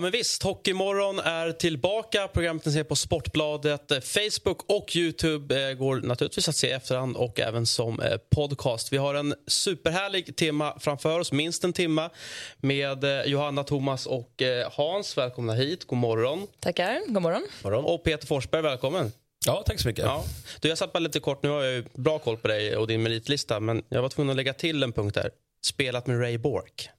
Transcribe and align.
Men 0.00 0.10
visst, 0.10 0.42
Hockeymorgon 0.42 1.18
är 1.18 1.52
tillbaka. 1.52 2.28
Programmet 2.28 2.64
ni 2.64 2.72
ser 2.72 2.84
på 2.84 2.96
Sportbladet, 2.96 3.90
eh, 3.90 4.00
Facebook 4.00 4.62
och 4.68 4.96
Youtube 4.96 5.68
eh, 5.68 5.74
går 5.74 5.96
naturligtvis 5.96 6.48
att 6.48 6.56
se 6.56 6.66
i 6.66 6.70
efterhand 6.70 7.16
och 7.16 7.40
även 7.40 7.66
som 7.66 8.00
eh, 8.00 8.16
podcast. 8.16 8.92
Vi 8.92 8.96
har 8.96 9.14
en 9.14 9.34
superhärlig 9.46 10.36
timma 10.36 10.78
framför 10.80 11.20
oss, 11.20 11.32
minst 11.32 11.64
en 11.64 11.72
timma 11.72 12.10
med 12.56 13.04
Johanna, 13.26 13.64
Thomas 13.64 14.06
och 14.06 14.42
Hans. 14.72 15.18
Välkomna 15.18 15.52
hit. 15.52 15.84
God 15.84 15.98
morgon. 15.98 16.46
Tackar. 16.60 17.00
God 17.06 17.22
morgon. 17.22 17.46
morgon. 17.64 17.84
Och 17.84 18.04
Peter 18.04 18.26
Forsberg, 18.26 18.62
välkommen. 18.62 19.12
Ja, 19.46 19.62
tack 19.66 19.80
så 19.80 19.88
mycket. 19.88 20.04
Ja. 20.04 20.24
Du, 20.60 20.68
jag 20.68 20.78
satt 20.78 20.92
bara 20.92 20.98
lite 20.98 21.20
kort, 21.20 21.42
nu 21.42 21.48
har 21.48 21.62
jag 21.62 21.84
bra 21.94 22.18
koll 22.18 22.36
på 22.36 22.48
dig 22.48 22.76
och 22.76 22.86
din 22.86 23.02
meritlista, 23.02 23.60
men 23.60 23.82
jag 23.88 24.02
var 24.02 24.08
tvungen 24.08 24.30
att 24.30 24.36
lägga 24.36 24.52
till 24.52 24.82
en 24.82 24.92
punkt 24.92 25.14
där. 25.14 25.30
Spelat 25.64 26.06
med 26.06 26.20
Ray 26.20 26.38
Bork. 26.38 26.90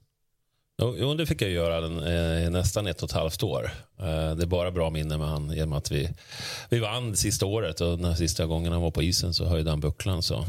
Jo, 0.82 1.14
det 1.14 1.26
fick 1.26 1.42
jag 1.42 1.50
göra 1.50 1.80
den, 1.80 1.98
eh, 1.98 2.50
nästan 2.50 2.86
ett 2.86 3.02
och 3.02 3.08
ett 3.08 3.14
halvt 3.14 3.42
år. 3.42 3.70
Eh, 3.98 4.34
det 4.34 4.42
är 4.42 4.46
bara 4.46 4.70
bra 4.70 4.90
minne 4.90 5.18
med 5.18 5.28
han 5.28 5.50
genom 5.50 5.72
att 5.72 5.90
vi, 5.90 6.08
vi 6.68 6.78
vann 6.78 7.16
sista 7.16 7.46
året 7.46 7.80
och 7.80 7.98
den 7.98 8.16
sista 8.16 8.46
gången 8.46 8.72
han 8.72 8.82
var 8.82 8.90
på 8.90 9.02
isen 9.02 9.34
så 9.34 9.44
höjde 9.44 9.70
han 9.70 9.80
bucklan. 9.80 10.22
Så, 10.22 10.44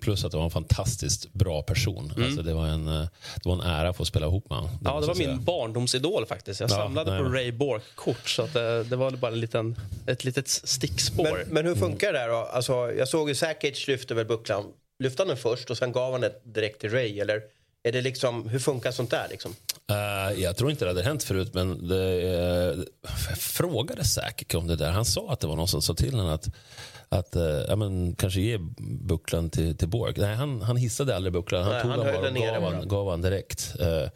plus 0.00 0.24
att 0.24 0.30
det 0.30 0.36
var 0.36 0.44
en 0.44 0.50
fantastiskt 0.50 1.32
bra 1.32 1.62
person. 1.62 2.12
Mm. 2.16 2.26
Alltså, 2.26 2.42
det, 2.42 2.54
var 2.54 2.66
en, 2.66 2.88
uh, 2.88 3.06
det 3.34 3.48
var 3.48 3.54
en 3.54 3.60
ära 3.60 3.88
att 3.88 3.96
få 3.96 4.04
spela 4.04 4.26
ihop 4.26 4.50
med 4.50 4.58
honom. 4.58 4.78
Ja, 4.84 5.00
det 5.00 5.06
var 5.06 5.14
min 5.14 5.44
barndomsidol 5.44 6.26
faktiskt. 6.26 6.60
Jag 6.60 6.70
ja, 6.70 6.74
samlade 6.74 7.10
nej. 7.10 7.22
på 7.22 7.28
Ray 7.28 7.52
Bork-kort 7.52 8.28
så 8.28 8.42
att, 8.42 8.52
det, 8.52 8.84
det 8.84 8.96
var 8.96 9.10
bara 9.10 9.32
en 9.32 9.40
liten, 9.40 9.76
ett 10.06 10.24
litet 10.24 10.48
stickspår. 10.48 11.44
Men, 11.44 11.54
men 11.54 11.66
hur 11.66 11.74
funkar 11.74 12.12
det 12.12 12.18
där 12.18 12.28
då? 12.28 12.36
Alltså, 12.36 12.72
jag 12.72 13.08
såg 13.08 13.28
ju 13.28 13.34
Sakic 13.34 13.88
lyfte 13.88 14.14
väl 14.14 14.26
bucklan. 14.26 14.64
Lyfte 14.98 15.22
han 15.22 15.28
den 15.28 15.36
först 15.36 15.70
och 15.70 15.78
sen 15.78 15.92
gav 15.92 16.12
han 16.12 16.20
det 16.20 16.32
direkt 16.44 16.80
till 16.80 16.90
Ray? 16.90 17.20
Eller? 17.20 17.42
Är 17.86 17.92
det 17.92 18.00
liksom, 18.00 18.48
hur 18.48 18.58
funkar 18.58 18.90
sånt 18.90 19.10
där? 19.10 19.26
Liksom? 19.30 19.56
Uh, 19.90 20.40
jag 20.40 20.56
tror 20.56 20.70
inte 20.70 20.84
det 20.84 20.90
hade 20.90 21.02
hänt 21.02 21.22
förut, 21.22 21.54
men 21.54 21.88
det, 21.88 21.94
uh, 21.94 22.84
jag 23.28 23.38
frågade 23.38 24.04
säkert 24.04 24.54
om 24.54 24.66
det 24.66 24.76
där. 24.76 24.90
Han 24.90 25.04
sa 25.04 25.32
att 25.32 25.40
det 25.40 25.46
var 25.46 25.56
någon 25.56 25.68
som 25.68 25.82
sa 25.82 25.94
till 25.94 26.14
honom 26.14 26.28
att, 26.28 26.48
att 27.08 27.36
uh, 27.36 27.42
ja, 27.42 27.76
men, 27.76 28.14
kanske 28.14 28.40
ge 28.40 28.58
bucklan 29.00 29.50
till, 29.50 29.76
till 29.76 29.88
Borg. 29.88 30.14
Nej, 30.16 30.34
han, 30.34 30.62
han 30.62 30.76
hissade 30.76 31.16
aldrig 31.16 31.32
bucklan. 31.32 31.62
Han 31.62 31.72
Nej, 31.72 31.82
tog 31.82 31.90
han 31.90 32.00
den 32.00 32.34
bara 32.34 32.58
och 32.58 32.62
gav 32.62 32.72
han, 32.72 32.88
gav 32.88 33.10
han 33.10 33.22
direkt. 33.22 33.74
Uh, 33.80 34.08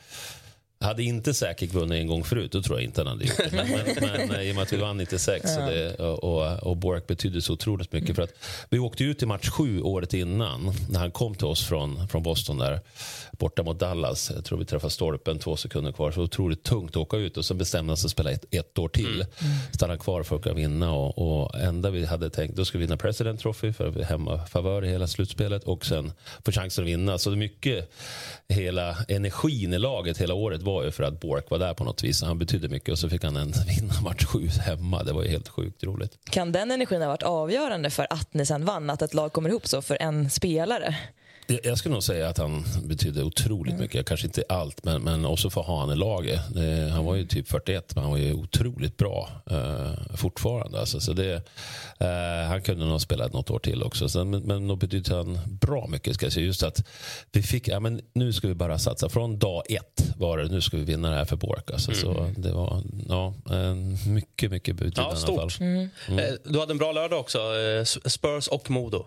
hade 0.81 1.03
inte 1.03 1.35
säkert 1.35 1.75
vunnit 1.75 2.01
en 2.01 2.07
gång 2.07 2.25
förut, 2.25 2.53
då 2.53 2.63
tror 2.63 2.79
jag 2.79 2.85
inte 2.85 3.01
han 3.01 3.07
hade 3.07 3.25
gjort 3.25 3.37
det. 3.37 3.53
Men, 3.53 3.69
men, 4.01 4.29
men 4.29 4.43
i 4.43 4.51
och 4.51 4.55
med 4.55 4.63
att 4.63 4.73
vi 4.73 4.77
vann 4.77 4.97
96 4.97 5.45
ja. 5.59 5.67
det, 5.67 5.95
och, 5.95 6.63
och 6.63 6.77
Bork 6.77 7.07
betydde 7.07 7.43
så 7.43 7.53
otroligt 7.53 7.93
mycket. 7.93 8.17
För 8.17 8.23
att 8.23 8.33
vi 8.71 8.79
åkte 8.79 9.05
ut 9.05 9.23
i 9.23 9.27
match 9.27 9.49
sju 9.49 9.83
året 9.83 10.15
innan, 10.15 10.73
när 10.91 11.01
han 11.01 11.11
kom 11.11 11.35
till 11.35 11.47
oss 11.47 11.65
från, 11.65 12.09
från 12.09 12.23
Boston 12.23 12.59
där, 12.59 12.81
borta 13.39 13.63
mot 13.63 13.79
Dallas. 13.79 14.31
Jag 14.35 14.45
tror 14.45 14.59
vi 14.59 14.65
träffade 14.65 14.91
stolpen 14.91 15.39
två 15.39 15.57
sekunder 15.57 15.93
kvar. 15.93 16.11
Så 16.11 16.23
otroligt 16.23 16.63
tungt 16.63 16.91
att 16.91 16.97
åka 16.97 17.17
ut 17.17 17.37
och 17.37 17.45
sen 17.45 17.59
bestämde 17.59 17.91
han 17.91 17.97
sig 17.97 18.07
att 18.07 18.13
spela 18.13 18.31
ett, 18.31 18.45
ett 18.51 18.79
år 18.79 18.89
till. 18.89 19.15
Mm. 19.15 19.55
Stanna 19.73 19.97
kvar 19.97 20.23
för 20.23 20.37
att 20.37 20.43
kunna 20.43 20.55
vinna 20.55 20.93
och, 20.93 21.19
och 21.19 21.61
enda 21.61 21.91
vi 21.91 22.07
hade 22.07 22.31
tänkt, 22.31 22.57
då 22.57 22.65
skulle 22.65 22.79
vi 22.79 22.87
vinna 22.87 22.97
President 22.97 23.41
Trophy 23.41 23.73
för 23.73 23.89
att 23.89 23.97
vi 23.97 24.05
hemmafavör 24.05 24.85
i 24.85 24.89
hela 24.89 25.07
slutspelet 25.07 25.65
och 25.65 25.87
sen 25.87 26.13
få 26.45 26.53
chansen 26.53 26.85
att 26.85 26.89
vinna. 26.89 27.19
Så 27.19 27.31
mycket, 27.31 27.91
hela 28.49 28.97
energin 29.09 29.73
i 29.73 29.79
laget 29.79 30.19
hela 30.19 30.35
året 30.35 30.63
var 30.69 30.85
ju 30.85 30.91
för 30.91 31.03
att 31.03 31.21
Bork 31.21 31.51
var 31.51 31.59
där 31.59 31.75
på 31.75 31.85
något 31.85 32.05
vis. 32.05 32.23
Han 32.23 32.39
betydde 32.39 32.69
mycket 32.69 32.93
och 32.93 32.99
så 32.99 33.09
fick 33.09 33.25
han 33.25 33.37
en 33.37 33.53
vinna 33.69 34.01
match 34.01 34.25
sju 34.25 34.49
hemma. 34.49 35.03
Det 35.03 35.13
var 35.13 35.23
ju 35.23 35.29
helt 35.29 35.49
sjukt 35.49 35.85
roligt. 35.85 36.19
Kan 36.31 36.53
den 36.53 36.71
energin 36.71 37.03
ha 37.03 37.09
varit 37.09 37.23
avgörande 37.23 37.91
för 37.91 38.07
att 38.11 38.35
ni 38.35 38.47
sen 38.47 38.65
vann? 38.65 38.91
Att 38.91 39.03
ett 39.03 39.15
lag 39.15 39.33
kommer 39.33 39.51
ihop 39.51 39.67
så 39.67 39.83
för 39.83 40.03
en 40.03 40.31
spelare? 40.31 40.97
Jag 41.63 41.79
skulle 41.79 41.93
nog 41.93 42.03
säga 42.03 42.29
att 42.29 42.39
han 42.39 42.65
betydde 42.85 43.23
otroligt 43.23 43.73
mm. 43.73 43.83
mycket. 43.83 44.07
Kanske 44.07 44.27
inte 44.27 44.45
allt, 44.49 44.85
men, 44.85 45.03
men 45.03 45.25
också 45.25 45.51
för 45.51 45.61
att 45.61 45.67
ha 45.67 45.81
han 45.81 45.93
i 45.93 45.97
laget. 45.97 46.41
han 46.93 47.05
var 47.05 47.15
ju 47.15 47.27
typ 47.27 47.49
41, 47.49 47.95
men 47.95 48.05
han 48.05 48.11
var 48.11 48.19
ju 48.19 48.35
otroligt 48.35 48.97
bra 48.97 49.31
uh, 49.51 50.17
fortfarande. 50.17 50.81
Alltså, 50.81 51.01
så 51.01 51.13
det, 51.13 51.35
uh, 52.01 52.49
han 52.49 52.63
kunde 52.63 52.85
nog 52.85 53.01
spela 53.01 53.27
något 53.27 53.51
år 53.51 53.59
till 53.59 53.83
också. 53.83 54.09
Så, 54.09 54.25
men, 54.25 54.43
men 54.43 54.69
då 54.69 54.77
betydde 54.77 55.15
han 55.15 55.39
bra 55.47 55.87
mycket. 55.87 56.15
Ska 56.15 56.27
jag 56.27 56.33
säga. 56.33 56.47
Just 56.47 56.63
att 56.63 56.89
vi 57.33 57.43
fick, 57.43 57.69
ja, 57.69 57.81
men 57.81 58.01
nu 58.13 58.33
ska 58.33 58.49
vi 58.49 58.55
bara 58.55 58.79
satsa. 58.79 59.09
Från 59.09 59.39
dag 59.39 59.63
ett 59.69 60.15
var 60.17 60.39
det, 60.39 60.49
nu 60.49 60.61
ska 60.61 60.77
vi 60.77 60.85
vinna 60.85 61.11
det 61.11 61.17
här 61.17 61.25
för 61.25 61.37
Bork. 61.37 61.71
Alltså, 61.71 61.91
mm. 61.91 62.35
Så 62.35 62.41
det 62.41 62.53
var 62.53 62.83
ja, 63.09 63.35
mycket, 64.07 64.51
mycket 64.51 64.77
betydande. 64.77 65.11
Ja, 65.11 65.17
stort. 65.17 65.61
Mm. 65.61 65.89
Mm. 66.09 66.37
Du 66.45 66.59
hade 66.59 66.73
en 66.73 66.79
bra 66.79 66.93
lördag 66.93 67.21
också. 67.21 67.39
Spurs 68.05 68.49
och 68.49 68.71
Modo. 68.71 69.07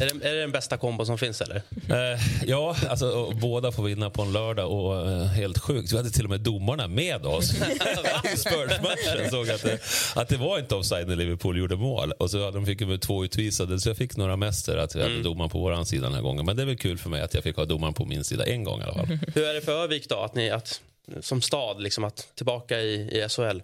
Är 0.00 0.06
det, 0.06 0.28
är 0.28 0.34
det 0.34 0.40
den 0.40 0.52
bästa 0.52 0.76
kombon 0.76 1.06
som 1.06 1.18
finns 1.18 1.40
eller? 1.40 1.56
Eh, 1.88 2.20
ja, 2.46 2.76
alltså, 2.88 3.30
båda 3.30 3.72
får 3.72 3.82
vinna 3.82 4.10
på 4.10 4.22
en 4.22 4.32
lördag 4.32 4.70
och 4.70 5.10
eh, 5.10 5.24
helt 5.24 5.58
sjukt. 5.58 5.92
Vi 5.92 5.96
hade 5.96 6.10
till 6.10 6.24
och 6.24 6.30
med 6.30 6.40
domarna 6.40 6.88
med 6.88 7.26
oss 7.26 7.50
Spurs-matchen. 8.36 9.30
Såg 9.30 9.50
att 9.50 9.62
det, 9.62 9.78
att 10.14 10.28
det 10.28 10.36
var 10.36 10.58
inte 10.58 10.74
offside 10.74 11.08
när 11.08 11.16
Liverpool 11.16 11.58
gjorde 11.58 11.76
mål. 11.76 12.12
Och 12.12 12.30
så 12.30 12.50
de 12.50 12.66
fick 12.66 12.78
de 12.78 12.98
två 12.98 13.24
utvisade, 13.24 13.80
så 13.80 13.88
jag 13.88 13.96
fick 13.96 14.16
några 14.16 14.36
mäster 14.36 14.76
att 14.76 14.96
vi 14.96 15.00
hade 15.00 15.12
mm. 15.12 15.24
domaren 15.24 15.50
på 15.50 15.58
vår 15.58 15.84
sida 15.84 16.04
den 16.04 16.14
här 16.14 16.22
gången. 16.22 16.46
Men 16.46 16.56
det 16.56 16.62
är 16.62 16.66
väl 16.66 16.78
kul 16.78 16.98
för 16.98 17.10
mig 17.10 17.20
att 17.20 17.34
jag 17.34 17.42
fick 17.42 17.56
ha 17.56 17.64
domaren 17.64 17.94
på 17.94 18.04
min 18.04 18.24
sida 18.24 18.46
en 18.46 18.64
gång 18.64 18.80
i 18.80 18.84
alla 18.84 18.94
fall. 18.94 19.18
Hur 19.34 19.44
är 19.44 19.54
det 19.54 19.60
för 19.60 19.84
Övik 19.84 20.08
då? 20.08 20.16
Att 20.20 20.34
ni, 20.34 20.50
att 20.50 20.80
som 21.20 21.42
stad, 21.42 21.82
liksom, 21.82 22.04
att 22.04 22.28
tillbaka 22.34 22.80
i, 22.80 22.94
i 22.94 23.28
SHL? 23.28 23.60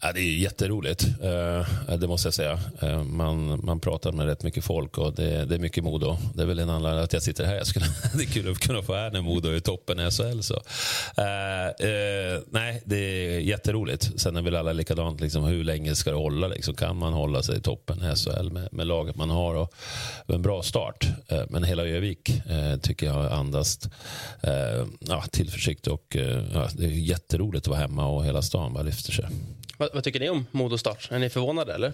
Ja, 0.00 0.12
det 0.12 0.20
är 0.20 0.38
jätteroligt, 0.38 1.06
eh, 1.22 1.96
det 1.96 2.06
måste 2.06 2.26
jag 2.26 2.34
säga. 2.34 2.60
Eh, 2.80 3.02
man, 3.02 3.64
man 3.64 3.80
pratar 3.80 4.12
med 4.12 4.26
rätt 4.26 4.42
mycket 4.42 4.64
folk 4.64 4.98
och 4.98 5.14
det, 5.14 5.44
det 5.44 5.54
är 5.54 5.58
mycket 5.58 5.84
Modo. 5.84 6.16
Det 6.34 6.42
är 6.42 6.46
väl 6.46 6.58
en 6.58 6.70
anledning 6.70 7.04
att 7.04 7.12
jag 7.12 7.22
sitter 7.22 7.44
här. 7.44 7.56
Jag 7.56 7.66
skulle, 7.66 7.86
det 8.14 8.22
är 8.22 8.26
kul 8.26 8.52
att 8.52 8.58
kunna 8.58 8.82
få 8.82 8.94
här 8.94 9.10
när 9.10 9.20
Modo 9.20 9.48
är 9.48 9.54
i 9.54 9.60
toppen 9.60 10.00
i 10.00 10.10
SHL. 10.10 10.40
Så. 10.40 10.54
Eh, 11.16 11.88
eh, 11.88 12.40
nej, 12.50 12.82
det 12.84 12.96
är 12.96 13.40
jätteroligt. 13.40 14.20
Sen 14.20 14.36
är 14.36 14.42
väl 14.42 14.56
alla 14.56 14.72
likadant, 14.72 15.20
liksom, 15.20 15.44
hur 15.44 15.64
länge 15.64 15.94
ska 15.94 16.10
det 16.10 16.16
hålla? 16.16 16.48
Liksom? 16.48 16.74
Kan 16.74 16.96
man 16.96 17.12
hålla 17.12 17.42
sig 17.42 17.56
i 17.56 17.60
toppen 17.60 17.98
i 18.12 18.16
SHL 18.16 18.50
med, 18.50 18.68
med 18.72 18.86
laget 18.86 19.16
man 19.16 19.30
har? 19.30 19.54
Och, 19.54 19.74
en 20.26 20.42
bra 20.42 20.62
start. 20.62 21.08
Eh, 21.28 21.42
men 21.48 21.64
hela 21.64 21.86
Övik 21.86 22.28
eh, 22.28 22.76
tycker 22.76 23.06
jag 23.06 23.32
andas 23.32 23.78
ja, 25.00 25.24
tillförsikt 25.30 25.86
och 25.86 26.16
ja, 26.54 26.68
det 26.72 26.85
är 26.86 26.90
jätteroligt 26.90 27.64
att 27.64 27.68
vara 27.68 27.80
hemma 27.80 28.08
och 28.08 28.24
hela 28.24 28.42
stan 28.42 28.72
bara 28.72 28.82
lyfter 28.82 29.12
sig. 29.12 29.24
Vad, 29.78 29.90
vad 29.94 30.04
tycker 30.04 30.20
ni 30.20 30.28
om 30.28 30.46
Modo 30.50 30.78
start? 30.78 31.08
Är 31.10 31.18
ni 31.18 31.30
förvånade 31.30 31.74
eller? 31.74 31.92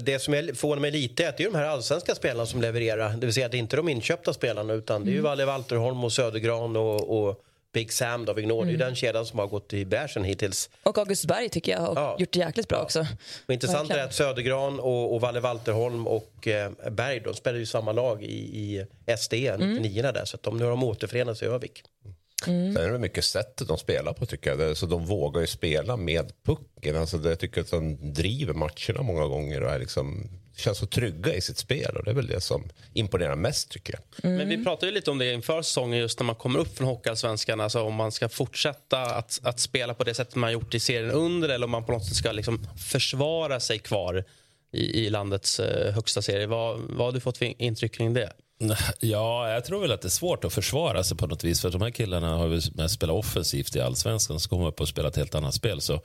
Det 0.00 0.18
som 0.18 0.34
förvånar 0.34 0.80
mig 0.80 0.90
lite 0.90 1.24
är 1.24 1.28
att 1.28 1.36
det 1.36 1.44
är 1.44 1.50
de 1.50 1.58
här 1.58 1.66
allsvenska 1.66 2.14
spelarna 2.14 2.46
som 2.46 2.60
levererar. 2.60 3.16
Det 3.16 3.26
vill 3.26 3.34
säga 3.34 3.46
att 3.46 3.52
det 3.52 3.58
inte 3.58 3.74
är 3.74 3.76
de 3.76 3.88
inköpta 3.88 4.32
spelarna 4.32 4.72
utan 4.72 5.04
det 5.04 5.10
är 5.10 5.12
ju 5.12 5.18
mm. 5.18 5.30
Valle 5.30 5.44
Walterholm 5.44 6.04
och 6.04 6.12
Södergran 6.12 6.76
och, 6.76 7.28
och 7.28 7.44
Big 7.72 7.92
Sam 7.92 8.24
då, 8.24 8.32
Vignor. 8.32 8.62
Mm. 8.62 8.66
Det 8.66 8.70
är 8.70 8.72
ju 8.72 8.76
mm. 8.76 8.86
den 8.86 8.96
kedjan 8.96 9.26
som 9.26 9.38
har 9.38 9.46
gått 9.46 9.72
i 9.72 9.84
bärsen 9.84 10.24
hittills. 10.24 10.70
Och 10.82 10.98
August 10.98 11.26
Berg 11.26 11.48
tycker 11.48 11.72
jag 11.72 11.80
har 11.80 11.94
ja. 11.94 12.16
gjort 12.18 12.32
det 12.32 12.38
jäkligt 12.38 12.68
bra 12.68 12.82
också. 12.82 13.06
Och 13.46 13.54
intressant 13.54 13.90
är 13.90 14.04
att 14.04 14.14
Södergran 14.14 14.80
och, 14.80 15.14
och 15.14 15.20
Valle 15.20 15.40
Walterholm 15.40 16.06
och 16.06 16.48
eh, 16.48 16.70
Berg 16.90 17.20
de 17.20 17.34
spelar 17.34 17.58
ju 17.58 17.66
samma 17.66 17.92
lag 17.92 18.22
i, 18.22 18.36
i 18.36 18.86
SD, 19.18 19.32
99 19.32 20.00
mm. 20.00 20.14
där. 20.14 20.24
Så 20.24 20.36
att 20.36 20.42
de, 20.42 20.56
nu 20.56 20.64
har 20.64 20.70
de 20.70 20.84
återförenats 20.84 21.42
i 21.42 21.46
Övik. 21.46 21.82
Mm. 22.04 22.16
Sen 22.44 22.76
är 22.76 22.92
det 22.92 22.98
mycket 22.98 23.24
sättet 23.24 23.68
de 23.68 23.78
spelar 23.78 24.12
på 24.12 24.26
tycker 24.26 24.58
jag. 24.58 24.76
Så 24.76 24.86
de 24.86 25.06
vågar 25.06 25.40
ju 25.40 25.46
spela 25.46 25.96
med 25.96 26.32
pucken. 26.44 26.96
Alltså, 26.96 27.28
jag 27.28 27.38
tycker 27.38 27.60
att 27.60 27.70
de 27.70 28.12
driver 28.12 28.54
matcherna 28.54 29.02
många 29.02 29.26
gånger 29.26 29.62
och 29.62 29.70
är 29.70 29.78
liksom 29.78 30.28
känns 30.56 30.78
så 30.78 30.86
trygga 30.86 31.34
i 31.34 31.40
sitt 31.40 31.58
spel 31.58 31.96
och 31.96 32.04
det 32.04 32.10
är 32.10 32.14
väl 32.14 32.26
det 32.26 32.40
som 32.40 32.68
imponerar 32.92 33.36
mest 33.36 33.70
tycker 33.70 33.94
jag. 33.94 34.24
Mm. 34.24 34.36
Men 34.36 34.48
vi 34.48 34.64
pratade 34.64 34.86
ju 34.86 34.94
lite 34.94 35.10
om 35.10 35.18
det 35.18 35.32
inför 35.32 35.62
säsongen 35.62 35.98
just 35.98 36.18
när 36.18 36.24
man 36.24 36.36
kommer 36.36 36.58
upp 36.58 36.76
från 36.76 36.86
Hockeyallsvenskan, 36.86 37.60
alltså 37.60 37.82
om 37.82 37.94
man 37.94 38.12
ska 38.12 38.28
fortsätta 38.28 39.00
att, 39.02 39.40
att 39.42 39.60
spela 39.60 39.94
på 39.94 40.04
det 40.04 40.14
sättet 40.14 40.34
man 40.34 40.52
gjort 40.52 40.74
i 40.74 40.80
serien 40.80 41.10
under 41.10 41.48
eller 41.48 41.64
om 41.64 41.70
man 41.70 41.84
på 41.84 41.92
något 41.92 42.04
sätt 42.04 42.16
ska 42.16 42.32
liksom 42.32 42.66
försvara 42.76 43.60
sig 43.60 43.78
kvar 43.78 44.24
i, 44.72 45.06
i 45.06 45.10
landets 45.10 45.60
uh, 45.60 45.90
högsta 45.90 46.22
serie. 46.22 46.46
Vad, 46.46 46.80
vad 46.80 47.06
har 47.06 47.12
du 47.12 47.20
fått 47.20 47.38
för 47.38 47.62
intryck 47.62 47.94
kring 47.94 48.14
det? 48.14 48.32
Ja, 49.00 49.50
jag 49.50 49.64
tror 49.64 49.80
väl 49.80 49.92
att 49.92 50.00
det 50.00 50.08
är 50.08 50.10
svårt 50.10 50.44
att 50.44 50.52
försvara 50.52 51.04
sig 51.04 51.16
på 51.16 51.26
något 51.26 51.44
vis. 51.44 51.60
För 51.60 51.70
de 51.70 51.82
här 51.82 51.90
killarna 51.90 52.36
har 52.36 52.46
ju 52.48 52.60
mest 52.74 52.94
spelat 52.94 53.16
offensivt 53.16 53.76
i 53.76 53.80
allsvenskan. 53.80 54.40
Så 54.40 54.48
kommer 54.48 54.66
upp 54.66 54.80
och 54.80 54.88
spela 54.88 55.08
ett 55.08 55.16
helt 55.16 55.34
annat 55.34 55.54
spel. 55.54 55.80
Så, 55.80 56.00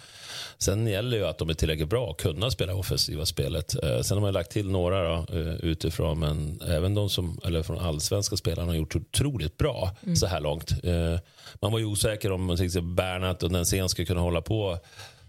sen 0.57 0.87
gäller 0.87 1.17
ju 1.17 1.25
att 1.25 1.37
de 1.37 1.49
är 1.49 1.53
tillräckligt 1.53 1.89
bra 1.89 2.11
att 2.11 2.17
kunna 2.17 2.51
spela 2.51 2.75
offensiva 2.75 3.25
spelet. 3.25 3.83
Eh, 3.83 4.01
sen 4.01 4.17
har 4.17 4.21
man 4.21 4.33
lagt 4.33 4.51
till 4.51 4.69
några 4.69 5.03
då, 5.03 5.25
eh, 5.33 5.55
utifrån. 5.55 6.19
Men 6.19 6.61
även 6.67 6.93
de 6.93 7.09
som, 7.09 7.39
eller 7.45 7.63
från 7.63 7.79
allsvenska 7.79 8.37
spelarna 8.37 8.71
har 8.71 8.75
gjort 8.75 8.95
otroligt 8.95 9.57
bra 9.57 9.95
mm. 10.03 10.15
så 10.15 10.27
här 10.27 10.41
långt. 10.41 10.71
Eh, 10.83 11.19
man 11.61 11.71
var 11.71 11.79
ju 11.79 11.85
osäker 11.85 12.31
om 12.31 12.55
till 12.55 12.65
exempel 12.65 12.93
Bernat 12.93 13.43
och 13.43 13.51
Nensén 13.51 13.89
skulle 13.89 14.05
kunna 14.05 14.21
hålla 14.21 14.41
på 14.41 14.79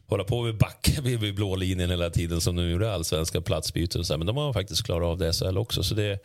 hålla 0.09 0.25
på 0.25 0.43
vid 0.43 0.57
back 0.57 0.99
vid, 1.03 1.21
vid 1.21 1.35
blå 1.35 1.57
linjen 1.57 1.91
hela 1.91 2.11
tiden 2.11 2.41
som 2.41 2.57
de 2.57 2.71
gjorde 2.71 2.95
allsvenska 2.95 3.41
platsbyten. 3.41 4.01
och 4.01 4.07
så 4.07 4.13
här. 4.13 4.19
Men 4.19 4.27
de 4.27 4.37
har 4.37 4.53
faktiskt 4.53 4.83
klarat 4.83 5.07
av 5.07 5.19
det 5.19 5.33
SHL 5.33 5.59
också. 5.59 5.83
Så 5.83 5.95
det 5.95 6.05
är 6.05 6.19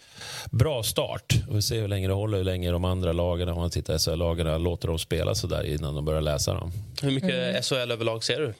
bra 0.51 0.83
start. 0.83 1.35
Och 1.49 1.57
vi 1.57 1.61
ser 1.61 1.81
hur 1.81 1.87
länge 1.87 2.07
det 2.07 2.13
håller, 2.13 2.37
hur 2.37 2.45
länge 2.45 2.71
de 2.71 2.85
andra 2.85 3.11
lagen, 3.11 3.49
om 3.49 3.55
man 3.55 3.69
tittar 3.69 3.97
SHL-lagen, 3.97 4.63
låter 4.63 4.87
dem 4.87 4.99
spela 4.99 5.35
så 5.35 5.47
där 5.47 5.63
innan 5.63 5.95
de 5.95 6.05
börjar 6.05 6.21
läsa 6.21 6.53
dem. 6.53 6.71
Hur 7.01 7.11
mycket 7.11 7.65
SHL 7.65 7.91
överlag 7.91 8.23
ser 8.23 8.39
du? 8.39 8.53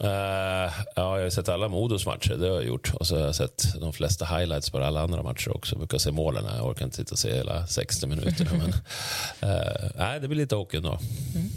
Uh, 0.00 0.08
ja, 0.96 1.16
jag 1.16 1.22
har 1.22 1.30
sett 1.30 1.48
alla 1.48 1.68
Modos 1.68 2.06
matcher, 2.06 2.34
det 2.34 2.48
har 2.48 2.54
jag 2.54 2.64
gjort. 2.64 2.94
Och 2.94 3.06
så 3.06 3.16
har 3.16 3.26
jag 3.26 3.34
sett 3.34 3.80
de 3.80 3.92
flesta 3.92 4.24
highlights 4.24 4.70
på 4.70 4.78
alla 4.78 5.00
andra 5.00 5.22
matcher 5.22 5.56
också. 5.56 5.74
Jag 5.74 5.78
brukar 5.78 5.98
se 5.98 6.10
målen, 6.10 6.44
jag 6.56 6.66
orkar 6.66 6.84
inte 6.84 6.96
sitta 6.96 7.12
och 7.12 7.18
se 7.18 7.34
hela 7.34 7.66
60 7.66 8.06
minuter. 8.06 8.48
men, 8.52 8.68
uh, 9.50 9.90
nej, 9.94 10.20
det 10.20 10.28
blir 10.28 10.38
lite 10.38 10.56
hockey 10.56 10.76
ändå. 10.76 10.98
Mm. 11.34 11.50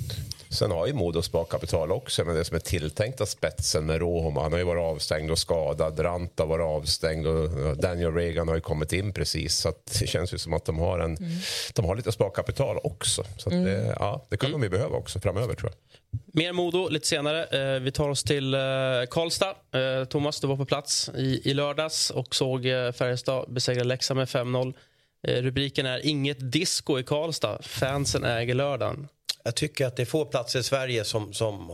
Sen 0.51 0.71
har 0.71 0.87
ju 0.87 0.93
Modo 0.93 1.21
sparkapital 1.21 1.91
också, 1.91 2.25
men 2.25 2.35
det 2.35 2.45
som 2.45 2.55
är 2.55 2.59
tilltänkta 2.59 3.25
spetsen 3.25 3.85
med 3.85 3.99
Rohom, 3.99 4.37
han 4.37 4.51
har 4.51 4.59
ju 4.59 4.65
varit 4.65 4.81
avstängd 4.81 5.31
och 5.31 5.39
skadad. 5.39 5.99
Ranta 5.99 6.43
har 6.43 6.47
varit 6.47 6.65
avstängd 6.65 7.27
och 7.27 7.77
Daniel 7.77 8.13
Reagan 8.13 8.47
har 8.47 8.55
ju 8.55 8.61
kommit 8.61 8.93
in 8.93 9.13
precis. 9.13 9.57
Så 9.57 9.73
det 9.99 10.07
känns 10.07 10.33
ju 10.33 10.37
som 10.37 10.53
att 10.53 10.65
de 10.65 10.79
har, 10.79 10.99
en, 10.99 11.17
mm. 11.17 11.31
de 11.73 11.85
har 11.85 11.95
lite 11.95 12.11
sparkapital 12.11 12.77
också. 12.83 13.23
Så 13.37 13.51
mm. 13.51 13.63
det, 13.63 13.95
ja, 13.99 14.25
det 14.29 14.37
kan 14.37 14.49
mm. 14.49 14.61
de 14.61 14.65
ju 14.65 14.69
behöva 14.69 14.97
också 14.97 15.19
framöver 15.19 15.53
tror 15.53 15.71
jag. 15.71 15.99
Mer 16.33 16.53
Modo 16.53 16.89
lite 16.89 17.07
senare. 17.07 17.75
Eh, 17.75 17.79
vi 17.79 17.91
tar 17.91 18.09
oss 18.09 18.23
till 18.23 18.53
eh, 18.53 18.59
Karlstad. 19.09 19.55
Eh, 19.71 20.05
Thomas, 20.05 20.39
du 20.39 20.47
var 20.47 20.57
på 20.57 20.65
plats 20.65 21.09
i, 21.17 21.49
i 21.49 21.53
lördags 21.53 22.09
och 22.09 22.35
såg 22.35 22.63
Färjestad 22.93 23.53
besegra 23.53 23.83
Leksand 23.83 24.17
med 24.17 24.27
5-0. 24.27 24.73
Rubriken 25.27 25.85
är 25.85 26.05
Inget 26.05 26.51
disco 26.51 26.99
i 26.99 27.03
Karlstad. 27.03 27.59
Fansen 27.61 28.23
äger 28.23 28.55
lördagen. 28.55 29.07
Jag 29.43 29.55
tycker 29.55 29.85
att 29.85 29.95
det 29.95 30.03
är 30.03 30.05
få 30.05 30.25
platser 30.25 30.59
i 30.59 30.63
Sverige 30.63 31.03
som, 31.03 31.33
som 31.33 31.71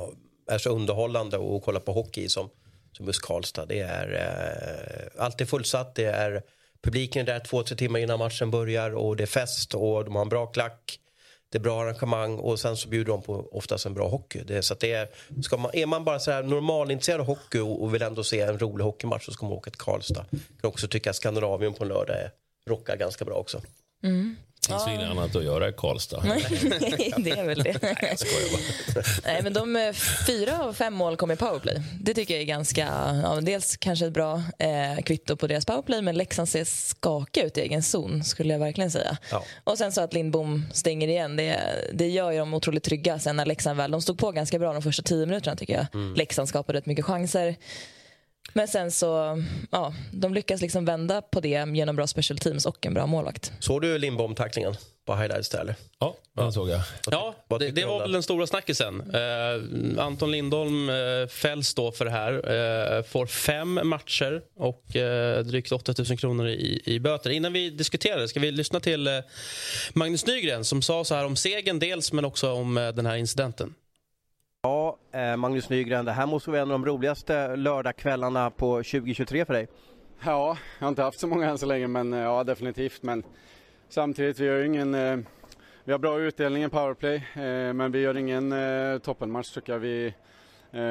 är 0.52 0.58
så 0.58 0.70
underhållande 0.70 1.38
att 1.38 1.64
kolla 1.64 1.80
på 1.80 1.94
hockey 1.94 2.30
som, 2.30 2.50
som 2.92 3.06
just 3.06 3.22
Karlstad. 3.22 3.66
Det 3.66 3.80
är 3.80 4.14
eh, 4.14 5.24
alltid 5.24 5.50
fullsatt. 5.50 5.96
Det 5.96 6.06
är, 6.06 6.44
publiken 6.84 7.22
är 7.22 7.26
där 7.26 7.40
två, 7.40 7.64
tre 7.64 7.78
timmar 7.78 8.00
innan 8.00 8.20
matchen 8.20 8.52
börjar 8.52 8.96
och 8.96 9.16
det 9.16 9.24
är 9.24 9.28
fest 9.28 9.74
och 9.74 10.06
de 10.06 10.16
har 10.16 10.22
en 10.22 10.30
bra 10.30 10.46
klack. 10.46 11.00
Det 11.50 11.58
är 11.58 11.62
bra 11.62 11.82
arrangemang 11.82 12.40
och 12.40 12.60
sen 12.60 12.78
så 12.78 12.90
bjuder 12.90 13.12
de 13.12 13.22
på 13.22 13.50
oftast 13.52 13.86
en 13.86 13.94
bra 13.94 14.08
hockey. 14.08 14.44
Det, 14.44 14.62
så 14.62 14.76
det 14.80 14.92
är, 14.92 15.10
ska 15.44 15.58
man, 15.58 15.72
är 15.74 15.86
man 15.86 16.04
bara 16.04 16.20
så 16.20 16.32
här 16.32 16.44
normalintresserad 16.44 17.20
av 17.20 17.26
hockey 17.26 17.60
och, 17.60 17.84
och, 17.84 17.94
vill 17.94 18.02
ändå 18.02 18.24
se 18.24 18.42
en 18.42 18.60
rolig 18.60 18.84
hockeymatch 18.84 19.26
så 19.26 19.32
ska 19.32 19.46
man 19.46 19.54
åka 19.54 19.72
till 19.72 19.80
Karlstad. 19.80 20.26
Jag 20.30 20.62
kan 20.62 20.68
också 20.68 20.88
tycka 20.88 21.10
att 21.10 21.16
Skandinavien 21.16 21.74
på 21.74 21.84
en 21.84 21.88
lördag 21.88 22.16
är, 22.16 22.32
rockar 22.68 22.98
ganska 22.98 23.26
bra 23.26 23.36
också. 23.36 23.62
Mm. 24.04 24.36
Det 24.68 24.74
finns 24.74 24.88
inget 24.88 25.10
annat 25.10 25.36
att 25.36 25.44
göra 25.44 25.70
i 25.70 25.74
Karlstad. 25.74 26.22
det 27.18 27.32
är 27.32 27.46
väl 27.46 27.64
det. 27.64 27.82
Nej, 27.82 27.98
jag 28.02 28.20
skojar 28.20 28.52
bara. 28.52 29.04
Nej, 29.34 29.44
men 29.44 29.54
de 29.54 29.76
eh, 29.76 29.94
fyra 30.28 30.64
av 30.64 30.74
fem 30.74 30.94
mål 30.94 31.18
kom 31.18 31.32
i 31.32 31.36
powerplay. 31.36 31.82
Det 32.02 32.14
tycker 32.14 32.34
jag 32.34 32.42
är 32.42 32.46
ganska... 32.46 32.88
Ja, 33.24 33.40
dels 33.42 33.78
kanske 33.78 34.06
ett 34.06 34.14
bra 34.14 34.44
eh, 34.60 35.04
kvitto 35.04 35.36
på 35.36 35.48
deras 35.48 35.66
powerplay 35.66 36.02
men 36.02 36.18
Leksand 36.18 36.50
ser 36.50 36.64
skaka 36.66 37.44
ut 37.44 37.58
i 37.58 37.62
egen 37.62 37.84
zon, 37.84 38.24
skulle 38.24 38.54
jag 38.54 38.60
verkligen 38.60 38.92
säga. 38.92 39.18
Ja. 39.32 39.44
Och 39.64 39.78
sen 39.78 39.92
så 39.92 40.02
att 40.02 40.14
Lindbom 40.14 40.66
stänger 40.74 41.08
igen, 41.08 41.36
det, 41.36 41.60
det 41.94 42.08
gör 42.08 42.32
ju 42.32 42.40
dem 42.40 42.54
otroligt 42.54 42.84
trygga 42.84 43.20
sen 43.20 43.36
när 43.36 43.46
Leksand 43.46 43.78
väl... 43.78 43.92
De 43.92 44.02
stod 44.02 44.20
på 44.20 44.32
ganska 44.32 44.60
bra 44.60 44.74
de 44.74 44.82
första 44.82 45.04
tio 45.04 45.26
minuterna 45.26 45.56
tycker 45.56 45.74
jag. 45.74 45.86
Mm. 45.94 46.14
Leksand 46.14 46.50
skapade 46.50 46.78
rätt 46.78 46.86
mycket 46.86 47.06
chanser. 47.06 47.56
Men 48.58 48.68
sen 48.68 48.92
så, 48.92 49.42
ja, 49.72 49.94
de 50.12 50.34
lyckas 50.34 50.62
liksom 50.62 50.86
vända 50.86 51.22
på 51.22 51.40
det 51.40 51.68
genom 51.74 51.96
bra 51.96 52.08
special 52.08 52.38
teams 52.38 52.66
och 52.66 52.86
en 52.86 52.94
bra 52.94 53.06
målvakt. 53.06 53.52
Såg 53.60 53.82
du 53.82 53.98
Lindbom-tacklingen 53.98 54.76
på 55.06 55.16
highlights 55.16 55.50
där 55.50 55.60
eller? 55.60 55.76
Ja, 56.00 56.16
den 56.34 56.54
såg 56.54 56.70
jag. 56.70 56.82
Ja, 57.12 57.36
det, 57.60 57.72
det 57.72 57.86
var 57.86 58.00
väl 58.00 58.12
den 58.12 58.24
stora 58.24 58.48
snackisen. 58.48 59.14
Eh, 59.14 60.04
Anton 60.04 60.32
Lindholm 60.32 60.90
eh, 60.90 61.28
fälls 61.28 61.74
då 61.74 61.92
för 61.92 62.06
det 62.06 62.12
här. 62.12 62.34
Eh, 62.98 63.04
får 63.04 63.26
fem 63.26 63.80
matcher 63.84 64.42
och 64.56 64.96
eh, 64.96 65.44
drygt 65.44 65.72
8 65.72 65.94
000 66.10 66.18
kronor 66.18 66.48
i, 66.48 66.82
i 66.86 67.00
böter. 67.00 67.30
Innan 67.30 67.54
vi 67.54 67.70
diskuterar 67.70 68.20
det 68.20 68.28
ska 68.28 68.40
vi 68.40 68.52
lyssna 68.52 68.80
till 68.80 69.22
Magnus 69.94 70.26
Nygren 70.26 70.66
som 70.66 70.82
sa 70.82 71.04
så 71.04 71.16
här 71.16 71.26
om 71.26 71.36
segern 71.36 71.80
dels 71.80 72.12
men 72.12 72.26
också 72.26 72.52
om 72.52 72.76
den 72.96 73.06
här 73.06 73.16
incidenten. 73.16 73.74
Ja, 74.66 74.98
eh, 75.12 75.38
Magnus 75.38 75.70
Nygren, 75.70 76.06
det 76.06 76.12
här 76.12 76.26
måste 76.26 76.50
vara 76.50 76.62
en 76.62 76.72
av 76.72 76.80
de 76.80 76.86
roligaste 76.86 77.56
lördagskvällarna 77.56 78.50
på 78.50 78.76
2023 78.76 79.46
för 79.46 79.54
dig. 79.54 79.68
Ja, 80.26 80.58
jag 80.80 80.86
har 80.86 80.90
inte 80.90 81.02
haft 81.02 81.20
så 81.20 81.28
många 81.28 81.50
än 81.50 81.58
så 81.58 81.66
länge, 81.66 81.88
men 81.88 82.14
eh, 82.14 82.20
ja, 82.20 82.44
definitivt. 82.44 83.04
Men 83.04 83.24
samtidigt, 83.90 84.40
vi 84.40 84.48
har 84.48 84.64
ingen... 84.64 84.96
Eh, 84.96 85.18
vi 85.84 85.92
har 85.92 86.00
bra 86.00 86.20
utdelning 86.20 86.64
i 86.64 86.70
powerplay, 86.70 87.24
men 87.74 87.92
vi 87.92 88.00
gör 88.00 88.18
ingen 88.18 88.54
toppenmatch 89.02 89.54
tycker 89.54 89.74
jag. 89.74 89.80
Vi, 89.80 90.14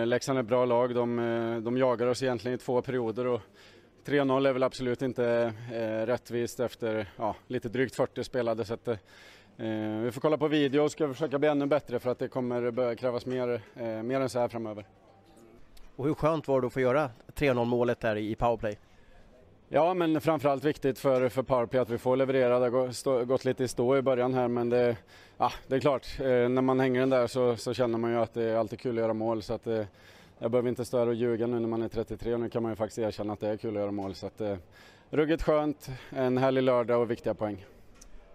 Leksand 0.07 0.39
är 0.39 0.43
ett 0.43 0.49
bra 0.49 0.65
lag, 0.65 0.95
de, 0.95 1.17
de 1.65 1.79
jagar 1.79 2.07
oss 2.07 2.23
egentligen 2.23 2.55
i 2.55 2.59
två 2.59 2.83
perioder 2.83 3.27
och 3.27 3.41
3-0 4.07 4.49
är 4.49 4.53
väl 4.53 4.63
absolut 4.63 5.03
inte 5.03 5.53
rättvist 6.07 6.61
efter 6.61 7.07
ja, 7.17 7.37
lite 7.47 7.69
drygt 7.69 7.97
40 7.97 8.25
spelade. 8.25 8.65
Så 8.65 8.75
att, 8.75 8.89
Eh, 9.59 9.99
vi 10.03 10.11
får 10.13 10.21
kolla 10.21 10.37
på 10.37 10.49
video 10.49 10.83
och 10.83 10.91
ska 10.91 11.09
försöka 11.09 11.39
bli 11.39 11.49
ännu 11.49 11.67
bättre 11.67 11.99
för 11.99 12.11
att 12.11 12.19
det 12.19 12.29
kommer 12.29 12.71
börja 12.71 12.97
krävas 12.97 13.27
mer, 13.27 13.61
eh, 13.77 13.87
mer 13.87 14.21
än 14.21 14.29
så 14.29 14.39
här 14.39 14.49
framöver. 14.49 14.87
Och 15.97 16.05
hur 16.07 16.15
skönt 16.15 16.49
var 16.49 16.61
det 16.61 16.67
att 16.67 16.73
få 16.73 16.81
göra 16.81 17.11
3-0 17.35 17.65
målet 17.65 18.01
där 18.01 18.17
i 18.17 18.35
powerplay? 18.35 18.79
Ja, 19.69 19.95
men 19.95 20.21
framförallt 20.21 20.65
viktigt 20.65 20.99
för, 20.99 21.29
för 21.29 21.43
powerplay 21.43 21.83
att 21.83 21.91
vi 21.91 21.99
får 21.99 22.17
leverera. 22.17 22.59
Det 22.59 22.65
har 22.65 23.25
gått 23.25 23.45
lite 23.45 23.65
i 23.65 23.69
stå 23.69 23.97
i 23.97 24.03
början 24.03 24.35
här, 24.35 24.49
men 24.49 24.71
det, 24.71 24.97
ja, 25.39 25.53
det 25.67 25.77
är 25.77 25.81
klart. 25.81 26.07
Eh, 26.21 26.27
när 26.27 26.63
man 26.63 26.81
hänger 26.81 27.01
den 27.01 27.11
där 27.11 27.27
så, 27.27 27.57
så, 27.57 27.75
känner 27.75 27.99
man 27.99 28.11
ju 28.11 28.17
att 28.17 28.35
det 28.35 28.43
är 28.43 28.57
alltid 28.57 28.81
kul 28.81 28.99
att 28.99 29.03
göra 29.03 29.13
mål. 29.13 29.43
Så 29.43 29.55
att, 29.55 29.67
eh, 29.67 29.85
jag 30.39 30.51
behöver 30.51 30.69
inte 30.69 30.85
stå 30.85 30.99
här 30.99 31.07
och 31.07 31.15
ljuga 31.15 31.47
nu 31.47 31.61
när 31.61 31.69
man 31.69 31.83
är 31.83 31.89
33 31.89 32.37
nu 32.37 32.49
kan 32.49 32.63
man 32.63 32.73
ju 32.73 32.77
faktiskt 32.77 32.99
erkänna 32.99 33.33
att 33.33 33.41
det 33.41 33.49
är 33.49 33.57
kul 33.57 33.77
att 33.77 33.81
göra 33.81 33.93
mål. 33.93 34.15
Så 34.15 34.27
att, 34.27 34.41
eh, 34.41 34.57
ruggigt 35.11 35.43
skönt, 35.43 35.89
en 36.11 36.39
härlig 36.39 36.63
lördag 36.63 37.01
och 37.01 37.11
viktiga 37.11 37.35
poäng. 37.35 37.65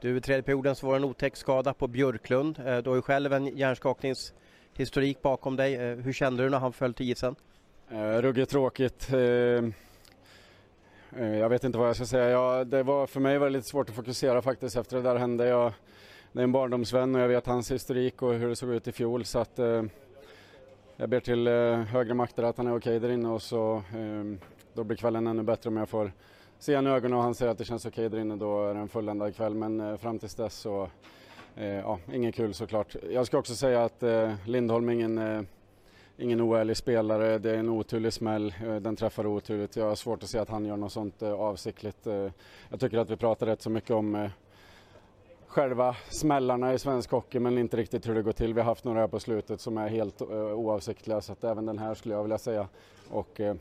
Du, 0.01 0.18
i 0.18 0.22
tredje 0.22 0.44
perioden 0.44 0.75
så 0.75 0.88
var 0.88 0.94
det 0.94 1.00
en 1.00 1.04
otäck 1.04 1.36
skada 1.36 1.74
på 1.74 1.88
Björklund. 1.88 2.60
Eh, 2.60 2.78
du 2.78 2.90
har 2.90 2.96
ju 2.96 3.01
själv 3.01 3.34
en 3.34 3.48
hjärnskakningshistorik 3.57 5.22
bakom 5.22 5.56
dig. 5.56 5.75
Eh, 5.75 5.98
hur 5.98 6.13
kände 6.13 6.44
du 6.44 6.50
när 6.50 6.60
han 6.60 6.74
föll 6.74 6.94
till 6.94 7.12
isen? 7.12 7.36
Eh, 7.90 8.22
ruggigt 8.22 8.51
tråkigt. 8.51 9.13
Eh, 9.13 9.19
jag 11.18 11.50
vet 11.50 11.63
inte 11.63 11.78
vad 11.78 11.88
jag 11.88 11.96
ska 11.96 12.06
säga. 12.06 12.30
Ja, 12.30 12.63
det 12.63 12.84
var, 12.84 13.07
för 13.07 13.19
mig 13.19 13.38
var 13.38 13.48
det 13.48 13.54
lite 13.54 13.68
svårt 13.68 13.90
att 13.90 13.96
fokusera 13.96 14.42
faktiskt 14.42 14.78
efter 14.78 14.98
det 14.98 15.04
där 15.04 15.16
hände. 15.16 15.48
Jag, 15.48 15.74
det 16.31 16.40
är 16.40 16.44
en 16.44 16.52
barndomsvän 16.52 17.16
och 17.16 17.22
jag 17.22 17.28
vet 17.28 17.45
hans 17.45 17.72
historik 17.72 18.22
och 18.22 18.34
hur 18.34 18.50
det 18.50 18.56
såg 18.56 18.69
ut 18.69 18.88
i 18.88 18.92
fjol. 18.92 19.25
Så 19.25 19.40
att, 19.40 19.60
eh, 19.60 19.84
jag 20.98 21.10
ber 21.10 21.19
till 21.19 21.48
eh, 21.48 21.75
högre 21.75 22.13
makter 22.13 22.44
att 22.44 22.57
han 22.57 22.68
är 22.68 22.72
okej 22.72 22.98
okay 22.98 23.07
där 23.07 23.13
inne 23.13 23.30
och 23.30 23.42
så 23.42 23.84
då 24.74 24.84
blir 24.84 24.98
kvällen 24.98 25.28
ännu 25.28 25.44
bättre 25.44 25.69
om 25.69 25.78
jag 25.78 25.90
får 25.90 26.12
ser 26.59 26.75
han 26.75 26.88
i 26.88 26.89
ögonen 26.89 27.17
och 27.17 27.23
han 27.23 27.35
säger 27.35 27.51
att 27.51 27.57
det 27.57 27.65
känns 27.65 27.85
okej 27.85 28.06
okay 28.06 28.17
där 28.17 28.25
inne, 28.25 28.35
då 28.35 28.67
är 28.67 28.73
det 28.73 28.79
en 28.79 28.89
fulländad 28.89 29.35
kväll. 29.35 29.56
Men 29.56 29.80
eh, 29.80 29.97
fram 29.97 30.19
tills 30.19 30.35
dess 30.35 30.56
så, 30.56 30.89
eh, 31.56 31.66
ja, 31.66 31.99
ingen 32.13 32.31
kul 32.31 32.54
såklart. 32.54 32.95
Jag 33.11 33.25
ska 33.25 33.37
också 33.37 33.56
säga 33.56 33.83
att 33.83 34.04
eh, 34.04 34.33
Lindholm 34.45 34.89
är 34.89 34.94
ingen, 34.94 35.18
eh, 35.18 35.42
ingen 36.18 36.42
oärlig 36.42 36.78
spelare. 36.78 37.37
Det 37.37 37.51
är 37.51 37.57
en 37.57 37.69
oturlig 37.69 38.13
smäll, 38.13 38.54
eh, 38.66 38.75
den 38.75 38.95
träffar 38.95 39.28
oturligt. 39.28 39.75
Jag 39.75 39.85
har 39.85 39.95
svårt 39.95 40.23
att 40.23 40.30
se 40.30 40.37
att 40.37 40.49
han 40.49 40.66
gör 40.66 40.78
något 40.78 40.92
sånt 40.92 41.21
eh, 41.21 41.33
avsiktligt. 41.33 42.07
Eh, 42.07 42.28
jag 42.69 42.80
tycker 42.80 42.97
att 42.97 43.09
vi 43.09 43.16
pratar 43.16 43.45
rätt 43.45 43.61
så 43.61 43.69
mycket 43.69 43.92
om 43.92 44.16
eh, 44.16 44.30
själva 45.47 45.95
smällarna 46.09 46.73
i 46.73 46.80
svensk 46.80 47.11
hockey 47.11 47.39
men 47.39 47.57
inte 47.57 47.78
riktigt 47.78 48.07
hur 48.07 48.16
det 48.16 48.21
går 48.21 48.31
till. 48.31 48.54
Vi 48.54 48.61
har 48.61 48.66
haft 48.66 48.83
några 48.83 48.99
här 48.99 49.07
på 49.07 49.19
slutet 49.19 49.61
som 49.61 49.78
är 49.78 49.87
helt 49.87 50.21
oavsiktliga 50.21 51.21
så 51.21 51.31
att 51.31 51.44
även 51.44 51.66
den 51.66 51.78
här 51.78 51.94
skulle 51.94 52.16
jag 52.16 52.23
vilja 52.23 52.37
säga. 52.37 52.68
Och, 53.09 53.39
Eh, 53.39 53.56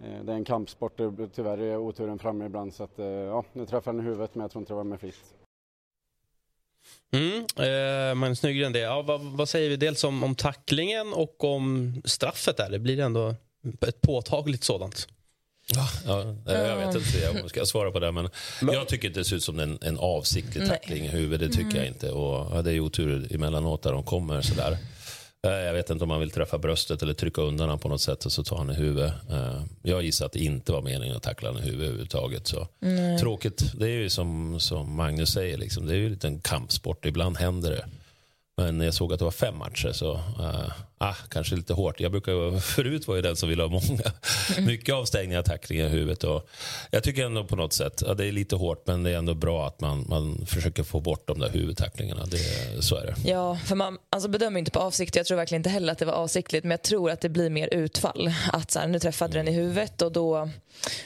det 0.00 0.32
är 0.32 0.36
en 0.36 0.44
kampsport, 0.44 1.00
tyvärr 1.34 1.58
är 1.58 1.76
oturen 1.76 2.18
framme 2.18 2.46
ibland 2.46 2.74
så 2.74 2.84
att 2.84 2.98
eh, 2.98 3.06
ja, 3.06 3.44
nu 3.52 3.66
träffade 3.66 3.96
han 3.96 4.06
i 4.06 4.08
huvudet 4.08 4.34
men 4.34 4.42
jag 4.42 4.50
tror 4.50 4.62
inte 4.62 4.72
det 4.72 4.76
var 4.76 4.84
med 4.84 5.00
flit. 5.00 5.14
Mm, 7.12 7.46
eh, 7.56 8.14
Magnus 8.14 8.42
Nygren, 8.42 8.72
det. 8.72 8.78
Ja, 8.78 9.02
vad, 9.02 9.20
vad, 9.20 9.48
säger 9.48 9.70
vi 9.70 9.76
dels 9.76 10.04
om, 10.04 10.24
om 10.24 10.34
tacklingen 10.34 11.12
och 11.12 11.44
om 11.44 11.94
straffet 12.04 12.56
där? 12.56 12.70
Det 12.70 12.78
blir 12.78 13.00
ändå 13.00 13.34
ett 13.80 14.00
påtagligt 14.00 14.64
sådant. 14.64 15.08
Ja, 15.74 15.88
ja, 16.06 16.34
jag 16.52 16.76
vet 16.76 16.94
inte 16.94 17.30
om 17.30 17.36
jag 17.36 17.50
ska 17.50 17.64
svara 17.64 17.90
på 17.90 17.98
det. 17.98 18.12
Men 18.12 18.28
jag 18.60 18.88
tycker 18.88 19.08
inte 19.08 19.20
det 19.20 19.24
ser 19.24 19.36
ut 19.36 19.42
som 19.42 19.58
en, 19.58 19.78
en 19.82 19.98
avsiktlig 19.98 20.68
tackling 20.68 21.04
i 21.04 21.08
huvudet. 21.08 21.50
Det 21.50 21.56
tycker 21.56 21.70
mm. 21.70 21.76
jag 21.76 21.86
inte. 21.86 22.10
Och, 22.10 22.56
ja, 22.56 22.62
det 22.62 22.72
är 22.72 22.80
otur 22.80 23.34
emellanåt 23.34 23.82
där 23.82 23.92
de 23.92 24.02
kommer 24.02 24.42
sådär. 24.42 24.78
Eh, 25.46 25.52
jag 25.52 25.72
vet 25.72 25.90
inte 25.90 26.04
om 26.04 26.10
han 26.10 26.20
vill 26.20 26.30
träffa 26.30 26.58
bröstet 26.58 27.02
eller 27.02 27.14
trycka 27.14 27.42
undan 27.42 27.66
honom 27.66 27.78
på 27.78 27.88
något 27.88 28.00
sätt 28.00 28.24
och 28.24 28.32
så 28.32 28.44
tar 28.44 28.56
han 28.56 28.70
i 28.70 28.74
huvudet. 28.74 29.12
Eh, 29.30 29.62
jag 29.82 30.02
gissar 30.02 30.26
att 30.26 30.32
det 30.32 30.44
inte 30.44 30.72
var 30.72 30.82
meningen 30.82 31.16
att 31.16 31.22
tackla 31.22 31.48
honom 31.48 31.62
i 31.62 31.66
huvudet 31.66 31.86
överhuvudtaget. 31.86 32.46
Så. 32.46 32.68
Tråkigt. 33.20 33.72
Det 33.74 33.84
är 33.86 33.88
ju 33.98 34.10
som, 34.10 34.60
som 34.60 34.96
Magnus 34.96 35.32
säger, 35.32 35.58
liksom, 35.58 35.86
det 35.86 35.94
är 35.94 35.96
ju 35.96 36.06
en 36.06 36.12
liten 36.12 36.40
kampsport. 36.40 37.06
Ibland 37.06 37.36
händer 37.36 37.70
det. 37.70 37.84
Men 38.64 38.80
jag 38.80 38.94
såg 38.94 39.12
att 39.12 39.18
det 39.18 39.24
var 39.24 39.32
fem 39.32 39.58
matcher 39.58 39.92
så 39.92 40.12
uh, 40.14 40.72
ah, 40.98 41.14
kanske 41.28 41.56
lite 41.56 41.72
hårt. 41.72 42.00
Jag 42.00 42.12
brukar, 42.12 42.60
förut 42.60 43.08
var 43.08 43.14
jag 43.14 43.24
den 43.24 43.36
som 43.36 43.48
ville 43.48 43.62
ha 43.62 43.68
många, 43.68 44.02
mm. 44.52 44.64
mycket 44.64 44.94
avstängningar, 44.94 45.42
tacklingar 45.42 45.86
i 45.86 45.88
huvudet. 45.88 46.24
Och 46.24 46.48
jag 46.90 47.02
tycker 47.02 47.26
ändå 47.26 47.44
på 47.44 47.56
något 47.56 47.72
sätt, 47.72 48.02
ja, 48.06 48.14
det 48.14 48.26
är 48.26 48.32
lite 48.32 48.56
hårt 48.56 48.86
men 48.86 49.02
det 49.02 49.10
är 49.10 49.16
ändå 49.16 49.34
bra 49.34 49.66
att 49.66 49.80
man, 49.80 50.06
man 50.08 50.46
försöker 50.46 50.82
få 50.82 51.00
bort 51.00 51.26
de 51.26 51.38
där 51.38 51.50
huvudtacklingarna. 51.50 52.26
Det, 52.26 52.82
så 52.82 52.96
är 52.96 53.06
det. 53.06 53.30
Ja, 53.30 53.56
för 53.56 53.76
man 53.76 53.98
alltså 54.10 54.28
bedömer 54.28 54.58
inte 54.58 54.70
på 54.70 54.80
avsikt. 54.80 55.16
Jag 55.16 55.26
tror 55.26 55.36
verkligen 55.36 55.60
inte 55.60 55.70
heller 55.70 55.92
att 55.92 55.98
det 55.98 56.04
var 56.04 56.12
avsiktligt 56.12 56.64
men 56.64 56.70
jag 56.70 56.82
tror 56.82 57.10
att 57.10 57.20
det 57.20 57.28
blir 57.28 57.50
mer 57.50 57.74
utfall. 57.74 58.32
Att 58.52 58.70
så 58.70 58.78
här, 58.78 58.88
nu 58.88 58.98
träffade 58.98 59.38
den 59.38 59.48
i 59.48 59.52
huvudet 59.52 60.02
och 60.02 60.12
då 60.12 60.50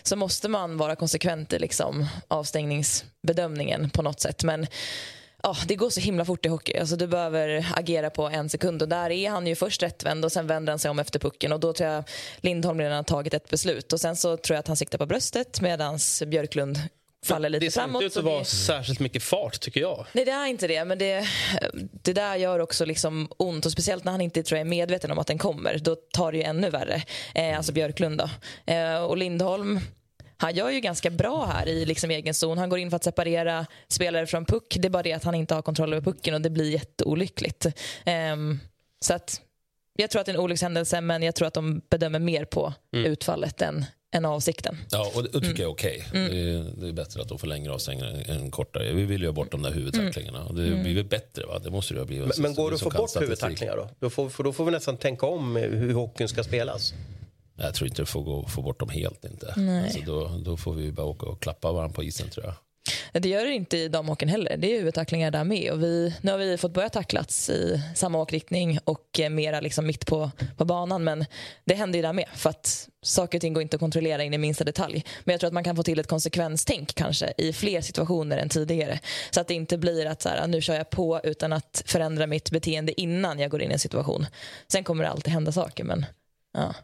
så 0.03 0.17
måste 0.17 0.49
man 0.49 0.77
vara 0.77 0.97
konsekvent 0.97 1.53
i 1.53 1.59
liksom 1.59 2.07
avstängningsbedömningen 2.29 3.91
på 3.91 4.03
något 4.03 4.21
sätt. 4.21 4.45
Men 4.45 4.67
oh, 5.45 5.67
det 5.67 5.77
går 5.77 5.91
så 5.91 6.01
himla 6.01 6.25
fort 6.25 6.47
i 6.47 6.49
hockey. 6.49 6.79
Alltså, 6.79 6.97
du 6.97 7.07
behöver 7.07 7.67
agera 7.75 8.11
på 8.11 8.29
en 8.29 8.49
sekund. 8.51 8.83
Och 8.83 8.89
där 8.89 9.11
är 9.11 9.31
han 9.31 9.47
ju 9.47 9.55
först 9.55 9.83
rättvänd 9.83 10.25
och 10.25 10.33
sen 10.33 10.47
vänder 10.47 10.73
han 10.73 10.79
sig 10.79 10.91
om 10.91 10.99
efter 10.99 11.19
pucken. 11.19 11.53
Och 11.53 11.61
då 11.61 11.73
tror 11.73 11.91
jag 11.91 12.05
Lindholm 12.41 12.81
redan 12.81 12.97
har 12.97 13.03
tagit 13.03 13.35
ett 13.35 13.51
beslut. 13.51 13.93
Och 13.93 14.01
sen 14.01 14.17
så 14.17 14.37
tror 14.37 14.55
jag 14.55 14.61
att 14.61 14.69
han 14.69 14.77
siktar 14.77 14.99
på 14.99 15.07
bröstet 15.07 15.61
medan 15.61 15.99
Björklund 16.27 16.79
faller 17.25 17.49
lite 17.49 17.65
det 17.65 17.71
framåt. 17.71 18.03
Det 18.03 18.11
ser 18.11 18.21
inte 18.21 18.21
ut 18.21 18.27
att 18.27 18.33
vara 18.33 18.45
särskilt 18.45 19.01
mycket 19.01 19.23
fart 19.23 19.61
tycker 19.61 19.81
jag. 19.81 20.07
Nej 20.13 20.25
det 20.25 20.31
är 20.31 20.47
inte 20.47 20.67
det. 20.67 20.85
Men 20.85 20.99
det, 20.99 21.27
det 22.03 22.13
där 22.13 22.37
gör 22.37 22.59
också 22.59 22.85
liksom 22.85 23.29
ont. 23.37 23.67
Och 23.67 23.73
speciellt 23.73 24.05
när 24.05 24.13
han 24.13 24.21
inte 24.21 24.43
tror 24.43 24.59
jag, 24.59 24.67
är 24.67 24.71
medveten 24.71 25.11
om 25.11 25.19
att 25.19 25.27
den 25.27 25.39
kommer. 25.39 25.79
Då 25.79 25.95
tar 25.95 26.33
det 26.33 26.39
ju 26.39 26.45
ännu 26.45 26.71
värre. 26.71 27.03
Eh, 27.35 27.57
alltså 27.57 27.73
Björklund. 27.73 28.23
Eh, 28.67 28.97
och 29.05 29.17
Lindholm 29.17 29.81
han 30.37 30.55
gör 30.55 30.71
ju 30.71 30.81
ganska 30.81 31.11
bra 31.11 31.45
här 31.45 31.69
i 31.69 31.85
liksom 31.85 32.11
egen 32.11 32.35
zon. 32.35 32.59
Han 32.59 32.69
går 32.69 32.79
in 32.79 32.91
för 32.91 32.97
att 32.97 33.05
separera 33.05 33.67
spelare 33.89 34.27
från 34.27 34.45
puck. 34.45 34.77
Det 34.79 34.89
är 34.89 34.91
bara 34.91 35.03
det 35.03 35.13
att 35.13 35.25
han 35.25 35.35
inte 35.35 35.55
har 35.55 35.63
kontroll 35.63 35.93
över 35.93 36.03
pucken 36.03 36.35
och 36.35 36.41
det 36.41 36.51
blir 36.51 36.71
jätteolyckligt. 36.71 37.67
Um, 38.33 38.61
så 39.05 39.15
att, 39.15 39.41
jag 39.97 40.11
tror 40.11 40.21
att 40.21 40.27
det 40.27 40.33
är 40.33 40.35
en 40.35 40.41
olyckshändelse 40.41 41.01
men 41.01 41.23
jag 41.23 41.35
tror 41.35 41.49
att 41.49 41.55
de 41.55 41.81
bedömer 41.91 42.19
mer 42.19 42.45
på 42.45 42.73
mm. 42.95 43.13
utfallet 43.13 43.63
än, 43.63 43.85
än 44.15 44.25
avsikten. 44.25 44.77
Ja, 44.91 45.13
och 45.15 45.23
det 45.23 45.29
tycker 45.29 45.47
mm. 45.47 45.57
jag 45.57 45.69
är 45.69 45.73
okej. 45.73 46.05
Okay. 46.09 46.21
Mm. 46.21 46.33
Det, 46.33 46.53
är, 46.53 46.81
det, 46.81 46.89
är 46.89 46.93
bättre 46.93 47.23
att 47.23 47.29
de 47.29 47.39
får 47.39 47.47
längre 47.47 47.73
avstängningar 47.73 48.31
än 48.31 48.51
kortare. 48.51 48.93
Vi 48.93 49.05
vill 49.05 49.21
ju 49.21 49.27
ha 49.29 49.33
bort 49.33 49.51
de 49.51 49.63
där 49.63 49.73
huvudtacklingarna. 49.73 50.41
Mm. 50.41 50.57
Det 50.57 50.83
blir 50.83 50.95
väl 50.95 51.05
bättre, 51.05 51.47
va? 51.47 51.59
Det 51.59 51.71
måste 51.71 51.95
det 51.95 52.01
ha 52.01 52.07
blivit. 52.07 52.27
Men, 52.27 52.43
men 52.43 52.55
går 52.55 52.71
det 52.71 52.75
att 52.75 52.81
få 52.81 52.91
bort 52.91 53.21
huvudtacklingar 53.21 53.77
då? 53.77 53.89
Då 53.99 54.11
får, 54.11 54.29
för 54.29 54.45
då 54.45 54.53
får 54.53 54.65
vi 54.65 54.71
nästan 54.71 54.97
tänka 54.97 55.27
om 55.27 55.57
hur 55.57 55.93
hockeyn 55.93 56.29
ska 56.29 56.45
spelas. 56.45 56.95
Jag 57.57 57.75
tror 57.75 57.89
inte 57.89 58.03
du 58.03 58.07
får 58.07 58.23
gå, 58.23 58.49
få 58.49 58.63
bort 58.63 58.81
dem 58.81 58.89
helt. 58.89 59.25
inte. 59.25 59.55
Alltså 59.85 60.01
då, 60.01 60.29
då 60.45 60.57
får 60.57 60.75
vi 60.75 60.93
bara 60.93 61.07
åka 61.07 61.27
och 61.27 61.43
klappa 61.43 61.73
varandra 61.73 61.95
på 61.95 62.05
isen 62.05 62.31
tror 62.31 62.47
jag. 62.47 62.55
Det 63.13 63.29
gör 63.29 63.45
det 63.45 63.53
inte 63.53 63.79
i 63.79 63.89
damhockeyn 63.89 64.29
heller. 64.29 64.57
Det 64.57 64.73
är 64.75 64.79
huvudtacklingar 64.79 65.31
där 65.31 65.45
med. 65.45 65.73
Och 65.73 65.83
vi, 65.83 66.15
nu 66.21 66.31
har 66.31 66.39
vi 66.39 66.59
fått 66.59 66.73
börja 66.73 66.89
tacklats 66.89 67.51
i 67.51 67.83
samma 67.95 68.19
åkriktning 68.19 68.79
och 68.85 69.21
mera 69.31 69.61
liksom 69.61 69.87
mitt 69.87 70.07
på, 70.07 70.31
på 70.57 70.65
banan. 70.65 71.05
Men 71.05 71.25
det 71.65 71.75
händer 71.75 71.99
ju 71.99 72.03
där 72.03 72.13
med. 72.13 72.29
För 72.35 72.51
att 72.51 72.89
saker 73.03 73.39
och 73.39 73.41
ting 73.41 73.53
går 73.55 73.63
inte 73.63 73.77
att 73.77 73.81
kontrollera 73.81 74.25
in 74.25 74.35
i 74.35 74.39
minsta 74.39 74.65
detalj. 74.65 75.05
Men 75.25 75.33
jag 75.33 75.41
tror 75.41 75.49
att 75.49 75.55
man 75.55 75.65
kan 75.65 75.77
få 75.77 75.83
till 75.83 75.99
ett 75.99 76.07
konsekvenstänk 76.07 76.95
kanske 76.95 77.33
i 77.39 77.53
fler 77.53 77.81
situationer 77.81 78.39
än 78.39 78.49
tidigare. 78.49 79.01
Så 79.31 79.41
att 79.41 79.49
det 79.49 79.55
inte 79.55 79.79
blir 79.79 80.07
att 80.07 80.23
så 80.23 80.29
här, 80.29 80.47
nu 80.47 80.61
kör 80.61 80.75
jag 80.75 80.91
på 80.91 81.21
utan 81.25 81.53
att 81.53 81.83
förändra 81.87 82.27
mitt 82.27 82.51
beteende 82.51 83.01
innan 83.01 83.39
jag 83.39 83.51
går 83.51 83.63
in 83.63 83.71
i 83.71 83.73
en 83.73 83.79
situation. 83.79 84.27
Sen 84.73 84.85
kommer 84.85 85.05
det 85.05 85.11
alltid 85.11 85.33
hända 85.33 85.53
saker. 85.53 85.85
Men 85.85 86.07
ja. 86.55 86.75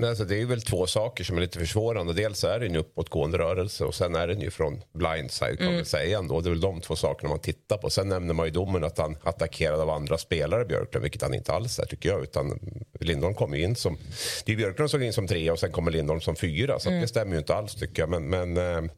Men 0.00 0.10
alltså, 0.10 0.24
det 0.24 0.40
är 0.40 0.46
väl 0.46 0.62
två 0.62 0.86
saker 0.86 1.24
som 1.24 1.36
är 1.36 1.40
lite 1.40 1.58
försvårande. 1.58 2.12
Dels 2.12 2.44
är 2.44 2.60
det 2.60 2.66
en 2.66 2.76
uppåtgående 2.76 3.38
rörelse 3.38 3.84
och 3.84 3.94
sen 3.94 4.14
är 4.14 4.28
den 4.28 4.40
ju 4.40 4.50
från 4.50 4.82
blindside 4.94 5.58
kan 5.58 5.66
mm. 5.66 5.76
man 5.76 5.84
säga 5.84 6.18
ändå. 6.18 6.40
Det 6.40 6.48
är 6.48 6.50
väl 6.50 6.60
de 6.60 6.80
två 6.80 6.96
sakerna 6.96 7.28
man 7.28 7.38
tittar 7.38 7.78
på. 7.78 7.90
Sen 7.90 8.08
nämner 8.08 8.34
man 8.34 8.46
ju 8.46 8.52
domen 8.52 8.84
att 8.84 8.98
han 8.98 9.16
attackerade 9.22 9.82
av 9.82 9.90
andra 9.90 10.18
spelare, 10.18 10.64
Björklund, 10.64 11.02
vilket 11.02 11.22
han 11.22 11.34
inte 11.34 11.52
alls 11.52 11.78
är 11.78 11.86
tycker 11.86 12.08
jag. 12.08 12.22
Utan 12.22 12.58
Lindholm 13.00 13.34
kommer 13.34 13.56
in 13.56 13.76
som... 13.76 13.98
Det 14.44 14.52
är 14.52 14.56
Björklund 14.56 14.90
som 14.90 15.00
går 15.00 15.06
in 15.06 15.12
som 15.12 15.26
trea 15.26 15.52
och 15.52 15.58
sen 15.58 15.72
kommer 15.72 15.90
Lindholm 15.90 16.20
som 16.20 16.36
fyra. 16.36 16.78
Så 16.78 16.88
mm. 16.88 17.00
det 17.00 17.08
stämmer 17.08 17.32
ju 17.32 17.38
inte 17.38 17.54
alls 17.54 17.74
tycker 17.74 18.02
jag. 18.02 18.08
Men, 18.08 18.28
men, 18.28 18.56
eh, 18.56 18.90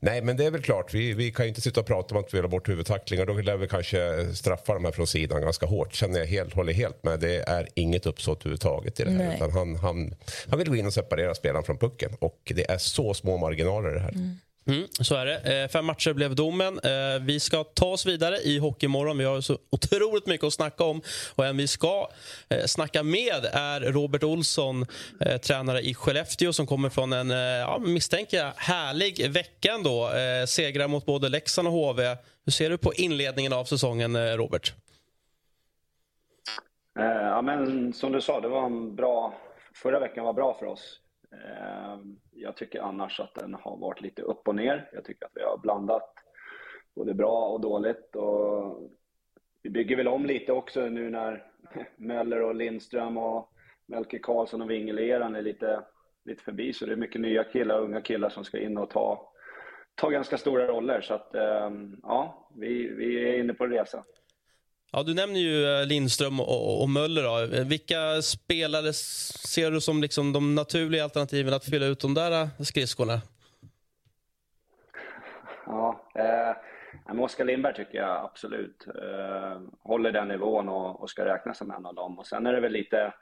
nej, 0.00 0.22
men 0.22 0.36
det 0.36 0.44
är 0.44 0.50
väl 0.50 0.62
klart, 0.62 0.94
vi, 0.94 1.12
vi 1.12 1.32
kan 1.32 1.44
ju 1.44 1.48
inte 1.48 1.60
sitta 1.60 1.80
och 1.80 1.86
prata 1.86 2.14
om 2.14 2.20
att 2.20 2.34
vi 2.34 2.38
vill 2.38 2.44
ha 2.44 2.50
bort 2.50 2.68
huvudtacklingar. 2.68 3.26
Då 3.26 3.32
lär 3.32 3.56
vi 3.56 3.68
kanske 3.68 4.26
straffa 4.34 4.74
de 4.74 4.84
här 4.84 4.92
från 4.92 5.06
sidan 5.06 5.40
ganska 5.42 5.66
hårt. 5.66 5.94
Känner 5.94 6.18
jag 6.18 6.26
helt, 6.26 6.54
håller 6.54 6.72
helt 6.72 7.04
med. 7.04 7.20
Det 7.20 7.48
är 7.48 7.68
inget 7.74 8.06
uppsåt 8.06 8.40
överhuvudtaget 8.40 9.00
i 9.00 9.04
det 9.04 9.10
här. 9.10 9.34
Utan 9.34 9.50
han, 9.50 9.76
han, 9.76 10.14
han 10.48 10.58
vill 10.58 10.68
gå 10.68 10.76
in 10.76 10.86
och 10.86 10.92
separera 10.92 11.34
spelaren 11.34 11.64
från 11.64 11.78
pucken. 11.78 12.10
Och 12.18 12.52
det 12.54 12.70
är 12.70 12.78
så 12.78 13.14
små 13.14 13.36
marginaler 13.36 13.90
det 13.90 14.00
här. 14.00 14.12
Mm. 14.12 14.38
Mm, 14.66 14.86
så 15.00 15.14
är 15.14 15.26
det. 15.26 15.62
Eh, 15.62 15.68
fem 15.68 15.84
matcher 15.84 16.12
blev 16.12 16.34
domen. 16.34 16.80
Eh, 16.84 17.20
vi 17.20 17.40
ska 17.40 17.64
ta 17.64 17.86
oss 17.86 18.06
vidare 18.06 18.36
i 18.36 18.58
Hockeymorgon. 18.58 19.18
Vi 19.18 19.24
har 19.24 19.40
så 19.40 19.58
otroligt 19.70 20.26
mycket 20.26 20.46
att 20.46 20.52
snacka 20.52 20.84
om. 20.84 21.02
Och 21.34 21.46
en 21.46 21.56
vi 21.56 21.66
ska 21.66 22.08
eh, 22.48 22.64
snacka 22.64 23.02
med 23.02 23.44
är 23.52 23.80
Robert 23.80 24.22
Olsson, 24.22 24.86
tränare 25.42 25.80
i 25.80 25.94
Skellefteå 25.94 26.52
som 26.52 26.66
kommer 26.66 26.88
från 26.88 27.12
en, 27.12 27.30
ja, 27.30 27.78
misstänker 27.78 28.36
jag, 28.36 28.52
härlig 28.56 29.30
vecka 29.30 29.72
ändå. 29.72 30.10
Segrar 30.46 30.88
mot 30.88 31.06
både 31.06 31.28
Leksand 31.28 31.68
och 31.68 31.74
HV. 31.74 32.16
Hur 32.44 32.52
ser 32.52 32.70
du 32.70 32.78
på 32.78 32.94
inledningen 32.94 33.52
av 33.52 33.64
säsongen, 33.64 34.36
Robert? 34.36 34.74
Ja, 36.94 37.42
men 37.42 37.92
som 37.92 38.12
du 38.12 38.20
sa, 38.20 38.40
det 38.40 38.48
var 38.48 38.66
en 38.66 38.96
bra... 38.96 39.34
Förra 39.74 40.00
veckan 40.00 40.24
var 40.24 40.32
bra 40.32 40.54
för 40.54 40.66
oss. 40.66 41.00
Ehm, 41.32 42.16
jag 42.32 42.56
tycker 42.56 42.80
annars 42.80 43.20
att 43.20 43.34
den 43.34 43.54
har 43.54 43.76
varit 43.76 44.00
lite 44.00 44.22
upp 44.22 44.48
och 44.48 44.54
ner. 44.54 44.90
Jag 44.92 45.04
tycker 45.04 45.26
att 45.26 45.32
vi 45.34 45.42
har 45.42 45.58
blandat 45.58 46.14
både 46.94 47.14
bra 47.14 47.48
och 47.48 47.60
dåligt. 47.60 48.16
Och 48.16 48.90
vi 49.62 49.70
bygger 49.70 49.96
väl 49.96 50.08
om 50.08 50.26
lite 50.26 50.52
också 50.52 50.88
nu 50.88 51.10
när 51.10 51.46
Möller 51.96 52.42
och 52.42 52.54
Lindström 52.54 53.18
och 53.18 53.52
Melke 53.86 54.18
Karlsson 54.18 54.62
och 54.62 54.70
Wingeleran 54.70 55.34
är 55.34 55.42
lite, 55.42 55.84
lite 56.24 56.42
förbi. 56.42 56.72
Så 56.72 56.86
det 56.86 56.92
är 56.92 56.96
mycket 56.96 57.20
nya 57.20 57.44
killar, 57.44 57.80
unga 57.80 58.00
killar 58.00 58.28
som 58.28 58.44
ska 58.44 58.58
in 58.58 58.78
och 58.78 58.90
ta, 58.90 59.32
ta 59.94 60.10
ganska 60.10 60.38
stora 60.38 60.66
roller. 60.66 61.00
Så 61.00 61.14
att, 61.14 61.34
ehm, 61.34 62.00
ja, 62.02 62.48
vi, 62.56 62.88
vi 62.88 63.28
är 63.28 63.38
inne 63.38 63.54
på 63.54 63.64
en 63.64 63.70
resa. 63.70 64.04
Ja, 64.92 65.02
du 65.02 65.14
nämner 65.14 65.40
ju 65.40 65.64
eh, 65.64 65.86
Lindström 65.86 66.40
och, 66.40 66.82
och 66.82 66.88
Möller. 66.88 67.22
Då. 67.22 67.56
Eh, 67.56 67.66
vilka 67.66 68.22
spelare 68.22 68.92
ser 68.92 69.70
du 69.70 69.80
som 69.80 70.02
liksom 70.02 70.32
de 70.32 70.54
naturliga 70.54 71.04
alternativen 71.04 71.54
att 71.54 71.64
fylla 71.64 71.86
ut 71.86 72.00
de 72.00 72.14
där 72.14 72.42
eh, 72.42 72.48
skridskorna? 72.58 73.20
Ja, 75.66 76.10
eh, 76.14 77.20
Oskar 77.20 77.44
Lindberg 77.44 77.74
tycker 77.74 77.98
jag 77.98 78.24
absolut 78.24 78.86
eh, 78.86 79.60
håller 79.82 80.12
den 80.12 80.28
nivån 80.28 80.68
och, 80.68 81.02
och 81.02 81.10
ska 81.10 81.24
räknas 81.24 81.58
som 81.58 81.70
en 81.70 81.86
av 81.86 81.94
dem. 81.94 82.18
Och 82.18 82.26
sen 82.26 82.46
är 82.46 82.52
det 82.52 82.60
väl 82.60 82.72
lite 82.72 83.12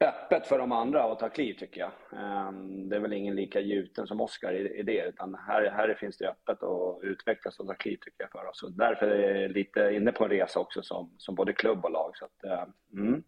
öppet 0.00 0.46
för 0.46 0.58
de 0.58 0.72
andra 0.72 1.12
att 1.12 1.18
ta 1.18 1.28
kliv 1.28 1.54
tycker 1.54 1.80
jag. 1.80 1.90
Ehm, 2.20 2.88
det 2.88 2.96
är 2.96 3.00
väl 3.00 3.12
ingen 3.12 3.36
lika 3.36 3.60
gjuten 3.60 4.06
som 4.06 4.20
Oskar 4.20 4.52
i, 4.52 4.82
det, 4.82 5.08
utan 5.08 5.34
här, 5.34 5.70
här 5.70 5.94
finns 5.94 6.18
det 6.18 6.28
öppet 6.28 6.62
att 6.62 6.98
utvecklas 7.02 7.58
och 7.58 7.66
ta 7.66 7.74
kliv 7.74 7.96
tycker 7.96 8.22
jag 8.22 8.30
för 8.30 8.48
oss. 8.48 8.62
Och 8.62 8.72
därför 8.72 9.06
är 9.06 9.40
jag 9.40 9.50
lite 9.50 9.90
inne 9.94 10.12
på 10.12 10.24
en 10.24 10.30
resa 10.30 10.60
också 10.60 10.82
som, 10.82 11.14
som 11.18 11.34
både 11.34 11.52
klubb 11.52 11.84
och 11.84 11.90
lag. 11.90 12.12
Så 12.16 12.24
att, 12.24 12.44
eh, 12.44 12.64
mm. 12.92 13.22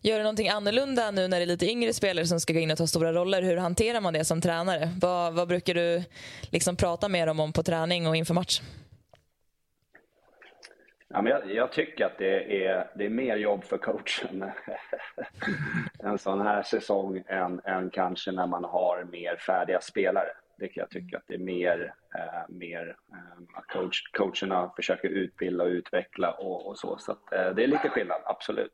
Gör 0.00 0.16
du 0.16 0.22
någonting 0.22 0.48
annorlunda 0.48 1.10
nu 1.10 1.28
när 1.28 1.36
det 1.36 1.44
är 1.44 1.46
lite 1.46 1.70
yngre 1.70 1.92
spelare 1.92 2.26
som 2.26 2.40
ska 2.40 2.52
gå 2.52 2.58
in 2.58 2.70
och 2.70 2.78
ta 2.78 2.86
stora 2.86 3.12
roller? 3.12 3.42
Hur 3.42 3.56
hanterar 3.56 4.00
man 4.00 4.12
det 4.12 4.24
som 4.24 4.40
tränare? 4.40 4.88
Vad, 5.00 5.34
vad 5.34 5.48
brukar 5.48 5.74
du 5.74 6.02
liksom 6.52 6.76
prata 6.76 7.08
med 7.08 7.28
dem 7.28 7.40
om 7.40 7.52
på 7.52 7.62
träning 7.62 8.06
och 8.06 8.16
inför 8.16 8.34
match? 8.34 8.60
Ja, 11.08 11.22
men 11.22 11.32
jag, 11.32 11.54
jag, 11.54 11.72
tycker 11.72 12.06
att 12.06 12.18
det 12.18 12.66
är, 12.66 12.90
det 12.94 13.06
är 13.06 13.10
mer 13.10 13.36
jobb 13.36 13.64
för 13.64 13.78
coachen 13.78 14.44
en 15.98 16.18
sån 16.18 16.40
här 16.40 16.62
säsong 16.62 17.22
än, 17.26 17.60
än 17.64 17.90
kanske 17.90 18.32
när 18.32 18.46
man 18.46 18.64
har 18.64 19.04
mer 19.04 19.36
färdiga 19.36 19.80
spelare. 19.80 20.28
Det 20.58 20.68
kan 20.68 20.80
jag 20.80 20.90
tycka 20.90 21.16
att 21.16 21.24
det 21.26 21.34
är 21.34 21.38
mer, 21.38 21.94
eh, 22.14 22.48
mer 22.48 22.96
eh, 23.12 23.62
coach, 23.68 24.02
coacherna 24.12 24.72
försöker 24.76 25.08
utbilda 25.08 25.64
och 25.64 25.68
utveckla 25.68 26.32
och, 26.32 26.66
och 26.66 26.78
så. 26.78 26.98
Så 26.98 27.12
att, 27.12 27.32
eh, 27.32 27.54
det 27.54 27.64
är 27.64 27.66
lite 27.66 27.88
skillnad, 27.88 28.20
absolut. 28.24 28.72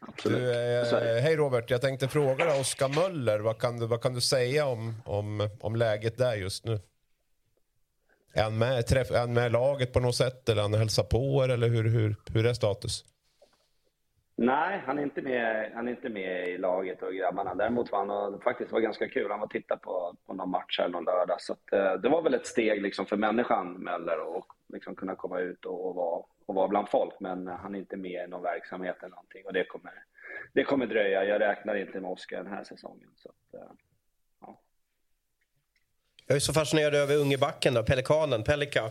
absolut. 0.00 0.38
Du, 0.38 0.98
eh, 0.98 1.22
hej 1.22 1.36
Robert, 1.36 1.70
jag 1.70 1.80
tänkte 1.80 2.08
fråga 2.08 2.44
dig, 2.44 2.60
Oskar 2.60 2.88
Möller, 2.88 3.38
vad 3.38 3.60
kan 3.60 3.78
du, 3.78 3.86
vad 3.86 4.02
kan 4.02 4.14
du 4.14 4.20
säga 4.20 4.66
om, 4.66 4.94
om, 5.04 5.48
om 5.60 5.76
läget 5.76 6.18
där 6.18 6.34
just 6.34 6.64
nu? 6.64 6.80
Är 8.34 8.42
han 8.42 8.58
med, 8.58 8.86
träff, 8.86 9.10
är 9.10 9.18
han 9.18 9.34
med 9.34 9.52
laget 9.52 9.92
på 9.92 10.00
något 10.00 10.16
sätt 10.16 10.48
eller 10.48 10.62
han 10.62 10.74
hälsar 10.74 11.02
på 11.02 11.44
er 11.44 11.48
eller 11.48 11.68
hur, 11.68 11.84
hur, 11.84 12.16
hur 12.34 12.46
är 12.46 12.52
status? 12.52 13.04
Nej, 14.36 14.82
han 14.86 14.98
är, 14.98 15.02
inte 15.02 15.22
med, 15.22 15.72
han 15.74 15.88
är 15.88 15.92
inte 15.92 16.08
med 16.08 16.48
i 16.48 16.58
laget 16.58 17.02
och 17.02 17.14
grabbarna. 17.14 17.54
Däremot 17.54 17.92
var 17.92 18.06
han 18.06 18.40
faktiskt 18.40 18.72
var 18.72 18.80
ganska 18.80 19.08
kul. 19.08 19.30
Han 19.30 19.40
var 19.40 19.46
och 19.46 19.50
tittade 19.50 19.80
på, 19.80 20.16
på 20.26 20.34
någon 20.34 20.50
match 20.50 20.78
här 20.78 20.88
någon 20.88 21.04
lördag. 21.04 21.40
Så 21.40 21.52
att, 21.52 21.72
eh, 21.72 21.92
det 21.94 22.08
var 22.08 22.22
väl 22.22 22.34
ett 22.34 22.46
steg 22.46 22.82
liksom 22.82 23.06
för 23.06 23.16
människan 23.16 23.72
Möller 23.72 24.38
att 24.38 24.44
liksom 24.68 24.96
kunna 24.96 25.14
komma 25.14 25.40
ut 25.40 25.64
och, 25.64 25.88
och, 25.88 25.94
vara, 25.94 26.22
och 26.46 26.54
vara 26.54 26.68
bland 26.68 26.88
folk. 26.88 27.14
Men 27.20 27.46
han 27.46 27.74
är 27.74 27.78
inte 27.78 27.96
med 27.96 28.24
i 28.24 28.30
någon 28.30 28.42
verksamhet 28.42 28.96
eller 28.98 29.08
någonting 29.08 29.46
och 29.46 29.52
det 29.52 29.64
kommer, 29.64 29.92
det 30.52 30.64
kommer 30.64 30.86
dröja. 30.86 31.24
Jag 31.24 31.40
räknar 31.40 31.74
inte 31.74 32.00
med 32.00 32.10
Oskar 32.10 32.36
den 32.36 32.52
här 32.52 32.64
säsongen. 32.64 33.10
Så 33.16 33.28
att, 33.28 33.60
eh, 33.60 33.70
jag 36.26 36.36
är 36.36 36.40
så 36.40 36.52
fascinerad 36.52 36.94
över 36.94 37.16
unge 37.16 37.38
backen 37.38 37.74
då, 37.74 37.82
Pelikanen, 37.82 38.44
Pelika. 38.44 38.90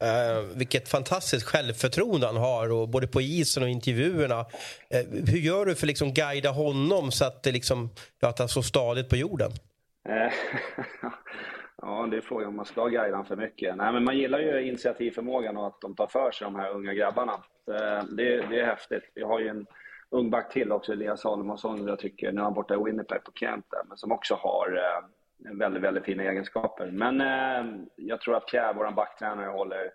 Eh, 0.00 0.56
vilket 0.56 0.88
fantastiskt 0.88 1.46
självförtroende 1.46 2.26
han 2.26 2.36
har, 2.36 2.72
och 2.72 2.88
både 2.88 3.06
på 3.06 3.20
isen 3.20 3.62
och 3.62 3.68
intervjuerna. 3.68 4.40
Eh, 4.90 5.06
hur 5.26 5.38
gör 5.38 5.66
du 5.66 5.74
för 5.74 5.86
att 5.86 5.88
liksom 5.88 6.14
guida 6.14 6.50
honom 6.50 7.10
så 7.10 7.24
att, 7.24 7.42
det 7.42 7.52
liksom, 7.52 7.90
att 8.22 8.38
han 8.38 8.48
står 8.48 8.62
stadigt 8.62 9.08
på 9.08 9.16
jorden? 9.16 9.50
Eh, 10.08 10.32
ja, 11.82 12.08
det 12.10 12.16
är 12.16 12.20
frågan 12.20 12.48
om 12.48 12.56
man 12.56 12.64
ska 12.64 12.86
guida 12.86 13.10
honom 13.10 13.26
för 13.26 13.36
mycket. 13.36 13.76
Nej, 13.76 13.92
men 13.92 14.04
man 14.04 14.18
gillar 14.18 14.38
ju 14.38 14.68
initiativförmågan 14.68 15.56
och 15.56 15.66
att 15.66 15.80
de 15.80 15.94
tar 15.94 16.06
för 16.06 16.30
sig, 16.30 16.44
de 16.44 16.54
här 16.54 16.70
unga 16.70 16.94
grabbarna. 16.94 17.32
Eh, 17.70 18.04
det, 18.04 18.46
det, 18.50 18.60
är 18.60 18.66
häftigt. 18.66 19.02
Vi 19.14 19.22
har 19.22 19.40
ju 19.40 19.48
en 19.48 19.66
ung 20.10 20.30
back 20.30 20.52
till 20.52 20.72
också, 20.72 20.92
Elias 20.92 21.20
Salomonsson, 21.20 21.86
jag 21.86 21.98
tycker, 21.98 22.32
nu 22.32 22.40
är 22.40 22.44
han 22.44 22.54
borta 22.54 22.74
i 22.74 22.84
Winnipeg 22.84 23.24
på 23.24 23.32
camp 23.32 23.66
där, 23.70 23.82
men 23.88 23.96
som 23.96 24.12
också 24.12 24.34
har 24.34 24.76
eh, 24.76 25.08
väldigt, 25.52 25.82
väldigt 25.82 26.04
fina 26.04 26.22
egenskaper. 26.22 26.90
Men 26.90 27.20
eh, 27.20 27.82
jag 27.96 28.20
tror 28.20 28.36
att 28.36 28.46
Pierre, 28.46 28.72
vår 28.76 28.90
backtränare, 28.90 29.46
håller 29.46 29.92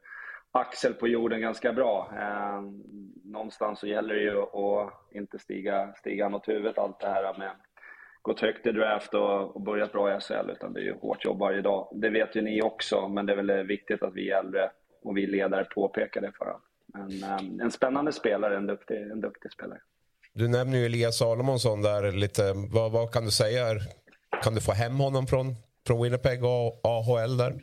Axel 0.51 0.93
på 0.93 1.07
jorden 1.07 1.41
ganska 1.41 1.73
bra. 1.73 2.11
Eh, 2.17 2.61
någonstans 3.23 3.79
så 3.79 3.87
gäller 3.87 4.15
det 4.15 4.21
ju 4.21 4.41
att 4.41 4.93
inte 5.11 5.39
stiga, 5.39 5.93
stiga 5.93 6.29
mot 6.29 6.47
huvudet 6.47 6.77
allt 6.77 6.99
det 6.99 7.07
här 7.07 7.37
med 7.37 7.51
gått 8.21 8.39
högt 8.39 8.65
i 8.65 8.71
draft 8.71 9.13
och, 9.13 9.55
och 9.55 9.61
börjat 9.61 9.91
bra 9.91 10.17
i 10.17 10.19
SHL, 10.21 10.49
utan 10.49 10.73
det 10.73 10.79
är 10.79 10.83
ju 10.83 10.93
hårt 10.93 11.25
jobb 11.25 11.39
varje 11.39 11.61
dag. 11.61 11.87
Det 11.91 12.09
vet 12.09 12.35
ju 12.35 12.41
ni 12.41 12.61
också, 12.61 13.07
men 13.07 13.25
det 13.25 13.33
är 13.33 13.37
väl 13.37 13.67
viktigt 13.67 14.03
att 14.03 14.13
vi 14.13 14.29
äldre 14.29 14.71
och 15.03 15.17
vi 15.17 15.27
ledare 15.27 15.63
påpekar 15.63 16.21
det 16.21 16.31
för 16.37 16.45
honom. 16.45 16.61
Men, 16.93 17.23
eh, 17.23 17.63
en 17.65 17.71
spännande 17.71 18.11
spelare, 18.11 18.57
en 18.57 18.67
duktig, 18.67 18.97
en 18.97 19.21
duktig 19.21 19.51
spelare. 19.51 19.79
Du 20.33 20.47
nämner 20.47 20.77
ju 20.77 20.85
Elias 20.85 21.17
Salomonsson 21.17 21.81
där 21.81 22.11
lite. 22.11 22.53
Vad, 22.73 22.91
vad 22.91 23.13
kan 23.13 23.25
du 23.25 23.31
säga? 23.31 23.63
Kan 24.43 24.55
du 24.55 24.61
få 24.61 24.71
hem 24.71 24.99
honom 24.99 25.27
från, 25.27 25.55
från 25.87 26.03
Winnipeg 26.03 26.43
och 26.43 26.81
AHL 26.83 27.37
där? 27.37 27.53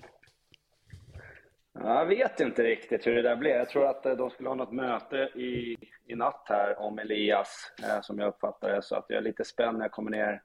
Jag 1.72 2.06
vet 2.06 2.40
inte 2.40 2.62
riktigt 2.62 3.06
hur 3.06 3.14
det 3.14 3.22
där 3.22 3.36
blev. 3.36 3.56
Jag 3.56 3.68
tror 3.68 3.86
att 3.86 4.06
eh, 4.06 4.12
de 4.12 4.30
skulle 4.30 4.48
ha 4.48 4.56
något 4.56 4.72
möte 4.72 5.16
i, 5.16 5.76
i 6.06 6.14
natt 6.14 6.46
här 6.48 6.78
om 6.78 6.98
Elias, 6.98 7.72
eh, 7.82 8.00
som 8.00 8.18
jag 8.18 8.28
uppfattar 8.28 8.72
det. 8.72 8.82
Så 8.82 8.96
att 8.96 9.04
jag 9.08 9.18
är 9.18 9.22
lite 9.22 9.44
spänd 9.44 9.78
när 9.78 9.84
jag 9.84 9.92
kommer 9.92 10.10
ner 10.10 10.42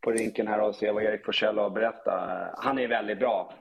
på 0.00 0.10
rinken 0.10 0.48
här 0.48 0.60
och 0.60 0.74
ser 0.74 0.92
vad 0.92 1.02
Erik 1.02 1.24
Forsell 1.24 1.58
har 1.58 1.66
att 1.66 1.74
berätta. 1.74 2.30
Eh, 2.30 2.54
han 2.64 2.78
är 2.78 2.88
väldigt 2.88 3.18
bra. 3.18 3.54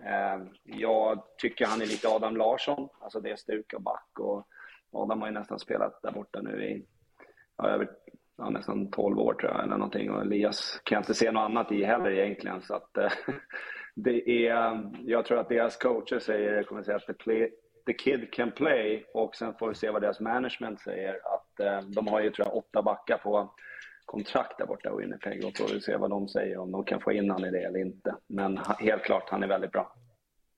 Jag 0.64 1.24
tycker 1.38 1.66
han 1.66 1.82
är 1.82 1.86
lite 1.86 2.08
Adam 2.08 2.38
Larsson, 2.38 2.90
alltså 3.00 3.20
det 3.20 3.32
är 3.32 3.36
stuk 3.36 3.74
och 3.74 3.82
back. 3.82 4.20
Och 4.20 4.48
Adam 4.92 5.22
har 5.22 5.28
ju 5.28 5.34
nästan 5.34 5.60
spelat 5.60 6.02
där 6.02 6.12
borta 6.12 6.42
nu 6.42 6.66
i 6.66 6.86
ja, 7.58 7.70
över 7.70 7.90
ja, 8.42 8.50
nästan 8.50 8.92
12 8.92 9.20
år 9.20 9.34
tror 9.34 9.52
jag, 9.52 9.64
eller 9.64 9.78
någonting. 9.78 10.12
Och 10.12 10.22
Elias 10.22 10.82
kan 10.84 10.96
jag 10.96 11.02
inte 11.02 11.14
se 11.14 11.32
något 11.32 11.42
annat 11.42 11.72
i 11.72 11.84
heller 11.84 12.12
egentligen. 12.12 12.62
Så 12.62 12.76
att, 12.76 12.98
eh, 12.98 13.12
det 13.96 14.48
är, 14.48 14.82
jag 15.06 15.26
tror 15.26 15.40
att 15.40 15.50
deras 15.50 15.78
coacher 15.78 16.20
säger, 16.20 16.64
kommer 16.64 16.84
säga 16.84 16.98
att 16.98 17.06
the, 17.06 17.14
play, 17.14 17.50
the 17.86 17.94
kid 17.94 18.34
can 18.34 18.52
play 18.52 19.06
och 19.14 19.36
sen 19.36 19.54
får 19.60 19.70
vi 19.70 19.76
se 19.76 19.90
vad 19.90 20.02
deras 20.02 20.20
management 20.20 20.82
säger. 20.82 21.14
Att 21.14 21.60
eh, 21.60 21.90
de 21.90 22.08
har 22.08 22.22
ju 22.22 22.32
tror 22.32 22.48
jag 22.48 22.58
åtta 22.58 22.82
backar 22.82 23.18
på 23.18 23.54
kontrakt 24.06 24.58
där 24.58 24.66
borta 24.66 24.90
i 24.90 24.96
Winnipeg 24.98 25.46
och 25.46 25.58
får 25.58 25.74
vi 25.74 25.82
se 25.82 25.98
vad 25.98 26.10
de 26.10 26.28
säger 26.28 26.58
om 26.58 26.72
de 26.72 26.84
kan 26.84 27.02
få 27.02 27.12
in 27.12 27.30
honom 27.30 27.46
i 27.46 27.52
det 27.52 27.64
eller 27.64 27.80
inte. 27.80 28.16
Men 28.28 28.60
helt 28.80 29.04
klart, 29.04 29.30
han 29.30 29.44
är 29.44 29.48
väldigt 29.48 29.72
bra. 29.72 29.94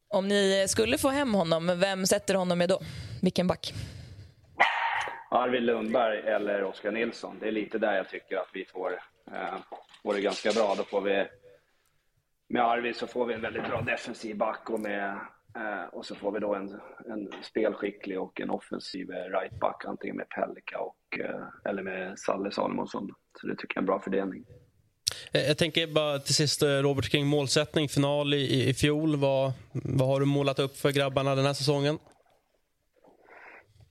Om 0.08 0.28
ni 0.28 0.66
skulle 0.68 0.98
få 0.98 1.10
hem 1.10 1.34
honom, 1.34 1.80
vem 1.80 2.06
sätter 2.06 2.36
honom 2.36 2.58
med 2.58 2.70
då? 2.70 2.80
Vilken 3.22 3.48
back? 3.48 3.74
Arvid 5.34 5.64
Lundberg 5.64 6.20
eller 6.20 6.64
Oskar 6.64 6.92
Nilsson. 6.92 7.38
Det 7.40 7.48
är 7.48 7.52
lite 7.52 7.78
där 7.78 7.96
jag 7.96 8.10
tycker 8.10 8.38
att 8.38 8.50
vi 8.54 8.66
får, 8.66 8.92
eh, 9.32 9.58
får 10.04 10.14
det 10.14 10.22
ganska 10.22 10.52
bra. 10.52 10.76
Då 10.78 10.84
får 10.84 11.02
vi, 11.02 11.28
med 12.50 12.64
Arvid 12.64 12.96
så 12.96 13.08
får 13.08 13.26
vi 13.26 13.34
en 13.34 13.42
väldigt 13.42 13.68
bra 13.68 13.82
defensiv 13.82 14.38
back 14.38 14.70
och, 14.70 14.80
med, 14.80 15.10
eh, 15.56 15.84
och 15.92 16.06
så 16.06 16.16
får 16.16 16.32
vi 16.32 16.40
då 16.40 16.56
en, 16.56 16.80
en 17.12 17.32
spelskicklig 17.44 18.20
och 18.20 18.42
en 18.42 18.50
offensiv 18.50 19.10
right 19.10 19.60
back, 19.60 19.86
antingen 19.86 20.16
med 20.16 20.30
Pellika 20.30 20.80
och, 20.80 21.20
eh, 21.20 21.70
eller 21.70 21.84
med 21.84 22.20
Salle 22.20 22.52
Salomonsson. 22.52 23.10
Så 23.42 23.48
det 23.48 23.56
tycker 23.56 23.76
jag 23.76 23.78
är 23.78 23.82
en 23.82 23.86
bra 23.86 24.00
fördelning. 24.00 24.46
Eh, 25.32 25.42
jag 25.42 25.58
tänker 25.58 25.88
bara 25.88 26.20
till 26.20 26.36
sist, 26.36 26.64
eh, 26.64 26.68
Robert, 26.68 27.10
kring 27.10 27.26
målsättning. 27.26 27.90
Final 27.90 28.34
i, 28.34 28.70
i 28.70 28.74
fjol. 28.74 29.16
Vad, 29.16 29.52
vad 29.72 30.08
har 30.08 30.20
du 30.20 30.26
målat 30.26 30.60
upp 30.60 30.78
för 30.78 30.92
grabbarna 30.92 31.36
den 31.36 31.46
här 31.46 31.54
säsongen? 31.54 32.00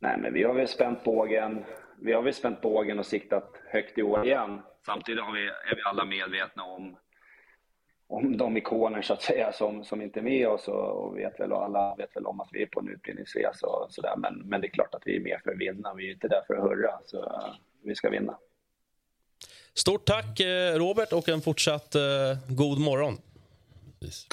Nej, 0.02 0.18
men 0.18 0.32
vi 0.32 0.42
har 0.42 0.54
väl 0.54 0.68
spänt 0.68 1.04
bågen. 1.04 1.64
Vi 2.00 2.12
har 2.12 2.22
väl 2.22 2.34
spänt 2.34 2.60
bågen 2.60 2.98
och 2.98 3.06
siktat 3.06 3.52
högt 3.68 3.98
i 3.98 4.02
år 4.02 4.26
igen. 4.26 4.60
Samtidigt 4.86 5.24
vi, 5.34 5.46
är 5.70 5.76
vi 5.76 5.82
alla 5.84 6.04
medvetna 6.04 6.64
om, 6.64 6.96
om 8.06 8.36
de 8.36 8.56
ikoner 8.56 9.02
så 9.02 9.12
att 9.12 9.22
säga 9.22 9.52
som, 9.52 9.84
som 9.84 10.02
inte 10.02 10.20
är 10.20 10.22
med 10.22 10.48
oss 10.48 10.68
och, 10.68 11.04
och 11.04 11.18
vet 11.18 11.40
väl, 11.40 11.52
och 11.52 11.64
alla 11.64 11.94
vet 11.94 12.16
väl 12.16 12.26
om 12.26 12.40
att 12.40 12.48
vi 12.52 12.62
är 12.62 12.66
på 12.66 12.80
en 12.80 12.88
utbildningsresa 12.88 13.66
och 13.66 13.86
sådär. 13.90 14.14
Men, 14.16 14.34
men 14.44 14.60
det 14.60 14.66
är 14.66 14.70
klart 14.70 14.94
att 14.94 15.02
vi 15.04 15.16
är 15.16 15.20
med 15.20 15.40
för 15.44 15.50
att 15.50 15.58
vinna. 15.58 15.94
Vi 15.94 16.08
är 16.08 16.12
inte 16.12 16.28
där 16.28 16.42
för 16.46 16.54
att 16.54 16.62
hurra, 16.62 17.00
så 17.04 17.42
vi 17.82 17.94
ska 17.94 18.10
vinna. 18.10 18.38
Stort 19.74 20.04
tack 20.04 20.40
eh, 20.40 20.74
Robert 20.74 21.12
och 21.12 21.28
en 21.28 21.40
fortsatt 21.40 21.96
uh, 21.96 22.54
god 22.56 22.80
morgon. 22.80 23.14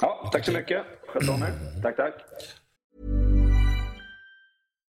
Ja, 0.02 0.30
tack 0.32 0.44
så 0.44 0.52
mycket. 0.52 0.82
Sköt 1.06 1.28
om 1.28 1.42
er. 1.42 1.82
Tack, 1.82 1.96
tack. 1.96 2.14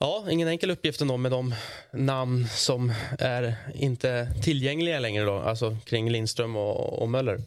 Ja, 0.00 0.26
ingen 0.30 0.48
enkel 0.48 0.70
uppgift 0.70 1.00
ändå 1.00 1.16
med 1.16 1.30
de 1.30 1.54
namn 1.92 2.46
som 2.48 2.92
är 3.18 3.56
inte 3.74 4.28
tillgängliga 4.42 5.00
längre 5.00 5.24
då, 5.24 5.38
alltså 5.38 5.76
kring 5.84 6.10
Lindström 6.10 6.56
och, 6.56 7.02
och 7.02 7.08
Möller. 7.08 7.40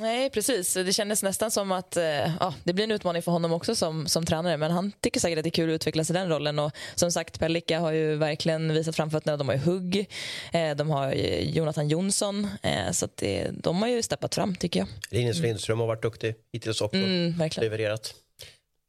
Nej, 0.00 0.30
precis. 0.30 0.74
Det 0.74 0.92
kändes 0.92 1.22
nästan 1.22 1.50
som 1.50 1.72
att 1.72 1.96
eh, 1.96 2.04
ja, 2.40 2.54
det 2.64 2.72
blir 2.72 2.84
en 2.84 2.90
utmaning 2.90 3.22
för 3.22 3.32
honom 3.32 3.52
också 3.52 3.74
som, 3.74 4.06
som 4.06 4.26
tränare. 4.26 4.56
Men 4.56 4.70
han 4.70 4.92
tycker 5.00 5.20
säkert 5.20 5.38
att 5.38 5.44
det 5.44 5.48
är 5.48 5.50
kul 5.50 5.70
att 5.70 5.74
utvecklas 5.74 6.10
i 6.10 6.12
den 6.12 6.28
rollen. 6.28 6.58
Och 6.58 6.72
som 6.94 7.12
sagt, 7.12 7.38
Pellika 7.40 7.80
har 7.80 7.92
ju 7.92 8.16
verkligen 8.16 8.74
visat 8.74 8.96
framfötterna. 8.96 9.36
De 9.36 9.48
har 9.48 9.54
ju 9.54 9.60
Hugg, 9.60 10.08
eh, 10.52 10.76
de 10.76 10.90
har 10.90 11.12
Jonathan 11.40 11.88
Jonsson. 11.88 12.48
Eh, 12.62 12.90
så 12.92 13.08
det, 13.14 13.50
de 13.52 13.82
har 13.82 13.88
ju 13.88 14.02
steppat 14.02 14.34
fram, 14.34 14.56
tycker 14.56 14.80
jag. 14.80 14.88
Linus 15.10 15.38
Lindström 15.38 15.80
har 15.80 15.86
varit 15.86 16.02
duktig 16.02 16.34
hittills 16.52 16.80
också. 16.80 16.96
Mm, 16.96 17.38
verkligen. 17.38 17.70
Levererat. 17.70 18.14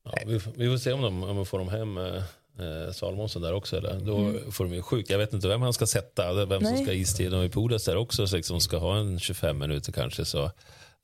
Ja, 0.06 0.18
vi, 0.26 0.34
vi 0.56 0.70
får 0.70 0.78
se 0.78 0.92
om 0.92 1.02
de, 1.02 1.24
om 1.24 1.36
de 1.36 1.46
får 1.46 1.60
dem 1.60 1.70
hem 1.70 1.98
eh, 2.60 2.94
Salomonsson 2.94 3.42
där 3.42 3.54
också. 3.54 3.78
Eller? 3.78 4.00
Då 4.00 4.18
mm. 4.18 4.52
får 4.52 4.64
de 4.66 4.74
ju 4.74 4.82
sjukt. 4.82 5.10
Jag 5.10 5.18
vet 5.18 5.34
inte 5.34 5.48
vem 5.48 5.62
han 5.62 5.74
ska 5.74 5.88
sätta, 5.88 6.46
vem 6.46 6.64
Nej. 6.64 6.76
som 6.76 6.86
ska 6.86 6.94
istid. 6.94 7.32
De 7.32 7.42
är 7.42 7.50
Pudas 7.50 7.86
där 7.86 7.98
också, 7.98 8.28
så 8.28 8.36
liksom 8.36 8.60
ska 8.60 8.78
ha 8.78 8.98
en 8.98 9.20
25 9.20 9.58
minuter 9.58 9.92
kanske. 9.92 10.26
Så, 10.26 10.44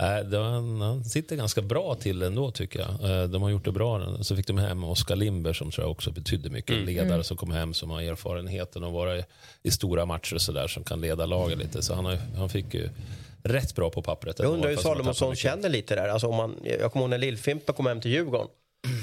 äh, 0.01 0.39
han, 0.41 0.81
han 0.81 1.05
sitter 1.05 1.35
ganska 1.35 1.61
bra 1.61 1.95
till 1.95 2.21
ändå 2.21 2.51
tycker 2.51 2.79
jag. 2.79 3.21
Äh, 3.21 3.29
de 3.29 3.41
har 3.41 3.49
gjort 3.49 3.65
det 3.65 3.71
bra. 3.71 4.23
Så 4.23 4.35
fick 4.35 4.47
de 4.47 4.57
hem 4.57 4.83
Oskar 4.83 5.15
Limber 5.15 5.53
som 5.53 5.71
tror 5.71 5.83
jag 5.85 5.91
också 5.91 6.11
betydde 6.11 6.49
mycket. 6.49 6.71
Mm. 6.71 6.85
Ledare 6.85 7.13
mm. 7.13 7.23
som 7.23 7.37
kom 7.37 7.51
hem 7.51 7.73
som 7.73 7.89
har 7.89 8.01
erfarenheten 8.01 8.83
att 8.83 8.93
vara 8.93 9.17
i, 9.17 9.23
i 9.63 9.71
stora 9.71 10.05
matcher 10.05 10.35
och 10.35 10.41
så 10.41 10.51
där 10.51 10.67
som 10.67 10.83
kan 10.83 11.01
leda 11.01 11.25
laget 11.25 11.57
lite. 11.57 11.81
Så 11.81 11.93
han, 11.93 12.05
har, 12.05 12.17
han 12.37 12.49
fick 12.49 12.73
ju 12.73 12.89
rätt 13.43 13.75
bra 13.75 13.89
på 13.89 14.01
pappret. 14.01 14.39
Jag 14.39 14.53
undrar 14.53 14.69
hur 14.69 14.77
Salomonsson 14.77 15.35
känner 15.35 15.69
lite 15.69 15.95
där. 15.95 16.07
Alltså 16.07 16.27
om 16.27 16.35
man, 16.35 16.55
jag 16.79 16.91
kommer 16.91 17.03
ihåg 17.03 17.09
när 17.09 17.17
Lill-Fimpen 17.17 17.73
kom 17.75 17.85
hem 17.85 18.01
till 18.01 18.11
Djurgården 18.11 18.47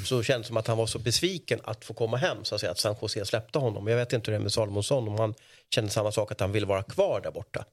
så 0.06 0.22
kändes 0.22 0.46
det 0.46 0.48
som 0.48 0.56
att 0.56 0.66
han 0.66 0.78
var 0.78 0.86
så 0.86 0.98
besviken 0.98 1.60
att 1.64 1.84
få 1.84 1.94
komma 1.94 2.16
hem, 2.16 2.44
så 2.44 2.54
att, 2.54 2.60
säga, 2.60 2.70
att 2.70 2.78
San 2.78 2.96
Jose 3.02 3.24
släppte 3.24 3.58
honom. 3.58 3.86
Jag 3.86 3.96
vet 3.96 4.12
inte 4.12 4.30
hur 4.30 4.38
det 4.38 4.42
är 4.42 4.42
med 4.42 4.52
Salomonsson, 4.52 5.08
om 5.08 5.18
han 5.18 5.34
kände 5.74 5.90
samma 5.90 6.12
sak, 6.12 6.32
att 6.32 6.40
han 6.40 6.52
vill 6.52 6.64
vara 6.64 6.82
kvar 6.82 7.20
där 7.20 7.30
borta. 7.30 7.64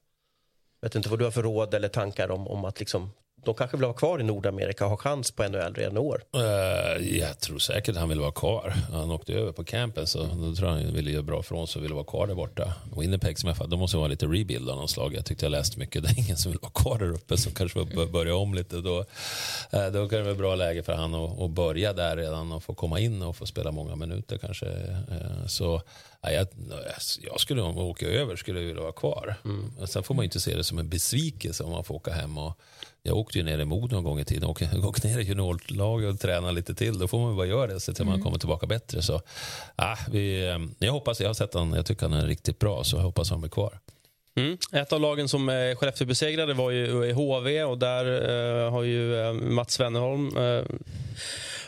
Jag 0.80 0.88
vet 0.88 0.94
inte 0.94 1.08
vad 1.08 1.18
du 1.18 1.24
har 1.24 1.32
för 1.32 1.42
råd 1.42 1.74
eller 1.74 1.88
tankar 1.88 2.30
om, 2.30 2.48
om 2.48 2.64
att 2.64 2.80
liksom 2.80 3.10
de 3.44 3.54
kanske 3.54 3.76
vill 3.76 3.84
vara 3.84 3.94
kvar 3.94 4.20
i 4.20 4.22
Nordamerika 4.22 4.84
och 4.84 4.90
ha 4.90 4.96
chans 4.96 5.30
på 5.30 5.48
NHL 5.48 5.74
redan 5.74 5.96
i 5.96 6.00
år. 6.00 6.22
Uh, 6.36 7.18
jag 7.18 7.40
tror 7.40 7.58
säkert 7.58 7.96
han 7.96 8.08
vill 8.08 8.20
vara 8.20 8.32
kvar. 8.32 8.74
Han 8.92 9.10
åkte 9.10 9.32
över 9.32 9.52
på 9.52 9.64
campen 9.64 10.06
så 10.06 10.22
då 10.22 10.54
tror 10.54 10.68
han 10.68 10.94
ville 10.94 11.10
göra 11.10 11.22
bra 11.22 11.42
från 11.42 11.66
sig 11.66 11.80
och 11.80 11.84
ville 11.84 11.94
vara 11.94 12.04
kvar 12.04 12.26
där 12.26 12.34
borta. 12.34 12.74
Winnipeg 12.96 13.38
som 13.38 13.54
jag 13.58 13.70
de 13.70 13.78
måste 13.78 13.96
vara 13.96 14.08
lite 14.08 14.26
rebuild 14.26 14.70
av 14.70 14.76
någon 14.76 14.88
slag. 14.88 15.14
Jag 15.14 15.24
tyckte 15.24 15.44
jag 15.44 15.50
läste 15.50 15.78
mycket. 15.78 16.02
Det 16.04 16.08
är 16.08 16.18
ingen 16.18 16.36
som 16.36 16.52
vill 16.52 16.60
vara 16.62 16.72
kvar 16.72 16.98
där 16.98 17.12
uppe 17.12 17.36
som 17.36 17.52
kanske 17.52 17.86
får 17.86 18.06
börja 18.06 18.36
om 18.36 18.54
lite. 18.54 18.76
Då, 18.76 18.98
uh, 18.98 19.86
då 19.92 20.08
kan 20.08 20.18
det 20.18 20.22
vara 20.22 20.34
bra 20.34 20.54
läge 20.54 20.82
för 20.82 20.92
han 20.92 21.14
att, 21.14 21.40
att 21.40 21.50
börja 21.50 21.92
där 21.92 22.16
redan 22.16 22.52
och 22.52 22.62
få 22.62 22.74
komma 22.74 23.00
in 23.00 23.22
och 23.22 23.36
få 23.36 23.46
spela 23.46 23.70
många 23.72 23.96
minuter 23.96 24.38
kanske. 24.38 24.66
Uh, 24.66 25.46
så 25.46 25.82
Ja, 26.24 26.30
jag, 26.30 26.46
jag 27.20 27.40
skulle 27.40 27.62
om 27.62 27.76
jag 27.76 27.86
åker 27.86 28.06
över 28.06 28.36
skulle 28.36 28.60
jag 28.60 28.66
vilja 28.66 28.82
vara 28.82 28.92
kvar. 28.92 29.34
Mm. 29.44 29.86
Sen 29.86 30.02
får 30.02 30.14
man 30.14 30.24
inte 30.24 30.40
se 30.40 30.56
det 30.56 30.64
som 30.64 30.78
en 30.78 30.88
besvikelse 30.88 31.64
om 31.64 31.70
man 31.70 31.84
får 31.84 31.94
åka 31.94 32.12
hem. 32.12 32.38
Och, 32.38 32.60
jag 33.06 33.16
åkte 33.16 33.38
ju 33.38 33.44
ner 33.44 33.58
i 33.58 33.64
Modo 33.64 33.96
en 33.96 34.04
gång 34.04 34.20
i 34.20 34.24
tiden. 34.24 34.54
Jag 34.72 34.84
åkte 34.84 35.08
ner 35.08 35.18
i 35.18 35.22
juniorlaget 35.22 36.14
och 36.14 36.20
tränade 36.20 36.52
lite 36.52 36.74
till. 36.74 36.98
Då 36.98 37.08
får 37.08 37.18
man 37.18 37.36
bara 37.36 37.46
göra 37.46 37.66
det 37.66 37.80
så 37.80 37.90
att 37.90 38.00
mm. 38.00 38.12
man 38.12 38.22
kommer 38.22 38.38
tillbaka 38.38 38.66
bättre. 38.66 39.02
Så, 39.02 39.20
ja, 39.76 39.98
vi, 40.10 40.48
eh, 40.48 40.58
jag 40.78 40.92
hoppas, 40.92 41.20
jag 41.20 41.28
har 41.28 41.34
sett 41.34 41.54
honom, 41.54 41.74
jag 41.74 41.86
tycker 41.86 42.08
han 42.08 42.12
är 42.20 42.26
riktigt 42.26 42.58
bra 42.58 42.84
så 42.84 42.96
jag 42.96 43.02
hoppas 43.02 43.30
han 43.30 43.40
blir 43.40 43.50
kvar. 43.50 43.78
Mm. 44.36 44.58
Ett 44.72 44.92
av 44.92 45.00
lagen 45.00 45.28
som 45.28 45.48
eh, 45.48 45.76
Skellefteå 45.76 46.06
besegrade 46.06 46.54
var 46.54 46.70
ju 46.70 47.12
HV 47.12 47.64
och 47.64 47.78
där 47.78 48.06
eh, 48.64 48.70
har 48.70 48.82
ju 48.82 49.20
eh, 49.20 49.32
Mats 49.32 49.80
Wennerholm 49.80 50.36
eh, 50.36 50.64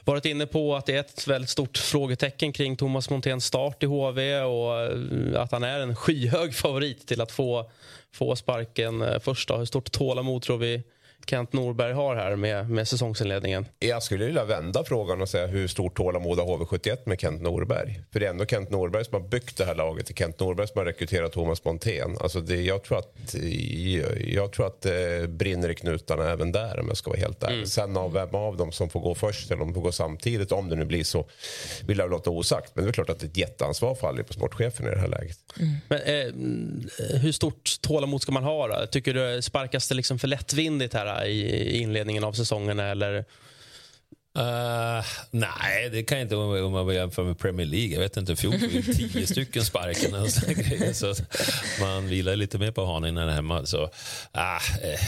varit 0.05 0.25
inne 0.25 0.47
på 0.47 0.77
att 0.77 0.87
det 0.87 0.97
är 0.97 1.01
ett 1.01 1.29
väldigt 1.29 1.51
stort 1.51 1.79
frågetecken 1.79 2.53
kring 2.53 2.77
Thomas 2.77 3.11
Monténs 3.11 3.45
start 3.45 3.83
i 3.83 3.87
HV 3.87 4.41
och 4.41 4.81
eh, 4.81 5.43
att 5.43 5.53
han 5.53 5.65
är 5.65 5.81
en 5.81 5.97
skyhög 5.97 6.55
favorit 6.55 7.07
till 7.07 7.21
att 7.21 7.33
få, 7.33 7.71
få 8.13 8.37
sparken 8.37 9.03
eh, 9.03 9.19
först. 9.19 9.49
Då. 9.49 9.57
Hur 9.57 9.65
stort 9.65 9.93
tålamod 9.93 10.43
tror 10.43 10.59
vi 10.59 10.83
Kent 11.27 11.53
Norberg 11.53 11.93
har 11.93 12.17
här 12.17 12.37
med, 12.37 12.71
med 12.71 12.89
säsongsinledningen? 12.89 13.67
Jag 13.79 14.03
skulle 14.03 14.27
vilja 14.27 14.45
vända 14.45 14.85
frågan 14.85 15.23
och 15.23 15.29
säga 15.29 15.47
hur 15.47 15.69
stort 15.69 15.97
tålamod 15.97 16.39
har 16.39 16.47
HV71 16.47 16.99
med 17.05 17.21
Kent 17.21 17.43
Norberg? 17.43 18.01
För 18.13 18.21
det 18.21 18.27
är 18.27 18.31
ändå 18.31 18.47
Kent 18.47 18.71
Norberg 18.71 19.05
som 19.05 19.23
har 19.23 19.29
byggt 19.29 19.57
det 19.57 19.65
här 19.65 19.75
laget. 19.75 20.07
Det 20.07 20.13
är 20.13 20.17
Kent 20.17 20.41
Norberg 20.41 20.69
som 20.69 20.79
har 20.79 20.85
rekryterat 20.85 21.33
Thomas 21.33 21.65
Montén. 21.65 22.17
Alltså 22.21 22.41
det, 22.41 22.63
jag 22.63 22.83
tror 22.83 22.99
att, 22.99 23.35
jag 24.27 24.53
tror 24.53 24.67
att 24.67 24.83
det 24.83 25.31
brinner 25.31 25.69
i 25.69 25.75
knutarna 25.75 26.31
även 26.31 26.53
där 26.53 26.81
om 26.81 26.89
jag 26.89 26.97
ska 26.97 27.11
vara 27.11 27.21
helt 27.21 27.43
ärlig. 27.43 27.55
Mm. 27.55 27.67
Sen 27.67 27.97
av 27.97 28.13
vem 28.13 28.35
av 28.35 28.57
dem 28.57 28.73
som 28.73 28.91
får 28.91 29.01
gå 29.01 29.15
först 29.15 29.51
eller 29.51 29.63
om 29.63 29.69
de 29.69 29.75
får 29.75 29.83
gå 29.83 29.93
samtidigt, 29.93 30.53
om 30.53 30.69
det 30.69 30.77
nu 30.77 30.85
blir 30.85 31.05
så, 31.05 31.29
vill 31.87 31.99
jag 31.99 32.11
låta 32.11 32.31
osagt. 32.31 32.73
Men 32.75 32.85
det 32.85 32.91
är 32.91 32.93
klart 32.93 33.11
att 33.11 33.23
ett 33.23 33.37
jätteansvar 33.37 33.95
faller 33.95 34.23
på 34.23 34.33
sportchefen 34.33 34.87
i 34.87 34.91
det 34.91 35.01
här 35.01 35.09
läget. 35.09 35.39
Mm. 35.59 35.75
Men, 35.89 35.99
eh, 35.99 37.21
hur 37.21 37.33
stort 37.33 37.81
tålamod 37.81 38.23
ska 38.23 38.33
man 38.33 38.45
ha 38.45 38.69
då? 38.69 38.87
Tycker 38.87 39.15
du 39.15 39.43
sparkas 39.43 39.89
det 39.89 39.95
liksom 39.95 40.19
för 40.19 40.29
lättvindigt 40.29 40.95
här 40.95 41.16
i 41.25 41.79
inledningen 41.79 42.25
av 42.25 42.33
säsongen? 42.33 42.79
Eller? 42.81 43.25
Uh, 44.39 45.05
nej, 45.31 45.91
det 45.91 46.03
kan 46.03 46.19
jag 46.19 46.25
inte 46.25 46.37
om 46.37 46.73
man 46.73 46.95
jämför 46.95 47.25
med 47.25 47.39
Premier 47.39 47.67
League. 47.67 47.95
Jag 47.95 48.01
vet 48.01 48.17
inte, 48.17 48.37
fjol 48.37 48.53
fick 48.59 49.13
tio 49.13 49.27
stycken 49.27 49.65
sparken. 49.65 50.15
Och 50.15 50.31
så 50.97 51.15
man 51.81 52.09
vilar 52.09 52.37
lite 52.37 52.59
mer 52.59 52.71
på 52.71 52.85
hanen 52.85 53.15
när 53.15 53.29
hemma. 53.29 53.67
Så, 53.67 53.83
uh, 53.83 53.91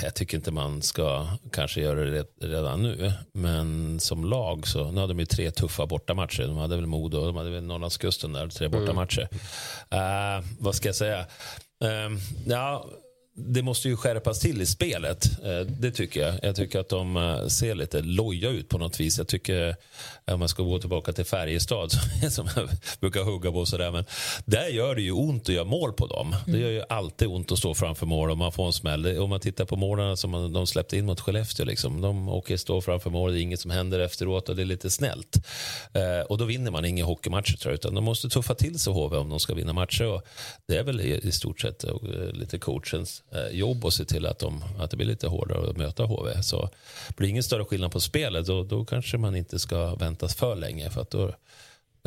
jag 0.02 0.14
tycker 0.14 0.36
inte 0.36 0.50
man 0.50 0.82
ska 0.82 1.26
kanske 1.52 1.80
göra 1.80 2.04
det 2.04 2.26
redan 2.40 2.82
nu. 2.82 3.12
Men 3.34 4.00
som 4.00 4.24
lag 4.24 4.66
så, 4.66 4.90
nu 4.90 5.00
hade 5.00 5.12
de 5.12 5.20
ju 5.20 5.26
tre 5.26 5.50
tuffa 5.50 5.86
bortamatcher. 5.86 6.42
De 6.42 6.56
hade 6.56 6.76
väl 6.76 6.86
Modo, 6.86 7.26
de 7.26 7.36
hade 7.36 7.50
väl 7.50 7.62
Norrlandskusten 7.62 8.32
där, 8.32 8.48
tre 8.48 8.66
mm. 8.66 8.80
bortamatcher. 8.80 9.28
Uh, 9.94 10.44
vad 10.58 10.74
ska 10.74 10.88
jag 10.88 10.96
säga? 10.96 11.18
Uh, 11.84 12.18
ja, 12.46 12.86
det 13.40 13.62
måste 13.62 13.88
ju 13.88 13.96
skärpas 13.96 14.40
till 14.40 14.62
i 14.62 14.66
spelet. 14.66 15.24
Eh, 15.44 15.60
det 15.60 15.90
tycker 15.90 16.20
jag. 16.20 16.34
Jag 16.42 16.56
tycker 16.56 16.80
att 16.80 16.88
de 16.88 17.16
eh, 17.16 17.46
ser 17.46 17.74
lite 17.74 18.02
loja 18.02 18.50
ut 18.50 18.68
på 18.68 18.78
något 18.78 19.00
vis. 19.00 19.18
Jag 19.18 19.28
tycker, 19.28 19.76
om 20.24 20.38
man 20.38 20.48
ska 20.48 20.62
gå 20.62 20.78
tillbaka 20.78 21.12
till 21.12 21.24
Färjestad 21.24 21.90
som 22.30 22.48
jag 22.56 22.68
brukar 23.00 23.22
hugga 23.22 23.52
på 23.52 23.66
sådär, 23.66 23.90
men 23.90 24.04
där 24.44 24.68
gör 24.68 24.94
det 24.94 25.02
ju 25.02 25.12
ont 25.12 25.42
att 25.42 25.54
göra 25.54 25.64
mål 25.64 25.92
på 25.92 26.06
dem. 26.06 26.36
Det 26.46 26.50
mm. 26.50 26.62
gör 26.62 26.70
ju 26.70 26.82
alltid 26.88 27.28
ont 27.28 27.52
att 27.52 27.58
stå 27.58 27.74
framför 27.74 28.06
mål 28.06 28.30
och 28.30 28.38
man 28.38 28.52
får 28.52 28.66
en 28.66 28.72
smäll. 28.72 29.18
Om 29.18 29.30
man 29.30 29.40
tittar 29.40 29.64
på 29.64 29.76
målen 29.76 30.16
som 30.16 30.52
de 30.52 30.66
släppte 30.66 30.96
in 30.96 31.06
mot 31.06 31.20
Skellefteå, 31.20 31.66
liksom. 31.66 32.00
de 32.00 32.28
åker 32.28 32.56
stå 32.56 32.80
framför 32.80 33.10
mål, 33.10 33.32
det 33.32 33.40
är 33.40 33.42
inget 33.42 33.60
som 33.60 33.70
händer 33.70 34.00
efteråt 34.00 34.48
och 34.48 34.56
det 34.56 34.62
är 34.62 34.66
lite 34.66 34.90
snällt. 34.90 35.36
Eh, 35.92 36.26
och 36.28 36.38
då 36.38 36.44
vinner 36.44 36.70
man 36.70 36.84
inga 36.84 37.04
hockeymatcher 37.04 37.56
tror 37.56 37.72
jag, 37.72 37.74
utan 37.74 37.94
de 37.94 38.04
måste 38.04 38.28
tuffa 38.28 38.54
till 38.54 38.78
sig 38.78 38.92
HV 38.92 39.16
om 39.16 39.28
de 39.28 39.40
ska 39.40 39.54
vinna 39.54 39.72
matcher. 39.72 40.06
Och 40.06 40.22
det 40.66 40.76
är 40.76 40.82
väl 40.82 41.00
i 41.00 41.32
stort 41.32 41.60
sett 41.60 41.84
lite 42.32 42.58
coachens 42.58 43.22
Eh, 43.27 43.27
Eh, 43.32 43.56
jobb 43.56 43.84
och 43.84 43.92
se 43.92 44.04
till 44.04 44.26
att, 44.26 44.38
de, 44.38 44.64
att 44.78 44.90
det 44.90 44.96
blir 44.96 45.06
lite 45.06 45.26
hårdare 45.26 45.70
att 45.70 45.76
möta 45.76 46.04
HV. 46.04 46.42
Så 46.42 46.70
blir 47.16 47.26
det 47.26 47.30
ingen 47.30 47.42
större 47.42 47.64
skillnad 47.64 47.92
på 47.92 48.00
spelet 48.00 48.46
då, 48.46 48.62
då 48.62 48.84
kanske 48.84 49.18
man 49.18 49.36
inte 49.36 49.58
ska 49.58 49.94
vänta 49.94 50.28
för 50.28 50.56
länge 50.56 50.90
för 50.90 51.00
att 51.00 51.10
då, 51.10 51.28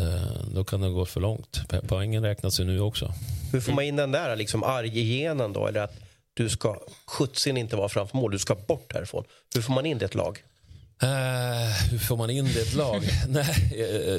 eh, 0.02 0.46
då 0.54 0.64
kan 0.64 0.82
det 0.82 0.90
gå 0.90 1.06
för 1.06 1.22
långt. 1.22 1.62
Poängen 1.88 2.24
räknas 2.24 2.60
ju 2.60 2.64
nu 2.64 2.80
också. 2.80 3.14
Hur 3.52 3.62
får 3.62 3.74
man 3.74 3.84
in 3.84 3.96
den 3.96 4.12
där 4.12 4.36
liksom 4.36 4.64
arggenen 4.64 5.54
då? 5.54 5.68
Eller 5.68 5.82
att 5.82 6.00
du 6.34 6.50
ska 6.50 6.80
skjutsen 7.06 7.58
inte 7.58 7.76
vara 7.76 7.90
framför 7.90 8.18
mål, 8.18 8.32
du 8.32 8.40
ska 8.40 8.56
bort 8.56 8.94
härifrån. 8.94 9.24
Hur 9.56 9.62
får 9.62 9.74
man 9.74 9.86
in 9.86 9.98
det 9.98 10.06
ett 10.06 10.16
lag? 10.16 10.44
Uh, 11.04 11.90
hur 11.92 11.98
får 11.98 12.18
man 12.18 12.30
in 12.30 12.46
det 12.46 12.60
i 12.60 12.62
ett 12.62 12.74
lag? 12.74 13.02
Nej, 13.28 13.46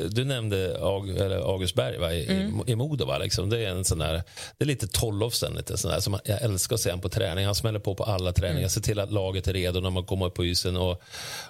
uh, 0.00 0.10
du 0.10 0.24
nämnde 0.24 0.78
Aug 0.80 1.10
eller 1.10 1.36
Augustberg 1.36 1.98
va? 1.98 2.12
I, 2.12 2.32
mm. 2.32 2.62
i 2.66 2.76
Modo. 2.76 3.04
Va? 3.04 3.18
Liksom. 3.18 3.50
Det 3.50 3.64
är 3.64 3.70
en 3.70 3.84
sån 3.84 3.98
där, 3.98 4.22
det 4.58 4.64
är 4.64 4.66
lite 4.66 4.86
Tollofsen. 4.86 5.54
Lite 5.54 5.76
sån 5.76 5.90
där, 5.90 6.00
som 6.00 6.18
jag 6.24 6.42
älskar 6.42 6.74
att 6.74 6.80
se 6.80 6.96
på 6.96 7.08
träning. 7.08 7.46
Han 7.46 7.54
smäller 7.54 7.78
på 7.78 7.94
på 7.94 8.04
alla 8.04 8.32
träningar. 8.32 8.58
Mm. 8.58 8.70
Ser 8.70 8.80
till 8.80 8.98
att 8.98 9.12
laget 9.12 9.48
är 9.48 9.52
redo 9.52 9.80
när 9.80 9.90
man 9.90 10.04
kommer 10.04 10.26
upp 10.26 10.34
på 10.34 10.44
isen 10.44 10.76
och, 10.76 11.02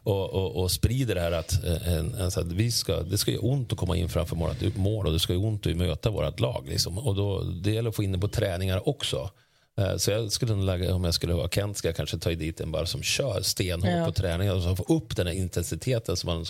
och, 0.02 0.30
och, 0.30 0.56
och 0.56 0.70
sprider 0.70 1.14
det 1.14 1.20
här 1.20 1.32
att, 1.32 1.64
eh, 1.64 1.92
en, 1.92 2.14
en, 2.14 2.30
så 2.30 2.40
att 2.40 2.52
vi 2.52 2.72
ska, 2.72 3.00
det 3.00 3.18
ska 3.18 3.30
göra 3.30 3.42
ont 3.42 3.72
att 3.72 3.78
komma 3.78 3.96
in 3.96 4.08
framför 4.08 4.36
vårt 4.36 4.76
mål 4.76 5.06
och 5.06 5.12
det 5.12 5.20
ska 5.20 5.32
göra 5.32 5.46
ont 5.46 5.66
att 5.66 5.76
möta 5.76 6.10
vårt 6.10 6.40
lag. 6.40 6.64
Liksom. 6.68 6.98
Och 6.98 7.14
då, 7.14 7.42
det 7.42 7.70
gäller 7.70 7.88
att 7.88 7.96
få 7.96 8.02
in 8.02 8.12
det 8.12 8.18
på 8.18 8.28
träningar 8.28 8.88
också. 8.88 9.30
Eh, 9.76 9.96
så 9.96 10.10
jag 10.10 10.32
skulle 10.32 10.54
lägga, 10.54 10.94
om 10.94 11.04
jag 11.04 11.14
skulle 11.14 11.34
vara 11.34 11.48
Kent, 11.48 11.76
ska 11.76 11.88
jag 11.88 11.96
kanske 11.96 12.18
ta 12.18 12.30
dit 12.30 12.60
en 12.60 12.72
bara 12.72 12.86
som 12.86 13.02
kör 13.02 13.42
stenhårt 13.42 13.98
ja. 13.98 14.04
på 14.04 14.12
träningen 14.12 14.54
och 14.54 14.76
få 14.76 14.94
upp 14.94 15.16
den 15.16 15.26
här 15.26 15.34
intensiteten 15.34 16.16
som 16.16 16.26
man, 16.26 16.46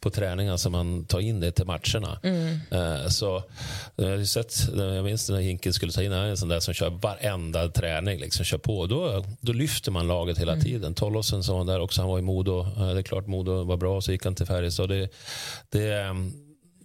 på 0.00 0.10
träningen 0.10 0.58
så 0.58 0.70
man 0.70 1.04
tar 1.04 1.20
in 1.20 1.40
det 1.40 1.52
till 1.52 1.66
matcherna. 1.66 2.18
Mm. 2.22 2.58
Eh, 2.70 3.08
så 3.08 3.42
jag 3.96 4.18
har 4.18 4.24
sett, 4.24 4.54
jag 4.76 5.04
minns 5.04 5.30
när 5.30 5.40
Hinken 5.40 5.72
skulle 5.72 5.92
ta 5.92 6.02
in 6.02 6.12
en 6.12 6.36
sån 6.36 6.48
där 6.48 6.60
som 6.60 6.74
kör 6.74 6.90
varenda 6.90 7.68
träning, 7.68 8.20
liksom 8.20 8.44
kör 8.44 8.58
på. 8.58 8.86
Då, 8.86 9.24
då 9.40 9.52
lyfter 9.52 9.90
man 9.90 10.06
laget 10.06 10.38
hela 10.38 10.52
mm. 10.52 10.64
tiden. 10.64 10.94
Tollosen 10.94 11.42
sa 11.42 11.64
där 11.64 11.80
också, 11.80 12.00
han 12.00 12.10
var 12.10 12.18
i 12.18 12.22
Modo. 12.22 12.60
Eh, 12.60 12.94
det 12.94 13.00
är 13.00 13.02
klart 13.02 13.26
Modo 13.26 13.64
var 13.64 13.76
bra, 13.76 14.00
så 14.00 14.12
gick 14.12 14.24
han 14.24 14.34
till 14.34 14.46
Färjestad. 14.46 14.88
Det, 14.88 15.08
det, 15.70 16.14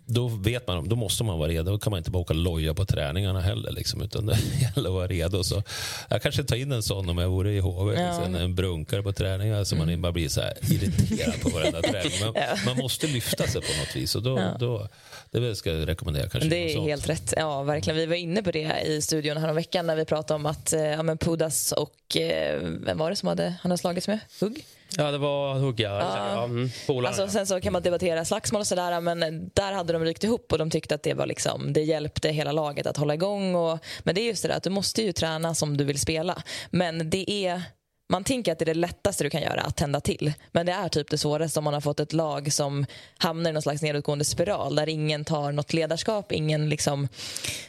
då 0.09 0.27
vet 0.27 0.67
man, 0.67 0.89
då 0.89 0.95
måste 0.95 1.23
man 1.23 1.39
vara 1.39 1.49
redo. 1.49 1.71
Då 1.71 1.79
kan 1.79 1.91
man 1.91 1.97
inte 1.97 2.11
bara 2.11 2.19
åka 2.19 2.33
loja 2.33 2.73
på 2.73 2.85
träningarna 2.85 3.41
heller. 3.41 3.71
Liksom, 3.71 4.01
utan 4.01 4.25
det 4.25 4.37
gäller 4.75 4.89
att 4.89 4.95
vara 4.95 5.07
redo. 5.07 5.43
Så 5.43 5.63
jag 6.09 6.21
kanske 6.21 6.43
tar 6.43 6.55
in 6.55 6.71
en 6.71 6.83
sån 6.83 7.09
om 7.09 7.17
jag 7.17 7.29
vore 7.29 7.51
i 7.51 7.59
HV. 7.59 7.93
Ja. 7.93 8.07
Liksom, 8.07 8.35
en 8.35 8.55
brunkare 8.55 9.03
på 9.03 9.13
träningar 9.13 9.63
så 9.63 9.75
mm. 9.75 9.87
man 9.87 10.01
bara 10.01 10.11
blir 10.11 10.29
så 10.29 10.41
här 10.41 10.53
irriterad 10.69 11.41
på 11.41 11.49
varenda 11.49 11.81
träning. 11.81 12.11
Man, 12.23 12.33
ja. 12.35 12.57
man, 12.65 12.77
måste 12.77 13.07
lyfta 13.07 13.47
sig 13.47 13.61
på 13.61 13.67
något 13.79 13.95
vis. 13.95 14.15
Och 14.15 14.23
då, 14.23 14.39
ja. 14.39 14.57
då, 14.59 14.87
det 15.31 15.55
ska 15.55 15.71
jag 15.71 15.87
rekommendera. 15.87 16.29
Kanske 16.29 16.49
det 16.49 16.73
är 16.73 16.81
helt 16.81 17.09
rätt. 17.09 17.33
Ja, 17.37 17.63
verkligen. 17.63 17.97
Vi 17.97 18.05
var 18.05 18.15
inne 18.15 18.43
på 18.43 18.51
det 18.51 18.81
i 18.85 19.01
studion 19.01 19.37
häromveckan 19.37 19.87
när 19.87 19.95
vi 19.95 20.05
pratade 20.05 20.35
om 20.35 20.45
att 20.45 20.73
eh, 20.73 20.81
ja, 20.81 21.03
men 21.03 21.17
Pudas 21.17 21.71
och 21.71 22.17
eh, 22.17 22.59
vem 22.61 22.97
var 22.97 23.09
det 23.09 23.15
som 23.15 23.27
hade, 23.27 23.55
han 23.61 23.71
har 23.71 23.77
slagits 23.77 24.07
med? 24.07 24.19
Hugg? 24.39 24.65
Ja, 24.97 25.11
det 25.11 25.17
var 25.17 25.53
hugga. 25.53 25.89
Ja. 25.89 26.43
Mm, 26.43 26.69
alltså, 27.05 27.27
sen 27.27 27.47
så 27.47 27.61
kan 27.61 27.73
man 27.73 27.81
debattera 27.81 28.25
slagsmål 28.25 28.59
och 28.59 28.67
sådär, 28.67 29.01
men 29.01 29.49
där 29.53 29.73
hade 29.73 29.93
de 29.93 30.03
ryckt 30.03 30.23
ihop 30.23 30.51
och 30.51 30.57
de 30.57 30.69
tyckte 30.69 30.95
att 30.95 31.03
det 31.03 31.13
var 31.13 31.25
liksom, 31.25 31.73
det 31.73 31.81
hjälpte 31.81 32.29
hela 32.29 32.51
laget 32.51 32.87
att 32.87 32.97
hålla 32.97 33.13
igång. 33.13 33.55
Och, 33.55 33.79
men 33.99 34.15
det 34.15 34.21
är 34.21 34.25
just 34.25 34.41
det 34.41 34.47
där 34.47 34.55
att 34.55 34.63
du 34.63 34.69
måste 34.69 35.01
ju 35.01 35.11
träna 35.11 35.55
som 35.55 35.77
du 35.77 35.83
vill 35.83 35.99
spela. 35.99 36.43
Men 36.69 37.09
det 37.09 37.31
är 37.31 37.63
man 38.09 38.23
tänker 38.23 38.51
att 38.51 38.59
det 38.59 38.63
är 38.63 38.73
det 38.73 38.73
lättaste 38.73 39.23
du 39.23 39.29
kan 39.29 39.41
göra, 39.41 39.61
att 39.61 39.75
tända 39.75 39.99
till. 39.99 40.33
Men 40.51 40.65
det 40.65 40.71
är 40.71 40.89
typ 40.89 41.09
det 41.09 41.17
svåraste 41.17 41.59
om 41.59 41.63
man 41.63 41.73
har 41.73 41.81
fått 41.81 41.99
ett 41.99 42.13
lag 42.13 42.53
som 42.53 42.85
hamnar 43.17 43.49
i 43.49 43.53
någon 43.53 43.61
slags 43.61 43.81
nedåtgående 43.81 44.25
spiral 44.25 44.75
där 44.75 44.89
ingen 44.89 45.25
tar 45.25 45.51
något 45.51 45.73
ledarskap, 45.73 46.31
ingen 46.31 46.69
liksom, 46.69 47.07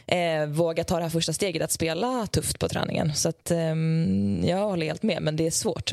eh, 0.05 0.45
vågar 0.45 0.83
ta 0.83 0.95
det 0.95 1.03
här 1.03 1.09
första 1.09 1.33
steget 1.33 1.61
att 1.61 1.71
spela 1.71 2.27
tufft 2.27 2.59
på 2.59 2.69
träningen. 2.69 3.15
Så 3.15 3.29
att, 3.29 3.51
eh, 3.51 3.75
jag 4.43 4.57
håller 4.57 4.85
helt 4.85 5.03
med, 5.03 5.21
men 5.21 5.35
det 5.35 5.47
är 5.47 5.51
svårt. 5.51 5.91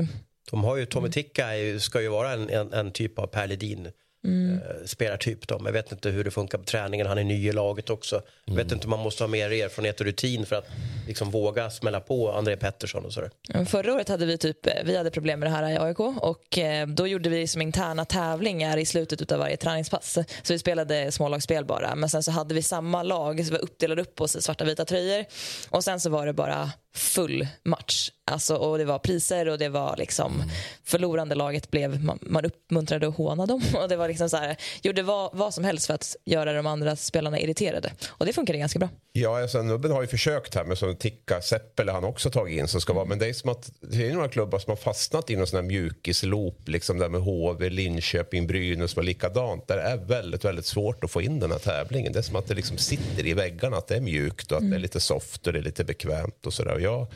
De 0.51 0.65
har 0.65 0.77
ju, 0.77 0.87
Tommy 0.87 1.11
Ticka 1.11 1.47
ska 1.81 2.01
ju 2.03 2.09
vara 2.09 2.33
en, 2.33 2.51
en, 2.51 2.73
en 2.73 2.93
typ 2.93 3.19
av 3.19 3.27
Per 3.27 3.47
Ledin 3.47 3.89
mm. 4.25 4.59
eh, 4.59 4.87
spelartyp. 4.87 5.49
Då. 5.49 5.61
Jag 5.65 5.73
vet 5.73 5.93
inte 5.93 6.11
hur 6.11 6.25
det 6.25 6.31
funkar 6.31 6.59
på 6.59 6.65
träningen. 6.65 7.07
Han 7.07 7.19
är 7.19 7.25
ny 7.25 7.49
i 7.49 7.53
laget 7.53 7.91
också. 7.91 8.23
Jag 8.45 8.55
vet 8.55 8.67
mm. 8.67 8.75
inte, 8.75 8.89
man 8.89 8.99
måste 8.99 9.23
ha 9.23 9.29
mer 9.29 9.53
erfarenhet 9.53 10.01
och 10.01 10.07
rutin 10.07 10.47
för 10.47 10.57
att 10.57 10.67
liksom 11.07 11.31
våga 11.31 11.71
smälla 11.71 12.01
på 12.01 12.33
André 12.33 12.57
Pettersson 12.57 13.05
och 13.05 13.13
sådär. 13.13 13.31
Förra 13.67 13.95
året 13.95 14.09
hade 14.09 14.27
vi 14.27 14.39
typ, 14.39 14.57
vi 14.85 14.97
hade 14.97 15.11
problem 15.11 15.41
med 15.41 15.51
det 15.51 15.57
här 15.57 15.71
i 15.71 15.79
AIK 15.79 16.01
och 16.01 16.59
eh, 16.59 16.87
då 16.87 17.07
gjorde 17.07 17.29
vi 17.29 17.47
som 17.47 17.63
interna 17.63 18.05
tävlingar 18.05 18.77
i 18.77 18.87
slutet 18.87 19.33
av 19.33 19.39
varje 19.39 19.57
träningspass. 19.57 20.19
Så 20.43 20.53
vi 20.53 20.59
spelade 20.59 21.13
smålagsspel 21.13 21.65
bara. 21.65 21.95
Men 21.95 22.09
sen 22.09 22.23
så 22.23 22.31
hade 22.31 22.55
vi 22.55 22.63
samma 22.63 23.03
lag, 23.03 23.47
så 23.47 23.53
vi 23.53 23.59
uppdelade 23.59 24.03
upp 24.03 24.21
oss 24.21 24.37
i 24.37 24.43
svarta 24.43 24.65
vita 24.65 24.85
tröjor 24.85 25.25
och 25.71 25.85
sen 25.85 26.01
så 26.01 26.11
var 26.11 26.27
det 26.27 26.33
bara 26.33 26.71
full 26.99 27.47
match. 27.65 28.11
Alltså, 28.31 28.57
och 28.57 28.79
det 28.79 28.85
var 28.85 28.99
priser 28.99 29.49
och 29.49 29.59
det 29.59 29.69
var 29.69 29.97
liksom 29.97 30.35
mm. 30.35 30.49
förlorande 30.85 31.35
laget 31.35 31.71
blev 31.71 32.05
man, 32.05 32.19
man 32.23 32.45
uppmuntrade 32.45 33.09
att 33.09 33.17
håna 33.17 33.47
dem 33.47 33.63
och 33.75 33.89
det 33.89 33.97
var 33.97 34.09
liksom 34.09 34.31
så 34.31 34.37
här, 34.37 34.57
gjorde 34.83 35.03
vad, 35.03 35.31
vad 35.33 35.55
som 35.55 35.65
helst 35.65 35.87
för 35.87 35.95
att 35.95 36.17
göra 36.25 36.53
de 36.53 36.67
andra 36.67 36.97
spelarna 36.97 37.41
irriterade 37.41 37.93
och 38.09 38.27
det 38.27 38.33
funkade 38.33 38.59
ganska 38.59 38.79
bra. 38.79 38.89
Ja, 39.13 39.43
alltså, 39.43 39.63
Nubben 39.63 39.91
har 39.91 40.03
ju 40.03 40.09
försökt 40.09 40.55
här 40.55 40.65
med 40.65 40.79
som 40.79 40.97
Ticka, 40.97 41.41
Seppele 41.41 41.93
han 41.93 42.05
också 42.05 42.31
tagit 42.31 42.59
in 42.59 42.69
som 42.69 42.81
ska 42.81 42.93
vara, 42.93 43.05
men 43.05 43.19
det 43.19 43.27
är 43.27 43.33
som 43.33 43.51
att 43.51 43.73
det 43.81 44.09
är 44.09 44.13
några 44.13 44.29
klubbar 44.29 44.59
som 44.59 44.71
har 44.71 44.77
fastnat 44.77 45.31
i 45.31 45.37
någon 45.37 45.47
sån 45.47 45.57
här 45.57 45.67
mjukisloop, 45.67 46.69
liksom 46.69 46.99
där 46.99 47.09
med 47.09 47.21
HV, 47.21 47.71
Linköping, 47.71 48.47
Brynäs 48.47 48.97
var 48.97 49.03
likadant. 49.03 49.69
Där 49.69 49.77
det 49.77 49.83
är 49.83 49.97
väldigt, 49.97 50.45
väldigt 50.45 50.67
svårt 50.67 51.05
att 51.05 51.11
få 51.11 51.23
in 51.23 51.41
den 51.41 51.51
här 51.51 51.59
tävlingen. 51.59 52.13
Det 52.13 52.19
är 52.19 52.23
som 52.23 52.37
att 52.37 52.47
det 52.47 52.55
liksom 52.55 52.79
sitter 52.79 53.27
i 53.27 53.35
väggarna, 53.35 53.77
att 53.77 53.87
det 53.87 53.97
är 53.97 54.01
mjukt 54.01 54.53
och 54.53 54.57
att 54.57 54.61
mm. 54.61 54.71
det 54.71 54.77
är 54.77 54.81
lite 54.81 55.01
soft 55.01 55.47
och 55.47 55.53
det 55.53 55.59
är 55.59 55.63
lite 55.63 55.85
bekvämt 55.85 56.47
och 56.47 56.53
sådär. 56.53 56.79
Jag, 56.89 57.07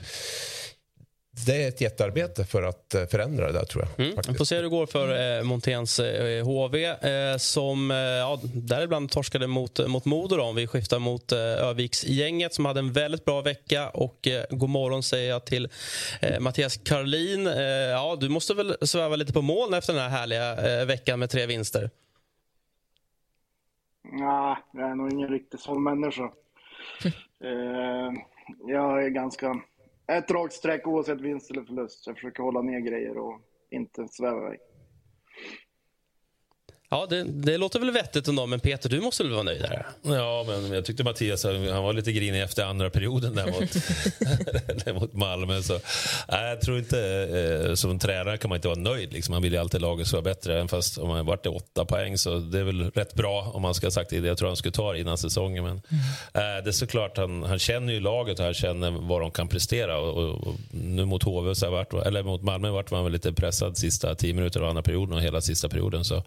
det 1.46 1.64
är 1.64 1.68
ett 1.68 1.80
jättearbete 1.80 2.44
för 2.44 2.62
att 2.62 2.94
eh, 2.94 3.04
förändra 3.04 3.46
det 3.46 3.52
där 3.52 3.64
tror 3.64 3.84
jag. 3.84 4.06
Mm. 4.06 4.34
Får 4.34 4.44
se 4.44 4.56
hur 4.56 4.62
det 4.62 4.68
går 4.68 4.86
för 4.86 5.38
eh, 5.38 5.44
Monténs 5.44 5.98
eh, 5.98 6.44
HV 6.44 6.84
eh, 6.84 7.36
som 7.36 7.90
eh, 7.90 7.96
ja, 7.96 8.40
däribland 8.42 9.10
torskade 9.10 9.46
mot, 9.46 9.88
mot 9.88 10.04
Modo. 10.04 10.36
Då. 10.36 10.52
Vi 10.52 10.66
skiftar 10.66 10.98
mot 10.98 11.32
eh, 11.32 11.38
Öviksgänget 11.38 12.54
som 12.54 12.64
hade 12.64 12.80
en 12.80 12.92
väldigt 12.92 13.24
bra 13.24 13.40
vecka. 13.40 13.88
Och 13.88 14.28
eh, 14.28 14.44
God 14.50 14.70
morgon 14.70 15.02
säger 15.02 15.30
jag 15.30 15.44
till 15.44 15.68
eh, 16.20 16.40
Mattias 16.40 16.76
Karlin. 16.76 17.46
Ja, 17.90 18.16
du 18.20 18.28
måste 18.28 18.54
väl 18.54 18.76
sväva 18.80 19.16
lite 19.16 19.32
på 19.32 19.42
moln 19.42 19.74
efter 19.74 19.92
den 19.92 20.02
här 20.02 20.08
härliga 20.08 20.84
veckan 20.84 21.18
med 21.18 21.30
tre 21.30 21.46
vinster? 21.46 21.90
Nej, 24.04 24.56
jag 24.72 24.90
är 24.90 24.94
nog 24.94 25.12
ingen 25.12 25.28
riktigt 25.28 25.60
sån 25.60 25.82
människa. 25.82 26.30
jag 28.66 29.04
är 29.04 29.08
ganska 29.08 29.62
ett 30.06 30.30
rakt 30.30 30.52
streck 30.54 30.86
oavsett 30.86 31.20
vinst 31.20 31.50
eller 31.50 31.62
förlust. 31.62 32.06
Jag 32.06 32.16
försöker 32.16 32.42
hålla 32.42 32.62
ner 32.62 32.80
grejer 32.80 33.18
och 33.18 33.40
inte 33.70 34.08
sväva 34.08 34.38
iväg. 34.38 34.58
Ja, 36.92 37.06
det, 37.10 37.24
det, 37.24 37.58
låter 37.58 37.80
väl 37.80 37.90
vettigt 37.90 38.28
ändå, 38.28 38.46
men 38.46 38.60
Peter, 38.60 38.88
du 38.88 39.00
måste 39.00 39.22
väl 39.22 39.32
vara 39.32 39.42
nöjd 39.42 39.62
här? 39.62 39.86
Ja, 40.02 40.44
men 40.48 40.72
jag 40.72 40.84
tyckte 40.84 41.04
Mattias 41.04 41.44
han 41.44 41.82
var 41.82 41.92
lite 41.92 42.12
grinig 42.12 42.42
efter 42.42 42.64
andra 42.64 42.90
perioden 42.90 43.34
där 43.34 43.46
mot, 43.46 45.00
mot 45.02 45.14
Malmö. 45.14 45.62
Så, 45.62 45.80
nej, 46.28 46.48
jag 46.48 46.60
tror 46.60 46.78
inte, 46.78 47.00
eh, 47.68 47.74
som 47.74 47.98
tränare 47.98 48.36
kan 48.38 48.48
man 48.48 48.56
inte 48.56 48.68
vara 48.68 48.78
nöjd. 48.78 49.12
Liksom. 49.12 49.32
Man 49.32 49.42
vill 49.42 49.52
ju 49.52 49.58
alltid 49.58 49.80
laget 49.80 50.06
ska 50.06 50.16
vara 50.16 50.22
bättre, 50.22 50.54
även 50.54 50.68
fast 50.68 50.98
om 50.98 51.08
man 51.08 51.26
varit 51.26 51.46
i 51.46 51.48
åtta 51.48 51.84
poäng 51.84 52.18
så 52.18 52.38
det 52.38 52.58
är 52.58 52.64
väl 52.64 52.90
rätt 52.90 53.14
bra 53.14 53.50
om 53.54 53.62
man 53.62 53.74
ska 53.74 53.86
ha 53.86 53.90
sagt 53.90 54.10
det. 54.10 54.16
Jag 54.16 54.38
tror 54.38 54.48
han 54.48 54.56
skulle 54.56 54.72
ta 54.72 54.92
det 54.92 55.00
innan 55.00 55.18
säsongen. 55.18 55.64
Men, 55.64 55.72
mm. 55.72 56.58
eh, 56.58 56.64
det 56.64 56.70
är 56.70 56.72
såklart, 56.72 57.16
han, 57.16 57.42
han 57.42 57.58
känner 57.58 57.92
ju 57.92 58.00
laget 58.00 58.38
och 58.38 58.44
han 58.44 58.54
känner 58.54 58.90
vad 58.90 59.20
de 59.20 59.30
kan 59.30 59.48
prestera. 59.48 59.98
Och, 59.98 60.16
och, 60.16 60.46
och 60.46 60.54
nu 60.70 61.04
mot 61.04 61.22
HV, 61.22 61.54
så 61.54 61.70
vart, 61.70 61.92
eller 61.92 62.22
mot 62.22 62.42
Malmö, 62.42 62.70
vart 62.70 62.90
man 62.90 63.04
väl 63.04 63.12
lite 63.12 63.32
pressad 63.32 63.78
sista 63.78 64.14
tio 64.14 64.34
minuter 64.34 64.60
av 64.60 64.68
andra 64.68 64.82
perioden 64.82 65.16
och 65.16 65.22
hela 65.22 65.40
sista 65.40 65.68
perioden. 65.68 66.04
Så 66.04 66.22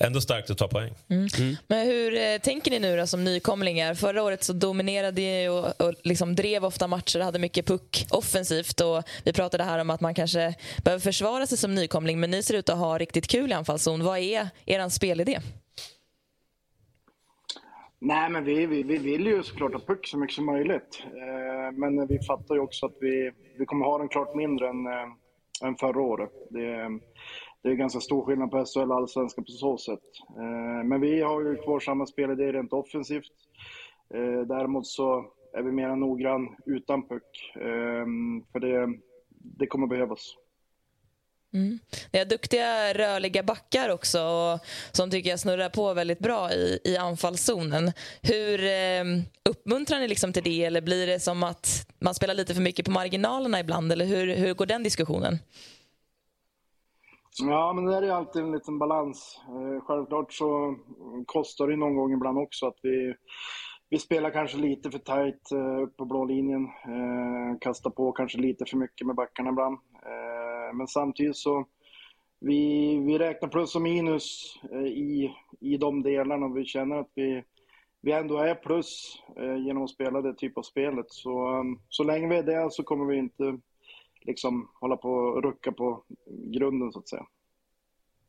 ändå 0.00 0.20
starkt 0.20 0.50
att 0.50 0.58
ta 0.58 0.68
poäng. 0.68 0.94
Mm. 1.08 1.28
Mm. 1.38 1.56
Men 1.66 1.86
hur 1.86 2.16
eh, 2.16 2.38
tänker 2.38 2.70
ni 2.70 2.78
nu 2.78 2.96
då 2.96 3.06
som 3.06 3.24
nykomlingar? 3.24 3.94
Förra 3.94 4.22
året 4.22 4.44
så 4.44 4.52
dominerade 4.52 5.20
ni 5.20 5.48
och, 5.48 5.88
och 5.88 5.94
liksom 6.02 6.34
drev 6.34 6.64
ofta 6.64 6.86
matcher, 6.86 7.20
hade 7.20 7.38
mycket 7.38 7.66
puck 7.66 8.06
offensivt 8.10 8.80
och 8.80 9.02
vi 9.24 9.32
pratade 9.32 9.64
här 9.64 9.78
om 9.78 9.90
att 9.90 10.00
man 10.00 10.14
kanske 10.14 10.54
behöver 10.84 11.00
försvara 11.00 11.46
sig 11.46 11.58
som 11.58 11.74
nykomling 11.74 12.20
men 12.20 12.30
ni 12.30 12.42
ser 12.42 12.54
ut 12.54 12.68
att 12.68 12.78
ha 12.78 12.98
riktigt 12.98 13.26
kul 13.26 13.50
i 13.50 13.54
anfallszon. 13.54 14.04
Vad 14.04 14.18
är 14.18 14.48
er 14.66 14.88
spelidé? 14.88 15.38
Nej, 18.00 18.30
men 18.30 18.44
vi, 18.44 18.66
vi, 18.66 18.82
vi 18.82 18.98
vill 18.98 19.26
ju 19.26 19.42
såklart 19.42 19.72
ha 19.72 19.80
puck 19.80 20.06
så 20.06 20.18
mycket 20.18 20.36
som 20.36 20.46
möjligt. 20.46 21.02
Eh, 21.04 21.72
men 21.72 22.06
vi 22.06 22.18
fattar 22.18 22.54
ju 22.54 22.60
också 22.60 22.86
att 22.86 22.96
vi, 23.00 23.30
vi 23.58 23.66
kommer 23.66 23.86
ha 23.86 23.98
den 23.98 24.08
klart 24.08 24.34
mindre 24.34 24.68
än, 24.68 24.86
än 25.64 25.76
förra 25.76 26.00
året. 26.00 26.30
Det, 26.50 26.98
det 27.62 27.68
är 27.68 27.74
ganska 27.74 28.00
stor 28.00 28.24
skillnad 28.24 28.50
på 28.50 28.64
SHL 28.64 28.90
och 28.90 28.96
allsvenskan 28.96 29.44
på 29.44 29.50
så 29.50 29.78
sätt. 29.78 30.00
Eh, 30.36 30.84
men 30.84 31.00
vi 31.00 31.22
har 31.22 31.40
ju 31.40 31.56
kvar 31.56 31.80
samma 31.80 32.06
spelidé 32.06 32.52
rent 32.52 32.72
offensivt. 32.72 33.32
Eh, 34.14 34.40
däremot 34.46 34.86
så 34.86 35.32
är 35.52 35.62
vi 35.62 35.72
mer 35.72 35.96
noggrann 35.96 36.56
utan 36.66 37.08
puck. 37.08 37.52
Eh, 37.54 38.06
för 38.52 38.60
det, 38.60 38.98
det 39.28 39.66
kommer 39.66 39.86
behövas. 39.86 40.34
Mm. 41.54 41.78
Ni 42.12 42.18
har 42.18 42.26
duktiga 42.26 42.94
rörliga 42.94 43.42
backar 43.42 43.88
också 43.88 44.22
och, 44.22 44.60
som 44.92 45.10
tycker 45.10 45.30
jag 45.30 45.40
snurrar 45.40 45.68
på 45.68 45.94
väldigt 45.94 46.18
bra 46.18 46.52
i, 46.52 46.78
i 46.84 46.96
anfallszonen. 46.96 47.92
Hur 48.22 48.64
eh, 48.64 49.04
uppmuntrar 49.48 49.98
ni 50.00 50.08
liksom 50.08 50.32
till 50.32 50.42
det 50.42 50.64
eller 50.64 50.80
blir 50.80 51.06
det 51.06 51.20
som 51.20 51.42
att 51.42 51.86
man 51.98 52.14
spelar 52.14 52.34
lite 52.34 52.54
för 52.54 52.62
mycket 52.62 52.84
på 52.84 52.90
marginalerna 52.90 53.60
ibland 53.60 53.92
eller 53.92 54.04
hur, 54.04 54.36
hur 54.36 54.54
går 54.54 54.66
den 54.66 54.82
diskussionen? 54.82 55.38
Ja, 57.42 57.72
men 57.72 57.84
det 57.84 57.96
är 57.96 58.10
alltid 58.10 58.42
en 58.42 58.52
liten 58.52 58.78
balans. 58.78 59.40
Eh, 59.48 59.84
självklart 59.84 60.32
så 60.32 60.76
kostar 61.26 61.68
det 61.68 61.76
någon 61.76 61.96
gång 61.96 62.12
ibland 62.12 62.38
också 62.38 62.66
att 62.66 62.78
vi, 62.82 63.14
vi 63.90 63.98
spelar 63.98 64.30
kanske 64.30 64.58
lite 64.58 64.90
för 64.90 64.98
tajt 64.98 65.52
eh, 65.52 65.82
upp 65.82 65.96
på 65.96 66.04
blå 66.04 66.24
linjen. 66.24 66.64
Eh, 66.64 67.58
kastar 67.60 67.90
på 67.90 68.12
kanske 68.12 68.38
lite 68.38 68.64
för 68.64 68.76
mycket 68.76 69.06
med 69.06 69.16
backarna 69.16 69.50
ibland. 69.50 69.78
Men 70.74 70.86
samtidigt 70.86 71.36
så 71.36 71.64
vi, 72.40 72.96
vi 72.98 73.18
räknar 73.18 73.48
plus 73.48 73.76
och 73.76 73.82
minus 73.82 74.54
i, 74.86 75.30
i 75.60 75.76
de 75.76 76.02
delarna 76.02 76.46
och 76.46 76.56
vi 76.56 76.64
känner 76.64 76.96
att 76.96 77.10
vi, 77.14 77.42
vi 78.00 78.12
ändå 78.12 78.38
är 78.38 78.54
plus 78.54 79.22
genom 79.66 79.84
att 79.84 79.90
spela 79.90 80.22
det 80.22 80.34
typ 80.34 80.58
av 80.58 80.62
spelet. 80.62 81.06
Så, 81.08 81.64
så 81.88 82.04
länge 82.04 82.28
vi 82.28 82.36
är 82.36 82.42
det 82.42 82.70
så 82.70 82.82
kommer 82.82 83.04
vi 83.04 83.16
inte 83.16 83.58
liksom 84.28 84.68
hålla 84.80 84.96
på 84.96 85.10
och 85.10 85.42
rucka 85.42 85.72
på 85.72 86.04
grunden 86.26 86.92
så 86.92 86.98
att 86.98 87.08
säga. 87.08 87.26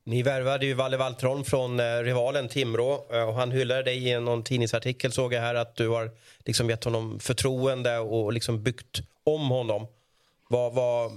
Ni 0.04 0.24
värvade 0.24 0.66
ju 0.66 0.74
Valle 0.74 0.98
Valtrholm 0.98 1.44
från 1.44 1.80
eh, 1.80 1.84
rivalen 2.04 2.48
Timrå 2.48 3.06
eh, 3.12 3.30
och 3.30 3.34
han 3.34 3.52
hyllade 3.52 3.84
dig 3.84 4.10
i 4.10 4.20
någon 4.20 4.44
tidningsartikel 4.44 5.12
såg 5.12 5.34
jag 5.34 5.42
här 5.42 5.56
att 5.56 5.76
du 5.76 5.90
har 5.90 6.12
liksom 6.46 6.70
gett 6.70 6.84
honom 6.84 7.20
förtroende 7.20 8.00
och 8.00 8.34
liksom 8.34 8.64
byggt 8.64 9.00
om 9.24 9.50
honom. 9.50 9.88
Vad, 10.50 10.74
vad, 10.74 11.12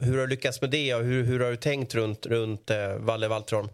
hur 0.00 0.12
har 0.12 0.20
du 0.20 0.26
lyckats 0.26 0.60
med 0.60 0.70
det 0.70 0.94
och 0.94 1.02
hur, 1.02 1.24
hur 1.24 1.40
har 1.40 1.50
du 1.50 1.56
tänkt 1.56 1.94
runt, 1.94 2.26
runt 2.26 2.70
eh, 2.70 2.96
Valle 2.98 3.28
Valtrholm? 3.28 3.68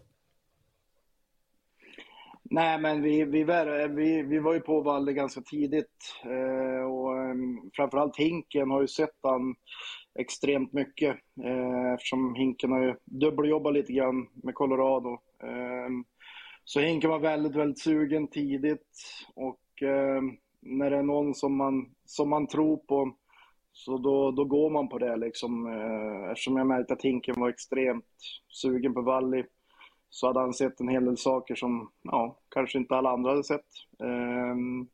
Nej, 2.43 2.79
men 2.79 3.01
vi, 3.01 3.23
vi, 3.23 3.43
vi, 3.89 4.23
vi 4.23 4.39
var 4.39 4.53
ju 4.53 4.59
på 4.59 4.81
Valle 4.81 5.13
ganska 5.13 5.41
tidigt 5.41 6.15
eh, 6.23 6.85
och 6.85 7.17
eh, 7.17 7.35
framförallt 7.73 8.17
Hinken 8.17 8.69
har 8.69 8.81
ju 8.81 8.87
sett 8.87 9.17
han 9.21 9.55
extremt 10.19 10.73
mycket 10.73 11.17
eh, 11.43 11.93
eftersom 11.93 12.35
Hinken 12.35 12.71
har 12.71 12.83
ju 12.83 12.95
dubbeljobbat 13.05 13.73
lite 13.73 13.93
grann 13.93 14.27
med 14.33 14.55
Colorado. 14.55 15.11
Eh, 15.43 15.89
så 16.65 16.79
Hinken 16.79 17.09
var 17.09 17.19
väldigt, 17.19 17.55
väldigt 17.55 17.79
sugen 17.79 18.27
tidigt 18.27 18.87
och 19.35 19.83
eh, 19.83 20.21
när 20.59 20.89
det 20.89 20.97
är 20.97 21.03
någon 21.03 21.35
som 21.35 21.55
man, 21.57 21.89
som 22.05 22.29
man 22.29 22.47
tror 22.47 22.77
på 22.77 23.15
så 23.73 23.97
då, 23.97 24.31
då 24.31 24.45
går 24.45 24.69
man 24.69 24.89
på 24.89 24.97
det 24.97 25.15
liksom. 25.15 25.67
Eh, 25.67 26.31
eftersom 26.31 26.57
jag 26.57 26.67
märkte 26.67 26.93
att 26.93 27.01
Hinken 27.01 27.35
var 27.37 27.49
extremt 27.49 28.05
sugen 28.49 28.93
på 28.93 29.01
Valli 29.01 29.43
så 30.09 30.27
hade 30.27 30.39
han 30.39 30.53
sett 30.53 30.79
en 30.79 30.87
hel 30.87 31.05
del 31.05 31.17
saker 31.17 31.55
som 31.55 31.91
ja, 32.03 32.37
kanske 32.49 32.77
inte 32.77 32.95
alla 32.95 33.09
andra 33.09 33.29
hade 33.29 33.43
sett. 33.43 33.65
Ehm, 34.03 34.87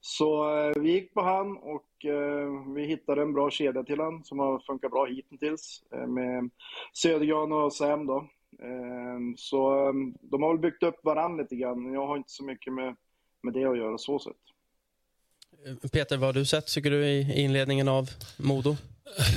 så 0.00 0.58
eh, 0.58 0.82
vi 0.82 0.92
gick 0.92 1.14
på 1.14 1.22
han 1.22 1.56
och 1.56 2.04
eh, 2.04 2.72
vi 2.74 2.86
hittade 2.86 3.22
en 3.22 3.32
bra 3.32 3.50
kedja 3.50 3.82
till 3.82 4.00
han 4.00 4.24
som 4.24 4.38
har 4.38 4.58
funkat 4.58 4.90
bra 4.90 5.06
hittills 5.06 5.82
eh, 5.94 6.06
med 6.06 6.50
Södergran 6.92 7.52
och 7.52 7.72
Sam 7.72 8.06
då. 8.06 8.16
Eh, 8.62 9.18
så 9.36 9.88
eh, 9.88 9.92
de 10.20 10.42
har 10.42 10.50
väl 10.50 10.60
byggt 10.60 10.82
upp 10.82 11.04
varandra 11.04 11.42
lite 11.42 11.56
grann. 11.56 11.92
Jag 11.92 12.06
har 12.06 12.16
inte 12.16 12.30
så 12.30 12.44
mycket 12.44 12.72
med, 12.72 12.96
med 13.42 13.54
det 13.54 13.64
att 13.64 13.78
göra 13.78 13.98
så 13.98 14.18
sett. 14.18 14.36
Eh, 15.66 15.90
Peter, 15.90 16.16
vad 16.16 16.28
har 16.28 16.32
du 16.32 16.46
sett 16.46 16.66
tycker 16.66 16.90
du 16.90 17.06
i 17.06 17.42
inledningen 17.42 17.88
av 17.88 18.08
Modo? 18.38 18.76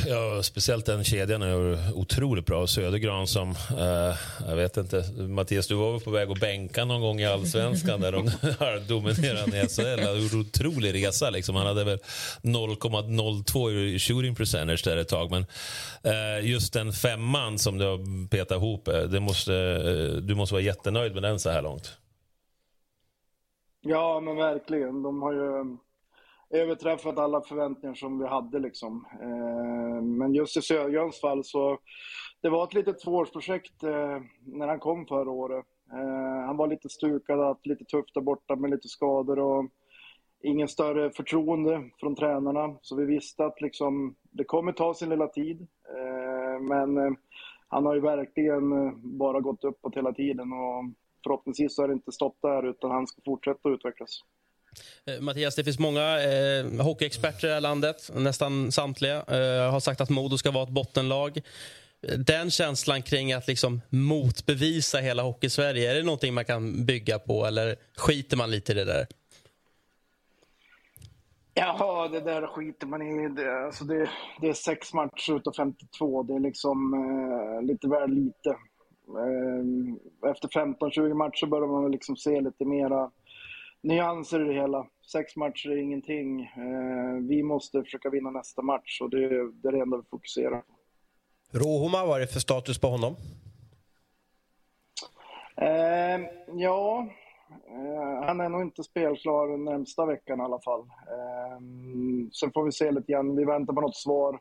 Ja, 0.08 0.44
speciellt 0.44 0.86
den 0.86 1.04
kedjan 1.04 1.42
är 1.42 1.78
otroligt 1.98 2.46
bra. 2.46 2.68
Södergran 2.68 3.28
som, 3.28 3.50
eh, 3.78 4.16
jag 4.50 4.56
vet 4.56 4.78
inte, 4.78 5.06
Mattias 5.18 5.68
du 5.68 5.76
var 5.76 5.92
väl 5.92 6.02
på 6.02 6.12
väg 6.12 6.32
att 6.32 6.40
bänka 6.40 6.86
någon 6.86 7.02
gång 7.02 7.20
i 7.20 7.26
Allsvenskan 7.26 8.02
där 8.02 8.12
de 8.12 8.26
dominerade 8.88 9.58
i 9.62 9.68
SHL. 9.68 10.06
Han 10.06 10.22
gjorde 10.22 10.36
en 10.36 10.42
otrolig 10.42 10.94
resa 10.94 11.30
liksom. 11.30 11.56
Han 11.56 11.68
hade 11.68 11.84
väl 11.84 12.00
0,02 12.42 13.72
i 13.72 14.00
shooting 14.00 14.36
percentage 14.36 14.82
där 14.84 14.98
ett 14.98 15.08
tag. 15.08 15.32
Men 15.32 15.46
eh, 16.04 16.50
just 16.50 16.74
den 16.74 16.94
femman 16.94 17.60
som 17.60 17.78
du 17.78 17.86
har 17.86 18.28
petat 18.28 18.58
ihop, 18.58 18.88
eh, 18.88 19.02
det 19.02 19.20
måste, 19.20 19.54
eh, 19.54 20.22
du 20.22 20.36
måste 20.36 20.54
vara 20.54 20.64
jättenöjd 20.64 21.14
med 21.14 21.24
den 21.24 21.40
så 21.40 21.50
här 21.50 21.62
långt. 21.62 21.98
Ja, 23.82 24.20
men 24.20 24.36
verkligen. 24.36 25.04
De 25.04 25.22
har 25.22 25.34
ju 25.34 25.78
överträffat 26.52 27.18
alla 27.18 27.42
förväntningar 27.42 27.96
som 27.96 28.20
vi 28.20 28.28
hade 28.28 28.60
liksom. 28.60 29.06
Eh, 29.22 30.02
men 30.02 30.34
just 30.34 30.58
i 30.58 30.62
Sjögrens 30.62 31.22
fall 31.22 31.44
så, 31.44 31.80
det 32.42 32.50
var 32.50 32.64
ett 32.64 32.74
litet 32.74 33.00
tvåårsprojekt 33.00 33.84
eh, 33.84 34.20
när 34.46 34.68
han 34.68 34.80
kom 34.80 35.06
förra 35.06 35.32
året. 35.32 35.66
Eh, 35.92 36.46
han 36.46 36.58
var 36.58 36.68
lite 36.68 36.90
stukad, 36.90 37.40
haft 37.40 37.66
lite 37.66 37.86
tufft 37.86 38.14
där 38.14 38.22
borta 38.22 38.56
med 38.56 38.70
lite 38.70 38.88
skador 38.88 39.40
och 39.40 39.66
ingen 40.44 40.68
större 40.68 41.12
förtroende 41.12 41.90
från 42.00 42.16
tränarna. 42.16 42.76
Så 42.82 42.96
vi 42.96 43.06
visste 43.06 43.46
att 43.46 43.62
liksom, 43.62 44.16
det 44.32 44.44
kommer 44.44 44.72
ta 44.72 44.94
sin 44.94 45.10
lilla 45.10 45.28
tid. 45.28 45.68
Men 46.62 47.18
han 47.68 47.86
har 47.86 47.96
ju 47.96 48.02
verkligen 48.02 48.70
bara 49.20 49.40
gått 49.40 49.64
uppåt 49.64 49.96
hela 49.96 50.14
tiden 50.14 50.54
och 50.54 50.84
förhoppningsvis 51.24 51.76
så 51.76 51.82
har 51.82 51.88
det 51.88 51.94
inte 51.94 52.12
stått 52.12 52.42
där 52.42 52.70
utan 52.70 52.92
han 52.92 53.08
ska 53.08 53.22
fortsätta 53.26 53.70
utvecklas. 53.70 54.22
Eh, 55.06 55.22
Mattias, 55.22 55.56
det 55.56 55.64
finns 55.64 55.80
många 55.80 56.22
eh, 56.22 56.66
hockeyexperter 56.82 57.48
i 57.48 57.48
det 57.48 57.54
här 57.54 57.62
landet, 57.62 58.12
nästan 58.16 58.72
samtliga, 58.72 59.16
eh, 59.16 59.72
har 59.72 59.80
sagt 59.80 60.02
att 60.02 60.10
Modo 60.10 60.38
ska 60.38 60.52
vara 60.52 60.64
ett 60.64 60.70
bottenlag. 60.70 61.42
Den 62.18 62.52
känslan 62.52 63.02
kring 63.02 63.34
att 63.34 63.48
liksom 63.48 63.82
motbevisa 63.90 64.98
hela 64.98 65.24
Hockeysverige, 65.24 65.92
är 65.92 65.96
det 65.96 66.04
någonting 66.04 66.34
man 66.34 66.46
kan 66.46 66.86
bygga 66.86 67.20
på 67.20 67.46
eller 67.46 67.76
skiter 67.98 68.38
man 68.38 68.52
lite 68.52 68.72
i 68.72 68.76
det 68.76 68.86
där? 68.86 69.08
Jaha, 71.54 72.08
det 72.08 72.20
där 72.20 72.48
skiter 72.48 72.88
man 72.88 73.02
i. 73.02 73.30
Det, 73.30 73.66
alltså 73.66 73.84
det, 73.86 74.10
det 74.42 74.50
är 74.50 74.54
sex 74.54 74.94
matcher 74.94 75.36
utav 75.36 75.54
52. 75.54 76.24
Det 76.24 76.34
är 76.34 76.40
liksom 76.40 76.94
eh, 76.94 77.68
lite 77.68 77.88
väl 77.88 78.10
lite. 78.10 78.50
Eh, 78.50 80.32
efter 80.32 80.48
15-20 80.48 81.14
matcher 81.14 81.46
börjar 81.46 81.68
man 81.68 81.92
liksom 81.92 82.16
se 82.18 82.42
lite 82.42 82.66
mera 82.66 83.12
nyanser 83.84 84.46
i 84.46 84.48
det 84.48 84.62
hela. 84.62 84.88
Sex 85.12 85.36
matcher 85.36 85.70
är 85.70 85.78
ingenting. 85.78 86.42
Eh, 86.42 87.28
vi 87.30 87.44
måste 87.44 87.84
försöka 87.84 88.10
vinna 88.10 88.32
nästa 88.32 88.62
match 88.62 89.02
och 89.02 89.10
det, 89.10 89.52
det 89.52 89.68
är 89.68 89.72
det 89.72 89.80
enda 89.80 89.98
vi 89.98 90.04
fokuserar 90.10 90.62
på. 90.62 90.74
Rohoma, 91.52 92.06
vad 92.06 92.18
är 92.18 92.22
det 92.22 92.28
för 92.28 92.40
status 92.40 92.80
på 92.80 92.88
honom? 92.88 93.16
Eh, 95.58 96.22
ja, 96.54 97.08
Eh, 97.52 98.26
han 98.26 98.40
är 98.40 98.50
nog 98.50 98.62
inte 98.62 98.84
spelklar 98.84 99.58
närmsta 99.58 100.06
veckan 100.06 100.40
i 100.40 100.44
alla 100.44 100.60
fall. 100.60 100.80
Eh, 100.80 101.60
sen 102.32 102.52
får 102.54 102.64
vi 102.64 102.72
se 102.72 102.92
lite 102.92 103.12
grann. 103.12 103.36
Vi 103.36 103.46
väntar 103.46 103.74
på 103.74 103.82
något 103.82 103.96
svar 103.96 104.40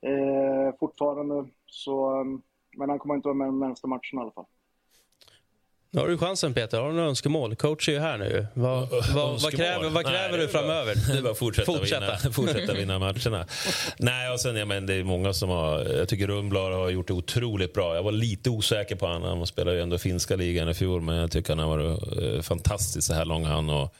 eh, 0.00 0.74
fortfarande. 0.80 1.46
Så, 1.66 2.24
men 2.76 2.90
han 2.90 2.98
kommer 2.98 3.14
inte 3.14 3.28
vara 3.28 3.36
med 3.36 3.48
de 3.48 3.58
närmsta 3.60 3.88
matcherna 3.88 4.00
i 4.14 4.18
alla 4.18 4.30
fall. 4.30 4.46
Nu 5.94 6.00
har 6.00 6.08
du 6.08 6.18
chansen 6.18 6.54
Peter. 6.54 6.80
Har 6.80 6.88
du 6.88 6.94
några 6.94 7.08
önskemål? 7.08 7.56
Coach 7.56 7.88
är 7.88 7.92
ju 7.92 7.98
här 7.98 8.18
nu. 8.18 8.46
Vad, 8.54 8.88
vad, 9.14 9.42
vad 9.42 9.52
kräver, 9.52 9.90
vad 9.90 10.06
kräver 10.06 10.38
Nej, 10.38 10.46
du 10.46 10.48
framöver? 10.48 10.94
Det 10.94 11.18
är 11.18 11.22
bara 11.22 11.34
fortsätta, 11.34 11.72
fortsätta. 11.72 12.00
Vinna, 12.00 12.32
fortsätta 12.32 12.72
vinna 12.72 12.98
matcherna. 12.98 13.46
Nej, 13.96 14.32
och 14.32 14.40
sen, 14.40 14.56
ja, 14.56 14.64
men 14.64 14.86
det 14.86 14.94
är 14.94 15.04
många 15.04 15.32
som 15.32 15.48
har... 15.48 15.78
Jag 15.78 16.08
tycker 16.08 16.26
Rundblad 16.26 16.72
har 16.72 16.90
gjort 16.90 17.08
det 17.08 17.12
otroligt 17.12 17.72
bra. 17.72 17.94
Jag 17.94 18.02
var 18.02 18.12
lite 18.12 18.50
osäker 18.50 18.96
på 18.96 19.06
honom. 19.06 19.38
Han 19.38 19.46
spelade 19.46 19.76
ju 19.76 19.82
ändå 19.82 19.98
finska 19.98 20.36
ligan 20.36 20.68
i 20.68 20.74
fjol, 20.74 21.00
men 21.00 21.16
jag 21.16 21.30
tycker 21.30 21.56
han 21.56 21.68
har 21.68 21.76
varit 21.76 22.18
eh, 22.22 22.42
fantastisk 22.42 23.06
så 23.06 23.14
här 23.14 23.24
långt. 23.24 23.46
Han 23.46 23.70
och 23.70 23.94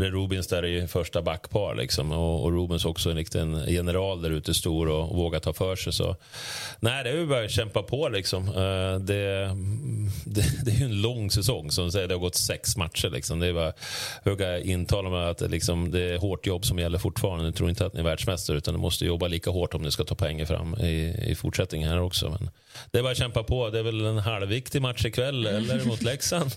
Rubins 0.00 0.46
där 0.46 0.64
i 0.64 0.86
första 0.86 1.22
backpar. 1.22 1.74
Liksom. 1.74 2.12
Och, 2.12 2.44
och 2.44 2.52
Rubens 2.52 2.84
också 2.84 3.10
en 3.10 3.16
riktig 3.16 3.40
general 3.68 4.22
där 4.22 4.30
ute, 4.30 4.54
stor 4.54 4.88
och, 4.88 5.10
och 5.10 5.16
vågar 5.16 5.40
ta 5.40 5.52
för 5.52 5.76
sig. 5.76 5.92
Så, 5.92 6.16
nej, 6.80 7.04
det 7.04 7.10
är 7.10 7.14
ju 7.14 7.26
bara 7.26 7.44
att 7.44 7.50
kämpa 7.50 7.82
på. 7.82 8.08
Liksom. 8.08 8.48
Uh, 8.48 8.98
det, 8.98 9.50
det, 10.24 10.64
det, 10.64 10.70
är 10.70 10.78
ju 10.78 10.84
en 10.84 11.02
lång 11.02 11.30
säsong. 11.30 11.70
Som 11.70 11.92
säger, 11.92 12.08
det 12.08 12.14
har 12.14 12.20
gått 12.20 12.34
sex 12.34 12.76
matcher. 12.76 13.10
Liksom. 13.10 13.40
Det 13.40 13.46
är 13.46 13.52
bara 13.52 13.72
hugga 14.24 14.60
intala 14.60 15.10
med 15.10 15.30
att 15.30 15.50
liksom, 15.50 15.90
det 15.90 16.00
är 16.00 16.18
hårt 16.18 16.46
jobb 16.46 16.64
som 16.64 16.78
gäller 16.78 16.98
fortfarande. 16.98 17.44
Jag 17.44 17.54
tror 17.54 17.70
inte 17.70 17.86
att 17.86 17.94
ni 17.94 18.00
är 18.00 18.04
världsmästare, 18.04 18.56
utan 18.56 18.74
ni 18.74 18.80
måste 18.80 19.06
jobba 19.06 19.28
lika 19.28 19.50
hårt 19.50 19.74
om 19.74 19.82
ni 19.82 19.90
ska 19.90 20.04
ta 20.04 20.14
poäng 20.14 20.46
fram 20.46 20.74
i, 20.74 21.16
i 21.26 21.34
fortsättningen 21.34 21.88
här 21.88 22.00
också. 22.00 22.28
Men 22.28 22.50
det 22.90 22.98
är 22.98 23.02
bara 23.02 23.12
att 23.12 23.18
kämpa 23.18 23.42
på. 23.42 23.70
Det 23.70 23.78
är 23.78 23.82
väl 23.82 24.04
en 24.04 24.18
halvviktig 24.18 24.82
match 24.82 25.04
ikväll, 25.04 25.46
eller 25.46 25.84
mot 25.84 26.02
Leksand? 26.02 26.50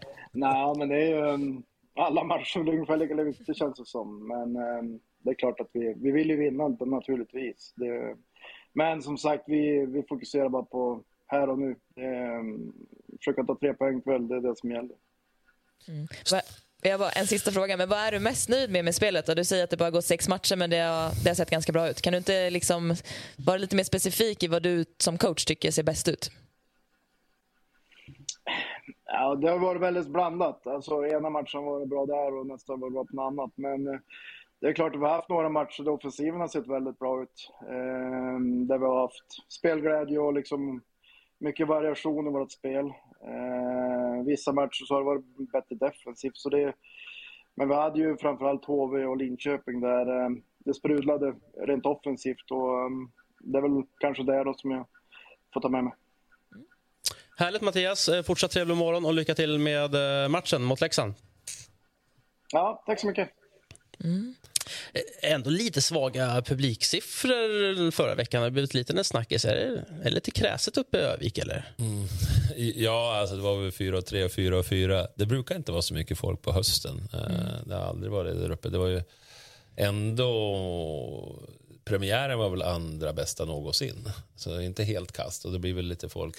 Nej, 0.38 0.74
men 0.78 0.88
det 0.88 0.96
är 0.96 1.08
ju... 1.08 1.34
Um, 1.34 1.62
alla 1.94 2.24
matcher 2.24 2.60
är 2.60 2.68
ungefär 2.68 2.96
lika 2.96 3.14
viktiga 3.14 3.54
känns 3.54 3.78
det 3.78 3.86
som. 3.86 4.28
Men 4.28 4.56
um, 4.56 5.00
det 5.18 5.30
är 5.30 5.34
klart 5.34 5.60
att 5.60 5.70
vi, 5.72 5.94
vi 5.96 6.10
vill 6.10 6.30
ju 6.30 6.36
vinna 6.36 6.68
naturligtvis. 6.68 7.72
Det, 7.76 8.16
men 8.72 9.02
som 9.02 9.18
sagt, 9.18 9.44
vi, 9.46 9.86
vi 9.86 10.02
fokuserar 10.08 10.48
bara 10.48 10.62
på 10.62 11.02
här 11.26 11.48
och 11.48 11.58
nu. 11.58 11.76
Ehm, 11.96 12.38
um, 12.38 12.72
försöka 13.18 13.44
ta 13.44 13.58
tre 13.60 13.74
poäng 13.74 14.00
kväll, 14.00 14.28
det 14.28 14.36
är 14.36 14.40
det 14.40 14.56
som 14.56 14.70
gäller. 14.70 14.96
Mm. 15.88 16.06
Jag 16.82 17.00
bara, 17.00 17.10
en 17.10 17.26
sista 17.26 17.52
fråga, 17.52 17.76
men 17.76 17.88
vad 17.88 17.98
är 17.98 18.12
du 18.12 18.18
mest 18.18 18.48
nöjd 18.48 18.70
med 18.70 18.84
med 18.84 18.94
spelet? 18.94 19.36
Du 19.36 19.44
säger 19.44 19.64
att 19.64 19.70
det 19.70 19.76
bara 19.76 19.90
gått 19.90 20.04
sex 20.04 20.28
matcher, 20.28 20.56
men 20.56 20.70
det 20.70 20.78
har, 20.78 21.24
det 21.24 21.30
har 21.30 21.34
sett 21.34 21.50
ganska 21.50 21.72
bra 21.72 21.88
ut. 21.88 22.02
Kan 22.02 22.12
du 22.12 22.16
inte 22.18 22.50
liksom 22.50 22.96
vara 23.36 23.56
lite 23.56 23.76
mer 23.76 23.84
specifik 23.84 24.42
i 24.42 24.46
vad 24.46 24.62
du 24.62 24.84
som 24.98 25.18
coach 25.18 25.44
tycker 25.44 25.70
ser 25.70 25.82
bäst 25.82 26.08
ut? 26.08 26.30
Ja, 29.12 29.34
det 29.34 29.50
har 29.50 29.58
varit 29.58 29.82
väldigt 29.82 30.08
blandat. 30.08 30.66
Alltså, 30.66 31.06
ena 31.06 31.30
matchen 31.30 31.64
var 31.64 31.80
det 31.80 31.86
bra 31.86 32.06
där 32.06 32.34
och 32.38 32.46
nästa 32.46 32.76
var 32.76 32.88
det 32.88 32.92
bra 32.92 33.04
på 33.04 33.16
något 33.16 33.32
annat. 33.32 33.52
Men 33.54 33.86
eh, 33.86 34.00
det 34.60 34.66
är 34.66 34.72
klart 34.72 34.94
att 34.94 35.00
vi 35.00 35.04
har 35.04 35.14
haft 35.14 35.28
några 35.28 35.48
matcher 35.48 35.82
där 35.82 35.92
offensiven 35.92 36.40
har 36.40 36.48
sett 36.48 36.66
väldigt 36.66 36.98
bra 36.98 37.22
ut. 37.22 37.50
Eh, 37.62 38.40
där 38.40 38.78
vi 38.78 38.84
har 38.84 39.00
haft 39.00 39.52
spelglädje 39.52 40.18
och 40.18 40.32
liksom 40.32 40.80
mycket 41.38 41.68
variation 41.68 42.26
i 42.26 42.30
vårt 42.30 42.52
spel. 42.52 42.86
Eh, 43.24 44.24
vissa 44.26 44.52
matcher 44.52 44.84
så 44.84 44.94
har 44.94 45.00
det 45.00 45.06
varit 45.06 45.52
bättre 45.52 45.74
defensivt. 45.74 46.36
Så 46.36 46.48
det, 46.48 46.72
men 47.54 47.68
vi 47.68 47.74
hade 47.74 47.98
ju 47.98 48.16
framförallt 48.16 48.64
HV 48.64 49.04
och 49.04 49.16
Linköping 49.16 49.80
där 49.80 50.24
eh, 50.24 50.30
det 50.58 50.74
sprudlade 50.74 51.34
rent 51.66 51.86
offensivt. 51.86 52.50
Och, 52.50 52.80
ehm, 52.80 53.10
det 53.40 53.58
är 53.58 53.62
väl 53.62 53.82
kanske 53.98 54.22
det 54.22 54.44
då 54.44 54.54
som 54.54 54.70
jag 54.70 54.86
får 55.54 55.60
ta 55.60 55.68
med 55.68 55.84
mig. 55.84 55.92
Härligt 57.38 57.62
Mattias. 57.62 58.08
Eh, 58.08 58.22
fortsatt 58.22 58.50
trevlig 58.50 58.76
morgon 58.76 59.04
och 59.04 59.14
lycka 59.14 59.34
till 59.34 59.58
med 59.58 60.22
eh, 60.24 60.28
matchen 60.28 60.62
mot 60.62 60.80
Leksand. 60.80 61.14
Ja, 62.52 62.82
tack 62.86 63.00
så 63.00 63.06
mycket. 63.06 63.28
Mm. 64.04 64.34
Ändå 65.22 65.50
lite 65.50 65.82
svaga 65.82 66.42
publiksiffror 66.42 67.90
förra 67.90 68.14
veckan. 68.14 68.40
Det 68.40 68.46
har 68.46 68.50
blivit 68.50 68.74
lite 68.74 68.92
en 68.92 69.04
snackis. 69.04 69.44
Är 69.44 69.54
det, 69.54 69.84
är 70.00 70.04
det 70.04 70.10
lite 70.10 70.30
kräset 70.30 70.76
uppe 70.76 70.98
i 70.98 71.00
Övik 71.00 71.38
eller? 71.38 71.72
Mm. 71.78 72.06
Ja, 72.74 73.16
alltså 73.20 73.36
det 73.36 73.42
var 73.42 73.62
väl 73.62 73.72
4 73.72 74.02
3 74.02 74.28
4 74.28 74.62
4. 74.62 75.08
Det 75.16 75.26
brukar 75.26 75.56
inte 75.56 75.72
vara 75.72 75.82
så 75.82 75.94
mycket 75.94 76.18
folk 76.18 76.42
på 76.42 76.52
hösten. 76.52 77.08
Mm. 77.12 77.40
Det 77.66 77.74
har 77.74 77.82
aldrig 77.82 78.12
varit 78.12 78.40
där 78.40 78.50
uppe. 78.50 78.68
Det 78.68 78.78
var 78.78 78.86
ju 78.86 79.02
ändå 79.76 80.30
premiären 81.88 82.38
var 82.38 82.50
väl 82.50 82.62
andra 82.62 83.12
bästa 83.12 83.44
någonsin. 83.44 84.10
Så 84.36 84.60
inte 84.60 84.84
helt 84.84 85.12
kast 85.12 85.44
och 85.44 85.52
det 85.52 85.58
blir 85.58 85.74
väl 85.74 85.84
lite 85.84 86.08
folk. 86.08 86.36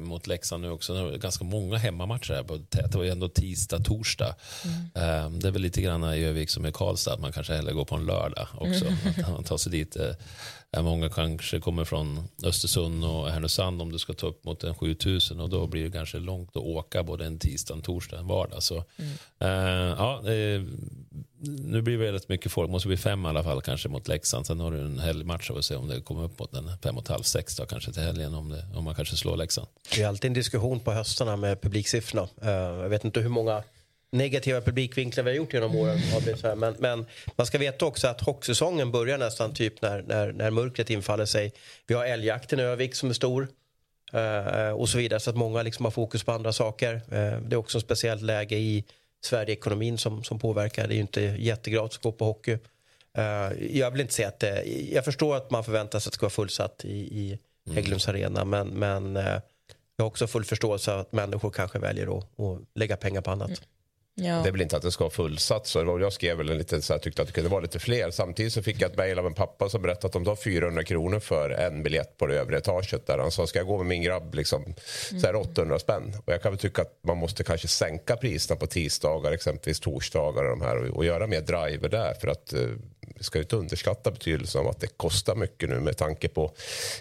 Mot 0.00 0.26
Leksand 0.26 0.62
nu 0.62 0.70
också. 0.70 1.10
Ganska 1.10 1.44
många 1.44 1.76
hemmamatcher 1.76 2.34
här 2.34 2.42
på 2.42 2.58
Det 2.70 2.94
var 2.94 3.04
ju 3.04 3.10
ändå 3.10 3.28
tisdag, 3.28 3.78
torsdag. 3.78 4.34
Mm. 4.64 4.90
Ehm, 4.94 5.40
det 5.40 5.48
är 5.48 5.52
väl 5.52 5.62
lite 5.62 5.82
grann 5.82 6.14
i 6.14 6.24
Övik 6.24 6.50
som 6.50 6.66
i 6.66 6.72
Karlstad. 6.72 7.12
Att 7.12 7.20
man 7.20 7.32
kanske 7.32 7.54
hellre 7.54 7.72
går 7.72 7.84
på 7.84 7.94
en 7.94 8.06
lördag 8.06 8.48
också. 8.54 8.84
Mm. 8.84 9.24
Att 9.24 9.32
man 9.32 9.44
tar 9.44 9.56
sig 9.56 9.72
dit. 9.72 9.96
Eh, 9.96 10.82
många 10.82 11.08
kanske 11.08 11.60
kommer 11.60 11.84
från 11.84 12.28
Östersund 12.44 13.04
och 13.04 13.30
Härnösand 13.30 13.82
om 13.82 13.92
du 13.92 13.98
ska 13.98 14.12
ta 14.12 14.26
upp 14.26 14.44
mot 14.44 14.64
en 14.64 14.74
7000 14.74 15.40
och 15.40 15.48
då 15.48 15.66
blir 15.66 15.84
det 15.84 15.90
kanske 15.90 16.18
långt 16.18 16.56
att 16.56 16.62
åka 16.62 17.02
både 17.02 17.26
en 17.26 17.38
tisdag, 17.38 17.74
en 17.74 17.82
torsdag, 17.82 18.18
en 18.18 18.26
vardag. 18.26 18.62
Så, 18.62 18.84
mm. 18.96 19.10
uh, 19.42 19.94
ja, 19.98 20.20
det, 20.24 20.66
nu 21.42 21.82
blir 21.82 21.98
det 21.98 22.04
väldigt 22.04 22.28
mycket 22.28 22.52
folk. 22.52 22.70
måste 22.70 22.88
bli 22.88 22.96
fem 22.96 23.24
i 23.24 23.28
alla 23.28 23.44
fall 23.44 23.62
kanske 23.62 23.88
mot 23.88 24.08
Leksand. 24.08 24.46
Sen 24.46 24.60
har 24.60 24.70
du 24.70 24.80
en 24.80 24.98
helgmatch 24.98 25.50
och 25.50 25.64
se 25.64 25.76
om 25.76 25.88
det 25.88 26.00
kommer 26.00 26.24
upp 26.24 26.38
mot 26.38 26.54
en 26.54 26.70
fem 26.82 26.96
och 26.96 27.02
ett 27.02 27.08
halvt, 27.08 27.26
sex 27.26 27.56
då, 27.56 27.66
kanske 27.66 27.92
till 27.92 28.02
helgen 28.02 28.34
om, 28.34 28.48
det, 28.48 28.64
om 28.74 28.84
man 28.84 28.94
kanske 28.94 29.16
slår 29.16 29.36
Leksand. 29.36 29.68
Det 29.94 30.02
är 30.02 30.08
alltid 30.08 30.28
en 30.28 30.34
diskussion 30.34 30.80
på 30.80 30.92
höstarna 30.92 31.36
med 31.36 31.60
publiksiffrorna. 31.60 32.28
Eh, 32.42 32.50
jag 32.50 32.88
vet 32.88 33.04
inte 33.04 33.20
hur 33.20 33.28
många 33.28 33.62
negativa 34.12 34.60
publikvinklar 34.60 35.24
vi 35.24 35.30
har 35.30 35.36
gjort 35.36 35.52
genom 35.52 35.76
åren. 35.76 35.98
Men, 36.56 36.74
men 36.78 37.06
man 37.36 37.46
ska 37.46 37.58
veta 37.58 37.86
också 37.86 38.08
att 38.08 38.20
hockeysäsongen 38.20 38.90
börjar 38.90 39.18
nästan 39.18 39.54
typ 39.54 39.82
när, 39.82 40.02
när, 40.02 40.32
när 40.32 40.50
mörkret 40.50 40.90
infaller 40.90 41.26
sig. 41.26 41.52
Vi 41.86 41.94
har 41.94 42.04
älgjakten 42.04 42.60
i 42.60 42.62
Övik 42.62 42.94
som 42.94 43.10
är 43.10 43.14
stor. 43.14 43.48
Eh, 44.12 44.70
och 44.70 44.88
så 44.88 44.98
vidare, 44.98 45.20
så 45.20 45.30
att 45.30 45.36
många 45.36 45.62
liksom 45.62 45.84
har 45.84 45.92
fokus 45.92 46.24
på 46.24 46.32
andra 46.32 46.52
saker. 46.52 46.94
Eh, 46.94 47.40
det 47.40 47.54
är 47.54 47.56
också 47.56 47.78
ett 47.78 47.84
speciellt 47.84 48.22
läge 48.22 48.56
i 48.56 48.84
Sverigeekonomin 49.24 49.98
som, 49.98 50.24
som 50.24 50.38
påverkar. 50.38 50.88
Det 50.88 50.94
är 50.94 50.96
ju 50.96 51.00
inte 51.00 51.20
jättegratis 51.20 51.96
att 51.96 52.02
gå 52.02 52.12
på 52.12 52.24
hockey. 52.24 52.58
Uh, 53.18 53.76
jag 53.76 53.90
vill 53.90 54.00
inte 54.00 54.14
säga 54.14 54.28
att 54.28 54.38
det, 54.38 54.64
Jag 54.92 55.04
förstår 55.04 55.36
att 55.36 55.50
man 55.50 55.64
förväntar 55.64 55.98
sig 55.98 56.08
att 56.08 56.12
det 56.12 56.16
ska 56.16 56.26
vara 56.26 56.30
fullsatt 56.30 56.84
i, 56.84 56.98
i 57.20 57.38
mm. 57.66 57.76
Hägglunds 57.76 58.08
arena 58.08 58.44
men, 58.44 58.68
men 58.68 59.16
jag 59.96 60.04
har 60.04 60.06
också 60.06 60.26
full 60.26 60.44
förståelse 60.44 60.94
att 60.94 61.12
människor 61.12 61.50
kanske 61.50 61.78
väljer 61.78 62.18
att, 62.18 62.40
att 62.40 62.58
lägga 62.74 62.96
pengar 62.96 63.20
på 63.20 63.30
annat. 63.30 63.48
Mm. 63.48 63.60
Ja. 64.14 64.34
Det 64.42 64.48
är 64.48 64.52
väl 64.52 64.60
inte 64.60 64.76
att 64.76 64.82
det 64.82 64.92
ska 64.92 65.04
vara 65.04 65.10
fullsatt. 65.10 65.66
Så 65.66 65.98
jag 66.00 66.12
skrev 66.12 66.36
väl 66.36 66.50
en 66.50 66.58
liten, 66.58 66.82
så 66.82 66.92
här, 66.92 67.00
tyckte 67.00 67.22
att 67.22 67.28
det 67.28 67.34
kunde 67.34 67.50
vara 67.50 67.60
lite 67.60 67.78
fler. 67.78 68.10
Samtidigt 68.10 68.52
så 68.52 68.62
fick 68.62 68.80
jag 68.80 68.90
ett 68.90 68.96
mejl 68.96 69.18
av 69.18 69.26
en 69.26 69.34
pappa 69.34 69.68
som 69.68 69.82
berättade 69.82 70.06
att 70.06 70.12
de 70.12 70.24
tar 70.24 70.36
400 70.36 70.84
kronor 70.84 71.20
för 71.20 71.50
en 71.50 71.82
biljett 71.82 72.18
på 72.18 72.26
det 72.26 72.40
övre 72.40 72.58
etaget. 72.58 73.06
Där 73.06 73.18
han 73.18 73.30
sa, 73.30 73.46
ska 73.46 73.58
jag 73.58 73.66
gå 73.66 73.78
med 73.78 73.86
min 73.86 74.02
grabb 74.02 74.34
liksom, 74.34 74.74
så 75.20 75.26
här 75.26 75.36
800 75.36 75.62
mm. 75.62 75.78
spänn. 75.78 76.14
Och 76.24 76.32
jag 76.32 76.42
kan 76.42 76.52
väl 76.52 76.58
tycka 76.58 76.82
att 76.82 76.98
man 77.06 77.16
måste 77.16 77.44
kanske 77.44 77.68
sänka 77.68 78.16
priserna 78.16 78.60
på 78.60 78.66
tisdagar, 78.66 79.32
exempelvis 79.32 79.80
torsdagar 79.80 80.42
och, 80.44 80.50
de 80.50 80.60
här, 80.60 80.76
och, 80.76 80.96
och 80.96 81.04
göra 81.04 81.26
mer 81.26 81.40
driver 81.40 81.88
där. 81.88 82.14
För 82.14 82.28
att 82.28 82.52
eh, 82.52 82.60
vi 83.16 83.24
ska 83.24 83.38
inte 83.38 83.56
underskatta 83.56 84.10
betydelsen 84.10 84.60
av 84.60 84.68
att 84.68 84.80
det 84.80 84.86
kostar 84.86 85.34
mycket 85.34 85.68
nu 85.68 85.80
med 85.80 85.96
tanke 85.96 86.28
på 86.28 86.52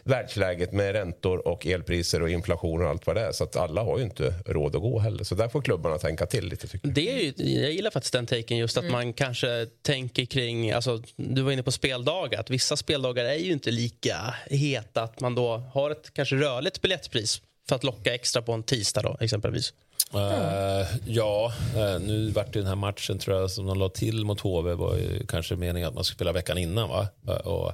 världsläget 0.03 0.71
med 0.71 0.91
räntor 0.91 1.47
och 1.47 1.67
elpriser 1.67 2.21
och 2.21 2.29
inflation 2.29 2.81
och 2.81 2.89
allt 2.89 3.07
vad 3.07 3.15
det 3.15 3.21
är. 3.21 3.31
Så 3.31 3.43
att 3.43 3.55
alla 3.55 3.83
har 3.83 3.97
ju 3.97 4.03
inte 4.03 4.33
råd 4.45 4.75
att 4.75 4.81
gå 4.81 4.99
heller. 4.99 5.23
Så 5.23 5.35
där 5.35 5.47
får 5.47 5.61
klubbarna 5.61 5.97
tänka 5.97 6.25
till 6.25 6.45
lite. 6.47 6.67
Tycker 6.67 6.87
jag. 6.87 6.95
Det 6.95 7.11
är 7.11 7.17
ju, 7.17 7.61
jag 7.61 7.71
gillar 7.71 7.91
faktiskt 7.91 8.13
den 8.13 8.25
taken, 8.25 8.57
just 8.57 8.77
att 8.77 8.83
mm. 8.83 8.91
man 8.91 9.13
kanske 9.13 9.67
tänker 9.81 10.25
kring, 10.25 10.71
alltså, 10.71 11.03
du 11.15 11.41
var 11.41 11.51
inne 11.51 11.63
på 11.63 11.71
speldagar, 11.71 12.39
att 12.39 12.49
vissa 12.49 12.77
speldagar 12.77 13.25
är 13.25 13.35
ju 13.35 13.51
inte 13.51 13.71
lika 13.71 14.35
heta, 14.45 15.03
att 15.03 15.19
man 15.19 15.35
då 15.35 15.57
har 15.73 15.91
ett 15.91 16.13
kanske 16.13 16.35
rörligt 16.35 16.81
biljettpris 16.81 17.41
för 17.71 17.75
att 17.75 17.83
locka 17.83 18.13
extra 18.13 18.41
på 18.41 18.53
en 18.53 18.63
tisdag 18.63 19.01
då, 19.01 19.17
exempelvis. 19.19 19.73
Uh, 20.15 20.87
ja, 21.05 21.53
uh, 21.75 21.99
nu 21.99 22.31
vart 22.31 22.53
den 22.53 22.65
här 22.65 22.75
matchen 22.75 23.19
tror 23.19 23.37
jag 23.37 23.51
som 23.51 23.65
de 23.65 23.79
la 23.79 23.89
till 23.89 24.25
mot 24.25 24.39
HV 24.39 24.73
var 24.73 24.95
ju 24.95 25.25
kanske 25.27 25.55
meningen 25.55 25.89
att 25.89 25.95
man 25.95 26.03
skulle 26.03 26.15
spela 26.15 26.31
veckan 26.31 26.57
innan. 26.57 26.89
va? 26.89 27.07
Uh, 27.27 27.33
och 27.35 27.71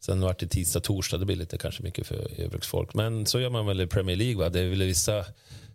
sen 0.00 0.20
vart 0.20 0.38
det 0.38 0.46
tisdag, 0.46 0.80
torsdag. 0.80 1.18
Det 1.18 1.24
blir 1.24 1.36
lite 1.36 1.58
kanske 1.58 1.82
mycket 1.82 2.06
för 2.06 2.40
övrigt 2.40 2.66
folk. 2.66 2.94
Men 2.94 3.26
så 3.26 3.40
gör 3.40 3.50
man 3.50 3.66
väl 3.66 3.80
i 3.80 3.86
Premier 3.86 4.16
League. 4.16 4.36
Va? 4.36 4.48
Det 4.48 4.60
är 4.60 4.68
väl 4.68 4.82
vissa 4.82 5.24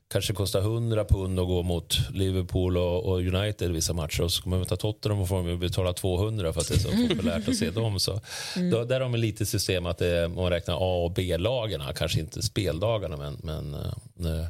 kanske 0.08 0.34
kostar 0.34 0.60
100 0.60 1.06
pund 1.06 1.40
att 1.40 1.48
gå 1.48 1.64
mot 1.64 1.98
Liverpool 2.14 2.78
och, 2.78 3.06
och 3.06 3.20
United 3.20 3.72
vissa 3.72 3.94
matcher 3.94 4.24
och 4.24 4.32
så 4.32 4.44
kommer 4.44 4.58
man 4.58 4.62
möta 4.62 4.78
Tottenham 4.78 5.22
och 5.22 5.28
får 5.28 5.44
man 5.44 5.60
betala 5.60 5.94
200 5.94 6.54
för 6.54 6.62
att 6.62 6.68
det 6.68 6.76
är 6.76 6.80
så 6.80 6.90
populärt 7.16 7.48
att 7.48 7.56
se 7.56 7.70
dem. 7.70 8.00
Så, 8.00 8.22
mm. 8.56 8.70
då, 8.70 8.84
där 8.84 9.02
har 9.02 9.10
man 9.10 9.22
lite 9.22 9.46
system 9.46 9.86
att 9.86 9.98
det, 9.98 10.28
man 10.28 10.50
räknar 10.50 10.76
A 10.76 11.04
och 11.06 11.12
B-lagen, 11.12 11.82
kanske 11.96 12.20
inte 12.20 12.42
speldagarna 12.42 13.18
men, 13.18 13.38
men 13.44 14.48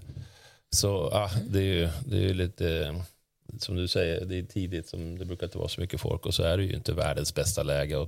så 0.75 1.09
ah, 1.13 1.31
det 1.49 1.59
är 1.59 1.63
ju 1.63 1.89
det 2.05 2.25
är 2.25 2.33
lite, 2.33 2.95
som 3.59 3.75
du 3.75 3.87
säger, 3.87 4.25
det 4.25 4.39
är 4.39 4.43
tidigt, 4.43 4.87
som 4.87 5.17
det 5.17 5.25
brukar 5.25 5.47
inte 5.47 5.57
vara 5.57 5.67
så 5.67 5.81
mycket 5.81 6.01
folk 6.01 6.25
och 6.25 6.33
så 6.33 6.43
är 6.43 6.57
det 6.57 6.63
ju 6.63 6.73
inte 6.73 6.93
världens 6.93 7.35
bästa 7.35 7.63
läge 7.63 7.97
och 7.97 8.07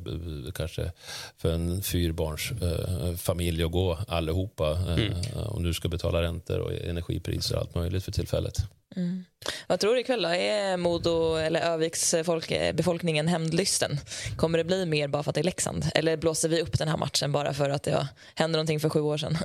kanske 0.56 0.92
för 1.38 1.52
en 1.52 1.82
fyrbarns 1.82 2.52
eh, 2.52 3.16
familj 3.16 3.64
att 3.64 3.72
gå 3.72 3.98
allihopa 4.08 4.72
eh, 4.72 4.94
mm. 4.94 5.14
om 5.48 5.64
du 5.64 5.74
ska 5.74 5.90
betala 5.90 6.22
räntor 6.22 6.60
och 6.60 6.74
energipriser 6.74 7.56
och 7.56 7.62
allt 7.62 7.76
möjligt 7.76 8.04
för 8.04 8.12
tillfället. 8.12 8.58
Mm. 8.96 9.26
Vad 9.68 9.80
tror 9.80 9.94
du 9.94 10.00
ikväll 10.00 10.22
då? 10.22 10.30
Är 10.30 10.78
Modo 10.78 11.36
eller 11.36 11.60
Öviks 11.60 12.16
folk, 12.26 12.50
befolkningen 12.74 13.28
hämndlysten? 13.28 14.00
Kommer 14.36 14.58
det 14.58 14.64
bli 14.64 14.86
mer 14.86 15.08
bara 15.08 15.24
för 15.24 15.32
att 15.32 15.36
det 15.36 15.42
är 15.42 15.44
Leksand? 15.44 15.86
Eller 15.96 16.18
blåser 16.18 16.50
vi 16.50 16.62
upp 16.62 16.78
den 16.78 16.88
här 16.88 16.98
matchen 16.98 17.32
bara 17.32 17.54
för 17.54 17.70
att 17.70 17.84
det 17.84 18.08
hände 18.36 18.58
någonting 18.58 18.80
för 18.80 18.90
sju 18.90 19.00
år 19.02 19.18
sedan? 19.18 19.38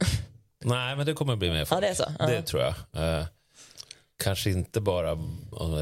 Nej, 0.65 0.97
men 0.97 1.07
det 1.07 1.13
kommer 1.13 1.37
bli 1.37 1.51
mer 1.51 1.65
folk. 1.65 1.77
Ja, 1.77 1.81
det, 1.81 1.89
är 1.89 1.95
så. 1.95 2.13
Ja. 2.19 2.27
det 2.27 2.43
tror 2.43 2.63
jag. 2.63 2.75
Eh, 3.19 3.25
kanske 4.23 4.51
inte 4.51 4.81
bara 4.81 5.18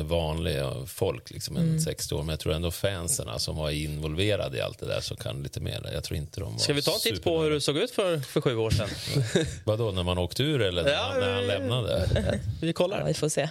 vanliga 0.03 0.86
folk, 0.86 1.30
liksom 1.30 1.57
en 1.57 1.62
mm. 1.62 1.80
60 1.80 2.14
år, 2.14 2.18
men 2.18 2.28
jag 2.28 2.41
tror 2.41 2.53
ändå 2.53 2.70
fansen 2.70 3.41
som 3.41 3.57
var 3.57 3.70
involverade 3.70 4.59
i 4.59 4.61
allt 4.61 4.78
det 4.78 4.86
där 4.86 5.01
så 5.01 5.16
kan 5.16 5.43
lite 5.43 5.61
mer. 5.61 5.91
Jag 5.95 6.05
tror 6.05 6.16
inte 6.16 6.41
de 6.41 6.59
Ska 6.59 6.72
vi 6.72 6.82
ta 6.82 6.95
en 6.95 7.01
titt 7.01 7.22
på 7.22 7.43
hur 7.43 7.51
det 7.51 7.61
såg 7.61 7.76
ut 7.76 7.91
för, 7.91 8.18
för 8.18 8.41
sju 8.41 8.57
år 8.57 8.70
sedan? 8.70 8.88
Vadå, 9.64 9.91
när 9.91 10.03
man 10.03 10.18
åkte 10.18 10.43
ur 10.43 10.62
eller 10.62 10.82
när, 10.82 10.91
ja, 10.91 11.14
när 11.20 11.34
han 11.34 11.47
lämnade? 11.47 12.09
vi 12.61 12.72
kollar. 12.72 12.99
Ja, 13.01 13.07
vi 13.07 13.14
får 13.14 13.28
se. 13.28 13.51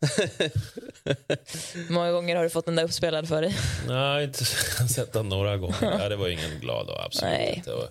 många 1.88 2.12
gånger 2.12 2.36
har 2.36 2.42
du 2.44 2.50
fått 2.50 2.66
den 2.66 2.76
där 2.76 2.84
uppspelad 2.84 3.28
för 3.28 3.42
dig? 3.42 3.56
Nej, 3.88 4.24
inte 4.24 4.44
sett 4.44 5.12
den 5.12 5.28
några 5.28 5.56
gånger. 5.56 5.98
Ja, 6.00 6.08
det 6.08 6.16
var 6.16 6.28
ingen 6.28 6.60
glad 6.60 6.90
av, 6.90 7.00
absolut 7.00 7.32
Nej. 7.32 7.54
inte. 7.56 7.72
Och 7.72 7.88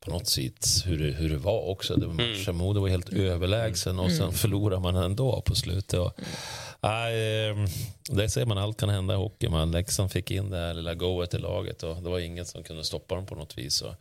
på 0.00 0.10
något 0.10 0.28
sätt 0.28 0.66
hur 0.84 0.98
det, 0.98 1.10
hur 1.10 1.30
det 1.30 1.36
var 1.36 1.68
också. 1.68 1.96
Det 1.96 2.06
var 2.06 2.14
matchen, 2.14 2.44
mm. 2.48 2.56
Modo 2.56 2.80
var 2.80 2.88
helt 2.88 3.08
överlägsen 3.08 3.98
och 3.98 4.10
sen 4.10 4.22
mm. 4.22 4.32
förlorar 4.32 4.80
man 4.80 4.96
ändå 4.96 5.40
på 5.40 5.54
slutet. 5.54 6.00
Och, 6.00 6.20
nej, 6.80 7.48
ehm, 7.50 7.66
det 8.10 8.30
ser 8.30 8.46
man, 8.46 8.58
allt 8.58 8.80
kan 8.80 8.88
hända 8.88 9.14
i 9.14 9.16
hockey. 9.16 9.48
Man 9.48 9.70
Leksand 9.70 10.12
fick 10.12 10.30
in 10.30 10.50
det 10.50 10.56
här 10.56 10.74
lilla 10.74 10.94
goet 10.94 11.34
i 11.34 11.38
laget 11.38 11.82
och 11.82 12.02
det 12.02 12.10
var 12.10 12.18
ingen 12.18 12.46
som 12.46 12.62
kunde 12.62 12.84
stoppa 12.84 13.14
dem 13.14 13.26
på 13.26 13.34
något 13.34 13.58
vis. 13.58 13.82
Och, 13.82 13.94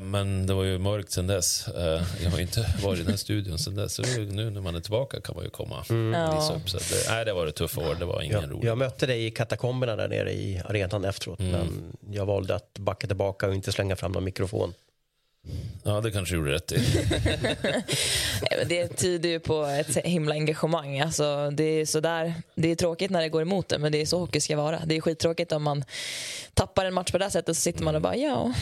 men 0.00 0.46
det 0.46 0.54
var 0.54 0.64
ju 0.64 0.78
mörkt 0.78 1.12
sen 1.12 1.26
dess. 1.26 1.68
Uh, 1.76 2.02
jag 2.22 2.30
har 2.30 2.40
inte 2.40 2.66
varit 2.82 2.98
i 2.98 3.02
den 3.02 3.10
här 3.10 3.16
studion 3.16 3.58
sen 3.58 3.74
dess. 3.74 3.94
Så 3.94 4.02
nu 4.02 4.50
när 4.50 4.60
man 4.60 4.74
är 4.74 4.80
tillbaka 4.80 5.20
kan 5.20 5.34
man 5.34 5.44
ju 5.44 5.50
komma 5.50 5.84
mm. 5.90 6.36
visa 6.36 6.54
upp. 6.54 6.70
Så 6.70 6.78
det, 6.78 7.10
nej, 7.10 7.24
det 7.24 7.32
var 7.32 7.46
ett 7.46 7.54
tufft 7.54 7.78
år. 7.78 7.96
Det 7.98 8.04
var 8.04 8.22
ingen 8.22 8.40
jag, 8.40 8.50
rolig. 8.50 8.68
Jag 8.68 8.78
mötte 8.78 9.06
dig 9.06 9.26
i 9.26 9.30
katakomberna 9.30 9.96
där 9.96 10.08
nere 10.08 10.32
i 10.32 10.62
arenan 10.64 11.04
efteråt. 11.04 11.40
Mm. 11.40 11.52
Men 11.52 11.96
jag 12.14 12.26
valde 12.26 12.54
att 12.54 12.78
backa 12.78 13.06
tillbaka 13.06 13.48
och 13.48 13.54
inte 13.54 13.72
slänga 13.72 13.96
fram 13.96 14.12
någon 14.12 14.24
mikrofon. 14.24 14.74
Ja, 15.82 16.00
det 16.00 16.10
kanske 16.10 16.34
gjorde 16.34 16.52
rätt 16.52 16.72
i. 16.72 16.78
det 18.66 18.88
tyder 18.88 19.28
ju 19.28 19.40
på 19.40 19.64
ett 19.64 19.96
himla 19.96 20.34
engagemang. 20.34 21.00
Alltså, 21.00 21.50
det, 21.50 21.64
är 21.64 21.86
sådär, 21.86 22.34
det 22.54 22.70
är 22.70 22.74
tråkigt 22.74 23.10
när 23.10 23.22
det 23.22 23.28
går 23.28 23.42
emot 23.42 23.68
det, 23.68 23.78
men 23.78 23.92
det 23.92 24.00
är 24.00 24.06
så 24.06 24.18
hockey 24.18 24.40
ska 24.40 24.56
vara. 24.56 24.82
Det 24.86 24.96
är 24.96 25.00
skittråkigt 25.00 25.52
om 25.52 25.62
man 25.62 25.84
tappar 26.54 26.84
en 26.84 26.94
match 26.94 27.10
på 27.10 27.18
det 27.18 27.24
här 27.24 27.30
sättet 27.30 27.56
så 27.56 27.60
sitter 27.60 27.84
man 27.84 27.94
och 27.94 28.02
bara 28.02 28.16
ja, 28.16 28.52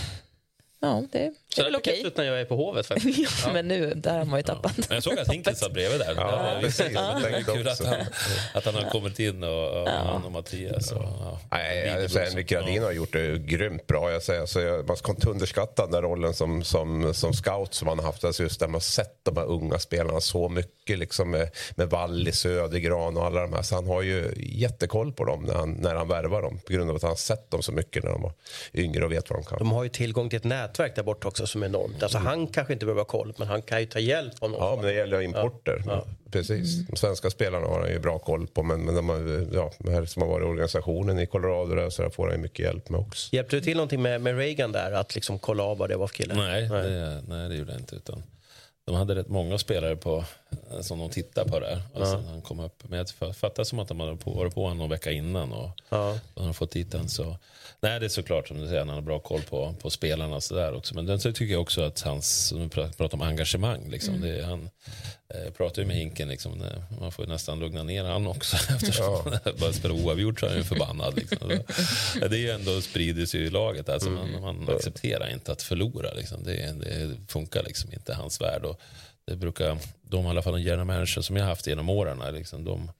Ja, 0.85 1.03
det 1.13 1.33
så 1.55 1.61
är 1.61 1.65
väl 1.65 1.77
okej. 1.77 2.01
Så 2.01 2.07
ut 2.07 2.17
när 2.17 2.25
jag 2.25 2.41
är 2.41 2.45
på 2.45 2.57
Hovet 2.57 2.87
faktiskt. 2.87 3.19
ja, 3.23 3.29
ja. 3.47 3.53
Men 3.53 3.69
nu, 3.69 3.93
där 3.97 4.19
har 4.19 4.25
man 4.25 4.39
ju 4.39 4.43
tappat. 4.43 4.73
Ja. 4.77 4.85
Men 4.89 4.97
jag 4.97 5.03
såg 5.03 5.19
att 5.19 5.29
Hinken 5.29 5.57
satt 5.57 5.73
bredvid 5.73 6.01
där. 6.01 6.15
Ja, 6.17 6.55
ja, 6.55 6.61
precis. 6.61 6.87
Ja. 6.95 7.21
Det 7.23 7.29
är 7.29 7.43
kul 7.43 7.69
att 7.69 7.85
han, 7.85 8.07
att 8.55 8.65
han 8.65 8.75
har 8.75 8.91
kommit 8.91 9.19
in 9.19 9.43
och, 9.43 9.83
och 9.83 9.89
han 9.89 10.25
och 10.25 10.33
Mattias. 10.33 10.93
Och, 10.93 11.03
ja. 11.03 11.41
Nej, 11.51 11.87
jag 11.87 12.11
säger, 12.11 12.27
Henrik 12.27 12.49
Gradin 12.49 12.83
har 12.83 12.93
gjort 12.93 13.13
det 13.13 13.39
grymt 13.39 13.87
bra. 13.87 14.13
Jag 14.13 14.23
säger, 14.23 14.41
alltså, 14.41 14.85
man 14.89 14.97
ska 14.97 15.13
inte 15.13 15.31
underskatta 15.31 15.83
den 15.83 15.93
där 15.93 16.03
rollen 16.03 16.35
som, 16.35 16.65
som, 16.65 17.15
som 17.15 17.33
scout 17.33 17.75
som 17.75 17.89
han 17.89 17.99
har 17.99 18.07
haft. 18.07 18.25
Alltså 18.25 18.43
just 18.43 18.61
där 18.61 18.69
man 18.69 18.81
sett 18.81 19.19
de 19.23 19.37
här 19.37 19.45
unga 19.45 19.79
spelarna 19.79 20.21
så 20.21 20.49
mycket 20.49 20.99
liksom 20.99 21.31
med, 21.31 21.51
med 21.75 21.91
Walli, 21.91 22.33
Södergran 22.33 23.17
och 23.17 23.25
alla 23.25 23.41
de 23.41 23.53
här. 23.53 23.63
Så 23.63 23.75
han 23.75 23.87
har 23.87 24.03
ju 24.03 24.33
jättekoll 24.37 25.13
på 25.13 25.25
dem 25.25 25.43
när 25.43 25.55
han, 25.55 25.73
när 25.73 25.95
han 25.95 26.09
värvar 26.09 26.43
dem. 26.43 26.59
På 26.67 26.73
grund 26.73 26.91
av 26.91 26.97
att 26.97 27.03
han 27.03 27.11
har 27.11 27.17
sett 27.17 27.51
dem 27.51 27.63
så 27.63 27.73
mycket 27.73 28.05
när 28.05 28.11
de 28.11 28.23
var 28.23 28.33
yngre 28.75 29.05
och 29.05 29.13
vet 29.13 29.31
vad 29.31 29.39
de 29.39 29.45
kan. 29.45 29.59
De 29.59 29.73
har 29.73 29.83
ju 29.83 29.89
tillgång 29.89 30.29
till 30.29 30.37
ett 30.37 30.45
nätverk 30.45 30.97
där 30.97 31.03
borta 31.03 31.29
också 31.29 31.44
som 31.47 31.63
är 31.63 31.67
enormt. 31.67 32.03
Alltså, 32.03 32.19
mm. 32.19 32.27
Han 32.27 32.47
kanske 32.47 32.73
inte 32.73 32.87
behöver 32.87 33.01
ha 33.01 33.07
koll, 33.07 33.35
men 33.37 33.49
han 33.49 33.63
kan 33.63 33.81
ju 33.81 33.87
ta 33.87 33.99
hjälp 33.99 34.43
av 34.43 34.51
någon. 34.51 34.61
Ja, 34.61 34.77
men 34.77 34.85
det 34.85 34.93
gäller 34.93 35.21
importer. 35.21 35.83
Ja. 35.87 35.93
Ja. 35.93 36.05
Precis. 36.31 36.75
Mm. 36.75 36.87
De 36.91 36.97
svenska 36.97 37.31
spelarna 37.31 37.67
har 37.67 37.81
han 37.81 37.91
ju 37.91 37.99
bra 37.99 38.19
koll 38.19 38.47
på, 38.47 38.63
men, 38.63 38.81
men 38.85 38.95
de, 38.95 39.49
ja, 39.53 39.73
de 39.79 39.93
här 39.93 40.05
som 40.05 40.23
har 40.23 40.29
varit 40.29 40.45
i 40.45 40.49
organisationen 40.49 41.19
i 41.19 41.27
Colorado 41.27 41.75
där, 41.75 41.91
så 41.91 42.03
där 42.03 42.11
får 42.11 42.27
han 42.27 42.37
ju 42.37 42.43
mycket 42.43 42.59
hjälp 42.59 42.89
med 42.89 43.01
också. 43.01 43.37
Hjälpte 43.37 43.57
du 43.57 43.61
till 43.61 43.77
någonting 43.77 44.03
med, 44.03 44.21
med 44.21 44.39
Reagan 44.39 44.73
där, 44.73 44.93
att 44.93 45.15
liksom 45.15 45.39
kolla 45.39 45.63
av 45.63 45.79
vad 45.79 45.89
det 45.89 45.97
var 45.97 46.07
för 46.07 46.15
kille? 46.15 46.35
Nej, 46.35 46.69
nej. 46.69 46.83
Det, 46.83 47.23
nej, 47.29 47.49
det 47.49 47.55
gjorde 47.55 47.73
jag 47.73 47.81
inte. 47.81 47.97
Utan 47.97 48.23
de 48.85 48.95
hade 48.95 49.15
rätt 49.15 49.29
många 49.29 49.59
spelare 49.59 49.97
på, 49.97 50.25
som 50.81 50.99
de 50.99 51.11
tittade 51.11 51.51
på 51.51 51.61
där. 51.61 51.83
Och 51.93 52.07
ja. 52.07 52.23
han 52.29 52.43
kom 52.43 52.61
upp. 52.61 52.83
Men 52.89 52.99
jag 52.99 53.37
fattade 53.37 53.67
som 53.67 53.79
att 53.79 53.89
de 53.89 54.01
hade 54.01 54.13
varit 54.25 54.55
på 54.55 54.63
honom 54.63 54.79
någon 54.79 54.91
vecka 54.91 55.11
innan 55.11 55.53
och 55.53 55.71
ja. 55.89 56.19
de 56.35 56.41
hade 56.41 56.55
fått 56.55 56.71
dit 56.71 56.91
den. 56.91 57.09
Så 57.09 57.37
Nej, 57.85 58.01
det 58.01 58.07
är 58.07 58.09
såklart 58.09 58.49
som 58.49 58.61
du 58.61 58.67
säger, 58.67 58.79
han 58.79 58.89
har 58.89 59.01
bra 59.01 59.19
koll 59.19 59.43
på, 59.43 59.75
på 59.83 59.91
spelarna 59.91 60.41
så 60.41 60.55
där 60.55 60.75
också. 60.75 60.95
Men 60.95 61.07
den 61.07 61.21
så 61.21 61.33
tycker 61.33 61.53
jag 61.53 61.63
också 61.63 61.83
att 61.83 62.01
hans, 62.01 62.53
nu 62.53 62.69
pratar 62.69 63.15
om 63.15 63.23
engagemang, 63.23 63.91
liksom, 63.91 64.15
mm. 64.15 64.29
det, 64.29 64.45
han 64.45 64.71
eh, 65.35 65.53
pratar 65.53 65.83
ju 65.83 65.89
med 65.89 65.97
Hinken, 65.97 66.29
liksom, 66.29 66.65
man 67.01 67.13
får 67.13 67.27
nästan 67.27 67.59
lugna 67.59 67.83
ner 67.83 68.05
han 68.05 68.27
också. 68.27 68.57
Eftersom 68.75 69.33
ja. 69.45 69.53
bara 69.61 69.73
spelar 69.73 69.95
oavgjort 69.95 70.41
så 70.41 70.47
är 70.47 70.51
han 70.51 70.59
ju 70.59 70.65
förbannad. 70.65 71.17
Liksom. 71.17 71.39
Så, 72.21 72.29
det 72.29 72.37
är 72.37 72.41
ju 72.41 72.51
ändå 72.51 72.81
sprider 72.81 73.27
sig 73.27 73.41
i 73.41 73.51
laget, 73.51 73.89
alltså, 73.89 74.09
mm. 74.09 74.43
man, 74.43 74.65
man 74.65 74.77
accepterar 74.77 75.33
inte 75.33 75.53
att 75.53 75.63
förlora. 75.63 76.13
Liksom. 76.13 76.45
Det, 76.45 76.73
det 76.81 77.17
funkar 77.29 77.63
liksom 77.63 77.93
inte 77.93 78.15
hans 78.15 78.41
värld. 78.41 78.65
Och 78.65 78.81
det 79.27 79.37
brukar, 79.37 79.79
de 80.03 80.27
i 80.27 80.29
alla 80.29 80.43
fall 80.43 80.53
de 80.53 80.63
general 80.63 80.87
manager 80.87 81.23
som 81.23 81.37
jag 81.37 81.45
haft 81.45 81.67
genom 81.67 81.89
åren, 81.89 82.35
liksom, 82.35 82.65
de 82.65 82.91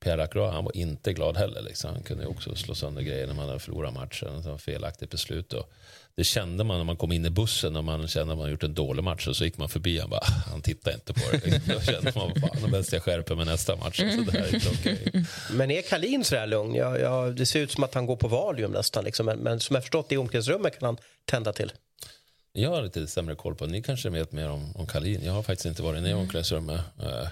Pierre 0.00 0.16
Lacroix, 0.16 0.54
han 0.54 0.64
var 0.64 0.76
inte 0.76 1.12
glad 1.12 1.36
heller. 1.36 1.62
Liksom. 1.62 1.90
Han 1.90 2.02
kunde 2.02 2.26
också 2.26 2.54
slå 2.54 2.74
sönder 2.74 3.02
grejer 3.02 3.26
när 3.26 3.34
man 3.34 3.48
hade 3.48 3.60
förlorat 3.60 3.94
matchen. 3.94 4.42
Så 4.42 4.58
felaktigt 4.58 5.10
beslut. 5.10 5.52
Och 5.52 5.72
det 6.16 6.24
kände 6.24 6.64
man 6.64 6.76
när 6.76 6.84
man 6.84 6.96
kom 6.96 7.12
in 7.12 7.26
i 7.26 7.30
bussen 7.30 7.76
och 7.76 7.84
man 7.84 8.08
kände 8.08 8.32
att 8.32 8.38
man 8.38 8.50
gjort 8.50 8.62
en 8.62 8.74
dålig 8.74 9.04
match. 9.04 9.28
Och 9.28 9.36
så 9.36 9.44
gick 9.44 9.58
man 9.58 9.68
förbi 9.68 10.02
och 10.02 10.08
bara, 10.08 10.24
han 10.50 10.62
tittade 10.62 10.94
inte 10.94 11.14
på 11.14 11.20
det. 11.30 11.46
Liksom. 11.46 11.74
Då 11.74 11.80
kände 11.80 12.12
man, 12.14 12.34
fan, 12.60 12.70
bäst 12.70 12.92
jag 12.92 13.02
skärper 13.02 13.34
mig 13.34 13.46
nästa 13.46 13.76
match. 13.76 13.96
Så 13.96 14.30
det 14.30 14.38
här 14.38 14.46
är 14.46 14.54
inte 14.54 14.68
okay. 14.70 15.24
Men 15.52 15.70
är 15.70 15.82
Kalin 15.82 16.24
så 16.24 16.36
här 16.36 16.46
lugn? 16.46 16.74
Ja, 16.74 16.98
ja, 16.98 17.26
det 17.26 17.46
ser 17.46 17.60
ut 17.60 17.70
som 17.70 17.84
att 17.84 17.94
han 17.94 18.06
går 18.06 18.16
på 18.16 18.28
Valium 18.28 18.70
nästan. 18.70 19.04
Liksom. 19.04 19.26
Men, 19.26 19.38
men 19.38 19.60
som 19.60 19.74
jag 19.74 19.82
förstått 19.82 20.12
i 20.12 20.16
omklädningsrummet 20.16 20.78
kan 20.78 20.86
han 20.86 20.96
tända 21.24 21.52
till. 21.52 21.72
Jag 22.52 22.70
har 22.70 22.82
lite 22.82 23.06
sämre 23.06 23.34
koll 23.34 23.54
på 23.54 23.66
Ni 23.66 23.82
kanske 23.82 24.10
vet 24.10 24.32
mer 24.32 24.50
om, 24.50 24.76
om 24.76 24.86
Kalin. 24.86 25.24
Jag 25.24 25.32
har 25.32 25.42
faktiskt 25.42 25.66
inte 25.66 25.82
varit 25.82 26.02
nere 26.02 26.10
i 26.10 26.14
omklädningsrummet. 26.14 26.80
Uh, 27.02 27.28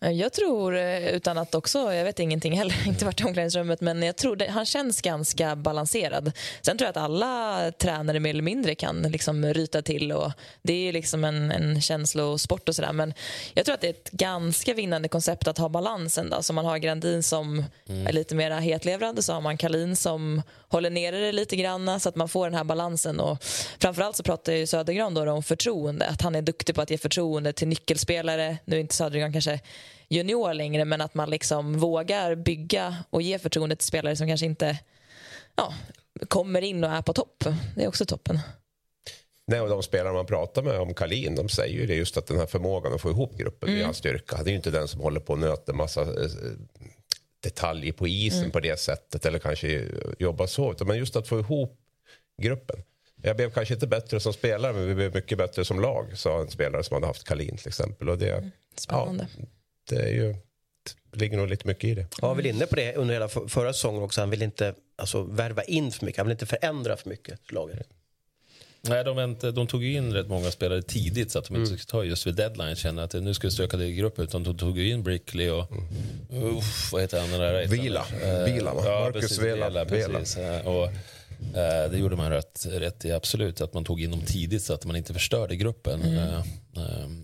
Jag 0.00 0.32
tror, 0.32 0.76
eh, 0.76 1.08
utan 1.08 1.38
att 1.38 1.54
också, 1.54 1.94
jag 1.94 2.04
vet 2.04 2.20
ingenting 2.20 2.58
heller, 2.58 2.74
inte 2.86 3.04
varit 3.04 3.20
i 3.20 3.24
omklädningsrummet, 3.24 3.80
men 3.80 4.02
jag 4.02 4.16
tror 4.16 4.36
det, 4.36 4.50
han 4.50 4.66
känns 4.66 5.02
ganska 5.02 5.56
balanserad. 5.56 6.32
Sen 6.62 6.78
tror 6.78 6.86
jag 6.86 6.90
att 6.90 7.04
alla 7.04 7.72
tränare 7.78 8.20
mer 8.20 8.30
eller 8.30 8.42
mindre 8.42 8.74
kan 8.74 9.02
liksom 9.02 9.44
ryta 9.44 9.82
till 9.82 10.12
och 10.12 10.32
det 10.62 10.88
är 10.88 10.92
liksom 10.92 11.24
en, 11.24 11.50
en 11.50 11.80
känslosport 11.80 12.68
och 12.68 12.74
sådär. 12.74 12.92
Men 12.92 13.14
jag 13.54 13.64
tror 13.64 13.74
att 13.74 13.80
det 13.80 13.86
är 13.86 13.90
ett 13.90 14.10
ganska 14.10 14.74
vinnande 14.74 15.08
koncept 15.08 15.48
att 15.48 15.58
ha 15.58 15.68
balansen 15.68 16.30
då. 16.30 16.42
Så 16.42 16.52
man 16.52 16.64
har 16.64 16.78
Grandin 16.78 17.22
som 17.22 17.64
mm. 17.88 18.06
är 18.06 18.12
lite 18.12 18.34
mer 18.34 18.50
hetlevrad, 18.50 19.24
så 19.24 19.32
har 19.32 19.40
man 19.40 19.56
Kalin 19.56 19.96
som 19.96 20.42
håller 20.70 20.90
nere 20.90 21.18
det 21.18 21.32
lite 21.32 21.56
grann 21.56 22.00
så 22.00 22.08
att 22.08 22.16
man 22.16 22.28
får 22.28 22.46
den 22.46 22.54
här 22.54 22.64
balansen. 22.64 23.20
Och 23.20 23.44
framförallt 23.78 24.16
så 24.16 24.22
pratar 24.22 24.52
ju 24.52 24.66
Södergran 24.66 25.14
då 25.14 25.30
om 25.30 25.42
förtroende, 25.42 26.06
att 26.06 26.22
han 26.22 26.34
är 26.34 26.42
duktig 26.42 26.74
på 26.74 26.82
att 26.82 26.90
ge 26.90 26.98
förtroende 26.98 27.52
till 27.52 27.68
nyckelspelare. 27.68 28.58
Nu 28.64 28.76
är 28.76 28.80
inte 28.80 28.94
Södergran 28.94 29.32
kanske 29.32 29.60
junior 30.08 30.54
längre 30.54 30.84
men 30.84 31.00
att 31.00 31.14
man 31.14 31.30
liksom 31.30 31.78
vågar 31.78 32.34
bygga 32.34 32.96
och 33.10 33.22
ge 33.22 33.38
förtroende 33.38 33.76
till 33.76 33.86
spelare 33.86 34.16
som 34.16 34.26
kanske 34.26 34.46
inte 34.46 34.78
ja, 35.56 35.74
kommer 36.28 36.62
in 36.62 36.84
och 36.84 36.90
är 36.90 37.02
på 37.02 37.12
topp. 37.12 37.44
Det 37.76 37.84
är 37.84 37.88
också 37.88 38.04
toppen. 38.04 38.38
Nej, 39.46 39.60
och 39.60 39.68
de 39.68 39.82
spelare 39.82 40.12
man 40.12 40.26
pratar 40.26 40.62
med 40.62 40.80
om 40.80 40.94
Kalin, 40.94 41.34
de 41.34 41.48
säger 41.48 41.74
ju 41.74 41.86
det 41.86 41.94
just 41.94 42.16
att 42.16 42.26
den 42.26 42.38
här 42.38 42.46
förmågan 42.46 42.92
att 42.92 43.00
få 43.00 43.10
ihop 43.10 43.36
gruppen 43.36 43.68
mm. 43.68 43.80
är 43.80 43.84
hans 43.84 43.96
styrka. 43.96 44.42
Det 44.42 44.50
är 44.50 44.52
ju 44.52 44.56
inte 44.56 44.70
den 44.70 44.88
som 44.88 45.00
håller 45.00 45.20
på 45.20 45.32
och 45.32 45.38
nöter 45.38 45.72
massa 45.72 46.00
eh, 46.00 46.30
detaljer 47.40 47.92
på 47.92 48.08
isen 48.08 48.40
mm. 48.40 48.50
på 48.50 48.60
det 48.60 48.80
sättet 48.80 49.26
eller 49.26 49.38
kanske 49.38 49.88
jobba 50.18 50.46
så. 50.46 50.74
Men 50.80 50.98
just 50.98 51.16
att 51.16 51.28
få 51.28 51.38
ihop 51.38 51.78
gruppen. 52.42 52.82
Jag 53.22 53.36
blev 53.36 53.50
kanske 53.50 53.74
inte 53.74 53.86
bättre 53.86 54.20
som 54.20 54.32
spelare 54.32 54.72
men 54.72 54.86
vi 54.86 54.94
blev 54.94 55.14
mycket 55.14 55.38
bättre 55.38 55.64
som 55.64 55.80
lag, 55.80 56.18
sa 56.18 56.40
en 56.40 56.50
spelare 56.50 56.84
som 56.84 56.94
hade 56.94 57.06
haft 57.06 57.24
Kalin 57.24 57.56
till 57.56 57.68
exempel. 57.68 58.08
Och 58.08 58.18
det, 58.18 58.32
mm. 58.32 58.50
Spännande. 58.76 59.26
Ja, 59.36 59.44
det 59.88 60.02
är 60.02 60.12
ju 60.12 60.34
det 61.10 61.20
ligger 61.20 61.36
nog 61.36 61.48
lite 61.48 61.66
mycket 61.66 61.84
i 61.84 61.94
det. 61.94 62.06
Ja, 62.22 62.34
väl 62.34 62.46
inne 62.46 62.66
på 62.66 62.76
det 62.76 62.94
under 62.94 63.14
hela 63.14 63.28
förra 63.28 63.72
säsongen 63.72 64.02
också. 64.02 64.20
Han 64.20 64.30
vill 64.30 64.42
inte 64.42 64.74
alltså, 64.96 65.22
värva 65.22 65.62
in 65.62 65.92
för 65.92 66.06
mycket. 66.06 66.18
Han 66.18 66.26
vill 66.26 66.32
inte 66.32 66.46
förändra 66.46 66.96
för 66.96 67.08
mycket 67.08 67.52
laget. 67.52 67.88
Nej, 68.82 69.04
de, 69.04 69.16
vänt, 69.16 69.40
de 69.40 69.66
tog 69.66 69.84
in 69.84 70.12
rätt 70.12 70.28
många 70.28 70.50
spelare 70.50 70.82
tidigt 70.82 71.30
så 71.30 71.38
att 71.38 71.44
de 71.44 71.54
inte 71.56 71.68
mm. 71.68 71.78
skulle 71.78 71.90
ta 71.90 72.04
just 72.04 72.26
vid 72.26 72.34
deadline 72.34 72.76
känna 72.76 73.02
att 73.02 73.12
nu 73.12 73.34
ska 73.34 73.46
vi 73.46 73.50
stöka 73.50 73.76
det 73.76 73.86
i 73.86 73.94
gruppen. 73.94 74.24
Utan 74.24 74.42
de 74.42 74.58
tog 74.58 74.78
in 74.78 75.02
Brickley 75.02 75.50
och 75.50 75.72
mm. 76.30 76.56
uff, 76.56 76.92
vad 76.92 77.02
heter 77.02 77.20
han 77.20 77.30
den 77.30 77.40
där? 77.40 77.66
Vila. 77.66 78.04
Vila 78.46 78.74
va? 78.74 78.82
Ja, 78.84 79.10
Marcus 79.14 79.38
Vela. 79.38 79.68
Vela, 79.68 79.84
precis. 79.84 80.36
Vela. 80.36 80.62
Och, 80.62 80.84
uh, 80.84 81.90
det 81.90 81.98
gjorde 81.98 82.16
man 82.16 82.30
rätt, 82.30 82.66
rätt 82.70 83.04
i 83.04 83.12
absolut. 83.12 83.60
Att 83.60 83.74
man 83.74 83.84
tog 83.84 84.02
in 84.02 84.10
dem 84.10 84.20
tidigt 84.20 84.62
så 84.62 84.74
att 84.74 84.84
man 84.84 84.96
inte 84.96 85.12
förstörde 85.12 85.56
gruppen. 85.56 86.02
Mm. 86.02 86.42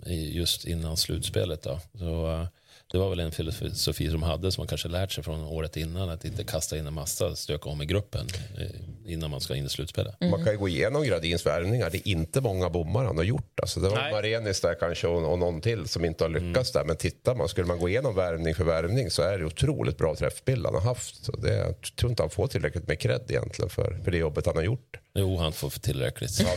Just 0.07 0.65
innan 0.65 0.97
slutspelet. 0.97 1.63
Då. 1.63 1.81
Så, 1.99 2.47
det 2.93 2.99
var 2.99 3.11
väl 3.11 3.21
en 3.21 3.33
filosofi 3.33 4.11
som 4.11 4.23
hade 4.23 4.53
som 4.53 4.63
man 4.63 4.69
kanske 4.69 4.89
lärt 4.89 5.13
sig 5.13 5.25
från 5.25 5.45
året 5.45 5.77
innan 5.77 6.11
att 6.11 6.25
inte 6.25 6.45
kasta 6.45 6.79
in 6.79 6.87
en 6.87 6.95
massa 6.95 7.37
stöka 7.37 7.69
om 7.69 7.83
i 7.83 7.87
gruppen 7.87 8.27
eh, 8.59 9.13
innan 9.13 9.31
man 9.31 9.41
ska 9.41 9.55
in 9.55 9.67
i 9.67 9.69
slutspelet. 9.69 10.15
Mm. 10.21 10.31
Man 10.31 10.45
kan 10.45 10.53
ju 10.53 10.59
gå 10.59 10.69
igenom 10.69 11.05
Gradins 11.05 11.47
värvningar. 11.47 11.91
Det 11.91 11.99
är 11.99 12.09
inte 12.09 12.41
många 12.41 12.71
bommar 12.71 13.05
han 13.05 13.17
har 13.17 13.25
gjort. 13.25 13.61
Alltså 13.61 13.81
det 13.81 13.89
var 13.89 13.97
Nej. 13.97 14.13
Marenis 14.13 14.61
där 14.61 14.75
kanske 14.75 15.07
och, 15.07 15.33
och 15.33 15.39
någon 15.39 15.61
till 15.61 15.89
som 15.89 16.05
inte 16.05 16.25
har 16.25 16.29
lyckats 16.29 16.75
mm. 16.75 16.81
där. 16.81 16.85
Men 16.85 16.97
tittar 16.97 17.35
man, 17.35 17.49
skulle 17.49 17.67
man 17.67 17.79
gå 17.79 17.89
igenom 17.89 18.15
värvning 18.15 18.55
för 18.55 18.65
värvning 18.65 19.11
så 19.11 19.23
är 19.23 19.39
det 19.39 19.45
otroligt 19.45 19.99
bra 19.99 20.15
träffbild 20.17 20.67
han 20.67 20.75
har 20.75 20.81
haft. 20.81 21.25
Så 21.25 21.37
det, 21.37 21.57
jag 21.57 21.81
tror 21.81 22.11
inte 22.11 22.23
han 22.23 22.31
får 22.31 22.47
tillräckligt 22.47 22.89
med 22.89 23.01
cred 23.01 23.23
egentligen 23.29 23.71
för, 23.71 24.01
för 24.05 24.11
det 24.11 24.19
jobbet 24.19 24.47
han 24.47 24.57
har 24.57 24.63
gjort. 24.63 25.01
Jo, 25.19 25.37
han 25.37 25.53
får 25.53 25.71
för 25.71 25.81
tillräckligt. 25.81 26.41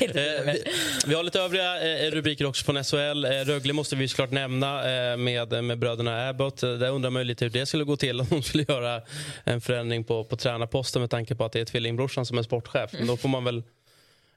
Eh, 0.00 0.44
vi, 0.44 0.62
vi, 1.06 1.14
har 1.14 1.22
lite 1.22 1.40
övriga 1.40 2.06
eh, 2.06 2.10
rubriker 2.10 2.44
också 2.44 2.64
från 2.64 2.84
SHL. 2.84 3.24
Eh, 3.24 3.30
Rögle 3.30 3.72
måste 3.72 3.96
vi 3.96 4.08
såklart 4.08 4.30
nämna 4.30 4.82
med, 5.16 5.64
med 5.64 5.78
bröderna 5.78 6.28
Abbott. 6.28 6.60
Där 6.60 6.90
undrar 6.90 7.10
man 7.10 7.26
lite 7.26 7.44
hur 7.44 7.50
det 7.50 7.66
skulle 7.66 7.84
gå 7.84 7.96
till 7.96 8.20
om 8.20 8.26
de 8.30 8.42
skulle 8.42 8.64
göra 8.68 9.02
en 9.44 9.60
förändring 9.60 10.04
på, 10.04 10.24
på 10.24 10.36
tränarposten 10.36 11.02
med 11.02 11.10
tanke 11.10 11.34
på 11.34 11.44
att 11.44 11.52
det 11.52 11.60
är 11.60 11.64
tvillingbrorsan 11.64 12.26
som 12.26 12.38
är 12.38 12.42
sportchef. 12.42 12.90
Men 12.92 13.06
då 13.06 13.16
får 13.16 13.28
man 13.28 13.44
väl 13.44 13.62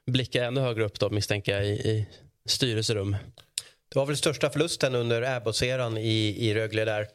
blicka 0.06 0.44
ännu 0.44 0.60
högre 0.60 0.84
upp 0.84 1.00
då, 1.00 1.10
misstänker 1.10 1.52
jag, 1.52 1.66
i, 1.66 1.70
i 1.70 2.06
styrelserum. 2.48 3.16
Det 3.92 3.98
var 3.98 4.06
väl 4.06 4.16
största 4.16 4.50
förlusten 4.50 4.94
under 4.94 5.22
Abbott-eran 5.22 5.98
i, 5.98 6.48
i 6.48 6.54
Rögle 6.54 6.84
där. 6.84 7.06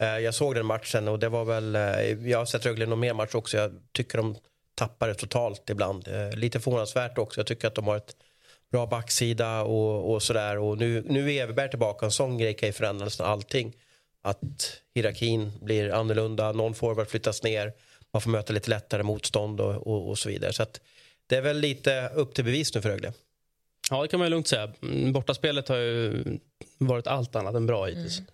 Eh, 0.00 0.18
jag 0.18 0.34
såg 0.34 0.54
den 0.54 0.66
matchen 0.66 1.08
och 1.08 1.18
det 1.18 1.28
var 1.28 1.44
väl, 1.44 1.76
eh, 1.76 2.30
jag 2.30 2.38
har 2.38 2.46
sett 2.46 2.66
Rögle 2.66 2.86
någon 2.86 3.00
mer 3.00 3.14
match 3.14 3.34
också. 3.34 3.56
Jag 3.56 3.72
tycker 3.92 4.18
de 4.18 4.36
tappar 4.74 5.08
det 5.08 5.14
totalt 5.14 5.70
ibland. 5.70 6.08
Eh, 6.08 6.32
lite 6.32 6.60
förvånansvärt 6.60 7.18
också. 7.18 7.40
Jag 7.40 7.46
tycker 7.46 7.68
att 7.68 7.74
de 7.74 7.86
har 7.86 7.96
ett 7.96 8.16
bra 8.72 8.86
backsida 8.86 9.62
och, 9.62 10.12
och 10.12 10.22
sådär. 10.22 10.58
Och 10.58 10.78
nu, 10.78 11.04
nu 11.08 11.32
är 11.32 11.42
Everberg 11.42 11.70
tillbaka. 11.70 12.06
En 12.06 12.12
sån 12.12 12.38
grej 12.38 12.54
kan 12.54 12.68
ju 12.68 12.72
förändra 12.72 13.04
nästan 13.04 13.30
allting. 13.30 13.76
Att 14.22 14.80
hierarkin 14.94 15.52
blir 15.60 15.92
annorlunda, 15.92 16.52
någon 16.52 16.74
forward 16.74 17.08
flyttas 17.08 17.42
ner, 17.42 17.72
man 18.12 18.22
får 18.22 18.30
möta 18.30 18.52
lite 18.52 18.70
lättare 18.70 19.02
motstånd 19.02 19.60
och, 19.60 19.86
och, 19.86 20.08
och 20.08 20.18
så 20.18 20.28
vidare. 20.28 20.52
Så 20.52 20.62
att 20.62 20.80
det 21.26 21.36
är 21.36 21.42
väl 21.42 21.58
lite 21.58 22.10
upp 22.14 22.34
till 22.34 22.44
bevis 22.44 22.74
nu 22.74 22.82
för 22.82 22.88
Rögle. 22.88 23.12
Ja, 23.90 24.02
det 24.02 24.08
kan 24.08 24.20
man 24.20 24.30
lugnt 24.30 24.48
säga. 24.48 24.72
Bortaspelet 25.12 25.68
har 25.68 25.76
ju 25.76 26.24
varit 26.78 27.06
allt 27.06 27.36
annat 27.36 27.54
än 27.54 27.66
bra 27.66 27.86
hittills. 27.86 28.18
Mm. 28.18 28.30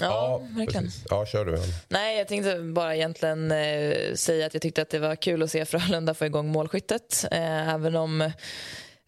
Ja, 0.00 0.42
verkligen. 0.56 0.90
Ja, 1.10 1.26
kör 1.26 1.44
du. 1.44 1.58
Nej, 1.88 2.18
jag 2.18 2.28
tänkte 2.28 2.58
bara 2.58 2.96
egentligen 2.96 3.52
eh, 3.52 4.14
säga 4.14 4.46
att 4.46 4.54
jag 4.54 4.62
tyckte 4.62 4.82
att 4.82 4.90
det 4.90 4.98
var 4.98 5.16
kul 5.16 5.42
att 5.42 5.50
se 5.50 5.64
Frölunda 5.64 6.14
få 6.14 6.26
igång 6.26 6.48
målskyttet. 6.48 7.24
Eh, 7.30 7.68
även 7.74 7.96
om 7.96 8.30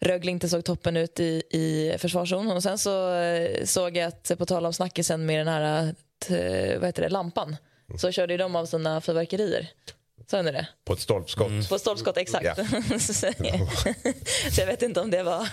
Rögle 0.01 0.31
inte 0.31 0.49
såg 0.49 0.65
toppen 0.65 0.97
ut 0.97 1.19
i, 1.19 1.43
i 1.49 1.95
försvarszon. 1.99 2.51
Och 2.51 2.63
sen 2.63 2.77
så 2.77 3.13
eh, 3.13 3.65
såg 3.65 3.97
jag 3.97 4.07
att, 4.07 4.31
på 4.37 4.45
tal 4.45 4.65
om 4.65 4.73
snackisen 4.73 5.25
med 5.25 5.39
den 5.39 5.47
här 5.47 5.95
eh, 6.29 6.79
vad 6.79 6.85
heter 6.85 7.01
det, 7.01 7.09
lampan, 7.09 7.55
så 7.97 8.11
körde 8.11 8.37
de 8.37 8.55
av 8.55 8.65
sina 8.65 9.01
fyrverkerier. 9.01 9.69
Sa 10.27 10.41
ni 10.41 10.51
det? 10.51 10.67
På 10.85 10.93
ett 10.93 10.99
stolpskott. 10.99 11.47
Mm. 11.47 11.65
På 11.65 11.75
ett 11.75 11.81
stolpskott, 11.81 12.17
exakt. 12.17 12.45
Ja. 12.45 12.55
så 14.51 14.61
jag 14.61 14.67
vet 14.67 14.81
inte 14.81 15.01
om 15.01 15.11
det 15.11 15.23
var 15.23 15.47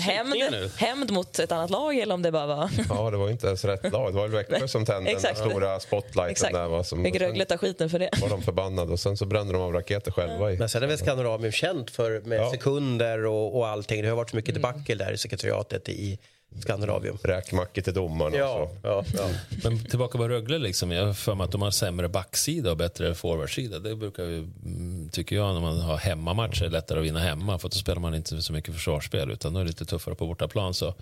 hämnd, 0.00 0.70
hämnd 0.76 1.10
mot 1.10 1.38
ett 1.38 1.52
annat 1.52 1.70
lag 1.70 1.98
eller 1.98 2.14
om 2.14 2.22
det 2.22 2.32
bara 2.32 2.46
var... 2.46 2.70
ja, 2.88 3.10
det 3.10 3.16
var 3.16 3.30
inte 3.30 3.46
ens 3.46 3.64
rätt 3.64 3.92
lag. 3.92 4.12
Det 4.12 4.18
var 4.18 4.28
Växjö 4.28 4.68
som 4.68 4.86
tände 4.86 5.18
den 5.22 5.36
stora 5.36 5.80
spotlighten. 5.80 6.30
Exakt. 6.30 6.52
Där, 6.54 6.68
var 6.68 6.82
som, 6.82 7.04
Fick 7.04 7.20
Rögle 7.20 7.44
ta 7.44 7.58
skiten 7.58 7.90
för 7.90 7.98
det. 7.98 8.10
var 8.22 8.28
de 8.28 8.42
förbannade 8.42 8.92
och 8.92 9.00
sen 9.00 9.16
så 9.16 9.26
brände 9.26 9.52
de 9.52 9.62
av 9.62 9.72
raketer 9.72 10.10
själva. 10.10 10.52
I. 10.52 10.58
Men 10.58 10.68
sen 10.68 10.82
är 10.82 10.86
väl 10.86 10.98
Skandinavien 10.98 11.52
känt 11.52 11.90
för 11.90 12.20
med 12.20 12.38
ja. 12.38 12.50
sekunder 12.50 13.26
och, 13.26 13.56
och 13.56 13.68
allting. 13.68 14.02
Det 14.02 14.08
har 14.08 14.16
varit 14.16 14.30
så 14.30 14.36
mycket 14.36 14.56
mm. 14.56 14.62
debacle 14.62 14.94
där 14.94 15.12
i 15.12 15.18
sekretariatet 15.18 15.88
i 15.88 16.18
Skandinavium. 16.60 17.18
Räkmackor 17.22 17.82
till 17.82 17.94
domarna. 17.94 18.36
Ja, 18.36 18.70
ja, 18.82 19.04
ja. 19.14 19.28
Men 19.64 19.84
tillbaka 19.84 20.18
på 20.18 20.28
Rögle, 20.28 20.58
liksom. 20.58 20.90
jag 20.90 21.06
har 21.06 21.14
för 21.14 21.34
mig 21.34 21.44
att 21.44 21.52
de 21.52 21.62
har 21.62 21.70
sämre 21.70 22.08
backsida 22.08 22.70
och 22.70 22.76
bättre 22.76 23.14
forwardsida. 23.14 23.78
Det 23.78 23.96
brukar 23.96 24.24
ju, 24.24 24.38
mm, 24.38 25.08
tycker 25.08 25.36
jag, 25.36 25.54
när 25.54 25.60
man 25.60 25.80
har 25.80 25.96
hemmamatcher, 25.96 26.68
lättare 26.68 26.98
att 26.98 27.04
vinna 27.04 27.20
hemma. 27.20 27.58
För 27.58 27.68
då 27.68 27.76
spelar 27.76 28.00
man 28.00 28.14
inte 28.14 28.42
så 28.42 28.52
mycket 28.52 28.74
försvarsspel, 28.74 29.30
utan 29.30 29.52
då 29.52 29.60
är 29.60 29.64
det 29.64 29.68
lite 29.68 29.84
tuffare 29.84 30.14
på 30.14 30.26
bortaplan. 30.26 30.74
Så 30.74 30.94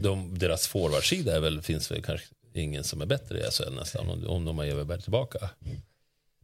de, 0.00 0.38
deras 0.38 0.66
forwardsida 0.66 1.36
är 1.36 1.40
väl, 1.40 1.62
finns 1.62 1.90
väl 1.90 2.02
kanske 2.02 2.26
ingen 2.54 2.84
som 2.84 3.02
är 3.02 3.06
bättre 3.06 3.38
i 3.38 3.42
SHL 3.50 3.74
nästan, 3.74 4.08
om, 4.08 4.26
om 4.26 4.44
de 4.44 4.58
har 4.58 4.64
Everberg 4.64 5.02
tillbaka. 5.02 5.50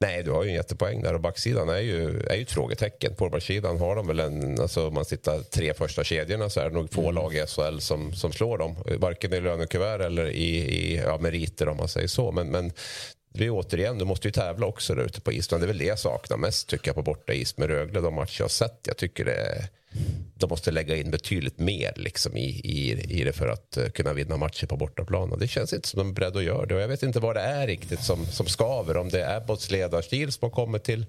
Nej, 0.03 0.23
du 0.23 0.31
har 0.31 0.43
ju 0.43 0.49
en 0.49 0.55
jättepoäng 0.55 1.03
där 1.03 1.15
och 1.15 1.21
backsidan 1.21 1.69
är 1.69 1.79
ju, 1.79 2.21
är 2.21 2.37
ju 2.37 2.43
ett 2.43 2.51
frågetecken. 2.51 3.17
Forwardsidan 3.17 3.79
har 3.79 3.97
de 3.97 4.07
väl 4.07 4.21
en, 4.21 4.61
alltså 4.61 4.89
om 4.89 4.95
man 4.95 5.05
tittar 5.05 5.41
tre 5.41 5.75
första 5.75 6.05
kedjorna 6.05 6.51
så 6.51 6.61
är 6.61 6.65
det 6.65 6.75
nog 6.75 6.93
få 6.93 7.03
mm. 7.03 7.15
lag 7.15 7.35
i 7.35 7.47
SHL 7.47 7.79
som, 7.79 8.13
som 8.13 8.33
slår 8.33 8.59
dem. 8.59 8.77
Varken 8.99 9.33
i 9.33 9.41
lönekuvert 9.41 10.01
eller 10.01 10.27
i, 10.27 10.57
i 10.57 10.97
ja, 10.97 11.19
meriter 11.19 11.69
om 11.69 11.77
man 11.77 11.89
säger 11.89 12.09
så. 12.09 12.33
Men, 12.33 12.49
men 12.49 12.73
det 13.35 13.47
är 13.47 13.51
återigen, 13.51 13.99
du 13.99 14.05
måste 14.05 14.29
ju 14.29 14.33
tävla 14.33 14.67
också 14.67 14.95
där 14.95 15.05
ute 15.05 15.21
på 15.21 15.33
isen. 15.33 15.61
Det 15.61 15.65
är 15.65 15.69
väl 15.69 15.79
det 15.79 15.85
jag 15.85 15.99
saknar 15.99 16.37
mest 16.37 16.69
tycker 16.69 16.89
jag 16.89 16.97
på 16.97 17.03
borta 17.03 17.33
is 17.33 17.57
med 17.57 17.69
Rögle, 17.69 18.01
de 18.01 18.15
matcher 18.15 18.41
jag 18.41 18.45
har 18.45 18.49
sett. 18.49 18.81
Jag 18.87 18.97
tycker 18.97 19.25
det, 19.25 19.69
de 20.35 20.51
måste 20.51 20.71
lägga 20.71 20.97
in 20.97 21.11
betydligt 21.11 21.59
mer 21.59 21.93
liksom 21.97 22.37
i, 22.37 22.61
i, 22.65 22.91
i 23.21 23.25
det 23.25 23.33
för 23.33 23.49
att 23.49 23.79
uh, 23.79 23.89
kunna 23.89 24.13
vinna 24.13 24.37
matcher 24.37 24.67
på 24.67 24.77
bortaplan. 24.77 25.33
Och 25.33 25.39
det 25.39 25.49
känns 25.49 25.73
inte 25.73 25.89
som 25.89 25.99
de 25.99 26.09
är 26.09 26.15
beredda 26.15 26.39
att 26.39 26.45
göra 26.45 26.67
det. 26.67 26.75
Och 26.75 26.81
jag 26.81 26.89
vet 26.89 27.03
inte 27.03 27.21
vad 27.21 27.37
det 27.37 27.41
är 27.41 27.67
riktigt 27.67 28.03
som, 28.03 28.27
som 28.27 28.47
skaver. 28.47 28.97
Om 28.97 29.09
det 29.09 29.23
är 29.23 29.37
Abbotts 29.37 29.71
ledarstil 29.71 30.33
som 30.33 30.47
har 30.47 30.51
kommit 30.51 30.85
till 30.85 31.07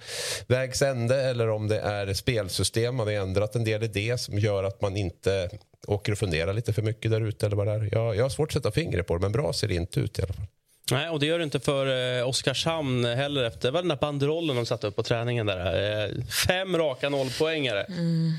vägs 0.47 0.81
ände 0.81 1.21
eller 1.21 1.49
om 1.49 1.67
det 1.67 1.79
är 1.79 2.13
spelsystem. 2.13 2.95
Man 2.95 3.07
har 3.07 3.13
ändrat 3.13 3.55
en 3.55 3.63
del 3.63 3.83
i 3.83 3.87
det 3.87 4.17
som 4.17 4.39
gör 4.39 4.63
att 4.63 4.81
man 4.81 4.97
inte 4.97 5.49
åker 5.87 6.11
och 6.11 6.17
funderar 6.17 6.53
lite 6.53 6.73
för 6.73 6.81
mycket 6.81 7.11
där 7.11 7.21
ute. 7.21 7.45
Eller 7.45 7.55
vad 7.55 7.67
det 7.67 7.73
är. 7.73 7.89
Jag, 7.91 8.15
jag 8.15 8.23
har 8.23 8.29
svårt 8.29 8.49
att 8.49 8.53
sätta 8.53 8.71
fingret 8.71 9.07
på 9.07 9.15
det, 9.15 9.21
men 9.21 9.31
bra 9.31 9.53
ser 9.53 9.67
det 9.67 9.75
inte 9.75 9.99
ut 9.99 10.19
i 10.19 10.21
alla 10.21 10.33
fall. 10.33 10.45
Nej, 10.91 11.09
och 11.09 11.19
det 11.19 11.25
gör 11.25 11.37
det 11.37 11.43
inte 11.43 11.59
för 11.59 12.17
eh, 12.19 12.27
Oskarshamn 12.27 13.05
heller. 13.05 13.43
Efter. 13.43 13.67
Det 13.67 13.71
var 13.71 13.81
den 13.81 13.89
där 13.89 13.95
banderollen 13.95 14.55
de 14.55 14.65
satte 14.65 14.87
upp 14.87 14.95
på 14.95 15.03
träningen. 15.03 15.45
där. 15.45 16.03
Eh, 16.03 16.23
fem 16.47 16.77
raka 16.77 17.09
nollpoängare. 17.09 17.83
Mm. 17.83 18.33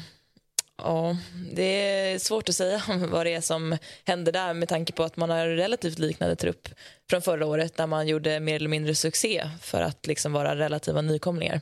Ja, 0.77 1.17
det 1.53 1.63
är 1.63 2.19
svårt 2.19 2.49
att 2.49 2.55
säga 2.55 2.83
vad 3.09 3.27
det 3.27 3.35
är 3.35 3.41
som 3.41 3.79
händer 4.05 4.33
där 4.33 4.55
med 4.55 4.69
tanke 4.69 4.93
på 4.93 5.03
att 5.03 5.17
man 5.17 5.31
har 5.31 5.47
relativt 5.47 5.99
liknande 5.99 6.37
trupp 6.37 6.69
från 7.11 7.23
förra 7.23 7.47
året 7.47 7.77
där 7.77 7.87
man 7.87 8.09
gjorde 8.09 8.41
mer 8.41 8.57
eller 8.57 8.69
mindre 8.69 8.95
succé 8.95 9.51
för 9.61 9.83
att 9.83 10.07
liksom 10.07 10.33
vara 10.33 10.57
relativa 10.57 11.01
nykomlingar. 11.01 11.61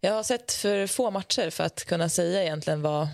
Jag 0.00 0.12
har 0.12 0.22
sett 0.22 0.52
för 0.52 0.86
få 0.86 1.10
matcher 1.10 1.50
för 1.50 1.64
att 1.64 1.84
kunna 1.84 2.08
säga 2.08 2.42
egentligen 2.42 2.82
vad, 2.82 3.08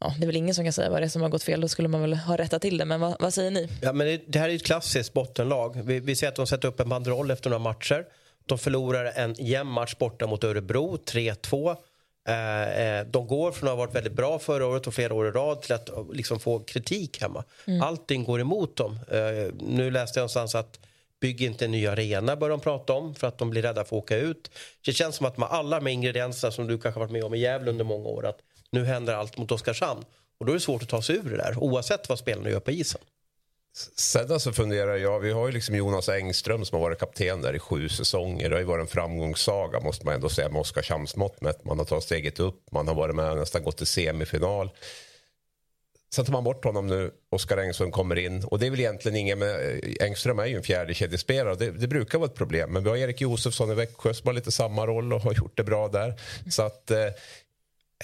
ja, 0.00 0.14
det 0.18 0.24
är 0.24 0.26
väl 0.26 0.36
ingen 0.36 0.54
som 0.54 0.64
kan 0.64 0.72
säga 0.72 0.90
vad 0.90 1.02
det 1.02 1.06
är 1.06 1.08
som 1.08 1.22
har 1.22 1.28
gått 1.28 1.42
fel. 1.42 1.60
Då 1.60 1.68
skulle 1.68 1.88
man 1.88 2.00
väl 2.00 2.14
ha 2.14 2.36
rättat 2.36 2.62
till 2.62 2.78
det. 2.78 2.84
Men 2.84 3.00
vad, 3.00 3.20
vad 3.20 3.34
säger 3.34 3.50
ni? 3.50 3.68
Ja, 3.82 3.92
men 3.92 4.06
det, 4.06 4.22
det 4.26 4.38
här 4.38 4.48
är 4.48 4.54
ett 4.54 4.66
klassiskt 4.66 5.12
bottenlag. 5.12 5.82
Vi, 5.84 6.00
vi 6.00 6.16
ser 6.16 6.28
att 6.28 6.36
de 6.36 6.46
sätter 6.46 6.68
upp 6.68 6.80
en 6.80 6.88
banderoll 6.88 7.30
efter 7.30 7.50
några 7.50 7.62
matcher. 7.62 8.04
De 8.46 8.58
förlorar 8.58 9.04
en 9.04 9.34
jämn 9.38 9.70
match 9.70 9.94
borta 9.98 10.26
mot 10.26 10.44
Örebro, 10.44 10.96
3-2. 10.96 11.76
Eh, 12.28 12.80
eh, 12.80 13.06
de 13.06 13.26
går 13.26 13.52
från 13.52 13.68
att 13.68 13.72
ha 13.72 13.76
varit 13.76 13.94
väldigt 13.94 14.12
bra 14.12 14.38
förra 14.38 14.66
året 14.66 14.86
och 14.86 14.94
flera 14.94 15.14
år 15.14 15.28
i 15.28 15.30
rad 15.30 15.62
till 15.62 15.72
att 15.72 15.90
liksom 16.12 16.40
få 16.40 16.58
kritik 16.58 17.20
hemma. 17.22 17.44
Mm. 17.66 17.82
Allting 17.82 18.24
går 18.24 18.40
emot 18.40 18.76
dem. 18.76 18.98
Eh, 19.10 19.54
nu 19.60 19.90
läste 19.90 20.18
jag 20.18 20.22
någonstans 20.22 20.54
att 20.54 20.80
bygg 21.20 21.42
inte 21.42 21.64
en 21.64 21.70
ny 21.70 21.86
arena 21.86 22.36
bör 22.36 22.50
de 22.50 22.60
prata 22.60 22.92
om 22.92 23.14
för 23.14 23.26
att 23.26 23.38
de 23.38 23.50
blir 23.50 23.62
rädda 23.62 23.84
för 23.84 23.96
att 23.96 24.02
åka 24.02 24.16
ut. 24.16 24.50
Det 24.84 24.92
känns 24.92 25.16
som 25.16 25.26
att 25.26 25.38
med 25.38 25.48
alla 25.48 25.80
de 25.80 25.86
ingredienserna 25.86 26.50
som 26.50 26.66
du 26.66 26.78
kanske 26.78 27.00
varit 27.00 27.12
med 27.12 27.24
om 27.24 27.34
i 27.34 27.38
Gävle 27.38 27.70
under 27.70 27.84
många 27.84 28.08
år 28.08 28.26
att 28.26 28.38
nu 28.70 28.84
händer 28.84 29.14
allt 29.14 29.38
mot 29.38 29.52
Oskarshamn. 29.52 30.04
Och 30.40 30.46
då 30.46 30.52
är 30.52 30.54
det 30.54 30.60
svårt 30.60 30.82
att 30.82 30.88
ta 30.88 31.02
sig 31.02 31.16
ur 31.16 31.30
det 31.30 31.36
där 31.36 31.58
oavsett 31.58 32.08
vad 32.08 32.18
spelarna 32.18 32.50
gör 32.50 32.60
på 32.60 32.70
isen. 32.70 33.00
Sen 33.96 34.40
så 34.40 34.52
funderar 34.52 34.96
jag, 34.96 35.20
vi 35.20 35.32
har 35.32 35.46
ju 35.46 35.52
liksom 35.52 35.74
Jonas 35.74 36.08
Engström 36.08 36.64
som 36.64 36.76
har 36.76 36.82
varit 36.82 36.98
kapten 36.98 37.42
där 37.42 37.54
i 37.54 37.58
sju 37.58 37.88
säsonger. 37.88 38.48
Det 38.48 38.54
har 38.54 38.60
ju 38.60 38.66
varit 38.66 38.82
en 38.82 38.88
framgångssaga 38.88 39.80
måste 39.80 40.06
man 40.06 40.14
ändå 40.14 40.28
säga 40.28 40.48
med 40.48 40.60
Oskarshamns 40.60 41.16
mått 41.16 41.40
mätt. 41.40 41.64
Man 41.64 41.78
har 41.78 41.84
tagit 41.84 42.04
steget 42.04 42.40
upp, 42.40 42.72
man 42.72 42.88
har 42.88 42.94
varit 42.94 43.14
med 43.14 43.30
och 43.30 43.38
nästan 43.38 43.62
gått 43.62 43.76
till 43.76 43.86
semifinal. 43.86 44.70
Sen 46.14 46.24
tar 46.24 46.32
man 46.32 46.44
bort 46.44 46.64
honom 46.64 46.86
nu, 46.86 47.10
Oskar 47.30 47.58
Engström 47.58 47.90
kommer 47.90 48.18
in. 48.18 48.44
Och 48.44 48.58
det 48.58 48.66
är 48.66 48.70
väl 48.70 48.80
egentligen 48.80 49.16
ingen 49.16 49.38
med, 49.38 49.78
eh, 49.84 50.06
Engström 50.06 50.38
är 50.38 50.46
ju 50.46 50.56
en 50.56 50.62
fjärdekedjespelare 50.62 51.52
och 51.52 51.58
det, 51.58 51.70
det 51.70 51.88
brukar 51.88 52.18
vara 52.18 52.30
ett 52.30 52.36
problem. 52.36 52.72
Men 52.72 52.84
vi 52.84 52.90
har 52.90 52.96
Erik 52.96 53.20
Josefsson 53.20 53.70
i 53.70 53.74
Växjö 53.74 54.14
som 54.14 54.26
har 54.26 54.34
lite 54.34 54.50
samma 54.50 54.86
roll 54.86 55.12
och 55.12 55.20
har 55.20 55.34
gjort 55.34 55.56
det 55.56 55.64
bra 55.64 55.88
där. 55.88 56.20
Så 56.50 56.62
att 56.62 56.90
eh, 56.90 57.06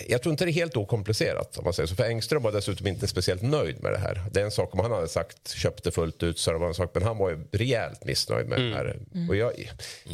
jag 0.08 0.22
tror 0.22 0.30
inte 0.30 0.44
det 0.44 0.50
är 0.50 0.52
helt 0.52 0.76
okomplicerat. 0.76 1.58
Om 1.58 1.64
man 1.64 1.72
säger 1.72 1.86
så. 1.86 1.94
För 1.94 2.04
Engström 2.04 2.42
var 2.42 2.52
dessutom 2.52 2.86
inte 2.86 3.06
speciellt 3.06 3.42
nöjd 3.42 3.82
med 3.82 3.92
det 3.92 3.98
här. 3.98 4.22
Det 4.32 4.40
är 4.40 4.44
en 4.44 4.50
sak 4.50 4.74
om 4.74 4.80
han 4.80 4.92
hade 4.92 5.08
sagt 5.08 5.50
köpte 5.50 5.90
fullt 5.90 6.22
ut 6.22 6.38
så 6.38 6.52
det 6.52 6.58
var 6.58 6.68
en 6.68 6.74
sak. 6.74 6.90
Men 6.94 7.02
han 7.02 7.18
var 7.18 7.30
ju 7.30 7.44
rejält 7.52 8.04
missnöjd 8.04 8.48
med 8.48 8.58
mm. 8.58 8.70
det 8.70 8.76
här. 8.76 8.96
Mm. 9.14 9.28
Och 9.28 9.36
jag, 9.36 9.52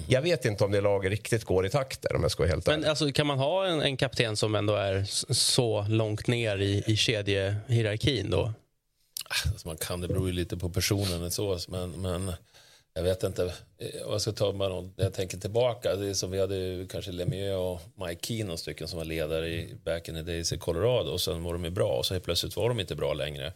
jag 0.07 0.23
vet 0.23 0.45
inte 0.45 0.65
om 0.65 0.71
det 0.71 0.81
laget 0.81 1.11
riktigt 1.11 1.45
går 1.45 1.67
i 1.67 1.71
takt 1.71 2.03
där 2.03 2.17
om 2.17 2.23
jag 2.23 2.31
ska 2.31 2.43
vara 2.43 2.51
helt 2.51 2.67
Men 2.67 2.85
alltså, 2.85 3.13
kan 3.13 3.27
man 3.27 3.39
ha 3.39 3.67
en, 3.67 3.83
en, 3.83 3.97
kapten 3.97 4.37
som 4.37 4.55
ändå 4.55 4.75
är 4.75 5.05
så 5.35 5.87
långt 5.89 6.27
ner 6.27 6.59
i, 6.59 6.83
i 6.87 6.97
kedjehierarkin 6.97 8.31
då? 8.31 8.53
Alltså 9.47 9.69
man 9.69 9.77
kan, 9.77 10.01
det 10.01 10.09
beror 10.09 10.27
ju 10.27 10.33
lite 10.33 10.57
på 10.57 10.71
personen. 10.71 11.31
Så, 11.31 11.59
men, 11.69 11.91
men 11.91 12.33
jag 12.95 13.03
vet 13.03 13.23
inte, 13.23 13.53
jag 14.01 14.21
ska 14.21 14.33
ta 14.33 14.53
bara 14.53 14.91
jag 14.97 15.15
tänker 15.15 15.39
tillbaka, 15.39 15.97
det 15.97 16.07
är 16.07 16.15
som 16.15 16.31
vi 16.31 16.41
hade 16.41 16.87
kanske 16.91 17.13
Lemieux 17.13 17.57
och 17.57 18.07
Mike 18.07 18.27
Keenan 18.27 18.59
stycken 18.59 18.89
som 18.89 18.99
var 18.99 19.05
ledare 19.05 19.49
i 19.49 19.75
back 19.85 20.09
in 20.09 20.15
the 20.15 20.23
days 20.23 20.53
i 20.53 20.59
Colorado 20.59 21.11
och 21.11 21.21
sen 21.21 21.43
var 21.43 21.53
de 21.53 21.65
ju 21.65 21.71
bra 21.71 21.93
och 21.93 22.07
så 22.07 22.15
helt 22.15 22.25
plötsligt 22.25 22.57
var 22.57 22.69
de 22.69 22.81
inte 22.81 22.95
bra 22.95 23.15
längre. 23.15 23.53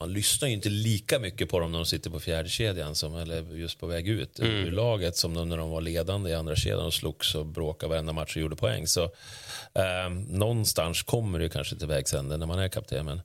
Man 0.00 0.12
lyssnar 0.12 0.48
ju 0.48 0.54
inte 0.54 0.68
lika 0.68 1.18
mycket 1.18 1.50
på 1.50 1.60
dem 1.60 1.72
när 1.72 1.78
de 1.78 1.86
sitter 1.86 2.10
på 2.10 2.20
fjärde 2.20 2.48
kedjan 2.48 2.94
som, 2.94 3.16
eller 3.16 3.42
just 3.54 3.78
på 3.78 3.86
väg 3.86 4.08
ut 4.08 4.38
mm. 4.38 4.52
ur 4.52 4.70
laget 4.70 5.16
som 5.16 5.48
när 5.48 5.56
de 5.56 5.70
var 5.70 5.80
ledande 5.80 6.30
i 6.30 6.34
andra 6.34 6.56
kedjan 6.56 6.86
och 6.86 6.94
slogs 6.94 7.34
och 7.34 7.46
bråkade 7.46 7.90
varenda 7.90 8.12
match 8.12 8.36
och 8.36 8.42
gjorde 8.42 8.56
poäng. 8.56 8.86
Så 8.86 9.02
eh, 9.74 10.10
någonstans 10.28 11.02
kommer 11.02 11.38
det 11.38 11.48
kanske 11.48 11.76
till 11.76 11.86
vägs 11.86 12.14
ände 12.14 12.36
när 12.36 12.46
man 12.46 12.58
är 12.58 12.68
kapten. 12.68 13.06
Men 13.06 13.20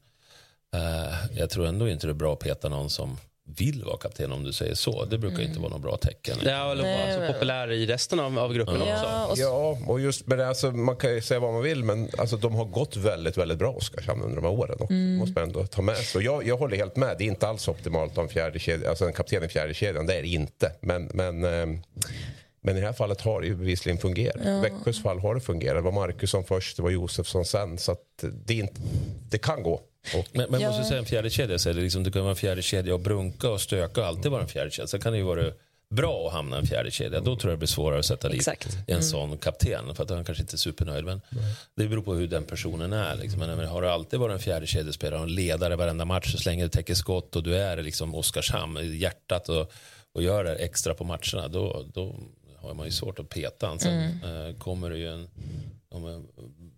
eh, 0.74 1.38
jag 1.38 1.50
tror 1.50 1.66
ändå 1.66 1.90
inte 1.90 2.08
det 2.08 2.12
är 2.12 2.14
bra 2.14 2.34
att 2.34 2.40
peta 2.40 2.70
någon 2.70 2.90
som 2.90 3.18
vill 3.56 3.84
vara 3.84 3.98
kapten 3.98 4.32
om 4.32 4.44
du 4.44 4.54
säger 4.54 4.76
så. 4.76 5.06
Det 5.06 5.18
brukar 5.18 5.38
mm. 5.38 5.48
inte 5.48 5.60
vara 5.60 5.70
något 5.70 5.82
bra 5.82 5.98
tecken. 5.98 6.38
Ja, 6.44 6.72
eller 6.72 6.84
vara 6.84 7.28
så 7.28 7.34
populär 7.34 7.72
i 7.72 7.86
resten 7.86 8.20
av, 8.20 8.40
av 8.40 8.54
gruppen 8.54 8.82
ja, 8.88 9.28
också. 9.30 9.32
Och 9.32 9.38
ja, 9.38 9.78
och 9.88 10.00
just 10.00 10.28
med 10.28 10.38
det, 10.38 10.48
alltså, 10.48 10.72
man 10.72 10.96
kan 10.96 11.14
ju 11.14 11.22
säga 11.22 11.40
vad 11.40 11.54
man 11.54 11.64
vill 11.64 11.84
men 11.84 12.10
alltså, 12.18 12.38
de 12.38 12.56
har 12.56 12.66
gått 12.66 12.96
väldigt, 12.96 13.38
väldigt 13.38 13.58
bra 13.58 13.72
Oskarshamn 13.72 14.22
under 14.22 14.36
de 14.36 14.44
här 14.44 14.52
åren. 14.52 14.78
Och, 14.80 14.92
mm. 14.92 15.18
måste 15.18 15.40
man 15.40 15.44
ändå 15.44 15.66
ta 15.66 15.82
med. 15.82 15.98
Så 15.98 16.22
jag, 16.22 16.48
jag 16.48 16.58
håller 16.58 16.78
helt 16.78 16.96
med. 16.96 17.16
Det 17.18 17.24
är 17.24 17.28
inte 17.28 17.48
alls 17.48 17.68
optimalt 17.68 18.18
en, 18.18 18.30
fjärde 18.30 18.60
kedja, 18.60 18.90
alltså 18.90 19.06
en 19.06 19.14
kapten 19.14 19.44
i 19.44 19.48
fjärde 19.48 19.74
kedjan. 19.74 20.06
Det 20.06 20.14
är 20.14 20.22
det 20.22 20.28
inte. 20.28 20.72
Men, 20.82 21.10
men 21.14 21.44
eh, 21.44 21.80
men 22.62 22.78
i 22.78 22.80
det 22.80 22.86
här 22.86 22.94
fallet 22.94 23.22
har 23.22 23.42
det 23.42 23.48
ju 23.48 23.56
bevisligen 23.56 23.98
fungerat. 23.98 24.42
Ja. 24.46 24.60
Växjös 24.60 25.04
fall 25.04 25.20
har 25.20 25.36
det 25.36 25.42
fungerat. 25.42 25.78
Det 25.78 25.82
var 25.82 25.92
Markusson 25.92 26.44
först, 26.44 26.78
det 26.78 26.84
var 26.84 26.90
Josefsson 26.90 27.46
sen. 27.46 27.78
Så 27.78 27.96
det, 28.46 28.54
inte, 28.54 28.82
det 29.30 29.38
kan 29.38 29.64
gå. 29.64 29.82
Och, 30.16 30.28
men 30.32 30.52
men 30.52 30.62
ja. 30.62 30.68
måste 30.68 30.84
säga 30.84 31.00
en 31.00 31.06
fjärde 31.06 31.30
kedja, 31.30 31.60
så 31.60 31.70
det, 31.70 31.82
liksom, 31.82 32.04
det 32.04 32.12
kan 32.12 32.22
vara 32.22 32.32
en 32.32 32.36
fjärde 32.36 32.62
kedja 32.62 32.94
och 32.94 33.00
brunka 33.00 33.50
och 33.50 33.62
stöka 33.62 34.02
och 34.02 34.08
alltid 34.08 34.32
vara 34.32 34.42
en 34.42 34.48
fjärde 34.48 34.72
kedja. 34.72 34.88
Sen 34.88 35.02
kan 35.02 35.12
det 35.12 35.18
ju 35.18 35.24
vara 35.24 35.52
bra 35.90 36.28
att 36.28 36.34
hamna 36.34 36.56
i 36.56 36.60
en 36.60 36.66
fjärde 36.66 36.92
kedja. 36.92 37.20
Då 37.20 37.36
tror 37.36 37.52
jag 37.52 37.58
det 37.58 37.60
blir 37.60 37.68
svårare 37.68 38.00
att 38.00 38.06
sätta 38.06 38.30
dit 38.30 38.38
Exakt. 38.38 38.78
en 38.88 38.94
mm. 38.94 39.04
sån 39.04 39.38
kapten. 39.38 39.96
För 39.96 40.04
att 40.04 40.10
han 40.10 40.26
kanske 40.26 40.42
inte 40.42 40.56
är 40.56 40.58
supernöjd. 40.58 41.06
Men 41.06 41.22
mm. 41.32 41.44
det 41.76 41.88
beror 41.88 42.02
på 42.02 42.14
hur 42.14 42.28
den 42.28 42.44
personen 42.44 42.94
är. 42.94 43.16
Liksom. 43.16 43.40
Men 43.40 43.68
har 43.68 43.82
du 43.82 43.90
alltid 43.90 44.20
varit 44.20 44.34
en 44.34 44.40
fjärde 44.40 44.68
kedjespelare 44.68 45.20
och 45.20 45.28
en 45.28 45.36
ledare 45.36 45.76
varenda 45.76 46.06
match 46.06 46.36
så 46.36 46.50
länge 46.50 46.64
du 46.64 46.70
täcker 46.70 46.94
skott 46.94 47.36
och 47.36 47.44
du 47.44 47.56
är 47.56 47.82
liksom 47.82 48.16
Oskarshamn, 48.16 48.98
hjärtat 48.98 49.50
och, 49.50 49.72
och 50.14 50.24
gör 50.24 50.44
det 50.44 50.56
extra 50.56 50.94
på 50.94 51.04
matcherna. 51.04 51.48
Då, 51.48 51.86
då 51.94 52.16
har 52.58 52.74
man 52.74 52.86
ju 52.86 52.92
svårt 52.92 53.20
att 53.20 53.30
peta. 53.30 53.78
Sen 53.80 53.94
mm. 53.94 54.48
eh, 54.48 54.56
kommer 54.56 54.90
det 54.90 54.98
ju 54.98 55.08
en, 55.08 55.28
en, 55.92 56.28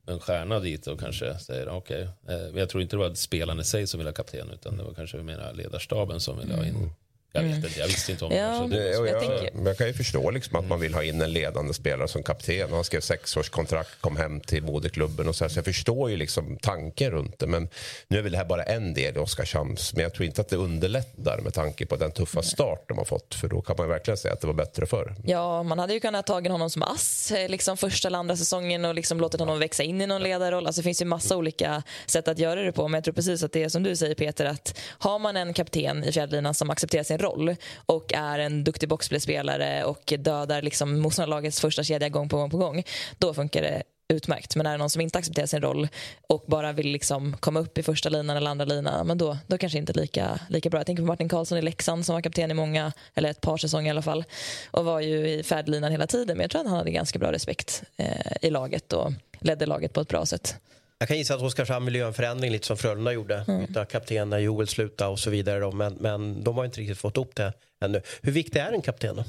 en 0.10 0.20
stjärna 0.20 0.60
dit 0.60 0.88
och 0.88 0.99
kanske 0.99 1.38
säger 1.38 1.70
okej. 1.70 2.10
Okay. 2.24 2.36
Eh, 2.36 2.60
jag 2.60 2.70
tror 2.70 2.84
inte 2.84 2.95
det 2.95 2.99
var 2.99 3.14
spelarna 3.14 3.62
i 3.62 3.66
sig 3.66 3.88
som 3.88 3.97
ville 3.97 4.10
ha 4.10 4.16
kapten 4.16 4.49
utan 4.53 4.78
det 4.78 4.84
var 4.84 4.93
kanske 4.93 5.18
mera 5.18 5.51
ledarstaben 5.51 6.20
som 6.20 6.39
ville 6.39 6.55
ha 6.55 6.66
in. 6.66 6.76
Mm. 6.76 6.89
Jag 7.32 7.41
vet 7.41 7.51
mm. 7.51 7.65
inte, 7.65 7.80
jag 7.80 7.88
visste 7.88 8.11
inte 8.11 8.25
om 8.25 8.32
ja, 8.32 8.67
det. 8.69 8.77
det 8.77 8.89
jag, 8.89 9.07
jag, 9.07 9.49
jag, 9.65 9.77
kan 9.77 9.88
ju 9.88 9.93
förstå 9.93 10.32
liksom 10.32 10.55
att 10.55 10.67
man 10.67 10.80
vill 10.80 10.93
ha 10.93 11.03
in 11.03 11.21
en 11.21 11.34
ledande 11.34 11.73
spelare 11.73 12.07
som 12.07 12.23
kapten. 12.23 12.73
Han 12.73 12.84
skrev 12.84 13.01
sexårskontrakt, 13.01 14.01
kom 14.01 14.17
hem 14.17 14.39
till 14.39 14.63
moderklubben 14.63 15.27
och 15.27 15.36
så, 15.36 15.43
här, 15.43 15.49
så 15.49 15.57
jag 15.57 15.65
förstår 15.65 16.09
ju 16.09 16.17
liksom 16.17 16.57
tanken 16.61 17.11
runt 17.11 17.39
det. 17.39 17.47
Men 17.47 17.69
nu 18.07 18.17
är 18.17 18.21
väl 18.21 18.32
det 18.32 18.38
här 18.38 18.45
bara 18.45 18.63
en 18.63 18.93
del 18.93 19.15
i 19.15 19.19
Oskarshamns. 19.19 19.93
Men 19.93 20.03
jag 20.03 20.13
tror 20.13 20.25
inte 20.25 20.41
att 20.41 20.49
det 20.49 20.55
underlättar 20.55 21.39
med 21.43 21.53
tanke 21.53 21.86
på 21.86 21.95
den 21.95 22.11
tuffa 22.11 22.41
start 22.41 22.86
de 22.88 22.97
har 22.97 23.05
fått. 23.05 23.36
För 23.36 23.47
då 23.47 23.61
kan 23.61 23.75
man 23.77 23.89
verkligen 23.89 24.17
säga 24.17 24.34
att 24.34 24.41
det 24.41 24.47
var 24.47 24.53
bättre 24.53 24.86
förr. 24.86 25.15
Ja, 25.25 25.63
man 25.63 25.80
hade 25.80 25.93
ju 25.93 25.99
kunnat 25.99 26.25
ta 26.25 26.34
honom 26.34 26.69
som 26.69 26.84
ass 26.84 27.32
eh, 27.32 27.49
liksom 27.49 27.77
första 27.77 28.07
eller 28.07 28.19
andra 28.19 28.36
säsongen 28.36 28.86
och 28.86 28.95
liksom 28.95 29.19
låtit 29.19 29.39
honom 29.39 29.59
växa 29.59 29.84
in 29.84 30.01
i 30.01 30.07
någon 30.07 30.23
ledarroll. 30.23 30.67
Alltså, 30.67 30.82
det 30.82 30.84
finns 30.84 31.01
ju 31.01 31.05
massa 31.05 31.38
olika 31.38 31.84
sätt 32.05 32.27
att 32.27 32.39
göra 32.39 32.61
det 32.61 32.71
på. 32.71 32.88
Men 32.88 32.97
jag 32.97 33.03
tror 33.03 33.13
precis 33.13 33.43
att 33.43 33.51
det 33.51 33.63
är 33.63 33.69
som 33.69 33.84
du 33.84 33.95
säger 33.95 34.15
Peter, 34.15 34.45
att 34.45 34.80
har 34.88 35.19
man 35.19 35.38
en 35.38 35.53
kapten 35.53 36.03
i 36.03 36.11
fjärdelinan 36.11 36.53
som 36.53 36.69
accepterar 36.69 37.03
sin 37.03 37.18
roll 37.20 37.55
och 37.76 38.13
är 38.13 38.39
en 38.39 38.63
duktig 38.63 38.89
boxplayspelare 38.89 39.84
och 39.84 40.13
dödar 40.20 40.61
liksom 40.61 40.99
motståndarlagets 40.99 41.61
första 41.61 41.84
kedja 41.84 42.09
gång 42.09 42.30
på 42.30 42.38
gång 42.38 42.49
på 42.49 42.57
gång, 42.57 42.84
då 43.17 43.34
funkar 43.34 43.61
det 43.61 43.84
utmärkt. 44.13 44.55
Men 44.55 44.65
är 44.65 44.72
det 44.72 44.78
någon 44.78 44.89
som 44.89 45.01
inte 45.01 45.20
accepterar 45.20 45.45
sin 45.45 45.61
roll 45.61 45.88
och 46.28 46.43
bara 46.47 46.72
vill 46.72 46.88
liksom 46.88 47.38
komma 47.38 47.59
upp 47.59 47.78
i 47.78 47.84
första 47.84 48.09
linan 48.09 48.38
eller 48.38 48.51
andra 48.51 48.65
linan, 48.65 49.07
men 49.07 49.17
då, 49.17 49.38
då 49.47 49.57
kanske 49.57 49.78
inte 49.78 49.93
lika, 49.93 50.39
lika 50.49 50.70
bra. 50.70 50.80
Jag 50.80 50.86
tänker 50.86 51.03
på 51.03 51.07
Martin 51.07 51.30
Karlsson 51.30 51.57
i 51.57 51.61
Leksand 51.61 52.05
som 52.05 52.13
var 52.13 52.22
kapten 52.22 52.51
i 52.51 52.53
många, 52.53 52.91
eller 53.15 53.30
ett 53.30 53.41
par 53.41 53.57
säsonger 53.57 53.88
i 53.88 53.89
alla 53.89 54.01
fall, 54.01 54.24
och 54.72 54.86
var 54.86 54.99
ju 54.99 55.30
i 55.30 55.43
färdlinan 55.43 55.91
hela 55.91 56.07
tiden. 56.07 56.38
Men 56.38 56.43
jag 56.43 56.51
tror 56.51 56.61
att 56.61 56.67
han 56.67 56.78
hade 56.78 56.91
ganska 56.91 57.20
bra 57.20 57.32
respekt 57.32 57.84
eh, 57.97 58.38
i 58.41 58.49
laget 58.49 58.93
och 58.93 59.11
ledde 59.39 59.65
laget 59.65 59.93
på 59.93 60.01
ett 60.01 60.07
bra 60.07 60.26
sätt. 60.26 60.55
Jag 60.99 61.07
kan 61.07 61.17
gissa 61.17 61.35
att 61.35 61.41
Oskarshamn 61.41 61.85
vill 61.85 61.95
göra 61.95 62.07
en 62.07 62.13
förändring 62.13 62.51
lite 62.51 62.67
som 62.67 62.77
Frölunda 62.77 63.13
gjorde. 63.13 63.45
Mm. 63.47 63.65
Byta 63.65 63.85
kapten 63.85 64.29
när 64.29 64.39
Joel 64.39 64.67
slutade 64.67 65.11
och 65.11 65.19
så 65.19 65.29
vidare. 65.29 65.59
Då. 65.59 65.71
Men, 65.71 65.93
men 65.93 66.43
de 66.43 66.57
har 66.57 66.65
inte 66.65 66.81
riktigt 66.81 66.97
fått 66.97 67.17
upp 67.17 67.35
det 67.35 67.53
ännu. 67.81 68.01
Hur 68.21 68.31
viktig 68.31 68.59
är 68.59 68.71
en 68.71 68.81
kapten 68.81 69.15
då? 69.15 69.23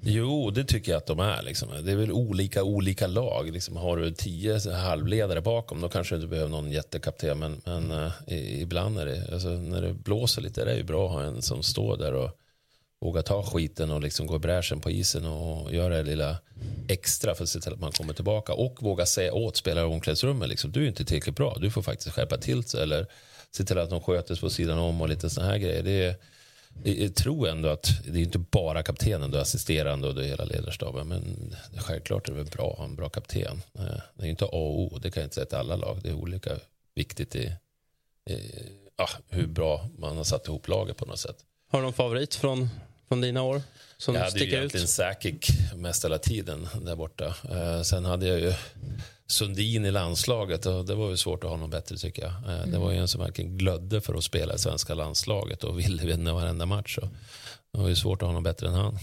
Jo, 0.00 0.50
det 0.50 0.64
tycker 0.64 0.92
jag 0.92 0.98
att 0.98 1.06
de 1.06 1.20
är. 1.20 1.42
Liksom. 1.42 1.68
Det 1.84 1.92
är 1.92 1.96
väl 1.96 2.12
olika 2.12 2.62
olika 2.62 3.06
lag. 3.06 3.50
Liksom, 3.50 3.76
har 3.76 3.96
du 3.96 4.10
tio 4.10 4.70
halvledare 4.70 5.40
bakom 5.40 5.80
då 5.80 5.88
kanske 5.88 6.14
du 6.14 6.16
inte 6.16 6.28
behöver 6.28 6.50
någon 6.50 6.70
jättekapten. 6.70 7.38
Men, 7.38 7.60
men 7.64 7.90
uh, 7.90 8.12
ibland 8.62 8.98
är 8.98 9.06
det, 9.06 9.32
alltså, 9.32 9.48
när 9.48 9.82
det 9.82 9.92
blåser 9.92 10.42
lite, 10.42 10.64
det 10.64 10.72
är 10.72 10.76
ju 10.76 10.84
bra 10.84 11.06
att 11.06 11.12
ha 11.12 11.22
en 11.22 11.42
som 11.42 11.62
står 11.62 11.96
där 11.96 12.14
och 12.14 12.30
våga 13.02 13.22
ta 13.22 13.42
skiten 13.42 13.90
och 13.90 14.00
liksom 14.00 14.26
gå 14.26 14.36
i 14.36 14.38
bräschen 14.38 14.80
på 14.80 14.90
isen 14.90 15.26
och 15.26 15.74
göra 15.74 15.96
det 15.96 16.02
lilla 16.02 16.36
extra 16.88 17.34
för 17.34 17.42
att 17.42 17.48
se 17.48 17.60
till 17.60 17.72
att 17.72 17.80
man 17.80 17.92
kommer 17.92 18.14
tillbaka 18.14 18.52
och 18.52 18.82
våga 18.82 19.06
säga 19.06 19.34
åt 19.34 19.56
spelare 19.56 19.84
i 19.84 19.88
omklädningsrummet 19.88 20.48
liksom, 20.48 20.72
du 20.72 20.84
är 20.84 20.88
inte 20.88 21.04
tillräckligt 21.04 21.36
bra, 21.36 21.56
du 21.60 21.70
får 21.70 21.82
faktiskt 21.82 22.14
skärpa 22.14 22.38
till 22.38 22.64
sig 22.64 22.82
eller 22.82 23.06
se 23.50 23.64
till 23.64 23.78
att 23.78 23.90
de 23.90 24.00
sköter 24.00 24.34
sig 24.34 24.40
på 24.40 24.50
sidan 24.50 24.78
om 24.78 25.00
och 25.00 25.08
lite 25.08 25.30
sådana 25.30 25.50
här 25.52 25.58
grejer. 25.58 25.82
Det 25.82 26.04
är, 26.04 26.16
jag 27.02 27.14
tror 27.14 27.48
ändå 27.48 27.68
att 27.68 27.90
det 28.04 28.18
är 28.18 28.22
inte 28.22 28.38
bara 28.38 28.82
kaptenen, 28.82 29.30
du 29.30 29.38
assisterande 29.38 30.08
och 30.08 30.14
det 30.14 30.24
hela 30.24 30.44
ledarstaben. 30.44 31.08
Men 31.08 31.54
självklart 31.76 32.28
är 32.28 32.32
det 32.32 32.38
väl 32.38 32.52
bra 32.56 32.72
att 32.72 32.78
ha 32.78 32.84
en 32.84 32.96
bra 32.96 33.08
kapten. 33.08 33.62
Eh, 33.78 34.00
det 34.14 34.26
är 34.26 34.30
inte 34.30 34.44
A 34.44 34.48
och 34.52 34.80
O, 34.80 34.98
det 35.02 35.10
kan 35.10 35.20
jag 35.20 35.26
inte 35.26 35.34
säga 35.34 35.46
till 35.46 35.58
alla 35.58 35.76
lag. 35.76 35.98
Det 36.02 36.08
är 36.08 36.14
olika 36.14 36.50
viktigt 36.94 37.36
i, 37.36 37.52
i 38.30 38.36
ja, 38.96 39.08
hur 39.28 39.46
bra 39.46 39.88
man 39.98 40.16
har 40.16 40.24
satt 40.24 40.46
ihop 40.46 40.68
laget 40.68 40.96
på 40.96 41.06
något 41.06 41.18
sätt. 41.18 41.36
Har 41.70 41.78
du 41.78 41.82
någon 41.84 41.92
favorit 41.92 42.34
från 42.34 42.68
från 43.12 43.20
dina 43.20 43.42
år? 43.42 43.62
Som 43.96 44.14
jag 44.14 44.22
hade 44.22 44.38
ju 44.38 44.46
egentligen 44.46 44.88
Säkik 44.88 45.48
mest 45.76 46.04
hela 46.04 46.18
tiden 46.18 46.68
där 46.82 46.96
borta. 46.96 47.34
Eh, 47.50 47.82
sen 47.82 48.04
hade 48.04 48.26
jag 48.26 48.40
ju 48.40 48.54
Sundin 49.26 49.84
i 49.84 49.90
landslaget 49.90 50.66
och 50.66 50.84
det 50.84 50.94
var 50.94 51.10
ju 51.10 51.16
svårt 51.16 51.44
att 51.44 51.50
ha 51.50 51.56
någon 51.56 51.70
bättre 51.70 51.96
tycker 51.96 52.22
jag. 52.22 52.32
Eh, 52.32 52.66
det 52.66 52.78
var 52.78 52.92
ju 52.92 52.98
en 52.98 53.08
som 53.08 53.20
verkligen 53.20 53.58
glödde 53.58 54.00
för 54.00 54.14
att 54.14 54.24
spela 54.24 54.54
i 54.54 54.58
svenska 54.58 54.94
landslaget 54.94 55.64
och 55.64 55.78
ville 55.78 56.02
vinna 56.02 56.34
varenda 56.34 56.66
match. 56.66 56.98
Och 56.98 57.08
det 57.72 57.78
var 57.78 57.88
ju 57.88 57.96
svårt 57.96 58.22
att 58.22 58.26
ha 58.26 58.32
någon 58.32 58.42
bättre 58.42 58.68
än 58.68 58.74
han. 58.74 58.98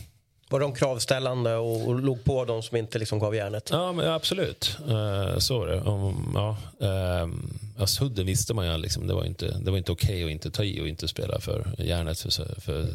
Var 0.51 0.59
de 0.59 0.73
kravställande 0.73 1.55
och, 1.55 1.87
och 1.87 2.01
låg 2.01 2.23
på 2.23 2.45
de 2.45 2.63
som 2.63 2.77
inte 2.77 2.99
liksom 2.99 3.19
gav 3.19 3.35
järnet? 3.35 3.69
Ja, 3.71 3.91
men 3.91 4.07
absolut. 4.07 4.77
Uh, 4.89 5.37
så 5.37 5.59
var 5.59 5.67
det. 5.67 5.75
Um, 5.75 6.31
ja, 6.35 6.57
uh, 6.81 7.33
alltså, 7.79 7.95
Sudden 8.05 8.25
visste 8.25 8.53
man 8.53 8.67
ju, 8.67 8.77
liksom, 8.77 9.07
det 9.07 9.13
var 9.13 9.25
inte, 9.25 9.57
det 9.59 9.71
var 9.71 9.77
inte 9.77 9.91
okej 9.91 10.15
okay 10.15 10.23
att 10.23 10.31
inte 10.31 10.51
ta 10.51 10.63
i 10.63 10.81
och 10.81 10.87
inte 10.87 11.07
spela 11.07 11.39
för 11.39 11.75
järnet 11.77 12.19
för, 12.19 12.61
för, 12.61 12.87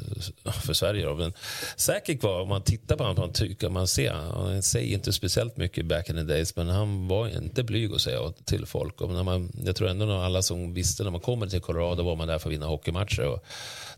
för 0.50 0.72
Sverige. 0.72 1.06
Då. 1.06 1.14
Men 1.14 1.32
säkert 1.76 2.22
var, 2.22 2.40
om 2.40 2.48
man 2.48 2.62
tittar 2.62 2.96
på 2.96 3.04
honom, 3.04 3.20
man 3.20 3.32
tycker 3.32 3.68
man 3.68 3.86
ser, 3.86 4.12
han 4.12 4.62
säger 4.62 4.94
inte 4.94 5.12
speciellt 5.12 5.56
mycket 5.56 5.86
back 5.86 6.10
in 6.10 6.16
the 6.16 6.22
days, 6.22 6.56
men 6.56 6.68
han 6.68 7.08
var 7.08 7.28
inte 7.28 7.62
blyg 7.62 7.92
att 7.92 8.00
säga 8.00 8.32
till 8.44 8.66
folk. 8.66 9.00
Och 9.00 9.10
när 9.10 9.22
man, 9.22 9.52
jag 9.64 9.76
tror 9.76 9.88
ändå 9.88 10.04
att 10.04 10.24
alla 10.24 10.42
som 10.42 10.74
visste 10.74 11.04
när 11.04 11.10
man 11.10 11.20
kommer 11.20 11.46
till 11.46 11.60
Colorado 11.60 12.02
var 12.02 12.16
man 12.16 12.28
där 12.28 12.38
för 12.38 12.48
att 12.48 12.52
vinna 12.52 12.66
hockeymatcher. 12.66 13.26
Och 13.26 13.44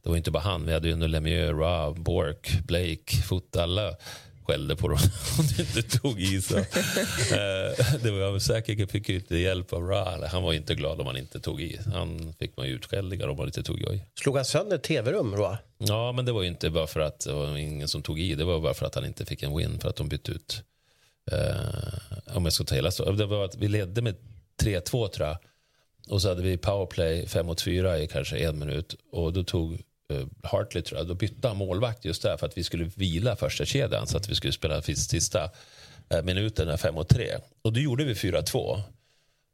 det 0.06 0.10
var 0.10 0.16
inte 0.16 0.30
bara 0.30 0.42
han, 0.42 0.66
vi 0.66 0.72
hade 0.72 0.88
ju 0.88 1.08
Lemieux, 1.08 1.52
Rob, 1.52 1.98
Bork, 1.98 2.60
Blake, 2.64 3.16
Foot, 3.28 3.56
alla 3.56 3.96
skällde 4.44 4.76
på 4.76 4.88
dem 4.88 4.98
om 5.38 5.46
du 5.56 5.62
inte 5.62 5.98
tog 5.98 6.20
i. 6.20 6.42
Så. 6.42 6.56
Eh, 7.36 8.02
det 8.02 8.10
var 8.10 8.38
säkert 8.38 8.90
fick 8.90 9.08
ju 9.08 9.14
inte 9.14 9.36
hjälp 9.36 9.72
av 9.72 9.82
Ra. 9.82 10.26
Han 10.26 10.42
var 10.42 10.52
inte 10.52 10.74
glad 10.74 11.00
om 11.00 11.06
han 11.06 11.16
inte 11.16 11.40
tog 11.40 11.60
i. 11.60 11.78
Han 11.94 12.34
fick 12.38 12.56
man 12.56 12.66
ju 12.66 12.72
utskällningar 12.72 13.28
om 13.28 13.38
han 13.38 13.46
inte 13.46 13.62
tog 13.62 13.80
i. 13.80 14.02
Slog 14.14 14.36
han 14.36 14.44
sönder 14.44 14.78
tv-rum, 14.78 15.36
Ra? 15.36 15.58
Ja, 15.78 16.12
men 16.12 16.24
det 16.24 16.32
var 16.32 16.42
ju 16.42 16.48
inte 16.48 16.70
bara 16.70 16.86
för 16.86 17.00
att 17.00 17.20
det 17.20 17.32
var 17.32 17.56
ingen 17.56 17.88
som 17.88 18.02
tog 18.02 18.20
i. 18.20 18.34
Det 18.34 18.44
var 18.44 18.60
bara 18.60 18.74
för 18.74 18.86
att 18.86 18.94
han 18.94 19.06
inte 19.06 19.26
fick 19.26 19.42
en 19.42 19.56
win 19.56 19.78
för 19.80 19.88
att 19.88 19.96
de 19.96 20.08
bytte 20.08 20.32
ut. 20.32 20.62
Uh, 21.32 22.36
om 22.36 22.44
jag 22.44 22.52
ska 22.52 22.64
ta 22.64 22.74
hela 22.74 22.90
Det 22.90 23.26
var 23.26 23.44
att 23.44 23.56
vi 23.56 23.68
ledde 23.68 24.02
med 24.02 24.14
3-2 24.62 25.08
tror 25.08 25.28
jag. 25.28 25.36
Och 26.08 26.22
så 26.22 26.28
hade 26.28 26.42
vi 26.42 26.56
powerplay 26.56 27.26
5 27.26 27.46
mot 27.46 27.60
4 27.60 27.98
i 27.98 28.06
kanske 28.06 28.38
en 28.38 28.58
minut. 28.58 28.94
Och 29.12 29.32
då 29.32 29.44
tog 29.44 29.82
Hartley 30.42 30.82
tror 30.82 30.98
jag, 30.98 31.08
då 31.08 31.14
bytte 31.14 31.48
han 31.48 31.56
målvakt 31.56 32.04
just 32.04 32.22
där 32.22 32.36
för 32.36 32.46
att 32.46 32.58
vi 32.58 32.64
skulle 32.64 32.84
vila 32.84 33.36
första 33.36 33.64
kedjan 33.64 34.06
så 34.06 34.16
att 34.16 34.28
vi 34.28 34.34
skulle 34.34 34.52
spela 34.52 34.82
sista 34.82 35.50
uh, 36.14 36.22
minuten 36.22 36.78
5 36.78 36.94
mot 36.94 37.08
3. 37.08 37.28
Och 37.62 37.72
då 37.72 37.80
gjorde 37.80 38.04
vi 38.04 38.14
4-2. 38.14 38.82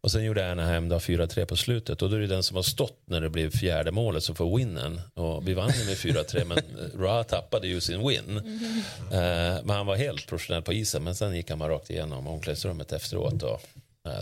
Och 0.02 0.10
sen 0.10 0.24
gjorde 0.24 0.52
Anaheim 0.52 0.92
4-3 0.92 1.44
på 1.44 1.56
slutet 1.56 2.02
och 2.02 2.10
då 2.10 2.16
är 2.16 2.20
det 2.20 2.26
den 2.26 2.42
som 2.42 2.56
har 2.56 2.62
stått 2.62 3.02
när 3.04 3.20
det 3.20 3.30
blev 3.30 3.50
fjärde 3.50 3.90
målet 3.90 4.24
som 4.24 4.34
får 4.34 4.56
winnen. 4.58 5.00
Och 5.14 5.48
vi 5.48 5.54
vann 5.54 5.66
med 5.66 5.96
4-3 5.96 6.44
men 6.44 6.58
Ra 7.02 7.24
tappade 7.24 7.66
ju 7.68 7.80
sin 7.80 8.08
win. 8.08 8.36
Uh, 8.36 9.64
men 9.64 9.70
han 9.70 9.86
var 9.86 9.96
helt 9.96 10.26
professionell 10.26 10.62
på 10.62 10.72
isen 10.72 11.04
men 11.04 11.14
sen 11.14 11.36
gick 11.36 11.50
han 11.50 11.58
bara 11.58 11.72
rakt 11.72 11.90
igenom 11.90 12.26
omklädningsrummet 12.26 12.92
efteråt 12.92 13.42
och 13.42 13.60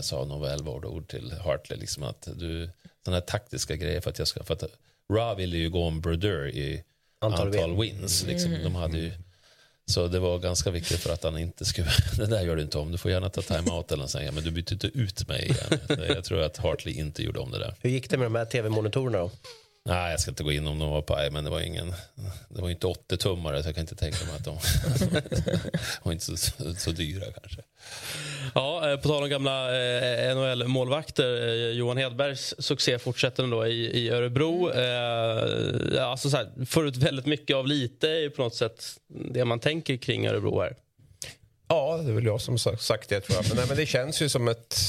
sa 0.01 0.25
några 0.25 0.49
välvalda 0.49 0.87
ord 0.87 1.07
till 1.07 1.31
Hartley 1.31 1.79
liksom 1.79 2.03
att 2.03 2.27
du, 2.35 2.69
sådana 3.05 3.17
här 3.17 3.25
taktiska 3.25 3.75
grejer 3.75 4.01
för 4.01 4.09
att 4.09 4.19
jag 4.19 4.27
ska, 4.27 4.43
för 4.43 4.53
att 4.53 4.63
Ra 5.13 5.35
ville 5.35 5.57
ju 5.57 5.69
gå 5.69 5.83
om 5.83 6.01
Brodeur 6.01 6.47
i 6.47 6.83
antal, 7.21 7.47
antal 7.47 7.81
wins. 7.81 8.25
Liksom. 8.27 8.57
De 8.63 8.75
hade 8.75 8.97
ju, 8.97 9.11
så 9.85 10.07
det 10.07 10.19
var 10.19 10.39
ganska 10.39 10.71
viktigt 10.71 10.99
för 10.99 11.13
att 11.13 11.23
han 11.23 11.37
inte 11.37 11.65
skulle, 11.65 11.87
det 12.17 12.25
där 12.25 12.41
gör 12.41 12.55
du 12.55 12.61
inte 12.61 12.77
om, 12.77 12.91
du 12.91 12.97
får 12.97 13.11
gärna 13.11 13.29
ta 13.29 13.41
time-out 13.41 13.91
eller 13.91 14.07
säga, 14.07 14.31
men 14.31 14.43
du 14.43 14.51
byter 14.51 14.73
inte 14.73 14.87
ut 14.87 15.27
mig 15.27 15.45
igen. 15.45 15.79
Jag 16.07 16.23
tror 16.23 16.41
att 16.41 16.57
Hartley 16.57 16.93
inte 16.93 17.23
gjorde 17.23 17.39
om 17.39 17.51
det 17.51 17.59
där. 17.59 17.75
Hur 17.81 17.89
gick 17.89 18.09
det 18.09 18.17
med 18.17 18.25
de 18.25 18.35
här 18.35 18.45
tv-monitorerna 18.45 19.17
då? 19.17 19.31
Nej, 19.85 20.11
jag 20.11 20.19
ska 20.19 20.31
inte 20.31 20.43
gå 20.43 20.51
in 20.51 20.67
om 20.67 20.79
de 20.79 20.89
var 20.89 21.01
paj, 21.01 21.31
men 21.31 21.43
det 21.43 21.49
var 21.49 21.61
ingen, 21.61 21.93
det 22.49 22.61
var 22.61 22.69
inte 22.69 22.87
80-tummare 22.87 23.61
så 23.61 23.67
jag 23.67 23.75
kan 23.75 23.81
inte 23.81 23.95
tänka 23.95 24.25
mig 24.25 24.35
att 24.35 24.45
de 24.45 24.57
var 26.03 26.11
inte 26.11 26.25
så, 26.25 26.37
så 26.77 26.91
dyra 26.91 27.25
kanske. 27.41 27.61
Ja, 28.55 28.91
eh, 28.91 28.97
på 28.97 29.07
tal 29.07 29.23
om 29.23 29.29
gamla 29.29 29.67
eh, 29.67 30.35
NHL-målvakter. 30.35 31.47
Eh, 31.47 31.77
Johan 31.77 31.97
Hedbergs 31.97 32.55
succé 32.59 32.99
fortsätter 32.99 33.47
då 33.47 33.67
i, 33.67 33.85
i 33.85 34.09
Örebro. 34.09 34.71
Eh, 34.71 36.07
alltså 36.07 36.29
så 36.29 36.37
här, 36.37 36.65
förut 36.65 36.97
väldigt 36.97 37.25
mycket 37.25 37.55
av 37.55 37.67
lite 37.67 38.09
är 38.09 38.29
på 38.29 38.41
något 38.41 38.55
sätt 38.55 38.85
det 39.07 39.45
man 39.45 39.59
tänker 39.59 39.97
kring 39.97 40.27
Örebro 40.27 40.61
här. 40.61 40.75
Ja, 41.67 41.97
det 41.97 42.09
är 42.09 42.13
väl 42.13 42.25
jag 42.25 42.41
som 42.41 42.57
sagt 42.57 43.09
det 43.09 43.19
tror 43.19 43.35
jag. 43.35 43.47
Men, 43.47 43.57
nej, 43.57 43.65
men 43.67 43.77
det 43.77 43.85
känns 43.85 44.21
ju 44.21 44.29
som 44.29 44.47
ett 44.47 44.79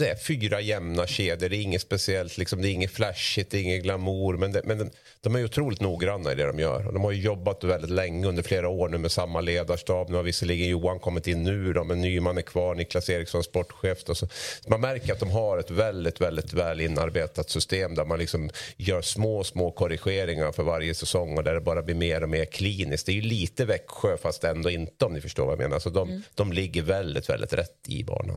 det 0.00 0.10
är 0.10 0.16
fyra 0.16 0.60
jämna 0.60 1.06
kedjor. 1.06 1.48
Det 1.48 1.56
är 1.56 1.60
inget 1.60 1.82
speciellt, 1.82 2.38
liksom, 2.38 2.62
det 2.62 2.68
är 2.68 2.72
inget 2.72 2.90
flashigt, 2.90 3.50
det 3.50 3.58
är 3.58 3.62
inget 3.62 3.82
glamour. 3.82 4.36
Men, 4.36 4.52
det, 4.52 4.62
men 4.64 4.78
de, 4.78 4.90
de 5.20 5.36
är 5.36 5.44
otroligt 5.44 5.80
noggranna 5.80 6.32
i 6.32 6.34
det 6.34 6.46
de 6.46 6.58
gör. 6.58 6.86
Och 6.86 6.92
de 6.92 7.04
har 7.04 7.12
jobbat 7.12 7.64
väldigt 7.64 7.90
länge, 7.90 8.26
under 8.26 8.42
flera 8.42 8.68
år 8.68 8.88
nu 8.88 8.98
med 8.98 9.12
samma 9.12 9.40
ledarstab. 9.40 10.10
Nu 10.10 10.16
har 10.16 10.22
visserligen 10.22 10.68
Johan 10.68 10.98
kommit 10.98 11.26
in 11.26 11.42
nu, 11.42 11.72
då, 11.72 11.84
men 11.84 12.00
Nyman 12.00 12.38
är 12.38 12.42
kvar, 12.42 12.74
Niklas 12.74 13.10
Eriksson 13.10 13.42
sportchef. 13.42 13.98
Och 14.08 14.16
så. 14.16 14.28
Man 14.68 14.80
märker 14.80 15.12
att 15.12 15.20
de 15.20 15.30
har 15.30 15.58
ett 15.58 15.70
väldigt, 15.70 16.20
väldigt 16.20 16.52
väl 16.52 16.80
inarbetat 16.80 17.50
system 17.50 17.94
där 17.94 18.04
man 18.04 18.18
liksom 18.18 18.50
gör 18.76 19.02
små, 19.02 19.44
små 19.44 19.70
korrigeringar 19.70 20.52
för 20.52 20.62
varje 20.62 20.94
säsong 20.94 21.38
och 21.38 21.44
där 21.44 21.54
det 21.54 21.60
bara 21.60 21.82
blir 21.82 21.94
mer 21.94 22.22
och 22.22 22.28
mer 22.28 22.44
kliniskt. 22.44 23.06
Det 23.06 23.12
är 23.12 23.14
ju 23.14 23.22
lite 23.22 23.64
Växjö, 23.64 24.16
fast 24.16 24.44
ändå 24.44 24.70
inte 24.70 25.04
om 25.04 25.12
ni 25.12 25.20
förstår 25.20 25.44
vad 25.44 25.52
jag 25.52 25.58
menar. 25.58 25.78
Så 25.78 25.90
de, 25.90 26.08
mm. 26.08 26.22
de 26.34 26.52
ligger 26.52 26.82
väldigt, 26.82 27.28
väldigt 27.28 27.52
rätt 27.52 27.88
i 27.88 28.04
banan. 28.04 28.36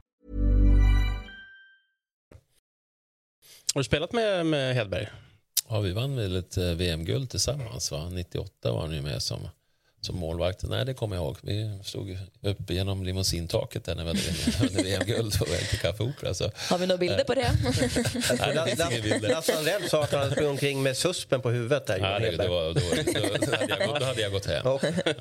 Har 3.73 3.79
du 3.79 3.83
spelat 3.83 4.13
med, 4.13 4.45
med 4.45 4.75
Hedberg? 4.75 5.07
Ja, 5.69 5.79
vi 5.79 5.91
vann 5.91 6.15
väl 6.15 6.35
ett 6.35 6.57
eh, 6.57 6.71
VM-guld 6.71 7.29
tillsammans. 7.29 7.91
Va? 7.91 8.09
98 8.09 8.71
var 8.71 8.81
han 8.81 8.91
ju 8.91 9.01
med 9.01 9.21
som 9.21 9.47
som 10.01 10.17
målvakt. 10.17 10.63
Nej, 10.63 10.85
det 10.85 10.93
kommer 10.93 11.15
jag 11.15 11.23
ihåg. 11.23 11.37
Vi 11.41 11.79
stod 11.83 12.17
uppe 12.41 12.73
genom 12.73 13.03
limousintaket 13.03 13.85
där 13.85 13.95
när 13.95 14.03
vi 14.03 14.09
hade 14.57 14.83
VM-guld 14.83 15.33
och 15.41 15.49
väl 15.49 15.61
till 15.69 15.79
Café 15.79 16.03
Opera. 16.03 16.33
Så. 16.33 16.51
Har 16.55 16.77
vi 16.77 16.87
några 16.87 16.97
bilder 16.97 17.23
på 17.23 17.33
det? 17.33 17.51
Lasse 19.29 19.57
Andrell 19.57 19.89
sa 19.89 20.03
att 20.03 20.11
han 20.11 20.31
sprang 20.31 20.47
omkring 20.47 20.83
med 20.83 20.97
suspen 20.97 21.41
på 21.41 21.49
huvudet. 21.49 21.87
Där, 21.87 21.97
ja, 21.97 22.19
det, 22.19 22.31
det 22.31 22.47
var, 22.47 22.63
då, 22.65 22.73
då, 22.73 22.79
då, 23.45 23.57
hade 23.57 23.85
jag, 23.85 23.99
då 23.99 24.05
hade 24.05 24.21
jag 24.21 24.31
gått 24.31 24.45
hem. 24.45 24.65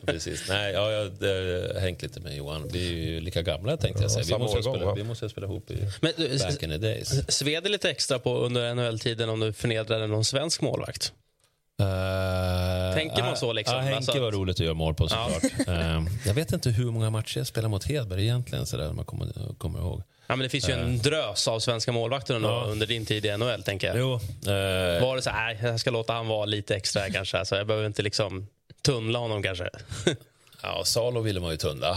Precis. 0.07 0.49
Nej, 0.49 0.73
ja, 0.73 0.93
jag 0.93 1.05
har 1.05 1.81
hängt 1.81 2.03
lite 2.03 2.21
med 2.21 2.37
Johan. 2.37 2.69
Vi 2.73 2.89
är 2.89 2.93
ju 2.93 3.21
lika 3.21 3.43
gamla 3.43 3.77
tänkte 3.77 4.03
jag 4.03 4.11
säga. 4.11 4.25
Vi 4.39 4.39
måste, 4.39 4.63
spela, 4.63 4.95
vi 4.95 5.05
måste 5.05 5.29
spela 5.29 5.47
ihop 5.47 5.71
i 5.71 5.89
Men, 6.01 6.13
back 6.39 6.63
in 6.63 6.71
the 6.71 6.79
days. 6.79 7.25
Sved 7.29 7.71
lite 7.71 7.91
extra 7.91 8.19
på 8.19 8.39
under 8.39 8.75
NHL-tiden 8.75 9.29
om 9.29 9.41
du 9.41 9.53
förnedrade 9.53 10.07
någon 10.07 10.25
svensk 10.25 10.61
målvakt? 10.61 11.13
Uh, 11.81 12.95
Tänker 12.95 13.23
man 13.23 13.37
så? 13.37 13.53
Liksom? 13.53 13.77
Ja, 13.77 13.83
Henke 13.83 13.97
alltså 13.97 14.21
var 14.21 14.33
roligt 14.33 14.57
att 14.57 14.65
göra 14.65 14.75
mål 14.75 14.95
på 14.95 15.09
såklart. 15.09 15.43
Ja. 15.67 15.73
uh, 15.73 16.07
jag 16.27 16.35
vet 16.35 16.53
inte 16.53 16.71
hur 16.71 16.91
många 16.91 17.11
matcher 17.11 17.39
jag 17.39 17.47
spelade 17.47 17.69
mot 17.69 17.85
Hedberg 17.85 18.23
egentligen, 18.23 18.67
så 18.67 18.77
där, 18.77 18.93
man 18.93 19.05
kommer, 19.05 19.55
kommer 19.59 19.79
ihåg. 19.79 20.03
Ja, 20.27 20.37
men 20.37 20.45
det 20.45 20.49
finns 20.49 20.69
ju 20.69 20.73
en 20.73 20.95
uh, 20.95 21.03
drös 21.03 21.49
av 21.49 21.61
svenska 21.61 21.93
målvakter 21.93 22.41
ja. 22.43 22.65
under 22.67 22.87
din 22.87 23.07
tid 23.07 23.27
i 23.27 23.37
NHL. 23.37 23.63
tänker 23.63 23.87
jag. 23.87 23.99
Jo, 23.99 24.11
var 25.01 25.17
det 25.17 25.23
så 25.23 25.31
här, 25.31 25.59
jag 25.63 25.81
ska 25.81 25.91
låta 25.91 26.13
han 26.13 26.27
vara 26.27 26.45
lite 26.45 26.77
extra 26.77 27.11
kanske. 27.11 27.39
Alltså, 27.39 27.57
jag 27.57 27.67
behöver 27.67 27.87
inte 27.87 28.03
liksom 28.03 28.47
tunnla 28.83 29.19
honom 29.19 29.43
kanske. 29.43 29.71
Ja, 30.63 30.85
Salo 30.85 31.21
ville 31.21 31.41
man 31.41 31.51
ju 31.51 31.57
tunnla. 31.57 31.97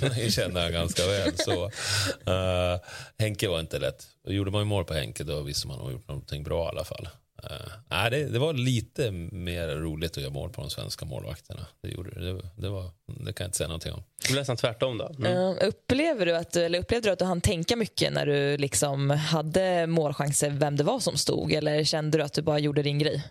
det 0.00 0.32
kände 0.32 0.62
jag 0.62 0.72
ganska 0.72 1.06
väl. 1.06 1.36
Så, 1.36 1.64
uh, 1.64 2.80
Henke 3.18 3.48
var 3.48 3.60
inte 3.60 3.78
lätt. 3.78 4.06
Gjorde 4.24 4.50
man 4.50 4.60
ju 4.60 4.64
mål 4.64 4.84
på 4.84 4.94
Henke 4.94 5.24
då 5.24 5.40
visste 5.40 5.66
man 5.66 5.76
att 5.76 5.82
man 5.82 5.92
gjort 5.92 6.08
någonting 6.08 6.42
bra 6.42 6.64
i 6.64 6.68
alla 6.68 6.84
fall. 6.84 7.08
Uh, 7.50 7.72
nej, 7.90 8.10
det, 8.10 8.24
det, 8.24 8.38
var 8.38 8.52
lite 8.52 9.10
mer 9.10 9.68
roligt 9.68 10.16
att 10.16 10.22
göra 10.22 10.32
mål 10.32 10.50
på 10.50 10.60
de 10.60 10.70
svenska 10.70 11.04
målvakterna. 11.04 11.66
Det, 11.82 11.88
gjorde, 11.88 12.10
det, 12.20 12.40
det, 12.56 12.68
var, 12.68 12.90
det 13.06 13.32
kan 13.32 13.44
jag 13.44 13.48
inte 13.48 13.56
säga 13.56 13.68
någonting 13.68 13.92
om. 13.92 14.02
Det 14.22 14.28
blev 14.28 14.40
nästan 14.40 14.56
tvärtom 14.56 14.98
då. 14.98 15.12
Mm. 15.18 15.32
Uh, 15.32 15.56
upplever 15.60 16.26
du 16.26 16.36
att, 16.36 16.56
eller 16.56 16.78
upplevde 16.78 17.08
du 17.08 17.12
att 17.12 17.18
du 17.18 17.24
hann 17.24 17.40
tänka 17.40 17.76
mycket 17.76 18.12
när 18.12 18.26
du 18.26 18.56
liksom 18.56 19.10
hade 19.10 19.86
målchanser 19.86 20.50
vem 20.50 20.76
det 20.76 20.84
var 20.84 21.00
som 21.00 21.16
stod? 21.16 21.52
Eller 21.52 21.84
kände 21.84 22.18
du 22.18 22.24
att 22.24 22.32
du 22.32 22.42
bara 22.42 22.58
gjorde 22.58 22.82
din 22.82 22.98
grej? 22.98 23.22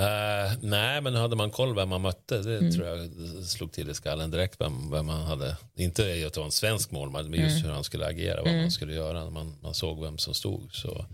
Uh, 0.00 0.52
nej, 0.62 1.00
men 1.00 1.14
hade 1.14 1.36
man 1.36 1.50
koll 1.50 1.74
vem 1.74 1.88
man 1.88 2.02
mötte, 2.02 2.38
det 2.38 2.58
mm. 2.58 2.72
tror 2.72 2.86
jag 2.86 3.10
slog 3.44 3.72
till 3.72 3.90
i 3.90 3.94
skallen 3.94 4.30
direkt 4.30 4.60
vem, 4.60 4.90
vem 4.90 5.06
man 5.06 5.22
hade. 5.22 5.56
Inte 5.76 6.02
att 6.26 6.32
det 6.32 6.40
var 6.40 6.44
en 6.44 6.50
svensk 6.50 6.90
målman, 6.90 7.30
men 7.30 7.40
just 7.40 7.56
mm. 7.56 7.66
hur 7.66 7.74
han 7.74 7.84
skulle 7.84 8.06
agera, 8.06 8.36
vad 8.36 8.48
mm. 8.48 8.60
man 8.60 8.70
skulle 8.70 8.94
göra. 8.94 9.30
Man, 9.30 9.56
man 9.62 9.74
såg 9.74 10.02
vem 10.02 10.18
som 10.18 10.34
stod. 10.34 10.74
Så 10.74 11.06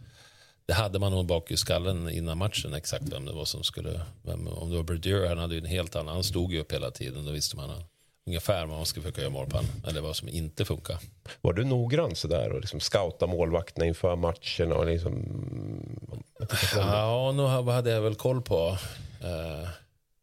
det 0.73 0.77
hade 0.77 0.99
man 0.99 1.13
nog 1.13 1.27
bak 1.27 1.51
i 1.51 1.57
skallen 1.57 2.09
innan 2.09 2.39
matchen 2.39 2.75
exakt 2.75 3.13
vem 3.13 3.25
det 3.25 3.33
var 3.33 3.45
som 3.45 3.63
skulle, 3.63 4.01
vem, 4.23 4.49
om 4.49 4.71
det 4.71 4.77
var 4.77 4.83
Brodeur, 4.83 5.29
han 5.29 5.39
hade 5.39 5.55
ju 5.55 5.61
en 5.61 5.67
helt 5.67 5.97
annan, 5.97 6.15
han 6.15 6.25
stod 6.25 6.53
ju 6.53 6.61
upp 6.61 6.73
hela 6.73 6.91
tiden, 6.91 7.25
då 7.25 7.33
visste 7.33 7.57
man 7.57 7.71
ungefär 8.27 8.67
vad 8.67 8.77
man 8.77 8.87
skulle 8.87 9.03
försöka 9.03 9.21
göra 9.21 9.31
mål 9.31 9.47
på 9.47 9.61
eller 9.89 10.01
vad 10.01 10.17
som 10.17 10.29
inte 10.29 10.65
funkar. 10.65 10.99
Var 11.41 11.53
du 11.53 11.65
noggrann 11.65 12.17
sådär 12.17 12.53
och 12.53 12.61
liksom 12.61 12.81
scouta 12.81 13.27
målvakterna 13.27 13.87
inför 13.87 14.17
matchen? 14.17 14.73
Och 14.73 14.87
liksom, 14.87 15.13
ja, 16.77 17.33
nu 17.33 17.43
hade 17.73 17.91
jag 17.91 18.01
väl 18.01 18.15
koll 18.15 18.43
på. 18.43 18.79
Eh, 19.21 19.69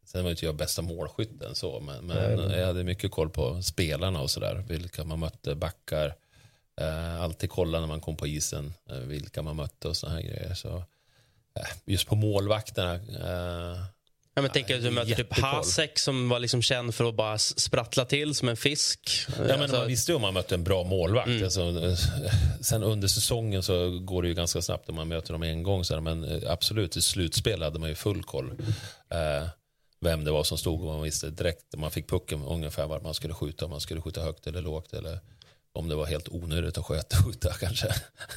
sen 0.04 0.24
var 0.24 0.30
inte 0.30 0.44
jag 0.44 0.54
bästa 0.54 0.82
målskytten 0.82 1.54
så, 1.54 1.80
men, 1.80 2.06
men 2.06 2.50
jag 2.50 2.66
hade 2.66 2.84
mycket 2.84 3.10
koll 3.10 3.30
på 3.30 3.62
spelarna 3.62 4.20
och 4.20 4.30
sådär. 4.30 4.64
Vilka 4.68 5.04
man 5.04 5.18
mötte, 5.18 5.54
backar, 5.54 6.14
alltid 7.20 7.50
kolla 7.50 7.80
när 7.80 7.86
man 7.86 8.00
kom 8.00 8.16
på 8.16 8.26
isen 8.26 8.74
eh, 8.90 8.96
vilka 8.96 9.42
man 9.42 9.56
mötte 9.56 9.88
och 9.88 9.96
såna 9.96 10.12
här 10.12 10.20
grejer. 10.22 10.54
Så, 10.54 10.68
eh, 11.56 11.66
just 11.84 12.06
på 12.06 12.14
målvakterna. 12.16 12.94
Eh, 12.94 13.82
Ja, 14.34 14.42
men 14.42 14.50
tänker 14.50 14.76
att 14.76 14.82
du 14.82 14.90
möter 14.90 15.14
typ 15.14 15.38
Hasek 15.38 15.98
som 15.98 16.28
var 16.28 16.38
liksom 16.38 16.62
känd 16.62 16.94
för 16.94 17.04
att 17.08 17.14
bara 17.14 17.38
sprattla 17.38 18.04
till 18.04 18.34
som 18.34 18.48
en 18.48 18.56
fisk. 18.56 19.10
Ja, 19.28 19.34
men 19.46 19.60
Alltså- 19.62 19.76
man 19.76 19.86
visste 19.88 20.12
ju 20.12 20.16
om 20.16 20.22
man 20.22 20.34
mötte 20.34 20.54
en 20.54 20.64
bra 20.64 20.84
målvakt. 20.84 21.26
Mm. 21.28 21.44
Alltså, 21.44 21.60
eh, 21.62 21.96
sen 22.60 22.82
under 22.82 23.08
säsongen 23.08 23.62
så 23.62 23.98
går 23.98 24.22
det 24.22 24.28
ju 24.28 24.34
ganska 24.34 24.62
snabbt 24.62 24.88
om 24.88 24.94
man 24.94 25.08
möter 25.08 25.32
dem 25.32 25.42
en 25.42 25.62
gång. 25.62 25.84
Så 25.84 26.00
men 26.00 26.24
eh, 26.24 26.52
absolut, 26.52 26.96
i 26.96 27.02
slutspel 27.02 27.62
hade 27.62 27.78
man 27.78 27.88
ju 27.88 27.94
full 27.94 28.22
koll. 28.22 28.50
Eh, 29.10 29.48
vem 30.00 30.24
det 30.24 30.30
var 30.30 30.44
som 30.44 30.58
stod 30.58 30.80
och 30.80 30.86
man 30.86 31.02
visste 31.02 31.30
direkt 31.30 31.76
man 31.76 31.90
fick 31.90 32.08
pucken 32.08 32.42
ungefär 32.44 32.86
vart 32.86 33.02
man 33.02 33.14
skulle 33.14 33.34
skjuta. 33.34 33.64
Om 33.64 33.70
man 33.70 33.80
skulle 33.80 34.00
skjuta 34.00 34.22
högt 34.22 34.46
eller 34.46 34.62
lågt. 34.62 34.92
Eller 34.92 35.20
om 35.72 35.88
det 35.88 35.94
var 35.94 36.06
helt 36.06 36.28
onödigt 36.28 36.78
att 36.78 36.86
skjuta, 36.86 37.16
skjuta 37.24 37.52
kanske. 37.52 37.88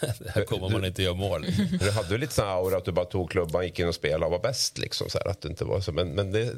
Det 0.01 0.29
här 0.35 0.43
kommer 0.43 0.69
man 0.69 0.85
inte 0.85 1.03
göra 1.03 1.13
mål. 1.13 1.45
Du 1.79 1.91
hade 1.91 2.09
ju 2.09 2.17
lite 2.17 2.33
sån 2.33 2.45
här 2.45 2.53
aura 2.53 2.77
att 2.77 2.85
du 2.85 2.91
bara 2.91 3.05
tog 3.05 3.31
klubban, 3.31 3.65
gick 3.65 3.79
in 3.79 3.87
och 3.87 3.95
spelade 3.95 4.25
och 4.25 4.31
var 4.31 4.39
bäst. 4.39 4.77
Liksom, 4.77 5.09
så 5.09 5.17
här, 5.17 5.27
att 5.31 5.41
det 5.41 5.49
inte 5.49 5.65
var 5.65 5.81
så. 5.81 5.91
Men, 5.91 6.09
men 6.09 6.31
det, 6.31 6.53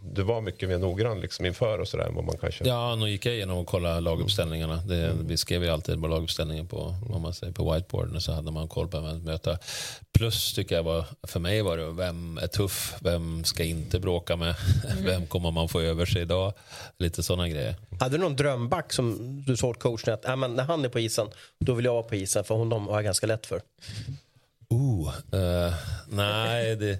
du 0.00 0.22
var 0.22 0.40
mycket 0.40 0.68
mer 0.68 0.78
noggrann 0.78 1.20
liksom, 1.20 1.46
inför 1.46 1.78
och 1.78 1.88
sådär. 1.88 2.10
Man 2.10 2.38
kanske... 2.40 2.68
Ja, 2.68 2.96
nu 2.96 3.10
gick 3.10 3.26
jag 3.26 3.34
igenom 3.34 3.58
och 3.58 3.66
kollade 3.66 4.00
laguppställningarna. 4.00 4.76
Det, 4.76 5.12
vi 5.26 5.36
skrev 5.36 5.64
ju 5.64 5.70
alltid 5.70 6.00
på 6.00 6.08
laguppställningen 6.08 6.66
på, 6.66 6.94
om 7.10 7.22
man 7.22 7.34
säger, 7.34 7.52
på 7.52 7.72
whiteboarden 7.72 8.20
så 8.20 8.32
hade 8.32 8.50
man 8.50 8.68
koll 8.68 8.88
på 8.88 9.00
vem 9.00 9.06
man 9.06 9.22
möta. 9.22 9.58
Plus 10.12 10.54
tycker 10.54 10.76
jag 10.76 10.82
var, 10.82 11.04
för 11.22 11.40
mig 11.40 11.62
var 11.62 11.76
det 11.76 11.90
vem 11.90 12.38
är 12.38 12.46
tuff, 12.46 12.94
vem 13.00 13.44
ska 13.44 13.64
inte 13.64 14.00
bråka 14.00 14.36
med, 14.36 14.54
vem 15.04 15.26
kommer 15.26 15.50
man 15.50 15.68
få 15.68 15.80
över 15.80 16.06
sig 16.06 16.22
idag? 16.22 16.52
Lite 16.98 17.22
sådana 17.22 17.48
grejer. 17.48 17.74
Hade 18.00 18.16
du 18.16 18.22
någon 18.22 18.36
drömback 18.36 18.92
som 18.92 19.16
du 19.46 19.56
sa 19.56 19.66
åt 19.66 19.78
coachen 19.78 20.15
att 20.18 20.24
äh, 20.24 20.36
men 20.36 20.54
när 20.54 20.64
han 20.64 20.84
är 20.84 20.88
på 20.88 21.00
isen, 21.00 21.28
då 21.58 21.74
vill 21.74 21.84
jag 21.84 21.92
vara 21.92 22.02
på 22.02 22.14
isen 22.14 22.44
för 22.44 22.54
honom 22.54 22.86
har 22.86 22.94
jag 22.94 23.04
ganska 23.04 23.26
lätt 23.26 23.46
för? 23.46 23.60
Oh, 24.68 25.14
eh, 25.32 25.74
nej, 26.08 26.76
det, 26.76 26.98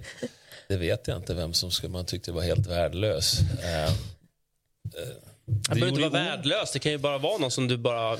det 0.67 0.77
vet 0.77 1.07
jag 1.07 1.17
inte 1.17 1.33
vem 1.33 1.53
som 1.53 1.71
skulle, 1.71 1.91
man 1.91 2.05
tyckte 2.05 2.31
var 2.31 2.41
helt 2.41 2.67
värdelös. 2.67 3.39
Eh, 3.63 3.85
eh, 3.85 3.91
Det 5.45 5.75
behöver 5.75 5.87
inte 5.87 6.01
vara 6.01 6.23
värdelöst. 6.23 6.73
Det 6.73 6.79
kan 6.79 6.91
ju 6.91 6.97
bara 6.97 7.17
vara 7.17 7.37
någon 7.37 7.51
som 7.51 7.67
du 7.67 7.77
bara 7.77 8.17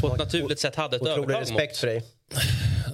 på 0.00 0.06
ett 0.12 0.18
naturligt 0.18 0.60
sätt 0.60 0.74
hade 0.76 0.96
ett 0.96 1.06
övertag 1.06 1.40
respekt 1.40 1.72
mot. 1.72 1.76
för 1.76 1.86
dig. 1.86 2.02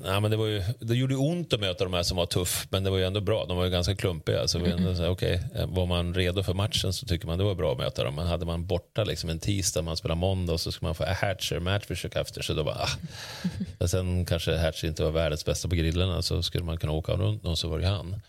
Nej, 0.04 0.20
men 0.20 0.30
det, 0.30 0.36
var 0.36 0.46
ju, 0.46 0.62
det 0.78 0.94
gjorde 0.94 1.16
ont 1.16 1.52
att 1.52 1.60
möta 1.60 1.84
de 1.84 1.94
här 1.94 2.02
som 2.02 2.16
var 2.16 2.26
tuff, 2.26 2.66
men 2.70 2.84
det 2.84 2.90
var 2.90 2.98
ju 2.98 3.04
ändå 3.04 3.20
bra. 3.20 3.46
De 3.46 3.56
var 3.56 3.64
ju 3.64 3.70
ganska 3.70 3.96
klumpiga. 3.96 4.48
Så 4.48 4.58
mm. 4.58 4.72
ändå, 4.72 4.94
så 4.94 5.08
okay, 5.08 5.38
eh, 5.54 5.66
var 5.66 5.86
man 5.86 6.14
redo 6.14 6.42
för 6.42 6.54
matchen 6.54 6.92
så 6.92 7.06
tycker 7.06 7.26
man 7.26 7.38
det 7.38 7.44
var 7.44 7.54
bra 7.54 7.72
att 7.72 7.78
möta 7.78 8.04
dem. 8.04 8.14
Men 8.14 8.26
hade 8.26 8.46
man 8.46 8.66
borta 8.66 9.04
liksom 9.04 9.30
en 9.30 9.38
tisdag, 9.38 9.82
man 9.82 9.96
spelar 9.96 10.14
måndag 10.14 10.52
och 10.52 10.60
så 10.60 10.72
ska 10.72 10.86
man 10.86 10.94
få 10.94 11.04
a 11.04 11.16
Hatcher 11.20 11.58
matchförsök 11.58 12.16
efter. 12.16 12.42
Så 12.42 12.54
då 12.54 12.64
bara, 12.64 12.86
ah. 13.80 13.86
Sen 13.86 14.24
kanske 14.24 14.56
Hatcher 14.56 14.88
inte 14.88 15.02
var 15.02 15.10
världens 15.10 15.44
bästa 15.44 15.68
på 15.68 15.74
grillarna 15.74 16.22
så 16.22 16.42
skulle 16.42 16.64
man 16.64 16.76
kunna 16.78 16.92
åka 16.92 17.12
runt 17.12 17.42
någon 17.42 17.56
så 17.56 17.68
var 17.68 17.78
det 17.78 17.84
ju 17.84 17.90
han. 17.90 18.20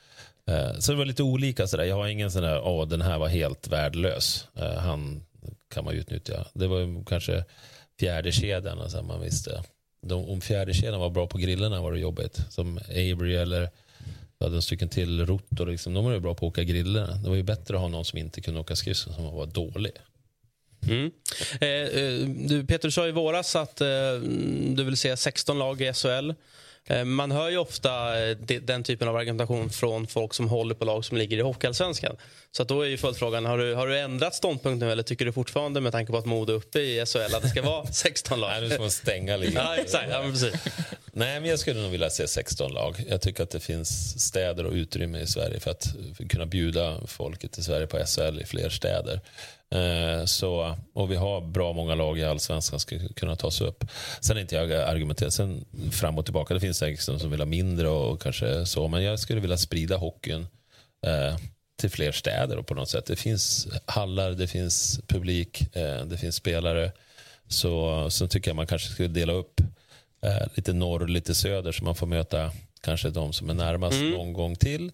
Eh, 0.47 0.79
så 0.79 0.91
det 0.91 0.97
var 0.97 1.05
lite 1.05 1.23
olika 1.23 1.67
sådär. 1.67 1.83
Jag 1.83 1.95
har 1.95 2.07
ingen 2.07 2.31
sån 2.31 2.43
där, 2.43 2.61
åh 2.61 2.87
den 2.87 3.01
här 3.01 3.19
var 3.19 3.27
helt 3.27 3.67
värdelös. 3.67 4.47
Eh, 4.55 4.73
han 4.73 5.23
kan 5.73 5.85
man 5.85 5.93
utnyttja. 5.93 6.45
Det 6.53 6.67
var 6.67 7.05
kanske 7.05 7.43
fjärde 7.99 8.31
kedjan, 8.31 8.89
så 8.89 9.03
man 9.03 9.21
visste. 9.21 9.63
De, 10.01 10.29
om 10.29 10.41
fjärdekedjan 10.41 10.99
var 10.99 11.09
bra 11.09 11.27
på 11.27 11.37
grillarna 11.37 11.81
var 11.81 11.91
det 11.91 11.99
jobbigt. 11.99 12.39
Som 12.49 12.77
Avery 12.77 13.35
eller 13.35 13.69
vi 14.39 14.45
hade 14.45 14.55
en 14.55 14.61
stycken 14.61 14.89
till 14.89 15.25
Rotor. 15.25 15.65
Liksom, 15.65 15.93
de 15.93 16.05
var 16.05 16.11
ju 16.11 16.19
bra 16.19 16.35
på 16.35 16.47
att 16.47 16.51
åka 16.51 16.63
grillarna. 16.63 17.15
Det 17.15 17.29
var 17.29 17.35
ju 17.35 17.43
bättre 17.43 17.75
att 17.75 17.81
ha 17.81 17.87
någon 17.87 18.05
som 18.05 18.19
inte 18.19 18.41
kunde 18.41 18.59
åka 18.59 18.75
skridskor 18.75 19.11
som 19.13 19.25
var 19.25 19.45
dålig. 19.45 19.91
Mm. 20.89 21.11
Eh, 21.61 21.69
eh, 21.69 22.27
du, 22.27 22.65
Peter, 22.65 22.87
du 22.87 22.91
sa 22.91 23.07
i 23.07 23.11
våras 23.11 23.55
att 23.55 23.81
eh, 23.81 23.87
du 24.67 24.83
vill 24.83 24.97
se 24.97 25.17
16 25.17 25.59
lag 25.59 25.81
i 25.81 25.93
SHL. 25.93 26.31
Eh, 26.89 27.03
man 27.03 27.31
hör 27.31 27.49
ju 27.49 27.57
ofta 27.57 28.23
eh, 28.23 28.37
de, 28.37 28.59
den 28.59 28.83
typen 28.83 29.07
av 29.07 29.15
argumentation 29.15 29.69
från 29.69 30.07
folk 30.07 30.33
som 30.33 30.49
håller 30.49 30.75
på 30.75 30.85
lag 30.85 31.05
som 31.05 31.17
ligger 31.17 31.37
i 31.37 31.41
Hockeyallsvenskan. 31.41 32.15
Så 32.51 32.63
då 32.63 32.81
är 32.81 32.87
ju 32.87 32.97
följdfrågan, 32.97 33.45
har 33.45 33.57
du, 33.57 33.75
har 33.75 33.87
du 33.87 33.99
ändrat 33.99 34.35
ståndpunkt 34.35 34.79
nu 34.79 34.91
eller 34.91 35.03
tycker 35.03 35.25
du 35.25 35.31
fortfarande 35.31 35.81
med 35.81 35.91
tanke 35.91 36.11
på 36.11 36.17
att 36.17 36.25
Modo 36.25 36.53
är 36.53 36.57
uppe 36.57 36.79
i 36.79 37.05
SHL 37.05 37.35
att 37.35 37.41
det 37.41 37.49
ska 37.49 37.61
vara 37.61 37.85
16 37.91 38.39
lag? 38.39 38.49
Nej, 38.49 38.61
nu 38.61 38.69
ska 38.69 38.79
man 38.79 38.91
stänga 38.91 39.37
ligan. 39.37 39.65
ja, 39.65 39.75
exakt. 39.75 40.07
Ja, 40.09 40.21
men 40.21 40.31
precis. 40.31 40.53
Nej, 41.13 41.39
men 41.39 41.49
jag 41.49 41.59
skulle 41.59 41.81
nog 41.81 41.91
vilja 41.91 42.09
se 42.09 42.27
16 42.27 42.71
lag. 42.73 43.03
Jag 43.09 43.21
tycker 43.21 43.43
att 43.43 43.49
det 43.49 43.59
finns 43.59 44.21
städer 44.27 44.65
och 44.65 44.73
utrymme 44.73 45.19
i 45.19 45.27
Sverige 45.27 45.59
för 45.59 45.71
att 45.71 45.95
för 46.15 46.23
att 46.23 46.29
kunna 46.29 46.45
bjuda 46.45 47.07
folket 47.07 47.57
i 47.57 47.63
Sverige 47.63 47.87
på 47.87 47.97
SHL 48.05 48.41
i 48.41 48.45
fler 48.45 48.69
städer. 48.69 49.21
Eh, 49.75 50.25
så, 50.25 50.75
och 50.93 51.11
vi 51.11 51.15
har 51.15 51.41
bra 51.41 51.73
många 51.73 51.95
lag 51.95 52.19
i 52.19 52.23
allsvenskan 52.23 52.79
som 52.79 52.99
ska 52.99 53.13
kunna 53.15 53.35
ta 53.35 53.51
sig 53.51 53.67
upp. 53.67 53.83
Sen 54.21 54.37
är 54.37 54.41
inte 54.41 54.55
jag 54.55 54.71
argumenterad. 54.71 55.33
sen 55.33 55.65
fram 55.91 56.17
och 56.17 56.25
tillbaka. 56.25 56.53
Det 56.53 56.59
finns 56.59 56.77
säkert 56.77 57.05
de 57.05 57.19
som 57.19 57.31
vill 57.31 57.39
ha 57.39 57.45
mindre 57.45 57.87
och 57.87 58.21
kanske 58.21 58.65
så. 58.65 58.87
Men 58.87 59.03
jag 59.03 59.19
skulle 59.19 59.41
vilja 59.41 59.57
sprida 59.57 59.97
hockeyn 59.97 60.47
eh, 61.05 61.37
till 61.79 61.89
fler 61.89 62.11
städer 62.11 62.57
och 62.57 62.67
på 62.67 62.73
något 62.73 62.89
sätt. 62.89 63.05
Det 63.05 63.15
finns 63.15 63.67
hallar, 63.85 64.31
det 64.31 64.47
finns 64.47 64.99
publik, 65.07 65.75
eh, 65.75 66.05
det 66.05 66.17
finns 66.17 66.35
spelare. 66.35 66.91
Så, 67.47 68.05
så 68.09 68.27
tycker 68.27 68.49
jag 68.49 68.55
man 68.55 68.67
kanske 68.67 68.89
skulle 68.89 69.07
dela 69.07 69.33
upp 69.33 69.61
eh, 70.25 70.47
lite 70.55 70.73
norr 70.73 71.01
och 71.01 71.09
lite 71.09 71.35
söder 71.35 71.71
så 71.71 71.83
man 71.83 71.95
får 71.95 72.07
möta 72.07 72.51
kanske 72.81 73.09
de 73.09 73.33
som 73.33 73.49
är 73.49 73.53
närmast 73.53 73.95
Mm. 73.97 74.11
någon 74.11 74.33
gång 74.33 74.55
till. 74.55 74.91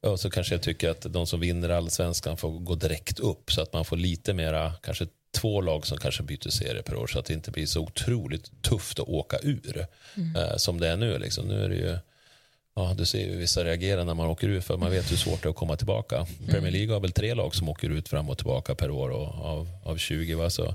Och 0.00 0.20
så 0.20 0.30
kanske 0.30 0.54
jag 0.54 0.62
tycker 0.62 0.90
att 0.90 1.06
de 1.12 1.26
som 1.26 1.40
vinner 1.40 1.68
allsvenskan 1.68 2.36
får 2.36 2.50
gå 2.50 2.74
direkt 2.74 3.18
upp 3.18 3.52
så 3.52 3.62
att 3.62 3.72
man 3.72 3.84
får 3.84 3.96
lite 3.96 4.34
mera, 4.34 4.72
kanske 4.82 5.06
två 5.34 5.60
lag 5.60 5.86
som 5.86 5.98
kanske 5.98 6.22
byter 6.22 6.48
serie 6.50 6.82
per 6.82 6.96
år 6.96 7.06
så 7.06 7.18
att 7.18 7.24
det 7.26 7.34
inte 7.34 7.50
blir 7.50 7.66
så 7.66 7.80
otroligt 7.80 8.62
tufft 8.62 8.98
att 9.00 9.08
åka 9.08 9.38
ur 9.42 9.86
Mm. 10.16 10.36
eh, 10.36 10.56
som 10.56 10.80
det 10.80 10.88
är 10.88 10.96
nu. 10.96 11.18
Liksom. 11.18 11.44
Nu 11.48 11.64
är 11.64 11.68
det 11.68 11.74
ju 11.76 11.98
Ja, 12.78 12.94
du 12.98 13.06
ser 13.06 13.18
ju 13.26 13.36
vissa 13.36 13.64
reagerar 13.64 14.04
när 14.04 14.14
man 14.14 14.26
åker 14.26 14.48
ut 14.48 14.64
för 14.64 14.76
man 14.76 14.90
vet 14.90 15.12
hur 15.12 15.16
svårt 15.16 15.42
det 15.42 15.46
är 15.46 15.50
att 15.50 15.56
komma 15.56 15.76
tillbaka. 15.76 16.26
Premier 16.48 16.72
League 16.72 16.92
har 16.94 17.00
väl 17.00 17.12
tre 17.12 17.34
lag 17.34 17.54
som 17.54 17.68
åker 17.68 17.90
ut 17.90 18.08
fram 18.08 18.28
och 18.30 18.38
tillbaka 18.38 18.74
per 18.74 18.90
år 18.90 19.08
och 19.10 19.26
av, 19.26 19.68
av 19.84 19.96
20. 19.96 20.34
Va? 20.34 20.50
Så 20.50 20.74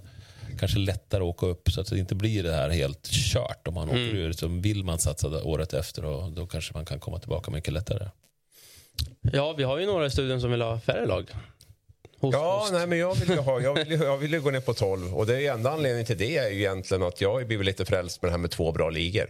kanske 0.59 0.79
lättare 0.79 1.21
att 1.23 1.27
åka 1.27 1.45
upp 1.45 1.71
så 1.71 1.81
att 1.81 1.87
det 1.89 1.97
inte 1.99 2.15
blir 2.15 2.43
det 2.43 2.53
här 2.53 2.69
helt 2.69 3.07
kört 3.11 3.67
om 3.67 3.73
man 3.73 3.89
Mm. 3.89 4.07
åker 4.07 4.17
ur. 4.17 4.31
Så 4.33 4.47
vill 4.47 4.83
man 4.83 4.99
satsa 4.99 5.43
året 5.43 5.73
efter 5.73 6.05
och 6.05 6.31
då 6.31 6.47
kanske 6.47 6.73
man 6.73 6.85
kan 6.85 6.99
komma 6.99 7.19
tillbaka 7.19 7.51
mycket 7.51 7.73
lättare. 7.73 8.07
Ja, 9.21 9.53
vi 9.57 9.63
har 9.63 9.77
ju 9.77 9.85
några 9.85 10.05
i 10.05 10.11
studion 10.11 10.41
som 10.41 10.51
vill 10.51 10.61
ha 10.61 10.79
färre 10.79 11.05
lag. 11.05 11.29
Ja, 12.21 12.67
nej, 12.71 12.87
men 12.87 12.97
jag 12.97 13.15
vill, 13.15 13.29
ju 13.29 13.37
ha, 13.37 13.61
jag, 13.61 13.73
vill, 13.73 13.91
ju- 13.91 14.03
jag 14.03 14.17
vill 14.17 14.31
ju 14.33 14.41
gå 14.41 14.51
ner 14.51 14.59
på 14.61 14.73
12 14.73 15.15
och 15.15 15.25
det 15.25 15.35
är 15.35 15.39
ju 15.39 15.47
enda 15.47 15.71
anledningen 15.71 16.05
till 16.05 16.17
det 16.17 16.37
är 16.37 16.49
ju 16.49 16.59
egentligen 16.59 17.03
att 17.03 17.21
jag 17.21 17.33
har 17.33 17.43
blivit 17.43 17.65
lite 17.65 17.85
frälst 17.85 18.21
med 18.21 18.29
det 18.29 18.31
här 18.31 18.37
med 18.37 18.51
två 18.51 18.71
bra 18.71 18.89
ligor. 18.89 19.27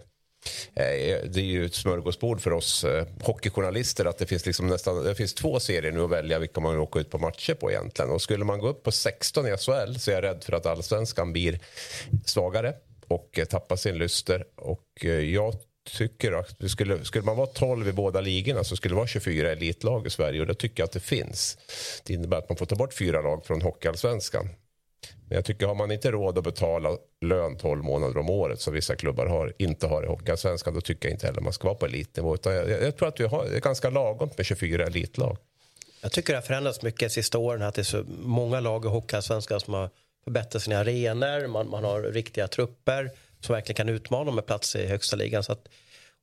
Eh, 0.76 0.84
det 1.30 1.40
är 1.40 1.46
ju 1.46 1.66
ett 1.66 1.76
smörgåsbord 1.76 2.42
för 2.42 2.54
oss 2.54 2.84
eh, 2.84 3.08
hockeyjournalister 3.22 4.06
att 4.06 4.18
det 4.18 4.26
finns, 4.26 4.46
liksom 4.46 4.68
nästan, 4.68 5.04
det 5.04 5.16
finns 5.16 5.34
två 5.34 5.60
serier 5.60 5.92
nu 5.92 6.04
att 6.04 6.10
välja 6.10 6.40
vilka 6.40 6.62
man 6.62 6.72
vill 6.72 6.82
åka 6.82 7.00
ut 7.00 7.10
på 7.10 7.18
matcher 7.18 7.54
på 7.54 7.72
egentligen. 7.72 8.12
Och 8.12 8.22
skulle 8.22 8.46
man 8.46 8.60
gå 8.60 8.68
upp 8.68 8.84
på 8.84 8.92
16 8.92 9.48
i 9.48 9.58
SHL 9.58 9.96
så 10.00 10.12
är 10.12 10.16
jag 10.16 10.24
rädd 10.24 10.44
för 10.44 10.54
att 10.54 10.66
allsvenskan 10.66 11.34
blir 11.34 11.60
svagare 12.26 12.74
och 13.08 13.40
eh, 13.40 13.46
tappar 13.46 13.76
sin 13.76 13.98
lyster. 13.98 14.46
Och 14.56 15.06
jag 15.24 15.56
tycker 15.98 16.32
att 16.32 16.72
skulle, 16.72 17.06
skulle 17.06 17.26
man 17.26 17.38
vara 17.38 17.48
12 17.48 17.88
i 17.88 17.92
båda 17.92 18.22
ligorna 18.22 18.64
så 18.64 18.76
skulle 18.76 18.92
det 18.92 18.98
vara 18.98 19.08
24 19.08 19.52
elitlag 19.52 20.08
i 20.08 20.10
Sverige 20.10 20.42
och 20.42 20.48
det 20.48 20.54
tycker 20.54 20.82
jag 20.82 20.86
att 20.86 20.92
det 20.92 21.00
finns. 21.00 21.58
Det 22.04 22.14
innebär 22.14 22.38
att 22.38 22.50
man 22.50 22.58
får 22.58 22.66
ta 22.66 22.76
bort 22.76 22.94
fyra 22.94 23.22
lag 23.22 23.46
från 23.46 23.62
hockeyallsvenskan. 23.62 24.50
Men 25.28 25.36
jag 25.36 25.46
tycker 25.46 25.68
har 25.68 25.76
man 25.76 25.92
inte 25.92 26.12
råd 26.12 26.38
att 26.38 26.44
betala 26.44 26.98
lön 27.22 27.58
12 27.58 27.84
månader 27.84 28.18
om 28.18 28.30
året 28.30 28.62
som 28.62 28.74
vissa 28.74 28.96
klubbar 28.96 29.26
har, 29.26 29.54
inte 29.58 29.88
har 29.88 30.04
i 30.04 30.08
Hockeyallsvenskan, 30.08 30.74
då 30.74 30.82
tycker 30.82 31.10
jag 31.10 31.16
inte 31.16 31.28
heller 31.28 31.42
man 31.42 31.54
ska 31.54 31.68
vara 31.68 31.76
på 31.76 31.86
elitnivå. 31.86 32.36
Utan 32.36 32.54
jag, 32.54 32.70
jag 32.70 32.98
tror 32.98 33.08
att 33.08 33.20
vi 33.20 33.26
har 33.26 33.46
det 33.46 33.56
är 33.56 33.62
ganska 33.62 33.90
lagom 33.90 34.30
med 34.38 34.46
24 34.46 34.86
elitlag. 34.86 35.38
Jag 36.02 36.12
tycker 36.12 36.34
det 36.34 36.38
har 36.38 36.44
förändrats 36.44 36.82
mycket 36.82 37.00
de 37.00 37.10
sista 37.10 37.38
åren. 37.38 37.62
Att 37.62 37.76
det 37.76 37.82
är 37.82 37.84
så 37.84 38.04
många 38.20 38.60
lag 38.60 38.86
i 38.86 38.88
Hockeyallsvenskan 38.88 39.60
som 39.60 39.74
har 39.74 39.90
förbättrat 40.24 40.64
sina 40.64 40.78
arenor. 40.78 41.48
Man, 41.48 41.70
man 41.70 41.84
har 41.84 42.02
riktiga 42.02 42.48
trupper 42.48 43.12
som 43.40 43.54
verkligen 43.54 43.76
kan 43.76 43.90
utmana 43.90 44.32
med 44.32 44.46
plats 44.46 44.76
i 44.76 44.88
högsta 44.88 45.16
ligan. 45.16 45.44
Så 45.44 45.52
att, 45.52 45.68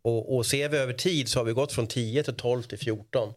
och, 0.02 0.36
och 0.36 0.46
ser 0.46 0.68
vi 0.68 0.78
över 0.78 0.92
tid 0.92 1.28
så 1.28 1.40
har 1.40 1.44
vi 1.44 1.52
gått 1.52 1.72
från 1.72 1.86
10 1.86 2.22
till 2.22 2.34
12 2.34 2.62
till 2.62 2.78
14. 2.78 3.32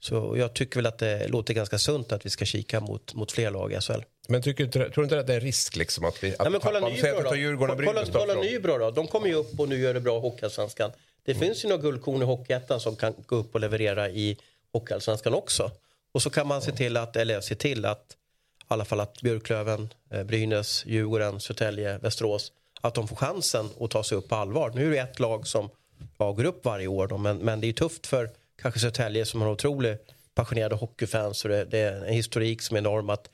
Så 0.00 0.34
jag 0.36 0.54
tycker 0.54 0.76
väl 0.76 0.86
att 0.86 0.98
det 0.98 1.28
låter 1.28 1.54
ganska 1.54 1.78
sunt 1.78 2.12
att 2.12 2.26
vi 2.26 2.30
ska 2.30 2.44
kika 2.44 2.80
mot, 2.80 3.14
mot 3.14 3.32
fler 3.32 3.50
lag 3.50 3.72
i 3.72 3.80
SHL. 3.80 4.02
Men 4.30 4.42
tycker, 4.42 4.66
tror 4.66 4.90
du 4.94 5.02
inte 5.02 5.20
att 5.20 5.26
det 5.26 5.32
är 5.32 5.36
en 5.36 5.40
risk 5.40 5.76
liksom 5.76 6.04
att 6.04 6.24
vi, 6.24 6.32
att 6.32 6.38
Nej, 6.38 6.50
men 6.50 6.60
kolla 6.60 6.80
Nybro 6.88 7.22
då. 7.22 7.36
Djurgården 7.36 7.76
Kolla, 7.86 8.04
kolla 8.12 8.34
från- 8.34 8.44
Nybro 8.44 8.78
då. 8.78 8.90
De 8.90 9.06
kommer 9.06 9.26
ju 9.26 9.34
upp 9.34 9.60
och 9.60 9.68
nu 9.68 9.78
gör 9.78 9.94
det 9.94 10.00
bra 10.00 10.16
i 10.16 10.20
Hockeyallsvenskan. 10.20 10.92
Det 11.24 11.34
finns 11.34 11.64
ju 11.64 11.68
några 11.68 11.82
guldkorn 11.82 12.22
i 12.22 12.24
Hockeyettan 12.24 12.80
som 12.80 12.96
kan 12.96 13.14
gå 13.26 13.36
upp 13.36 13.54
och 13.54 13.60
leverera 13.60 14.08
i 14.10 14.38
Hockeyallsvenskan 14.72 15.34
också. 15.34 15.70
Och 16.12 16.22
så 16.22 16.30
kan 16.30 16.46
man 16.46 16.62
se 16.62 16.72
till 16.72 16.96
att, 16.96 17.16
eller 17.16 17.40
se 17.40 17.54
till 17.54 17.84
att 17.84 18.16
i 18.60 18.64
alla 18.68 18.84
fall 18.84 19.00
att 19.00 19.20
Björklöven, 19.22 19.88
eh, 20.10 20.22
Brynäs, 20.22 20.86
Djurgården, 20.86 21.40
Södertälje, 21.40 21.98
Västerås 21.98 22.52
att 22.80 22.94
de 22.94 23.08
får 23.08 23.16
chansen 23.16 23.70
att 23.80 23.90
ta 23.90 24.04
sig 24.04 24.18
upp 24.18 24.28
på 24.28 24.34
allvar. 24.34 24.72
Nu 24.74 24.86
är 24.86 24.90
det 24.90 24.98
ett 24.98 25.20
lag 25.20 25.46
som 25.46 25.70
ja, 26.18 26.32
går 26.32 26.44
upp 26.44 26.64
varje 26.64 26.86
år 26.86 27.06
då, 27.06 27.18
men, 27.18 27.38
men 27.38 27.60
det 27.60 27.68
är 27.68 27.72
tufft 27.72 28.06
för 28.06 28.30
kanske 28.62 28.80
Södertälje 28.80 29.24
som 29.24 29.40
har 29.40 29.50
otroligt 29.50 30.14
passionerade 30.34 30.74
hockeyfans 30.74 31.44
och 31.44 31.50
det, 31.50 31.64
det 31.64 31.78
är 31.78 31.92
en 31.92 32.14
historik 32.14 32.62
som 32.62 32.76
är 32.76 32.80
enorm 32.80 33.10
att 33.10 33.30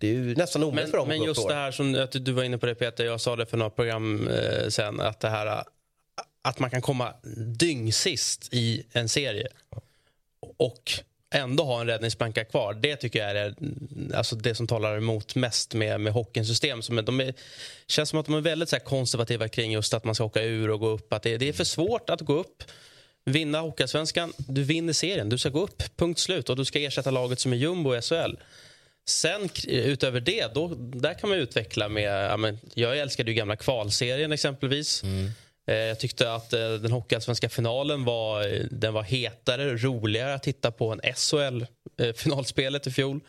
det 0.00 0.08
är 0.08 0.12
ju 0.12 0.34
nästan 0.34 0.62
omöjligt 0.62 0.84
men, 0.84 0.90
för 0.90 0.98
dem 0.98 1.08
Men 1.08 1.22
just 1.22 1.48
det 1.48 1.54
här 1.54 1.70
som 1.70 1.94
att 1.94 2.12
du 2.24 2.32
var 2.32 2.42
inne 2.42 2.58
på 2.58 2.66
det 2.66 2.74
Peter, 2.74 3.04
jag 3.04 3.20
sa 3.20 3.36
det 3.36 3.46
för 3.46 3.56
några 3.56 3.70
program 3.70 4.28
eh, 4.28 4.68
sen, 4.68 5.00
att 5.00 5.20
det 5.20 5.28
här 5.28 5.64
att 6.42 6.58
man 6.58 6.70
kan 6.70 6.82
komma 6.82 7.14
dyngsist 7.36 8.48
i 8.52 8.82
en 8.92 9.08
serie 9.08 9.48
och 10.56 10.92
ändå 11.34 11.64
ha 11.64 11.80
en 11.80 11.86
räddningsplanka 11.86 12.44
kvar. 12.44 12.74
Det 12.74 12.96
tycker 12.96 13.18
jag 13.18 13.36
är 13.36 13.54
alltså 14.14 14.36
det 14.36 14.54
som 14.54 14.66
talar 14.66 14.96
emot 14.96 15.34
mest 15.34 15.74
med, 15.74 16.00
med 16.00 16.12
hockeyns 16.12 16.48
system. 16.48 16.82
Som 16.82 17.04
de 17.04 17.20
är, 17.20 17.34
känns 17.86 18.08
som 18.08 18.18
att 18.18 18.26
de 18.26 18.34
är 18.34 18.40
väldigt 18.40 18.68
så 18.68 18.80
konservativa 18.80 19.48
kring 19.48 19.72
just 19.72 19.94
att 19.94 20.04
man 20.04 20.14
ska 20.14 20.24
åka 20.24 20.42
ur 20.42 20.70
och 20.70 20.80
gå 20.80 20.88
upp. 20.88 21.12
Att 21.12 21.22
det, 21.22 21.36
det 21.36 21.48
är 21.48 21.52
för 21.52 21.64
svårt 21.64 22.10
att 22.10 22.20
gå 22.20 22.34
upp, 22.34 22.62
vinna 23.24 23.60
Hockeyallsvenskan. 23.60 24.32
Du 24.36 24.62
vinner 24.62 24.92
serien, 24.92 25.28
du 25.28 25.38
ska 25.38 25.48
gå 25.48 25.60
upp, 25.60 25.82
punkt 25.96 26.18
slut. 26.18 26.50
Och 26.50 26.56
du 26.56 26.64
ska 26.64 26.78
ersätta 26.78 27.10
laget 27.10 27.40
som 27.40 27.52
är 27.52 27.56
jumbo 27.56 27.96
i 27.96 28.00
SHL. 28.02 28.36
Sen 29.08 29.48
utöver 29.66 30.20
det, 30.20 30.54
då, 30.54 30.68
där 30.76 31.14
kan 31.14 31.28
man 31.30 31.38
utveckla 31.38 31.88
med... 31.88 32.30
Ja, 32.30 32.36
men, 32.36 32.58
jag 32.74 32.98
älskade 32.98 33.30
ju 33.30 33.34
gamla 33.34 33.56
kvalserien 33.56 34.32
exempelvis. 34.32 35.02
Mm. 35.02 35.30
Eh, 35.70 35.76
jag 35.76 36.00
tyckte 36.00 36.32
att 36.34 36.52
eh, 36.52 36.72
den 36.72 36.92
hockeyallsvenska 36.92 37.48
finalen 37.48 38.04
var, 38.04 38.46
den 38.70 38.94
var 38.94 39.02
hetare, 39.02 39.76
roligare 39.76 40.34
att 40.34 40.42
titta 40.42 40.70
på 40.70 40.92
än 40.92 41.00
SHL-finalspelet 41.00 42.86
i 42.86 42.90
fjol. 42.90 43.20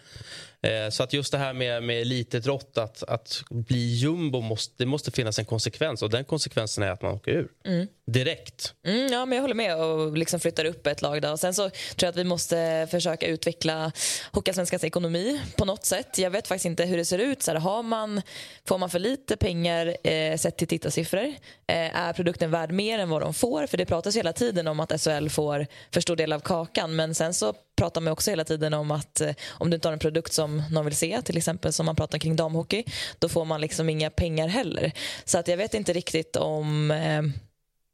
Eh, 0.62 0.90
så 0.90 1.04
att 1.04 1.14
just 1.14 1.32
det 1.32 1.38
här 1.38 1.54
med, 1.54 1.84
med 1.84 2.02
elitidrott, 2.02 2.78
att, 2.78 3.04
att 3.04 3.44
bli 3.50 3.96
jumbo, 3.96 4.42
måste, 4.42 4.74
det 4.78 4.86
måste 4.86 5.12
finnas 5.12 5.40
en 5.40 5.46
konsekvens. 5.46 6.02
Och 6.02 6.10
den 6.10 6.26
konsekvensen 6.26 6.84
är 6.84 6.92
att 6.92 7.02
man 7.02 7.14
åker 7.14 7.32
ur. 7.32 7.48
Mm. 7.66 7.88
Direkt. 8.08 8.74
Mm, 8.88 9.08
ja, 9.12 9.26
men 9.26 9.36
jag 9.36 9.42
håller 9.42 9.56
med 9.56 9.78
och 9.78 10.18
liksom 10.18 10.40
flyttar 10.40 10.66
upp 10.66 10.88
ett 10.88 11.02
lag. 11.02 11.22
Då. 11.22 11.38
Sen 11.38 11.54
så 11.54 11.70
tror 11.70 11.74
jag 11.98 12.10
att 12.10 12.16
vi 12.16 12.24
måste 12.24 12.88
försöka 12.92 13.28
utveckla 13.28 13.92
Hockeyallsvenskans 14.32 14.84
ekonomi 14.84 15.42
på 15.58 15.66
något 15.66 15.86
sätt. 15.86 16.18
Jag 16.18 16.32
vet 16.32 16.48
faktiskt 16.48 16.66
inte 16.66 16.86
hur 16.86 16.98
det 16.98 17.06
ser 17.06 17.20
ut. 17.20 17.44
Så 17.44 17.52
här, 17.52 17.60
har 17.60 17.84
man, 17.84 18.22
får 18.68 18.78
man 18.78 18.90
för 18.90 19.00
lite 19.00 19.38
pengar 19.38 19.98
eh, 20.04 20.38
sett 20.38 20.58
till 20.58 20.68
tittarsiffror? 20.68 21.34
Eh, 21.68 21.96
är 21.96 22.14
produkten 22.14 22.52
värd 22.52 22.72
mer 22.72 23.00
än 23.00 23.10
vad 23.10 23.22
de 23.22 23.34
får? 23.34 23.68
För 23.68 23.78
det 23.78 23.86
pratas 23.86 24.16
hela 24.16 24.34
tiden 24.34 24.68
om 24.68 24.80
att 24.80 25.02
SHL 25.02 25.30
får 25.30 25.68
för 25.94 26.02
stor 26.02 26.16
del 26.16 26.34
av 26.34 26.40
kakan. 26.40 26.96
Men 26.96 27.16
sen 27.16 27.34
så 27.34 27.54
pratar 27.78 28.02
man 28.02 28.14
också 28.14 28.30
hela 28.30 28.44
tiden 28.44 28.74
om 28.74 28.92
att 28.92 29.22
eh, 29.22 29.32
om 29.50 29.70
du 29.70 29.76
inte 29.76 29.88
har 29.88 29.94
en 29.94 30.00
produkt 30.00 30.34
som 30.34 30.64
någon 30.72 30.86
vill 30.86 30.96
se, 30.96 31.22
till 31.22 31.38
exempel 31.38 31.74
som 31.74 31.86
man 31.86 31.96
pratar 31.96 32.18
kring 32.18 32.36
damhockey, 32.36 32.84
då 33.20 33.30
får 33.30 33.46
man 33.46 33.62
liksom 33.62 33.90
inga 33.90 34.10
pengar 34.10 34.48
heller. 34.48 34.92
Så 35.26 35.38
att 35.38 35.48
jag 35.48 35.58
vet 35.58 35.74
inte 35.74 35.94
riktigt 35.94 36.36
om 36.36 36.92
eh, 36.92 37.22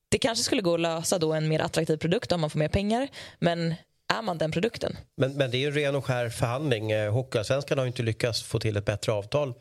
det 0.09 0.17
kanske 0.17 0.43
skulle 0.43 0.61
gå 0.61 0.73
att 0.73 0.79
lösa 0.79 1.19
då 1.19 1.33
en 1.33 1.47
mer 1.47 1.59
attraktiv 1.59 1.97
produkt 1.97 2.31
om 2.31 2.41
man 2.41 2.49
får 2.49 2.59
mer 2.59 2.67
pengar. 2.67 3.07
Men 3.39 3.75
är 4.13 4.21
man 4.21 4.37
den 4.37 4.51
produkten? 4.51 4.97
Men, 5.17 5.33
men 5.33 5.51
det 5.51 5.63
är 5.63 5.67
en 5.67 5.73
ren 5.73 5.95
och 5.95 6.05
skär 6.05 6.29
förhandling. 6.29 6.91
Eh, 6.91 7.11
Hockeyallsvenskan 7.13 7.77
har 7.77 7.85
inte 7.85 8.03
lyckats 8.03 8.43
få 8.43 8.59
till 8.59 8.77
ett 8.77 8.85
bättre 8.85 9.11
avtal 9.11 9.53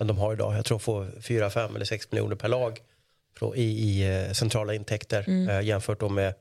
än 0.00 0.06
de 0.06 0.18
har 0.18 0.32
idag. 0.32 0.56
Jag 0.56 0.64
tror 0.64 0.78
får 0.78 1.20
4, 1.20 1.50
5 1.50 1.76
eller 1.76 1.84
6 1.84 2.12
miljoner 2.12 2.36
per 2.36 2.48
lag 2.48 2.78
i, 3.54 3.62
i 3.62 4.24
eh, 4.26 4.32
centrala 4.32 4.74
intäkter 4.74 5.24
mm. 5.26 5.48
eh, 5.48 5.60
jämfört 5.60 6.00
då 6.00 6.08
med 6.08 6.34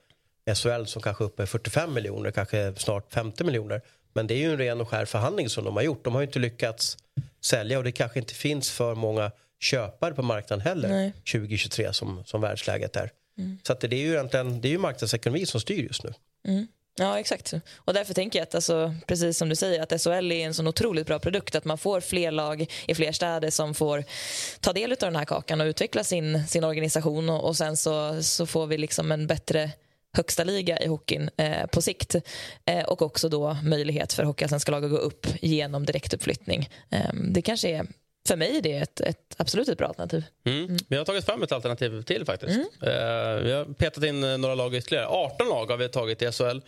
SHL 0.55 0.85
som 0.85 1.01
kanske 1.01 1.23
är 1.23 1.25
uppe 1.25 1.43
i 1.43 1.45
45 1.45 1.93
miljoner, 1.93 2.31
kanske 2.31 2.73
snart 2.77 3.13
50 3.13 3.43
miljoner. 3.43 3.81
Men 4.13 4.27
det 4.27 4.33
är 4.33 4.37
ju 4.37 4.51
en 4.51 4.57
ren 4.57 4.81
och 4.81 4.89
skär 4.89 5.05
förhandling 5.05 5.49
som 5.49 5.63
de 5.63 5.75
har 5.75 5.83
gjort. 5.83 6.03
De 6.03 6.15
har 6.15 6.21
inte 6.21 6.39
lyckats 6.39 6.97
sälja 7.41 7.77
och 7.77 7.83
det 7.83 7.91
kanske 7.91 8.19
inte 8.19 8.33
finns 8.33 8.71
för 8.71 8.95
många 8.95 9.31
köpare 9.59 10.13
på 10.13 10.21
marknaden 10.21 10.61
heller 10.61 10.89
Nej. 10.89 11.13
2023 11.31 11.93
som, 11.93 12.23
som 12.25 12.41
världsläget 12.41 12.95
är. 12.95 13.11
Mm. 13.37 13.57
Så 13.63 13.73
att 13.73 13.79
det 13.79 13.93
är 13.93 13.97
ju 13.97 14.11
egentligen 14.13 14.61
det 14.61 14.67
är 14.67 14.71
ju 14.71 14.77
marknadsekonomi 14.77 15.45
som 15.45 15.61
styr 15.61 15.83
just 15.83 16.03
nu. 16.03 16.13
Mm. 16.47 16.67
Ja, 16.95 17.19
exakt. 17.19 17.53
Och 17.75 17.93
därför 17.93 18.13
tänker 18.13 18.39
jag 18.39 18.43
att, 18.43 18.55
alltså, 18.55 18.95
precis 19.07 19.37
som 19.37 19.49
du 19.49 19.55
säger, 19.55 19.81
att 19.81 20.01
SHL 20.01 20.31
är 20.31 20.45
en 20.45 20.53
så 20.53 20.67
otroligt 20.67 21.07
bra 21.07 21.19
produkt. 21.19 21.55
Att 21.55 21.65
man 21.65 21.77
får 21.77 22.01
fler 22.01 22.31
lag 22.31 22.65
i 22.87 22.95
fler 22.95 23.11
städer 23.11 23.49
som 23.49 23.73
får 23.73 24.03
ta 24.59 24.73
del 24.73 24.91
av 24.91 24.97
den 24.97 25.15
här 25.15 25.25
kakan 25.25 25.61
och 25.61 25.65
utveckla 25.65 26.03
sin, 26.03 26.47
sin 26.47 26.63
organisation. 26.63 27.29
Och, 27.29 27.47
och 27.47 27.57
sen 27.57 27.77
så, 27.77 28.23
så 28.23 28.45
får 28.45 28.67
vi 28.67 28.77
liksom 28.77 29.11
en 29.11 29.27
bättre 29.27 29.71
högsta 30.13 30.43
liga 30.43 30.79
i 30.79 30.87
hockeyn 30.87 31.29
eh, 31.37 31.65
på 31.65 31.81
sikt. 31.81 32.15
Eh, 32.65 32.83
och 32.83 33.01
också 33.01 33.29
då 33.29 33.57
möjlighet 33.63 34.13
för 34.13 34.23
Hockeyallsvenska 34.23 34.71
lag 34.71 34.85
att 34.85 34.91
gå 34.91 34.97
upp 34.97 35.27
genom 35.41 35.85
direktuppflyttning. 35.85 36.69
Eh, 36.89 37.13
det 37.13 37.41
kanske 37.41 37.69
är 37.69 37.87
för 38.27 38.35
mig 38.35 38.57
är 38.57 38.61
det 38.61 38.77
ett, 38.77 39.01
ett 39.01 39.35
absolut 39.37 39.69
ett 39.69 39.77
bra 39.77 39.87
alternativ. 39.87 40.23
Mm. 40.43 40.63
Mm. 40.63 40.77
Vi 40.87 40.97
har 40.97 41.05
tagit 41.05 41.25
fram 41.25 41.43
ett 41.43 41.51
alternativ 41.51 42.01
till 42.01 42.25
faktiskt. 42.25 42.51
Mm. 42.51 42.65
Uh, 42.65 43.43
vi 43.43 43.51
har 43.51 43.73
petat 43.73 44.03
in 44.03 44.21
några 44.21 44.55
lag 44.55 44.75
ytterligare. 44.75 45.07
18 45.07 45.47
lag 45.47 45.65
har 45.65 45.77
vi 45.77 45.89
tagit 45.89 46.21
i 46.21 46.31
SHL. 46.31 46.61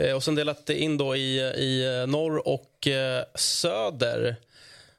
Uh, 0.00 0.12
och 0.12 0.24
sen 0.24 0.34
delat 0.34 0.70
in 0.70 0.98
då 0.98 1.16
i, 1.16 1.40
i 1.40 2.04
norr 2.08 2.48
och 2.48 2.86
uh, 2.86 3.24
söder. 3.34 4.36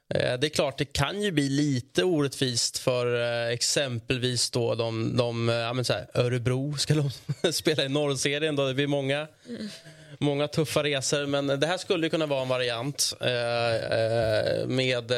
Det 0.08 0.46
är 0.46 0.48
klart, 0.48 0.78
det 0.78 0.84
kan 0.84 1.22
ju 1.22 1.30
bli 1.30 1.48
lite 1.48 2.04
orättvist 2.04 2.78
för 2.78 3.16
exempelvis 3.50 4.50
då 4.50 4.74
de, 4.74 5.16
de 5.16 5.48
ja, 5.48 5.94
här, 5.94 6.06
Örebro 6.14 6.76
ska 6.76 6.94
de 6.94 7.52
spela 7.52 7.84
i 7.84 7.88
norrserien. 7.88 8.56
Då 8.56 8.66
det 8.66 8.74
blir 8.74 8.86
många, 8.86 9.26
mm. 9.48 9.68
många 10.18 10.48
tuffa 10.48 10.82
resor. 10.82 11.26
Men 11.26 11.46
det 11.46 11.66
här 11.66 11.78
skulle 11.78 12.08
kunna 12.08 12.26
vara 12.26 12.42
en 12.42 12.48
variant 12.48 13.12
med 14.66 15.12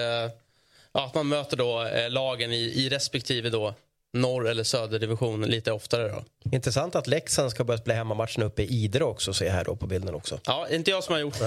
ja, 0.96 1.04
att 1.04 1.14
man 1.14 1.28
möter 1.28 1.56
då 1.56 1.84
eh, 1.84 2.10
lagen 2.10 2.52
i, 2.52 2.56
i 2.56 2.88
respektive 2.88 3.50
då 3.50 3.74
norr 4.20 4.48
eller 4.48 4.64
söderdivision 4.64 5.42
lite 5.42 5.72
oftare. 5.72 6.08
Då. 6.08 6.24
Intressant 6.52 6.94
att 6.94 7.06
Leksand 7.06 7.50
ska 7.50 7.64
börja 7.64 7.78
spela 7.78 7.94
hemmamatchen 7.94 8.42
uppe 8.42 8.62
i 8.62 8.66
Idre 8.66 9.04
också, 9.04 9.34
ser 9.34 9.46
jag 9.46 9.52
här 9.52 9.64
då 9.64 9.76
på 9.76 9.86
bilden 9.86 10.14
också. 10.14 10.40
Ja, 10.46 10.66
inte 10.70 10.90
jag 10.90 11.04
som 11.04 11.12
har 11.12 11.20
gjort 11.20 11.40
eh, 11.40 11.46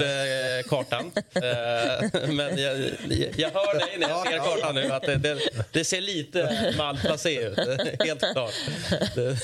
kartan. 0.70 1.12
eh, 1.34 2.30
men 2.30 2.58
jag, 2.58 2.78
jag 3.36 3.50
hör 3.50 3.80
dig 3.80 3.98
när 4.00 4.10
jag 4.10 4.28
ser 4.28 4.38
kartan 4.38 4.76
nu 4.76 4.92
att 4.92 5.04
det, 5.04 5.16
det, 5.16 5.40
det 5.72 5.86
ser 5.86 6.02
lite 6.02 6.74
malplacerat 6.78 7.68
ut. 7.68 7.82
Helt 8.06 8.20
klart. 8.34 8.54
Det, 9.16 9.38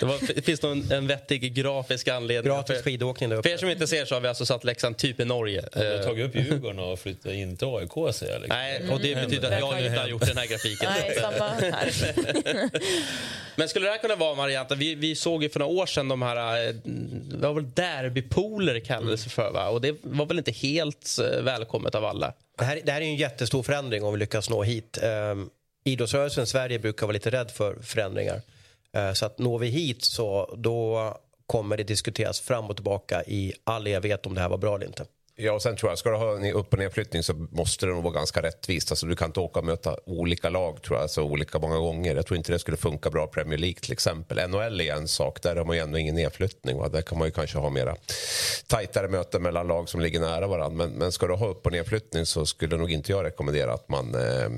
det, 0.00 0.06
var, 0.06 0.34
det 0.34 0.42
finns 0.42 0.62
nog 0.62 0.72
en, 0.72 0.92
en 0.92 1.06
vettig 1.06 1.54
grafisk 1.54 2.08
anledning. 2.08 2.52
Gratis 2.52 2.82
skidåkning 2.82 3.30
där 3.30 3.36
uppe. 3.36 3.48
För 3.48 3.54
er 3.54 3.58
som 3.58 3.68
inte 3.68 3.86
ser 3.86 4.04
så 4.04 4.14
har 4.14 4.20
vi 4.20 4.28
alltså 4.28 4.46
satt 4.46 4.64
Leksand 4.64 4.96
typ 4.96 5.20
i 5.20 5.24
Norge. 5.24 5.64
Du 5.72 5.78
har 5.78 6.04
tagit 6.04 6.26
upp 6.26 6.34
Djurgården 6.34 6.78
och 6.78 6.98
flyttat 6.98 7.32
in 7.32 7.56
till 7.56 7.66
AIK 7.66 8.14
ser 8.14 8.26
jag. 8.26 8.40
Liksom. 8.40 8.58
Nej, 8.58 8.82
och 8.90 9.00
det 9.00 9.14
betyder 9.14 9.52
att 9.52 9.60
jag 9.60 9.86
inte 9.86 10.00
har 10.00 10.08
gjort 10.08 10.26
den 10.26 10.36
här 10.36 10.46
grafiken. 10.46 10.90
Nej, 11.00 11.18
samma 11.20 11.48
här. 11.48 11.92
Men 13.56 13.68
skulle 13.68 13.86
det 13.86 13.92
här 13.92 13.98
kunna 13.98 14.16
vara 14.16 14.30
en 14.30 14.36
variant? 14.36 14.72
Vi, 14.72 14.94
vi 14.94 15.14
såg 15.14 15.42
ju 15.42 15.48
för 15.48 15.60
några 15.60 15.72
år 15.72 15.86
sedan 15.86 16.08
de 16.08 16.22
här, 16.22 16.66
eh, 16.66 16.74
det 16.74 17.46
var 17.46 17.54
väl 17.54 17.70
derbypooler 17.70 18.80
kallades 18.80 19.24
det 19.24 19.30
för 19.30 19.50
va? 19.52 19.68
Och 19.68 19.80
det 19.80 19.96
var 20.02 20.26
väl 20.26 20.38
inte 20.38 20.52
helt 20.52 21.18
eh, 21.18 21.42
välkommet 21.42 21.94
av 21.94 22.04
alla? 22.04 22.32
Det 22.58 22.64
här, 22.64 22.80
det 22.84 22.92
här 22.92 23.00
är 23.00 23.04
en 23.04 23.16
jättestor 23.16 23.62
förändring 23.62 24.04
om 24.04 24.12
vi 24.12 24.18
lyckas 24.18 24.50
nå 24.50 24.62
hit. 24.62 24.98
Um, 25.02 25.50
idrottsrörelsen 25.84 26.44
i 26.44 26.46
Sverige 26.46 26.78
brukar 26.78 27.06
vara 27.06 27.12
lite 27.12 27.30
rädd 27.30 27.50
för 27.50 27.76
förändringar. 27.82 28.42
Uh, 28.96 29.12
så 29.12 29.26
att 29.26 29.38
når 29.38 29.58
vi 29.58 29.68
hit 29.68 30.04
så 30.04 30.54
då 30.58 31.12
kommer 31.46 31.76
det 31.76 31.84
diskuteras 31.84 32.40
fram 32.40 32.64
och 32.64 32.76
tillbaka 32.76 33.22
i 33.26 33.52
all 33.64 33.86
evighet 33.86 34.26
om 34.26 34.34
det 34.34 34.40
här 34.40 34.48
var 34.48 34.58
bra 34.58 34.74
eller 34.74 34.86
inte. 34.86 35.04
Ja, 35.38 35.52
och 35.52 35.62
sen 35.62 35.76
tror 35.76 35.90
jag, 35.90 35.98
ska 35.98 36.10
du 36.10 36.16
ha 36.16 36.36
en 36.36 36.52
upp 36.52 36.72
och 36.72 36.78
nedflyttning 36.78 37.22
så 37.22 37.34
måste 37.34 37.86
det 37.86 37.92
nog 37.92 38.02
vara 38.02 38.14
ganska 38.14 38.42
rättvist. 38.42 38.90
Alltså, 38.92 39.06
du 39.06 39.16
kan 39.16 39.26
inte 39.26 39.40
åka 39.40 39.60
och 39.60 39.66
möta 39.66 39.96
olika 40.06 40.48
lag 40.48 40.82
tror 40.82 40.98
jag, 40.98 41.10
så 41.10 41.22
olika 41.22 41.58
många 41.58 41.76
gånger. 41.76 42.16
Jag 42.16 42.26
tror 42.26 42.36
inte 42.36 42.52
det 42.52 42.58
skulle 42.58 42.76
funka 42.76 43.10
bra 43.10 43.24
i 43.24 43.26
Premier 43.26 43.58
League 43.58 43.80
till 43.80 43.92
exempel. 43.92 44.50
NHL 44.50 44.80
är 44.80 44.94
en 44.94 45.08
sak, 45.08 45.42
där 45.42 45.56
har 45.56 45.64
man 45.64 45.76
ju 45.76 45.82
ändå 45.82 45.98
ingen 45.98 46.14
nedflyttning. 46.14 46.78
Va? 46.78 46.88
Där 46.88 47.02
kan 47.02 47.18
man 47.18 47.28
ju 47.28 47.32
kanske 47.32 47.58
ha 47.58 47.70
mera 47.70 47.96
tajtare 48.66 49.08
möten 49.08 49.42
mellan 49.42 49.66
lag 49.66 49.88
som 49.88 50.00
ligger 50.00 50.20
nära 50.20 50.46
varandra. 50.46 50.86
Men, 50.86 50.98
men 50.98 51.12
ska 51.12 51.26
du 51.26 51.34
ha 51.34 51.46
upp 51.46 51.66
och 51.66 51.72
nedflyttning 51.72 52.26
så 52.26 52.46
skulle 52.46 52.76
nog 52.76 52.92
inte 52.92 53.12
jag 53.12 53.24
rekommendera 53.24 53.72
att 53.72 53.88
man 53.88 54.14
eh, 54.14 54.50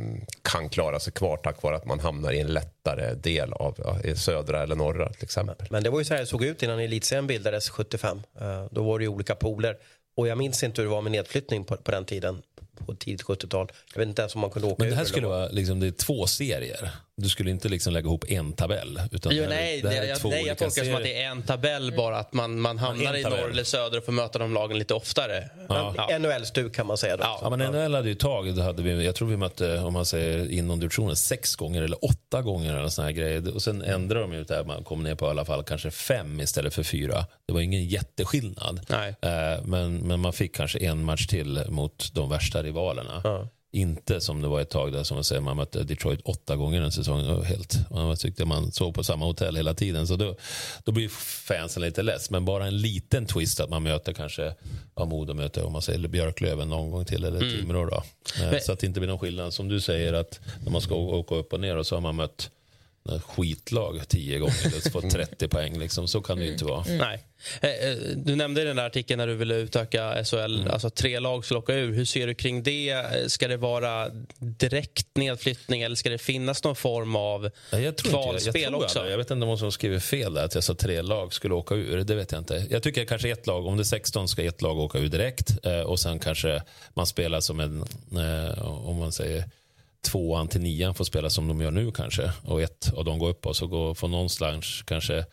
kan 0.42 0.68
klara 0.68 1.00
sig 1.00 1.12
kvar 1.12 1.36
tack 1.36 1.62
vare 1.62 1.76
att 1.76 1.86
man 1.86 2.00
hamnar 2.00 2.32
i 2.32 2.40
en 2.40 2.46
lättare 2.52 3.14
del 3.14 3.52
av 3.52 3.74
ja, 4.04 4.16
södra 4.16 4.62
eller 4.62 4.76
norra 4.76 5.08
till 5.12 5.24
exempel. 5.24 5.66
Men 5.70 5.82
det 5.82 5.90
var 5.90 5.98
ju 5.98 6.04
så 6.04 6.14
här 6.14 6.20
det 6.20 6.26
såg 6.26 6.44
ut 6.44 6.62
innan 6.62 6.78
elitserien 6.78 7.26
bildades 7.26 7.70
75. 7.70 8.22
Uh, 8.40 8.48
eh, 8.48 8.64
då 8.70 8.82
var 8.82 8.98
det 8.98 9.04
ju 9.04 9.08
olika 9.08 9.34
poler. 9.34 9.76
Och 10.18 10.28
jag 10.28 10.38
minns 10.38 10.62
inte 10.62 10.80
hur 10.80 10.88
det 10.88 10.94
var 10.94 11.02
med 11.02 11.12
nedflyttning 11.12 11.64
på, 11.64 11.76
på 11.76 11.90
den 11.90 12.04
tiden 12.04 12.42
på 12.86 12.94
tidigt 12.94 13.22
70-tal. 13.22 13.72
Jag 13.94 13.98
vet 13.98 14.08
inte 14.08 14.22
ens 14.22 14.34
om 14.34 14.40
man 14.40 14.50
kunde 14.50 14.68
åka 14.68 14.76
Men 14.78 14.90
det 14.90 14.96
här 14.96 15.04
skulle 15.04 15.26
vara 15.26 15.48
liksom, 15.48 15.80
det 15.80 15.86
är 15.86 15.90
två 15.90 16.26
serier. 16.26 16.90
Du 17.20 17.28
skulle 17.28 17.50
inte 17.50 17.68
liksom 17.68 17.92
lägga 17.92 18.06
ihop 18.06 18.24
en 18.28 18.52
tabell. 18.52 19.00
Utan 19.12 19.36
jo, 19.36 19.44
nej, 19.48 19.82
det, 19.82 19.88
det 19.88 19.94
jag, 19.94 20.24
nej, 20.24 20.46
jag 20.46 20.58
tolkar 20.58 20.82
det 20.82 20.86
som 20.86 20.94
att 20.94 21.02
det 21.02 21.22
är 21.22 21.28
en 21.28 21.42
tabell 21.42 21.92
bara 21.96 22.18
att 22.18 22.32
man, 22.32 22.60
man 22.60 22.78
hamnar 22.78 23.16
i 23.16 23.22
norr 23.22 23.50
eller 23.50 23.64
söder 23.64 23.98
och 23.98 24.04
får 24.04 24.12
möta 24.12 24.38
de 24.38 24.54
lagen 24.54 24.78
lite 24.78 24.94
oftare. 24.94 25.50
Ja. 25.68 25.94
Ja. 25.96 26.18
NHL-stuk 26.18 26.74
kan 26.74 26.86
man 26.86 26.98
säga. 26.98 27.16
Då. 27.16 27.22
Ja. 27.22 27.38
ja, 27.42 27.50
men 27.50 27.72
NHL 27.72 27.94
hade 27.94 28.08
ju 28.08 28.14
tag. 28.14 28.58
Hade 28.58 28.82
vi, 28.82 29.04
jag 29.04 29.14
tror 29.14 29.28
vi 29.28 29.36
mötte, 29.36 29.78
om 29.78 29.92
man 29.92 30.06
säger 30.06 30.52
inom 30.52 30.80
divisionen, 30.80 31.16
sex 31.16 31.56
gånger 31.56 31.82
eller 31.82 32.04
åtta 32.04 32.42
gånger. 32.42 32.76
Eller 32.76 32.88
såna 32.88 33.06
här 33.06 33.12
grejer. 33.12 33.54
Och 33.54 33.62
sen 33.62 33.82
ändrade 33.82 34.20
de 34.20 34.32
ju 34.32 34.44
det 34.44 34.64
man 34.64 34.84
kom 34.84 35.02
ner 35.02 35.14
på 35.14 35.26
i 35.26 35.28
alla 35.28 35.44
fall 35.44 35.64
kanske 35.64 35.90
fem 35.90 36.40
istället 36.40 36.74
för 36.74 36.82
fyra. 36.82 37.26
Det 37.46 37.52
var 37.52 37.60
ingen 37.60 37.84
jätteskillnad. 37.84 38.80
Nej. 38.88 39.14
Eh, 39.22 39.64
men, 39.64 39.96
men 39.96 40.20
man 40.20 40.32
fick 40.32 40.54
kanske 40.54 40.78
en 40.78 41.04
match 41.04 41.26
till 41.26 41.62
mot 41.68 42.14
de 42.14 42.28
värsta 42.28 42.62
rivalerna. 42.62 43.20
Ja. 43.24 43.48
Inte 43.72 44.20
som 44.20 44.42
det 44.42 44.48
var 44.48 44.60
ett 44.60 44.70
tag 44.70 44.92
där 44.92 45.02
som 45.02 45.14
man 45.14 45.24
säger, 45.24 45.42
man 45.42 45.56
mötte 45.56 45.84
Detroit 45.84 46.20
åtta 46.24 46.56
gånger 46.56 46.82
en 46.82 46.92
säsong. 46.92 47.44
Helt, 47.44 47.90
man 47.90 48.16
tyckte 48.16 48.44
man 48.44 48.72
sov 48.72 48.92
på 48.92 49.04
samma 49.04 49.24
hotell 49.24 49.56
hela 49.56 49.74
tiden. 49.74 50.06
Så 50.06 50.16
då, 50.16 50.36
då 50.84 50.92
blir 50.92 51.08
fansen 51.48 51.82
lite 51.82 52.02
less. 52.02 52.30
Men 52.30 52.44
bara 52.44 52.66
en 52.66 52.78
liten 52.78 53.26
twist 53.26 53.60
att 53.60 53.70
man 53.70 53.82
möter 53.82 54.12
kanske, 54.12 54.54
ja, 54.94 55.04
Modo 55.04 55.34
möter 55.34 55.64
om 55.64 55.72
man 55.72 55.82
säger 55.82 56.08
Björklöven 56.08 56.68
någon 56.68 56.90
gång 56.90 57.04
till 57.04 57.24
eller 57.24 57.40
mm. 57.40 57.58
Timrå. 57.58 57.86
Då. 57.86 58.02
Eh, 58.42 58.60
så 58.60 58.72
att 58.72 58.78
det 58.78 58.86
inte 58.86 59.00
blir 59.00 59.08
någon 59.08 59.18
skillnad. 59.18 59.54
Som 59.54 59.68
du 59.68 59.80
säger 59.80 60.12
att 60.12 60.40
när 60.64 60.72
man 60.72 60.80
ska 60.80 60.94
åka 60.94 61.34
upp 61.34 61.52
och 61.52 61.60
ner 61.60 61.76
och 61.76 61.86
så 61.86 61.96
har 61.96 62.00
man 62.00 62.16
mött 62.16 62.50
skitlag 63.26 64.09
tio 64.09 64.38
gånger 64.38 64.72
och 64.76 64.92
fått 64.92 65.11
30 65.12 65.48
poäng. 65.48 65.78
Liksom. 65.78 66.09
Så 66.09 66.20
kan 66.20 66.38
det 66.38 66.44
ju 66.44 66.52
inte 66.52 66.64
vara. 66.64 66.84
Mm. 66.84 66.98
Nej. 66.98 67.24
Eh, 67.61 67.70
eh, 67.70 67.96
du 68.16 68.36
nämnde 68.36 68.62
i 68.62 68.64
den 68.64 68.76
där 68.76 68.86
artikeln 68.86 69.18
när 69.18 69.26
du 69.26 69.34
ville 69.34 69.54
utöka 69.54 70.24
SHL, 70.24 70.36
mm. 70.36 70.70
alltså 70.70 70.90
tre 70.90 71.20
lag 71.20 71.44
ska 71.44 71.59
åka 71.59 71.74
ur. 71.74 71.92
Hur 71.92 72.04
ser 72.04 72.26
du 72.26 72.34
kring 72.34 72.62
det? 72.62 73.06
Ska 73.26 73.48
det 73.48 73.56
vara 73.56 74.09
direkt 74.38 75.16
nedflyttning 75.16 75.82
eller 75.82 75.96
ska 75.96 76.11
det 76.11 76.18
finnas 76.18 76.64
någon 76.64 76.76
form 76.76 77.16
av 77.16 77.50
jag 77.70 77.96
tror 77.96 78.11
kvalspel 78.11 78.62
jag, 78.62 78.72
jag 78.72 78.82
också? 78.82 79.11
Jag 79.11 79.18
vet 79.18 79.30
inte 79.30 79.46
om 79.46 79.59
någon 79.59 79.72
skriver 79.72 79.98
fel 79.98 80.34
där, 80.34 80.44
att 80.44 80.54
jag 80.54 80.64
sa 80.64 80.74
tre 80.74 81.02
lag 81.02 81.34
skulle 81.34 81.54
åka 81.54 81.74
ur. 81.74 82.04
Det 82.04 82.14
vet 82.14 82.32
jag 82.32 82.40
inte. 82.40 82.66
Jag 82.70 82.82
tycker 82.82 83.04
kanske 83.04 83.30
ett 83.30 83.46
lag, 83.46 83.66
om 83.66 83.76
det 83.76 83.82
är 83.82 83.84
16 83.84 84.28
ska 84.28 84.44
ett 84.44 84.62
lag 84.62 84.78
åka 84.78 84.98
ur 84.98 85.09
direkt 85.09 85.66
eh, 85.66 85.80
och 85.80 86.00
sen 86.00 86.18
kanske 86.18 86.62
man 86.94 87.06
spelar 87.06 87.40
som 87.40 87.61
en, 87.61 87.84
om 88.61 88.96
man 88.96 89.12
säger 89.12 89.44
tvåan 90.03 90.49
till 90.49 90.61
nian 90.61 90.94
får 90.94 91.05
spela 91.05 91.30
som 91.30 91.49
de 91.49 91.61
gör 91.61 91.70
nu 91.70 91.92
kanske. 91.92 92.32
Och 92.42 92.62
ett 92.62 92.92
av 92.96 93.05
dem 93.05 93.18
går 93.18 93.28
upp 93.28 93.46
och 93.46 93.57
så 93.57 93.66
går, 93.66 93.94
får 93.94 94.09
någonstans 94.09 94.82
kanske 94.86 95.24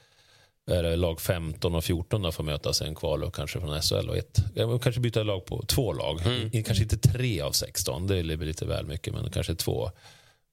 är 0.72 0.84
det 0.84 0.96
lag 0.96 1.22
15 1.22 1.76
och 1.76 1.84
14 1.84 2.22
då 2.22 2.32
får 2.32 2.44
mötas 2.44 2.82
i 2.82 2.86
en 2.86 2.96
kval 2.96 3.24
och 3.24 3.36
kanske 3.36 3.60
från 3.60 3.82
SHL 3.82 4.10
och 4.10 4.18
ett. 4.18 4.40
Kanske 4.84 5.02
byta 5.02 5.24
lag 5.24 5.46
på 5.46 5.66
två 5.68 5.94
lag. 5.94 6.22
Mm. 6.26 6.64
Kanske 6.64 6.84
inte 6.84 6.98
tre 6.98 7.42
av 7.42 7.52
16, 7.52 8.08
det 8.08 8.18
är 8.18 8.24
lite 8.24 8.66
väl 8.66 8.86
mycket, 8.86 9.14
men 9.14 9.32
kanske 9.32 9.56
två. 9.56 9.92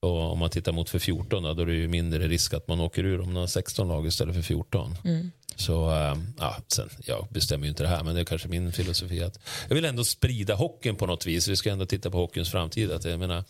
Och 0.01 0.33
om 0.33 0.39
man 0.39 0.51
tittar 0.51 0.73
mot 0.73 0.91
för 0.91 0.99
14 0.99 1.43
då, 1.43 1.63
är 1.63 1.67
det 1.67 1.75
ju 1.75 1.89
mindre 1.89 2.29
risk 2.29 2.55
att 2.55 2.69
man 2.69 2.81
åker 2.81 3.05
ur 3.05 3.21
om 3.21 3.27
man 3.33 3.37
har 3.37 3.47
16 3.47 3.89
lag 3.89 4.07
istället 4.07 4.35
för 4.35 4.43
14. 4.43 4.95
Mm. 5.05 5.31
Så 5.57 5.91
äh, 5.91 6.17
ja, 6.39 6.57
sen, 6.69 6.91
jag 7.07 7.27
bestämmer 7.31 7.65
ju 7.65 7.71
inte 7.71 7.83
det 7.83 7.89
här, 7.89 8.05
men 8.05 8.15
det 8.15 8.21
är 8.21 8.25
kanske 8.25 8.49
min 8.49 8.73
filosofi. 8.73 9.23
att 9.23 9.39
Jag 9.69 9.75
vill 9.75 9.85
ändå 9.85 10.05
sprida 10.05 10.55
hockeyn 10.55 10.97
på 10.97 11.07
något 11.07 11.27
vis. 11.27 11.49
Vi 11.49 11.57
ska 11.57 11.71
ändå 11.71 11.87
titta 11.87 12.11
på 12.11 12.19
hockeyns 12.19 12.51
framtid. 12.51 12.93
Att 12.93 13.05
jag 13.05 13.19
menar, 13.19 13.45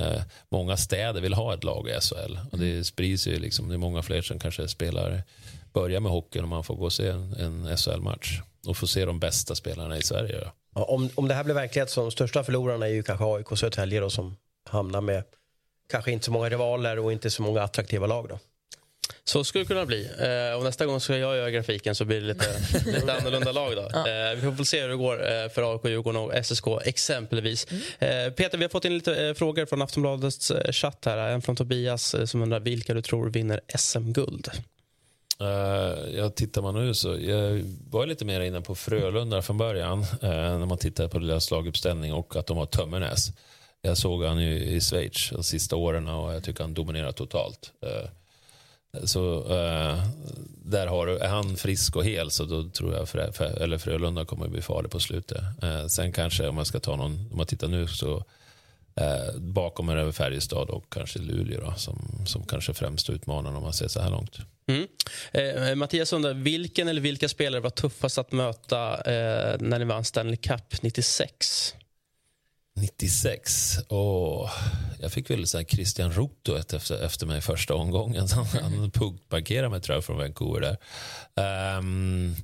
Eh, 0.00 0.22
många 0.48 0.76
städer 0.76 1.20
vill 1.20 1.34
ha 1.34 1.54
ett 1.54 1.64
lag 1.64 1.88
i 1.88 2.00
SHL. 2.00 2.38
Och 2.52 2.58
det 2.58 2.84
sprids 2.84 3.26
ju 3.26 3.38
liksom, 3.38 3.68
det 3.68 3.74
är 3.74 3.78
många 3.78 4.02
fler 4.02 4.22
som 4.22 4.38
kanske 4.38 4.68
spelar, 4.68 5.22
börjar 5.72 6.00
med 6.00 6.12
hockeyn 6.12 6.42
och 6.42 6.48
man 6.48 6.64
får 6.64 6.76
gå 6.76 6.84
och 6.84 6.92
se 6.92 7.08
en, 7.08 7.32
en 7.34 7.76
SHL-match. 7.76 8.40
Och 8.66 8.76
få 8.76 8.86
se 8.86 9.04
de 9.04 9.20
bästa 9.20 9.54
spelarna 9.54 9.98
i 9.98 10.02
Sverige. 10.02 10.50
Ja, 10.74 10.84
om, 10.84 11.10
om 11.14 11.28
det 11.28 11.34
här 11.34 11.44
blir 11.44 11.54
verklighet 11.54 11.90
så 11.90 12.00
de 12.00 12.10
största 12.10 12.44
förlorarna 12.44 12.86
är 12.86 12.90
ju 12.90 13.02
kanske 13.02 13.24
AIK 13.24 13.52
och 13.52 13.58
Södertälje 13.58 14.00
då 14.00 14.10
som 14.10 14.36
hamnar 14.68 15.00
med 15.00 15.24
kanske 15.90 16.12
inte 16.12 16.24
så 16.24 16.32
många 16.32 16.48
rivaler 16.48 16.98
och 16.98 17.12
inte 17.12 17.30
så 17.30 17.42
många 17.42 17.62
attraktiva 17.62 18.06
lag 18.06 18.28
då. 18.28 18.38
Så 19.24 19.44
skulle 19.44 19.64
det 19.64 19.68
kunna 19.68 19.86
bli. 19.86 20.10
Eh, 20.18 20.58
och 20.58 20.64
nästa 20.64 20.86
gång 20.86 21.00
ska 21.00 21.16
jag 21.16 21.36
göra 21.36 21.50
grafiken 21.50 21.94
så 21.94 22.04
blir 22.04 22.20
det 22.20 22.26
lite, 22.26 22.46
lite 22.86 23.14
annorlunda 23.14 23.52
lag. 23.52 23.76
Då. 23.76 23.90
Ja. 23.92 23.98
Eh, 23.98 24.34
vi 24.34 24.40
får 24.40 24.50
väl 24.50 24.66
se 24.66 24.82
hur 24.82 24.88
det 24.88 24.96
går 24.96 25.32
eh, 25.32 25.48
för 25.48 25.72
AIK, 25.72 25.84
Djurgården 25.84 26.20
och 26.22 26.44
SSK 26.44 26.66
exempelvis. 26.84 27.66
Mm. 27.70 28.26
Eh, 28.26 28.32
Peter, 28.32 28.58
vi 28.58 28.64
har 28.64 28.68
fått 28.68 28.84
in 28.84 28.94
lite 28.94 29.26
eh, 29.26 29.34
frågor 29.34 29.66
från 29.66 29.82
Aftonbladets 29.82 30.50
eh, 30.50 30.72
chatt. 30.72 31.04
här. 31.04 31.16
En 31.16 31.42
från 31.42 31.56
Tobias 31.56 32.14
som 32.24 32.42
undrar 32.42 32.60
vilka 32.60 32.94
du 32.94 33.02
tror 33.02 33.30
vinner 33.30 33.60
SM-guld. 33.78 34.50
ja, 36.16 36.30
tittar 36.30 36.62
man 36.62 36.74
nu 36.74 36.94
så 36.94 37.16
jag 37.18 37.64
var 37.90 38.06
lite 38.06 38.24
mer 38.24 38.40
inne 38.40 38.60
på 38.60 38.74
Frölunda 38.74 39.42
från 39.42 39.58
början 39.58 40.06
när 40.20 40.66
man 40.66 40.78
tittar 40.78 41.08
på 41.08 41.18
deras 41.18 41.50
laguppställning 41.50 42.12
och 42.12 42.36
att 42.36 42.46
de 42.46 42.56
har 42.56 42.66
Tömmernes. 42.66 43.28
Jag 43.82 43.98
såg 43.98 44.24
han 44.24 44.38
ju 44.38 44.64
i 44.64 44.80
Schweiz 44.80 45.30
de 45.30 45.44
sista 45.44 45.76
åren 45.76 46.08
och 46.08 46.34
jag 46.34 46.44
tycker 46.44 46.62
han 46.62 46.74
dominerar 46.74 47.12
totalt. 47.12 47.72
Så 49.04 49.38
eh, 49.38 50.02
där 50.64 50.86
har 50.86 51.06
du, 51.06 51.18
är 51.18 51.28
han 51.28 51.56
frisk 51.56 51.96
och 51.96 52.04
hel 52.04 52.30
så 52.30 52.44
då 52.44 52.68
tror 52.68 52.94
jag 52.94 53.08
Frö, 53.08 53.30
eller 53.60 53.78
Frölunda 53.78 54.24
kommer 54.24 54.44
att 54.44 54.50
bli 54.50 54.62
farlig 54.62 54.90
på 54.90 55.00
slutet. 55.00 55.42
Eh, 55.62 55.86
sen 55.86 56.12
kanske 56.12 56.48
om 56.48 56.54
man 56.54 56.64
ska 56.64 56.80
ta 56.80 56.96
någon, 56.96 57.28
om 57.30 57.36
man 57.36 57.46
tittar 57.46 57.68
nu 57.68 57.86
så 57.86 58.24
eh, 58.94 59.38
bakom 59.38 59.88
är 59.88 59.96
det 59.96 60.12
Färjestad 60.12 60.70
och 60.70 60.84
kanske 60.92 61.18
Luleå 61.18 61.60
då, 61.60 61.74
som, 61.76 62.26
som 62.26 62.46
kanske 62.46 62.74
främst 62.74 63.10
utmanar 63.10 63.54
om 63.54 63.62
man 63.62 63.72
ser 63.72 63.88
så 63.88 64.00
här 64.00 64.10
långt. 64.10 64.38
Mm. 64.68 64.86
Eh, 65.32 65.74
Mattias 65.74 66.12
undrar, 66.12 66.34
vilken 66.34 66.88
eller 66.88 67.00
vilka 67.00 67.28
spelare 67.28 67.60
var 67.60 67.70
tuffast 67.70 68.18
att 68.18 68.32
möta 68.32 68.94
eh, 68.94 69.56
när 69.60 69.78
ni 69.78 69.84
vann 69.84 70.04
Stanley 70.04 70.36
Cup 70.36 70.82
96? 70.82 71.74
96. 72.76 73.78
Oh, 73.88 74.50
jag 75.00 75.12
fick 75.12 75.30
väl 75.30 75.46
så 75.46 75.64
Christian 75.64 76.12
Ruto 76.12 76.56
efter, 76.56 77.04
efter 77.04 77.26
mig 77.26 77.40
första 77.40 77.74
omgången. 77.74 78.26
Han 78.62 78.90
punktparkerade 78.90 79.68
mig 79.68 79.80
tror 79.80 79.94
jag 79.94 80.04
från 80.04 80.16
Vancouver 80.16 80.60
där. 80.60 81.78
Um, 81.78 82.36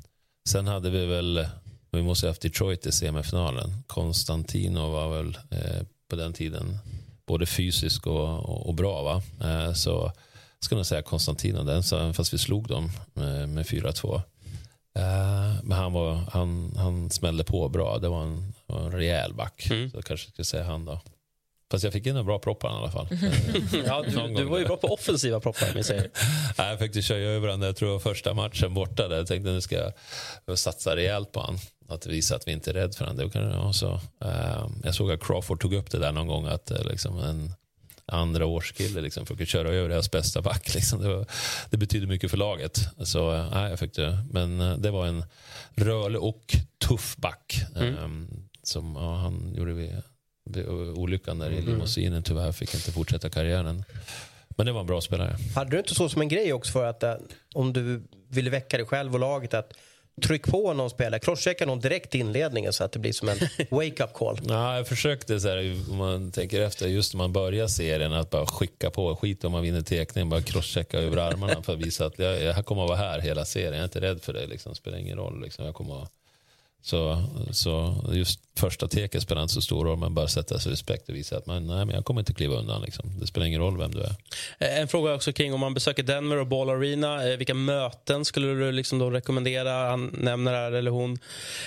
sen 0.49 0.67
hade 0.67 0.91
vi 0.91 1.07
väl, 1.07 1.47
vi 1.91 2.03
måste 2.03 2.27
ha 2.27 2.31
haft 2.31 2.43
Detroit 2.43 2.87
i 2.87 2.93
semifinalen. 2.93 3.83
Konstantino 3.87 4.91
var 4.91 5.17
väl 5.17 5.39
eh, 5.51 5.83
på 6.09 6.17
den 6.17 6.33
tiden 6.33 6.79
både 7.27 7.47
fysisk 7.47 8.07
och, 8.07 8.39
och, 8.39 8.67
och 8.67 8.75
bra. 8.75 9.03
Va? 9.03 9.23
Eh, 9.49 9.73
så 9.73 9.91
jag 9.91 10.65
ska 10.65 10.77
nog 10.77 10.87
säga 10.87 11.03
Konstantino, 11.03 11.63
den, 11.63 12.15
fast 12.15 12.35
vi 12.35 12.39
slog 12.39 12.69
dem 12.69 12.91
eh, 13.17 13.23
med, 13.23 13.49
med 13.49 13.67
4-2. 13.67 14.23
Uh, 14.99 15.63
men 15.63 15.79
han, 15.79 15.93
var, 15.93 16.15
han, 16.33 16.73
han 16.77 17.11
smällde 17.11 17.45
på 17.45 17.69
bra. 17.69 17.99
Det 17.99 18.09
var 18.09 18.23
en, 18.23 18.53
var 18.73 18.81
en 18.81 18.93
rejäl 18.93 19.35
back. 19.35 19.67
Mm. 19.71 19.91
Så 19.91 19.97
jag 19.97 20.05
kanske 20.05 20.31
ska 20.31 20.45
säga 20.45 20.65
han 20.65 20.85
då. 20.85 21.01
Fast 21.71 21.85
jag 21.85 21.93
fick 21.93 22.07
in 22.07 22.17
en 22.17 22.27
bra 22.27 22.39
proppar 22.39 22.71
i 22.71 22.73
alla 22.73 22.91
fall. 22.91 23.09
ja, 23.87 24.05
du, 24.09 24.35
du 24.35 24.45
var 24.45 24.59
ju 24.59 24.65
bra 24.65 24.77
på 24.77 24.87
offensiva 24.89 25.41
proppar. 25.41 25.75
Min 25.75 25.85
säger. 25.85 26.11
jag 26.57 26.79
fick 26.79 27.05
köra 27.05 27.19
över 27.19 27.49
honom, 27.49 27.67
jag 27.67 27.77
tror 27.77 27.99
första 27.99 28.35
matchen 28.35 28.75
borta. 28.75 29.09
Där. 29.09 29.17
Jag 29.17 29.27
tänkte 29.27 29.51
nu 29.51 29.61
ska 29.61 29.93
jag 30.47 30.59
satsa 30.59 30.97
rejält 30.97 31.33
på 31.33 31.41
honom. 31.41 31.61
Att 31.89 32.07
visa 32.07 32.37
att 32.37 32.49
vi 32.49 32.53
inte 32.53 32.71
är 32.71 32.75
rädda 32.75 32.93
för 32.93 33.05
honom. 33.05 33.31
Ja, 33.33 33.73
så, 33.73 33.93
uh, 34.25 34.69
jag 34.85 34.95
såg 34.95 35.13
att 35.13 35.25
Crawford 35.25 35.61
tog 35.61 35.75
upp 35.75 35.91
det 35.91 35.99
där 35.99 36.13
någon 36.13 36.27
gång. 36.27 36.47
Att 36.47 36.71
uh, 36.71 36.85
liksom 36.85 37.19
en, 37.19 37.53
andra 38.07 38.47
årskille 38.47 39.01
liksom, 39.01 39.27
för 39.27 39.43
att 39.43 39.49
köra 39.49 39.69
över 39.69 39.89
deras 39.89 40.11
bästa 40.11 40.43
back. 40.43 40.75
Liksom. 40.75 41.03
Det, 41.03 41.09
var, 41.09 41.27
det 41.71 41.77
betyder 41.77 42.07
mycket 42.07 42.31
för 42.31 42.39
laget. 42.39 42.89
Så, 43.05 43.49
nej, 43.53 43.71
jag 43.71 43.79
fick 43.79 43.95
det. 43.95 44.19
Men 44.31 44.61
eh, 44.61 44.77
det 44.77 44.91
var 44.91 45.07
en 45.07 45.25
rörlig 45.75 46.23
och 46.23 46.57
tuff 46.89 47.17
back. 47.17 47.65
Mm. 47.77 48.29
Som 48.63 48.97
ja, 48.97 49.15
han 49.17 49.55
gjorde 49.57 49.73
vid, 49.73 50.03
vid 50.51 50.69
olyckan 50.69 51.39
där 51.39 51.51
i 51.51 51.59
mm. 51.59 51.71
limousinen. 51.71 52.23
Tyvärr 52.23 52.53
fick 52.53 52.75
inte 52.75 52.93
fortsätta 52.93 53.31
karriären. 53.31 53.85
Men 54.57 54.67
det 54.67 54.73
var 54.73 54.81
en 54.81 54.87
bra 54.87 55.01
spelare. 55.01 55.37
Hade 55.55 55.71
du 55.71 55.79
inte 55.79 55.95
så 55.95 56.09
som 56.09 56.23
en 56.23 56.29
grej 56.29 56.53
också 56.53 56.73
för 56.73 56.85
att 56.85 57.03
uh, 57.03 57.15
om 57.55 57.73
du 57.73 58.03
ville 58.29 58.51
väcka 58.51 58.77
dig 58.77 58.87
själv 58.87 59.15
och 59.15 59.21
laget 59.21 59.55
att 59.55 59.73
tryck 60.23 60.47
på 60.47 60.73
någon 60.73 60.91
spelare, 60.91 61.21
crosschecka 61.21 61.67
någon 61.67 61.81
direkt 61.81 62.15
i 62.15 62.19
inledningen 62.19 62.73
så 62.73 62.85
att 62.85 62.93
det 62.93 62.99
blir 62.99 63.13
som 63.13 63.29
en 63.29 63.39
wake-up 63.71 64.13
call. 64.15 64.39
Ja, 64.49 64.77
jag 64.77 64.89
försökte, 64.89 65.41
så 65.41 65.49
här, 65.49 65.77
om 65.91 65.97
man 65.97 66.33
tänker 66.33 66.61
efter, 66.61 66.87
just 66.87 67.15
när 67.15 67.19
man 67.19 67.33
börjar 67.33 67.69
serien, 67.69 68.13
att 68.13 68.31
bara 68.31 68.47
skicka 68.47 68.91
på, 68.91 69.17
skit 69.17 69.45
om 69.45 69.53
man 69.53 69.63
vinner 69.63 69.81
tekningen, 69.81 70.29
bara 70.29 70.43
crosschecka 70.43 70.99
över 70.99 71.17
armarna 71.17 71.63
för 71.63 71.73
att 71.73 71.79
visa 71.79 72.07
att 72.07 72.19
jag, 72.19 72.43
jag 72.43 72.67
kommer 72.67 72.83
att 72.83 72.89
vara 72.89 72.99
här 72.99 73.21
hela 73.21 73.45
serien, 73.45 73.73
jag 73.73 73.81
är 73.81 73.85
inte 73.85 74.01
rädd 74.01 74.23
för 74.23 74.33
det, 74.33 74.47
liksom. 74.47 74.75
spelar 74.75 74.99
ingen 74.99 75.17
roll. 75.17 75.43
Liksom. 75.43 75.65
Jag 75.65 75.75
kommer 75.75 76.03
att 76.03 76.13
så, 76.83 77.23
så 77.51 77.95
just 78.13 78.41
första 78.57 78.89
teket 78.89 79.23
spelar 79.23 79.43
inte 79.43 79.55
så 79.55 79.61
stor 79.61 79.85
roll, 79.85 79.99
men 79.99 80.15
bara 80.15 80.29
sätta 80.29 80.59
sig 80.59 80.73
respekt 80.73 81.09
och 81.09 81.15
visa 81.15 81.37
att 81.37 81.47
man, 81.47 81.67
nej, 81.67 81.85
men 81.85 81.95
jag 81.95 82.05
kommer 82.05 82.21
inte 82.21 82.35
kliva 82.35 82.57
undan. 82.57 82.83
Liksom. 82.83 83.21
Det 83.21 83.27
spelar 83.27 83.47
ingen 83.47 83.61
roll 83.61 83.79
vem 83.79 83.91
du 83.91 84.01
är. 84.01 84.15
Eh, 84.59 84.81
en 84.81 84.89
fråga 84.89 85.15
också 85.15 85.33
kring 85.33 85.55
om 85.55 85.61
man 85.61 85.75
besöker 85.75 86.03
Denver 86.03 86.37
och 86.37 86.47
Ball 86.47 86.71
Arena. 86.71 87.29
Eh, 87.29 87.37
vilka 87.37 87.55
möten 87.55 88.25
skulle 88.25 88.47
du 88.47 88.73
liksom 88.73 88.99
då 88.99 89.11
rekommendera? 89.11 89.91
Han 89.91 90.11
nämner 90.13 90.53
här, 90.53 90.73
eller 90.73 90.91
hon, 90.91 91.19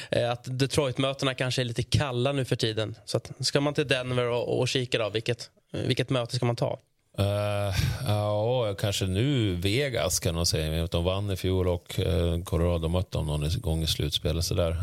eh, 0.10 0.32
att 0.32 0.60
Detroit-mötena 0.60 1.34
kanske 1.34 1.62
är 1.62 1.66
lite 1.66 1.84
kalla 1.84 2.32
nu 2.32 2.46
för 2.46 2.56
tiden. 2.56 2.96
Så 3.06 3.18
att, 3.18 3.32
ska 3.40 3.62
man 3.62 3.74
till 3.74 3.88
Denver 3.88 4.30
och, 4.30 4.60
och 4.60 4.68
kika, 4.68 4.98
då, 4.98 5.10
vilket, 5.10 5.50
vilket 5.72 6.10
möte 6.10 6.36
ska 6.36 6.46
man 6.46 6.56
ta? 6.56 6.80
Uh, 7.20 7.76
ja, 8.08 8.76
kanske 8.80 9.06
nu 9.06 9.56
Vegas 9.56 10.20
kan 10.20 10.36
man 10.36 10.46
säga. 10.46 10.88
De 10.88 11.04
vann 11.04 11.32
i 11.32 11.36
fjol 11.36 11.68
och 11.68 12.00
uh, 12.00 12.44
Colorado 12.44 12.88
mötte 12.88 13.18
dem 13.18 13.28
någon 13.28 13.50
gång 13.62 13.84
i 13.84 13.88
slutspelet. 13.88 14.52
Uh, 14.52 14.78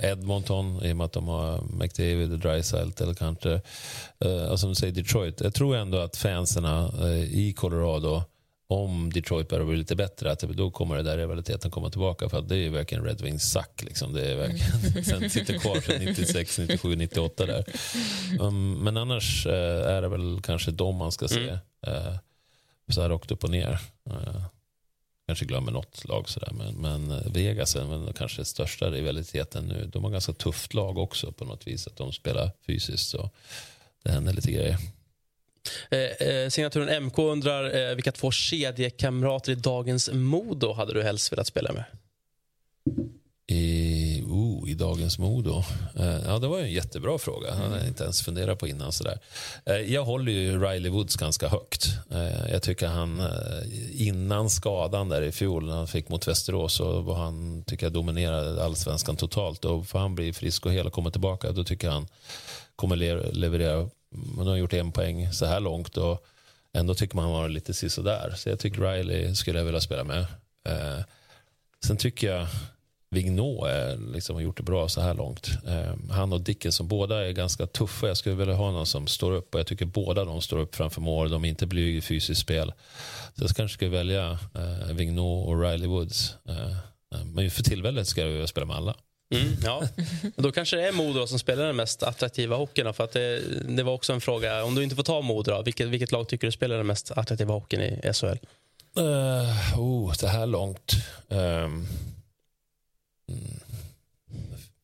Edmonton, 0.00 0.80
i 0.84 0.92
och 0.92 0.96
med 0.96 1.04
att 1.04 1.12
de 1.12 1.28
har 1.28 1.60
McDavid 1.80 2.32
och 2.32 2.38
Dreisaitl 2.38 3.02
eller 3.02 3.14
kanske, 3.14 3.50
uh, 4.24 4.68
du 4.68 4.74
säger 4.74 4.92
Detroit. 4.92 5.40
Jag 5.40 5.54
tror 5.54 5.76
ändå 5.76 5.98
att 5.98 6.16
fanserna 6.16 6.90
i 7.30 7.52
Colorado 7.52 8.22
om 8.70 9.12
Detroit 9.12 9.48
börjar 9.48 9.64
bli 9.64 9.76
lite 9.76 9.96
bättre, 9.96 10.32
att 10.32 10.40
då 10.40 10.70
kommer 10.70 10.96
det 10.96 11.02
där 11.02 11.18
rivaliteten 11.18 11.70
komma 11.70 11.90
tillbaka. 11.90 12.28
För 12.28 12.38
att 12.38 12.48
det 12.48 12.56
är 12.56 12.70
verkligen 12.70 13.04
Red 13.04 13.20
Wings 13.20 13.42
sack. 13.50 13.82
Liksom. 13.82 14.12
Det 14.12 14.30
är 14.30 14.36
verkligen, 14.36 15.04
sen 15.20 15.30
sitter 15.30 15.58
kvar 15.58 15.80
sedan 15.80 16.04
96, 16.04 16.58
97, 16.58 16.96
98 16.96 17.46
där. 17.46 17.64
Um, 18.40 18.74
men 18.74 18.96
annars 18.96 19.46
uh, 19.46 19.52
är 19.52 20.02
det 20.02 20.08
väl 20.08 20.40
kanske 20.42 20.70
de 20.70 20.96
man 20.96 21.12
ska 21.12 21.28
se. 21.28 21.48
Mm. 21.48 21.58
Uh, 21.88 22.16
så 22.88 23.02
här 23.02 23.08
rakt 23.08 23.30
upp 23.30 23.44
och 23.44 23.50
ner. 23.50 23.78
Uh, 24.10 24.44
kanske 25.26 25.44
glömmer 25.44 25.72
något 25.72 26.04
lag 26.04 26.28
sådär. 26.28 26.52
Men, 26.52 26.74
men 26.74 27.32
Vegas 27.32 27.76
är 27.76 27.84
väl 27.84 28.12
kanske 28.12 28.44
största 28.44 28.90
rivaliteten 28.90 29.64
nu. 29.64 29.90
De 29.92 30.04
har 30.04 30.10
ganska 30.10 30.32
tufft 30.32 30.74
lag 30.74 30.98
också 30.98 31.32
på 31.32 31.44
något 31.44 31.66
vis. 31.66 31.86
Att 31.86 31.96
de 31.96 32.12
spelar 32.12 32.50
fysiskt. 32.66 33.08
Så 33.08 33.30
det 34.02 34.10
händer 34.10 34.32
lite 34.32 34.52
grejer. 34.52 34.78
Eh, 35.90 36.28
eh, 36.28 36.48
signaturen 36.48 37.04
MK 37.04 37.18
undrar 37.18 37.90
eh, 37.90 37.94
vilka 37.94 38.12
två 38.12 38.30
kedjekamrater 38.30 39.52
i 39.52 39.54
dagens 39.54 40.10
Modo 40.12 40.72
hade 40.72 40.94
du 40.94 41.02
helst 41.02 41.32
velat 41.32 41.46
spela 41.46 41.72
med? 41.72 41.84
I, 43.50 44.22
oh, 44.26 44.70
I 44.70 44.74
dagens 44.74 45.18
Modo? 45.18 45.62
Eh, 45.96 46.18
ja, 46.26 46.38
det 46.38 46.48
var 46.48 46.58
en 46.58 46.72
jättebra 46.72 47.18
fråga. 47.18 47.48
Jag 47.48 47.54
hade 47.54 47.86
inte 47.86 48.04
ens 48.04 48.22
funderat 48.22 48.58
på 48.58 48.68
innan. 48.68 48.92
Sådär. 48.92 49.18
Eh, 49.64 49.76
jag 49.76 50.04
håller 50.04 50.32
ju 50.32 50.64
Riley 50.64 50.90
Woods 50.90 51.16
ganska 51.16 51.48
högt. 51.48 51.86
Eh, 52.10 52.52
jag 52.52 52.62
tycker 52.62 52.86
han, 52.86 53.20
eh, 53.20 54.06
innan 54.06 54.50
skadan 54.50 55.08
där 55.08 55.22
i 55.22 55.32
fjol, 55.32 55.66
när 55.66 55.76
han 55.76 55.88
fick 55.88 56.08
mot 56.08 56.28
Västerås, 56.28 56.74
så 56.74 57.00
var 57.00 57.14
han, 57.14 57.64
tycker 57.66 57.86
jag, 57.86 57.92
dominerade 57.92 58.64
allsvenskan 58.64 59.16
totalt. 59.16 59.64
Och 59.64 59.86
får 59.86 59.98
han 59.98 60.14
bli 60.14 60.32
frisk 60.32 60.66
och 60.66 60.72
hel 60.72 60.86
och 60.86 60.92
komma 60.92 61.10
tillbaka, 61.10 61.52
då 61.52 61.64
tycker 61.64 61.86
jag 61.86 61.94
han 61.94 62.06
kommer 62.76 62.96
le 62.96 63.14
man 64.10 64.46
har 64.46 64.56
gjort 64.56 64.72
en 64.72 64.92
poäng 64.92 65.32
så 65.32 65.46
här 65.46 65.60
långt 65.60 65.96
och 65.96 66.26
ändå 66.72 66.94
tycker 66.94 67.16
man 67.16 67.24
han 67.24 67.34
var 67.34 67.48
lite 67.48 67.74
sisådär. 67.74 68.34
Så 68.36 68.48
jag 68.48 68.58
tycker 68.58 68.80
Riley 68.80 69.34
skulle 69.34 69.58
jag 69.58 69.64
vilja 69.64 69.80
spela 69.80 70.04
med. 70.04 70.26
Eh, 70.68 71.04
sen 71.84 71.96
tycker 71.96 72.30
jag 72.30 72.46
Vignot 73.10 73.68
liksom 74.14 74.36
har 74.36 74.42
gjort 74.42 74.56
det 74.56 74.62
bra 74.62 74.88
så 74.88 75.00
här 75.00 75.14
långt. 75.14 75.50
Eh, 75.66 75.94
han 76.10 76.32
och 76.32 76.40
Dickinson, 76.40 76.88
båda 76.88 77.26
är 77.26 77.32
ganska 77.32 77.66
tuffa. 77.66 78.08
Jag 78.08 78.16
skulle 78.16 78.34
vilja 78.34 78.54
ha 78.54 78.70
någon 78.70 78.86
som 78.86 79.06
står 79.06 79.32
upp 79.32 79.54
och 79.54 79.60
jag 79.60 79.66
tycker 79.66 79.86
båda 79.86 80.24
de 80.24 80.42
står 80.42 80.58
upp 80.58 80.74
framför 80.74 81.00
mål. 81.00 81.30
De 81.30 81.44
är 81.44 81.48
inte 81.48 81.66
blyg 81.66 81.96
i 81.96 82.00
fysiskt 82.00 82.40
spel. 82.40 82.72
Så 83.34 83.44
jag 83.44 83.50
kanske 83.50 83.74
skulle 83.74 83.90
välja 83.90 84.38
eh, 84.54 84.94
Vignot 84.94 85.48
och 85.48 85.62
Riley 85.62 85.88
Woods. 85.88 86.36
Eh, 86.48 86.70
eh 87.14 87.24
men 87.24 87.50
för 87.50 87.62
tillfället 87.62 88.06
ska 88.06 88.20
jag 88.20 88.28
vilja 88.28 88.46
spela 88.46 88.66
med 88.66 88.76
alla. 88.76 88.94
Mm, 89.34 89.56
ja. 89.64 89.88
Då 90.36 90.52
kanske 90.52 90.76
det 90.76 90.88
är 90.88 90.92
Modo 90.92 91.26
som 91.26 91.38
spelar 91.38 91.66
den 91.66 91.76
mest 91.76 92.02
attraktiva 92.02 92.56
hockeyn. 92.56 92.94
För 92.94 93.04
att 93.04 93.12
det, 93.12 93.40
det, 93.76 93.82
var 93.82 93.92
också 93.92 94.12
en 94.12 94.20
fråga, 94.20 94.64
om 94.64 94.74
du 94.74 94.84
inte 94.84 94.96
får 94.96 95.02
ta 95.02 95.20
Modo, 95.20 95.62
vilket, 95.62 95.88
vilket 95.88 96.12
lag 96.12 96.28
tycker 96.28 96.46
du 96.46 96.52
spelar 96.52 96.76
den 96.76 96.86
mest 96.86 97.10
attraktiva 97.10 97.54
hockeyn 97.54 97.82
i 97.82 98.12
SHL? 98.12 98.26
Uh, 98.98 99.78
oh, 99.78 100.14
det 100.20 100.28
här 100.28 100.46
långt. 100.46 100.92
Um, 101.28 101.86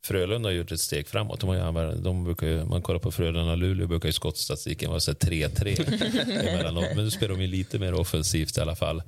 Frölunda 0.05 0.49
har 0.49 0.55
gjort 0.55 0.73
ett 0.73 0.81
steg 0.81 1.09
framåt. 1.09 1.41
De 1.41 1.49
har, 1.49 1.95
de 1.95 2.25
brukar 2.25 2.47
ju, 2.47 2.65
man 2.65 2.83
kollar 2.83 3.01
på 3.01 3.11
Frölunda-Luleå 3.11 3.87
brukar 3.87 4.09
ju 4.09 4.13
skottstatistiken 4.13 4.91
vara 4.91 4.99
3-3 4.99 6.49
emellanåt. 6.49 6.85
Men 6.95 7.05
nu 7.05 7.11
spelar 7.11 7.35
de 7.35 7.43
ju 7.43 7.47
lite 7.47 7.79
mer 7.79 7.95
offensivt 7.95 8.59
i 8.59 8.61
alla 8.61 8.77
fall. 8.77 9.03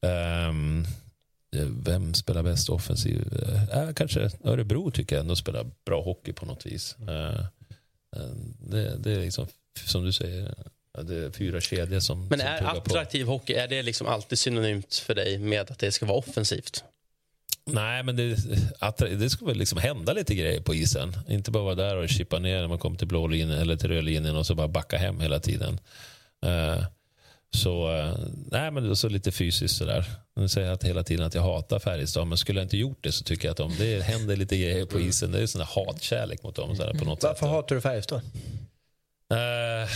Um, 0.00 0.86
vem 1.84 2.14
spelar 2.14 2.42
bäst 2.42 2.68
offensiv? 2.68 3.32
Äh, 3.72 3.92
kanske 3.92 4.30
Örebro 4.44 4.90
tycker 4.90 5.16
jag 5.16 5.20
ändå 5.20 5.36
spelar 5.36 5.66
bra 5.86 6.02
hockey 6.02 6.32
på 6.32 6.46
något 6.46 6.66
vis. 6.66 6.96
Uh, 7.00 7.44
det, 8.58 8.96
det, 8.98 9.12
är 9.12 9.20
liksom, 9.20 9.46
som 9.84 10.04
du 10.04 10.12
säger, 10.12 10.54
det 11.02 11.16
är 11.16 11.30
fyra 11.30 11.60
kedjor 11.60 12.00
som 12.00 12.28
Men 12.28 12.40
är 12.40 12.58
som 12.58 12.66
attraktiv 12.66 13.24
på. 13.24 13.30
hockey, 13.30 13.52
är 13.52 13.68
det 13.68 13.82
liksom 13.82 14.06
alltid 14.06 14.38
synonymt 14.38 14.94
för 14.94 15.14
dig 15.14 15.38
med 15.38 15.70
att 15.70 15.78
det 15.78 15.92
ska 15.92 16.06
vara 16.06 16.18
offensivt? 16.18 16.84
Nej, 17.64 18.02
men 18.02 18.16
det, 18.16 18.36
det 19.00 19.30
ska 19.30 19.44
väl 19.46 19.58
liksom 19.58 19.78
hända 19.78 20.12
lite 20.12 20.34
grejer 20.34 20.60
på 20.60 20.74
isen. 20.74 21.16
Inte 21.28 21.50
bara 21.50 21.62
vara 21.62 21.74
där 21.74 21.96
och 21.96 22.08
chippa 22.08 22.38
ner 22.38 22.60
när 22.60 22.68
man 22.68 22.78
kommer 22.78 22.98
till 22.98 23.08
blå 23.08 23.26
linjen 23.26 23.58
eller 23.58 23.76
till 23.76 23.88
röd 23.88 24.04
linjen 24.04 24.36
och 24.36 24.46
så 24.46 24.54
bara 24.54 24.68
backa 24.68 24.96
hem 24.96 25.20
hela 25.20 25.40
tiden. 25.40 25.80
Uh, 26.46 26.84
så, 27.50 27.88
nej 28.50 28.70
men 28.70 28.96
så 28.96 29.08
lite 29.08 29.32
fysiskt 29.32 29.76
sådär. 29.76 30.04
Nu 30.38 30.48
säger 30.48 30.68
jag 30.68 30.84
hela 30.84 31.02
tiden 31.02 31.26
att 31.26 31.34
jag 31.34 31.42
hatar 31.42 31.78
Färjestad, 31.78 32.26
men 32.26 32.38
skulle 32.38 32.60
jag 32.60 32.64
inte 32.64 32.76
gjort 32.76 32.98
det 33.00 33.12
så 33.12 33.24
tycker 33.24 33.48
jag 33.48 33.52
att 33.52 33.56
de, 33.56 33.76
det 33.78 34.02
händer 34.02 34.36
lite 34.36 34.56
grejer 34.56 34.86
på 34.86 35.00
isen. 35.00 35.32
Det 35.32 35.38
är 35.42 35.46
sån 35.46 35.60
hatkärlek 35.62 36.42
mot 36.42 36.56
dem. 36.56 36.76
Sådär, 36.76 36.94
på 36.94 37.04
något 37.04 37.22
Varför 37.22 37.38
sätt. 37.38 37.48
hatar 37.48 37.74
du 37.74 37.80
Färjestad? 37.80 38.20
Uh, 39.32 39.90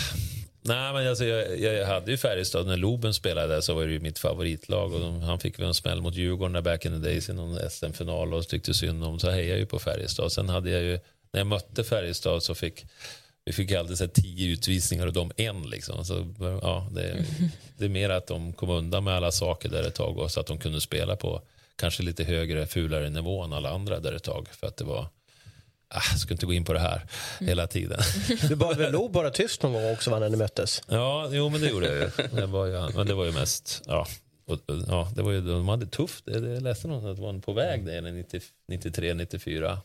Nej, 0.65 0.93
men 0.93 1.09
alltså, 1.09 1.25
jag, 1.25 1.61
jag 1.61 1.87
hade 1.87 2.11
ju 2.11 2.17
Färjestad 2.17 2.67
när 2.67 2.77
Loben 2.77 3.15
spelade 3.15 3.55
där 3.55 3.61
så 3.61 3.75
var 3.75 3.85
det 3.87 3.93
ju 3.93 4.01
mitt 4.01 4.19
favoritlag 4.19 4.93
och 4.95 5.01
de, 5.01 5.21
han 5.21 5.39
fick 5.39 5.59
väl 5.59 5.67
en 5.67 5.75
smäll 5.75 6.03
mot 6.03 6.15
Djurgården 6.15 6.53
där 6.53 6.61
back 6.63 6.85
in 6.85 6.93
the 6.93 7.09
days 7.09 7.29
i 7.29 7.33
någon 7.33 7.71
SM-final 7.71 8.35
och 8.35 8.49
tyckte 8.49 8.75
synd 8.75 9.05
om 9.05 9.19
så 9.19 9.31
hejade 9.31 9.49
jag 9.49 9.59
ju 9.59 9.67
på 9.67 9.79
Färjestad. 9.79 10.33
Sen 10.33 10.49
hade 10.49 10.71
jag 10.71 10.83
ju, 10.83 10.99
när 11.33 11.41
jag 11.41 11.47
mötte 11.47 11.85
Färjestad 11.85 12.43
så 12.43 12.55
fick 12.55 12.85
vi 13.45 13.53
fick 13.53 13.73
alltid 13.73 13.99
så 13.99 14.09
tio 14.09 14.53
utvisningar 14.53 15.07
och 15.07 15.13
de 15.13 15.33
en. 15.37 15.63
Liksom. 15.63 16.05
Så, 16.05 16.35
ja, 16.63 16.89
det, 16.93 17.25
det 17.79 17.85
är 17.85 17.89
mer 17.89 18.11
att 18.11 18.27
de 18.27 18.53
kom 18.53 18.71
undan 18.71 19.05
med 19.05 19.15
alla 19.15 19.33
saker 19.33 19.69
där 19.69 19.83
ett 19.83 19.95
tag 19.95 20.19
och 20.19 20.31
så 20.31 20.41
att 20.41 20.47
de 20.47 20.59
kunde 20.59 20.81
spela 20.81 21.17
på 21.17 21.43
kanske 21.77 22.03
lite 22.03 22.25
högre, 22.25 22.67
fulare 22.67 23.11
nivå 23.11 23.43
än 23.43 23.53
alla 23.53 23.71
andra 23.71 24.01
där 24.01 24.13
ett 24.13 24.23
tag. 24.23 24.49
För 24.53 24.67
att 24.67 24.77
det 24.77 24.85
var, 24.85 25.07
ah, 25.89 26.03
jag 26.11 26.21
ska 26.21 26.35
inte 26.35 26.47
gå 26.47 26.53
in 26.53 26.65
på 26.65 26.73
det 26.73 26.81
här 26.81 27.07
hela 27.41 27.67
tiden. 27.67 28.01
Du 28.49 28.57
bad 28.57 28.77
väl 28.77 28.93
Lo 28.93 29.09
bara 29.09 29.31
tyst 29.31 29.63
någon 29.63 29.73
gång 29.73 29.93
också 29.93 30.11
va, 30.11 30.19
när 30.19 30.29
ni 30.29 30.37
möttes? 30.37 30.83
Ja, 30.89 31.29
jo 31.33 31.49
men 31.49 31.61
det 31.61 31.69
gjorde 31.69 31.87
jag 31.87 31.97
ju. 31.97 32.29
Det 32.41 32.47
var 32.47 32.67
ju, 32.67 32.93
men 32.97 33.07
det 33.07 33.15
var 33.15 33.25
ju 33.25 33.33
mest, 33.33 33.83
ja. 33.87 34.07
Och, 34.47 34.59
ja, 34.89 35.13
det 35.17 35.23
var 35.23 35.33
ju, 35.33 35.41
de 35.41 35.69
hade 35.69 35.87
tufft. 35.87 36.25
Det, 36.25 36.41
det 36.41 36.61
läste 36.61 36.89
någon 36.89 37.11
att 37.11 37.17
det 37.17 37.23
var 37.23 37.39
på 37.39 37.53
väg 37.53 37.87
där 37.87 38.25
93, 38.69 39.15
94. 39.15 39.79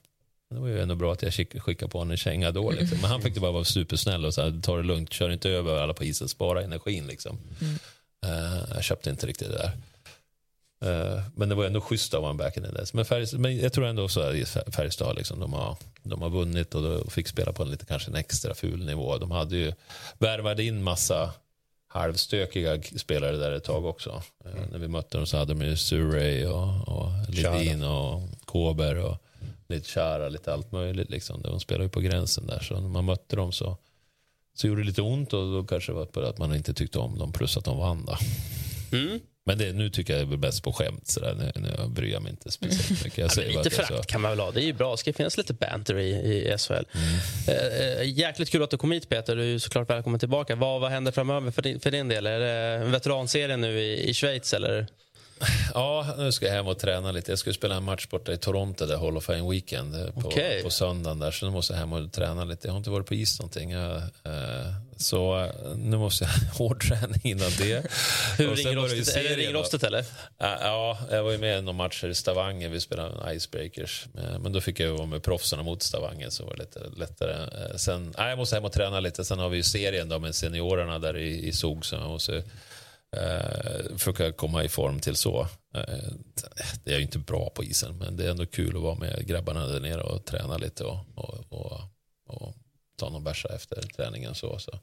Det 0.49 0.59
var 0.59 0.67
ju 0.67 0.81
ändå 0.81 0.95
bra 0.95 1.13
att 1.13 1.21
jag 1.21 1.33
skickade 1.33 1.91
på 1.91 1.97
honom 1.97 2.11
en 2.11 2.17
känga 2.17 2.51
då. 2.51 2.71
Liksom. 2.71 2.97
Men 3.01 3.09
han 3.09 3.21
fick 3.21 3.37
bara 3.37 3.51
vara 3.51 3.63
supersnäll 3.63 4.25
och 4.25 4.33
så 4.33 4.41
här, 4.41 4.61
ta 4.61 4.77
det 4.77 4.83
lugnt, 4.83 5.13
kör 5.13 5.29
inte 5.29 5.49
över 5.49 5.77
alla 5.77 5.93
på 5.93 6.03
isen, 6.03 6.27
spara 6.27 6.63
energin. 6.63 7.07
Liksom. 7.07 7.37
Mm. 7.61 7.73
Uh, 8.25 8.63
jag 8.73 8.83
köpte 8.83 9.09
inte 9.09 9.27
riktigt 9.27 9.47
det 9.47 9.57
där. 9.57 9.71
Uh, 10.85 11.21
men 11.35 11.49
det 11.49 11.55
var 11.55 11.65
ändå 11.65 11.81
schysst 11.81 12.13
av 12.13 12.21
honom 12.21 12.37
back 12.37 12.57
in 12.57 12.63
the 12.63 12.71
days. 12.71 12.93
Men, 12.93 13.05
Färjestad, 13.05 13.39
men 13.39 13.57
jag 13.57 13.73
tror 13.73 13.85
ändå 13.85 14.07
så 14.07 14.21
att 14.21 14.75
Färjestad, 14.75 15.15
liksom, 15.15 15.39
de, 15.39 15.53
har, 15.53 15.77
de 16.03 16.21
har 16.21 16.29
vunnit 16.29 16.75
och 16.75 16.81
de 16.81 17.09
fick 17.09 17.27
spela 17.27 17.53
på 17.53 17.63
en 17.63 17.71
lite 17.71 17.85
kanske 17.85 18.11
en 18.11 18.15
extra 18.15 18.53
ful 18.53 18.85
nivå. 18.85 19.17
De 19.17 19.31
hade 19.31 19.57
ju 19.57 19.73
värvat 20.17 20.59
in 20.59 20.83
massa 20.83 21.33
halvstökiga 21.87 22.81
spelare 22.81 23.37
där 23.37 23.51
ett 23.51 23.63
tag 23.63 23.85
också. 23.85 24.23
Mm. 24.45 24.57
Uh, 24.57 24.69
när 24.71 24.79
vi 24.79 24.87
mötte 24.87 25.17
dem 25.17 25.25
så 25.25 25.37
hade 25.37 25.53
de 25.53 25.65
ju 25.65 25.77
Surrey 25.77 26.45
och, 26.45 26.87
och 26.87 27.11
Lidin 27.29 27.83
och 27.83 28.21
Kåber 28.45 28.97
och 28.97 29.17
lite 29.69 29.89
Chara, 29.89 30.29
lite 30.29 30.53
allt 30.53 30.71
möjligt. 30.71 31.09
Liksom. 31.09 31.41
De 31.41 31.59
spelade 31.59 31.83
ju 31.83 31.89
på 31.89 31.99
gränsen 31.99 32.47
där. 32.47 32.59
Så 32.59 32.79
när 32.79 32.89
man 32.89 33.05
mötte 33.05 33.35
dem 33.35 33.51
så, 33.51 33.77
så 34.53 34.67
gjorde 34.67 34.81
det 34.81 34.87
lite 34.87 35.01
ont 35.01 35.33
och 35.33 35.53
då 35.53 35.63
kanske 35.63 35.91
det 35.91 35.95
var 35.95 36.05
på 36.05 36.21
att 36.21 36.37
man 36.37 36.55
inte 36.55 36.73
tyckte 36.73 36.99
om 36.99 37.17
dem 37.17 37.31
plus 37.31 37.57
att 37.57 37.65
de 37.65 37.77
vann. 37.77 38.05
Då. 38.05 38.17
Mm. 38.97 39.19
Men 39.47 39.57
det, 39.57 39.73
nu 39.73 39.89
tycker 39.89 40.17
jag 40.17 40.33
är 40.33 40.37
bäst 40.37 40.63
på 40.63 40.73
skämt. 40.73 41.07
Sådär. 41.07 41.33
Nu, 41.33 41.61
nu 41.61 41.87
bryr 41.87 42.11
jag 42.13 42.21
mig 42.21 42.31
inte 42.31 42.51
speciellt 42.51 43.03
mycket. 43.03 43.35
Jag 43.35 43.51
ja, 43.51 43.63
lite 43.63 43.69
frakt 43.69 44.07
kan 44.07 44.21
man 44.21 44.31
väl 44.31 44.39
ha. 44.39 44.51
Det 44.51 44.61
är 44.61 44.65
ju 44.65 44.73
bra. 44.73 44.91
Det 44.91 44.97
ska 44.97 45.13
finnas 45.13 45.37
lite 45.37 45.53
banter 45.53 45.97
i, 45.97 46.09
i 46.09 46.57
SHL. 46.57 46.73
Mm. 46.73 46.81
Eh, 47.47 48.19
jäkligt 48.19 48.49
kul 48.49 48.63
att 48.63 48.69
du 48.69 48.77
kom 48.77 48.91
hit 48.91 49.09
Peter. 49.09 49.35
Du 49.35 49.55
är 49.55 49.59
såklart 49.59 49.89
välkommen 49.89 50.19
tillbaka. 50.19 50.55
Vad, 50.55 50.81
vad 50.81 50.91
händer 50.91 51.11
framöver 51.11 51.51
för 51.51 51.61
din, 51.61 51.79
för 51.79 51.91
din 51.91 52.07
del? 52.07 52.27
Är 52.27 52.39
det 52.39 52.85
veteranserien 52.85 53.61
nu 53.61 53.79
i, 53.79 54.09
i 54.09 54.13
Schweiz 54.13 54.53
eller? 54.53 54.87
Ja, 55.73 56.15
nu 56.17 56.31
ska 56.31 56.45
jag 56.45 56.53
hem 56.53 56.67
och 56.67 56.79
träna 56.79 57.11
lite. 57.11 57.31
Jag 57.31 57.39
ska 57.39 57.53
spela 57.53 57.75
en 57.75 57.83
match 57.83 58.07
borta 58.07 58.31
i 58.33 58.37
Toronto, 58.37 58.85
där 58.85 58.97
Hall 58.97 59.17
of 59.17 59.23
Fame 59.23 59.49
Weekend, 59.51 59.95
eh, 59.95 60.11
på, 60.11 60.27
okay. 60.27 60.63
på 60.63 60.69
söndagen. 60.69 61.19
Där, 61.19 61.31
så 61.31 61.45
nu 61.45 61.51
måste 61.51 61.73
jag 61.73 61.79
hem 61.79 61.93
och 61.93 62.11
träna 62.11 62.43
lite. 62.43 62.67
Jag 62.67 62.73
har 62.73 62.77
inte 62.77 62.89
varit 62.89 63.05
på 63.05 63.13
is 63.13 63.39
någonting. 63.39 63.71
Jag, 63.71 63.95
eh, 63.95 64.73
så 64.97 65.43
eh, 65.43 65.75
nu 65.75 65.97
måste 65.97 66.23
jag 66.23 66.31
hård 66.57 66.81
träning 66.87 67.21
innan 67.23 67.51
det. 67.57 67.91
Hur 68.37 68.55
det 68.55 69.35
ringrostigt 69.35 69.83
eller? 69.83 70.05
Ja, 70.37 70.97
jag 71.11 71.23
var 71.23 71.31
ju 71.31 71.37
med 71.37 71.59
i 71.59 71.61
några 71.61 71.77
matcher 71.77 72.07
i 72.07 72.15
Stavanger. 72.15 72.69
Vi 72.69 72.79
spelade 72.79 73.35
Icebreakers. 73.35 74.05
Eh, 74.17 74.39
men 74.39 74.51
då 74.51 74.61
fick 74.61 74.79
jag 74.79 74.93
vara 74.93 75.05
med 75.05 75.23
proffsen 75.23 75.65
mot 75.65 75.83
Stavanger 75.83 76.29
så 76.29 76.45
var 76.45 76.55
det 76.55 76.59
lite 76.59 76.79
lättare. 76.97 77.49
Sen, 77.77 78.13
nej, 78.17 78.29
jag 78.29 78.37
måste 78.37 78.55
hem 78.55 78.65
och 78.65 78.71
träna 78.71 78.99
lite. 78.99 79.25
Sen 79.25 79.39
har 79.39 79.49
vi 79.49 79.57
ju 79.57 79.63
serien 79.63 80.09
då 80.09 80.19
med 80.19 80.35
seniorerna 80.35 80.99
där 80.99 81.17
i, 81.17 81.47
i 81.47 81.53
SOG. 81.53 81.85
Så 81.85 81.95
jag 81.95 82.09
måste 82.09 82.43
eh, 83.15 83.97
försöka 83.97 84.31
komma 84.31 84.63
i 84.63 84.69
form 84.69 84.99
till 84.99 85.15
så. 85.15 85.47
Eh, 85.75 86.13
det 86.83 86.93
är 86.93 86.97
ju 86.97 87.03
inte 87.03 87.19
bra 87.19 87.49
på 87.49 87.63
isen, 87.63 87.97
men 87.97 88.17
det 88.17 88.25
är 88.25 88.31
ändå 88.31 88.45
kul 88.45 88.75
att 88.75 88.83
vara 88.83 88.95
med 88.95 89.27
grabbarna 89.27 89.65
där 89.65 89.79
nere 89.79 90.01
och 90.01 90.25
träna 90.25 90.57
lite 90.57 90.83
och, 90.83 90.99
och, 91.15 91.45
och, 91.49 91.81
och 92.27 92.55
ta 92.97 93.09
någon 93.09 93.23
bärsa 93.23 93.49
efter 93.55 93.81
träningen. 93.81 94.35
Så, 94.35 94.59
så. 94.59 94.79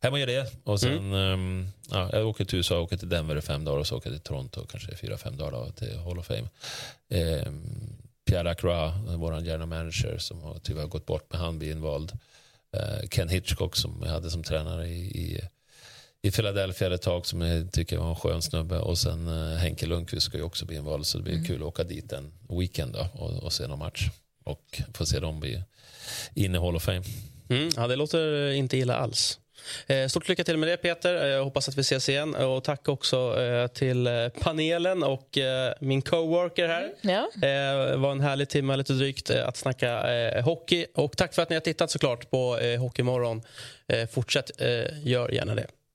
Hem 0.00 0.12
och 0.12 0.18
gör 0.18 0.26
det. 0.26 0.52
Och 0.64 0.80
sen, 0.80 1.12
mm. 1.12 1.68
ja, 1.90 2.10
jag 2.12 2.28
åker 2.28 2.44
till 2.44 2.58
USA, 2.58 2.80
åker 2.80 2.96
till 2.96 3.08
Denver 3.08 3.36
i 3.36 3.40
fem 3.40 3.64
dagar 3.64 3.78
och 3.78 3.86
så 3.86 3.96
åker 3.96 4.10
jag 4.10 4.18
till 4.18 4.28
Toronto 4.28 4.66
kanske 4.66 4.96
fyra, 4.96 5.18
fem 5.18 5.36
dagar 5.36 5.70
till 5.70 5.98
Hall 5.98 6.18
of 6.18 6.26
Fame. 6.26 6.48
Eh, 7.08 7.52
Pierre 8.26 8.50
Acroix, 8.50 8.94
vår 9.06 9.40
general 9.40 9.68
manager 9.68 10.18
som 10.18 10.42
har 10.42 10.58
tyvärr 10.58 10.86
gått 10.86 11.06
bort, 11.06 11.26
men 11.30 11.40
han 11.40 11.58
blir 11.58 11.70
invald. 11.70 12.12
Eh, 12.76 13.08
Ken 13.10 13.28
Hitchcock 13.28 13.76
som 13.76 14.02
jag 14.04 14.10
hade 14.10 14.30
som 14.30 14.42
tränare 14.42 14.88
i, 14.88 15.34
i 15.34 15.40
i 16.22 16.30
Philadelphia 16.30 16.94
ett 16.94 17.02
tag 17.02 17.26
som 17.26 17.40
jag 17.40 17.72
tycker 17.72 17.96
var 17.96 18.08
en 18.08 18.16
skön 18.16 18.42
snubbe. 18.42 18.78
Och 18.78 18.98
sen 18.98 19.28
uh, 19.28 19.56
Henke 19.56 19.86
Lundqvist 19.86 20.26
ska 20.26 20.36
ju 20.36 20.42
också 20.42 20.64
bli 20.64 20.76
invald 20.76 21.06
så 21.06 21.18
det 21.18 21.24
blir 21.24 21.34
mm. 21.34 21.46
kul 21.46 21.56
att 21.56 21.68
åka 21.68 21.84
dit 21.84 22.12
en 22.12 22.32
weekend 22.48 22.92
då, 22.92 23.06
och, 23.14 23.42
och 23.42 23.52
se 23.52 23.66
någon 23.66 23.78
match. 23.78 24.08
Och 24.44 24.82
få 24.94 25.06
se 25.06 25.20
dem 25.20 25.40
bli 25.40 25.62
inne 26.34 26.58
i 26.58 26.60
Hall 26.60 26.76
of 26.76 26.82
Fame. 26.82 27.02
Mm, 27.50 27.70
ja, 27.76 27.86
det 27.86 27.96
låter 27.96 28.50
inte 28.52 28.76
illa 28.76 28.96
alls. 28.96 29.38
Eh, 29.86 30.08
stort 30.08 30.28
lycka 30.28 30.44
till 30.44 30.56
med 30.56 30.68
det, 30.68 30.76
Peter. 30.76 31.26
Jag 31.26 31.44
hoppas 31.44 31.68
att 31.68 31.76
vi 31.76 31.80
ses 31.80 32.08
igen. 32.08 32.34
Och 32.34 32.64
tack 32.64 32.88
också 32.88 33.36
till 33.74 34.30
panelen 34.40 35.02
och 35.02 35.38
min 35.80 36.02
coworker 36.02 36.68
här. 36.68 36.92
Ja. 37.00 37.30
Det 37.34 37.96
var 37.96 38.12
en 38.12 38.20
härlig 38.20 38.48
timme, 38.48 38.76
lite 38.76 38.92
drygt, 38.92 39.30
att 39.30 39.56
snacka 39.56 40.02
hockey. 40.42 40.86
Och 40.94 41.16
tack 41.16 41.34
för 41.34 41.42
att 41.42 41.50
ni 41.50 41.56
har 41.56 41.60
tittat 41.60 41.90
såklart 41.90 42.30
på 42.30 42.58
Hockeymorgon. 42.78 43.42
Fortsätt, 44.10 44.50
gör 45.02 45.28
gärna 45.28 45.54
det. 45.54 45.66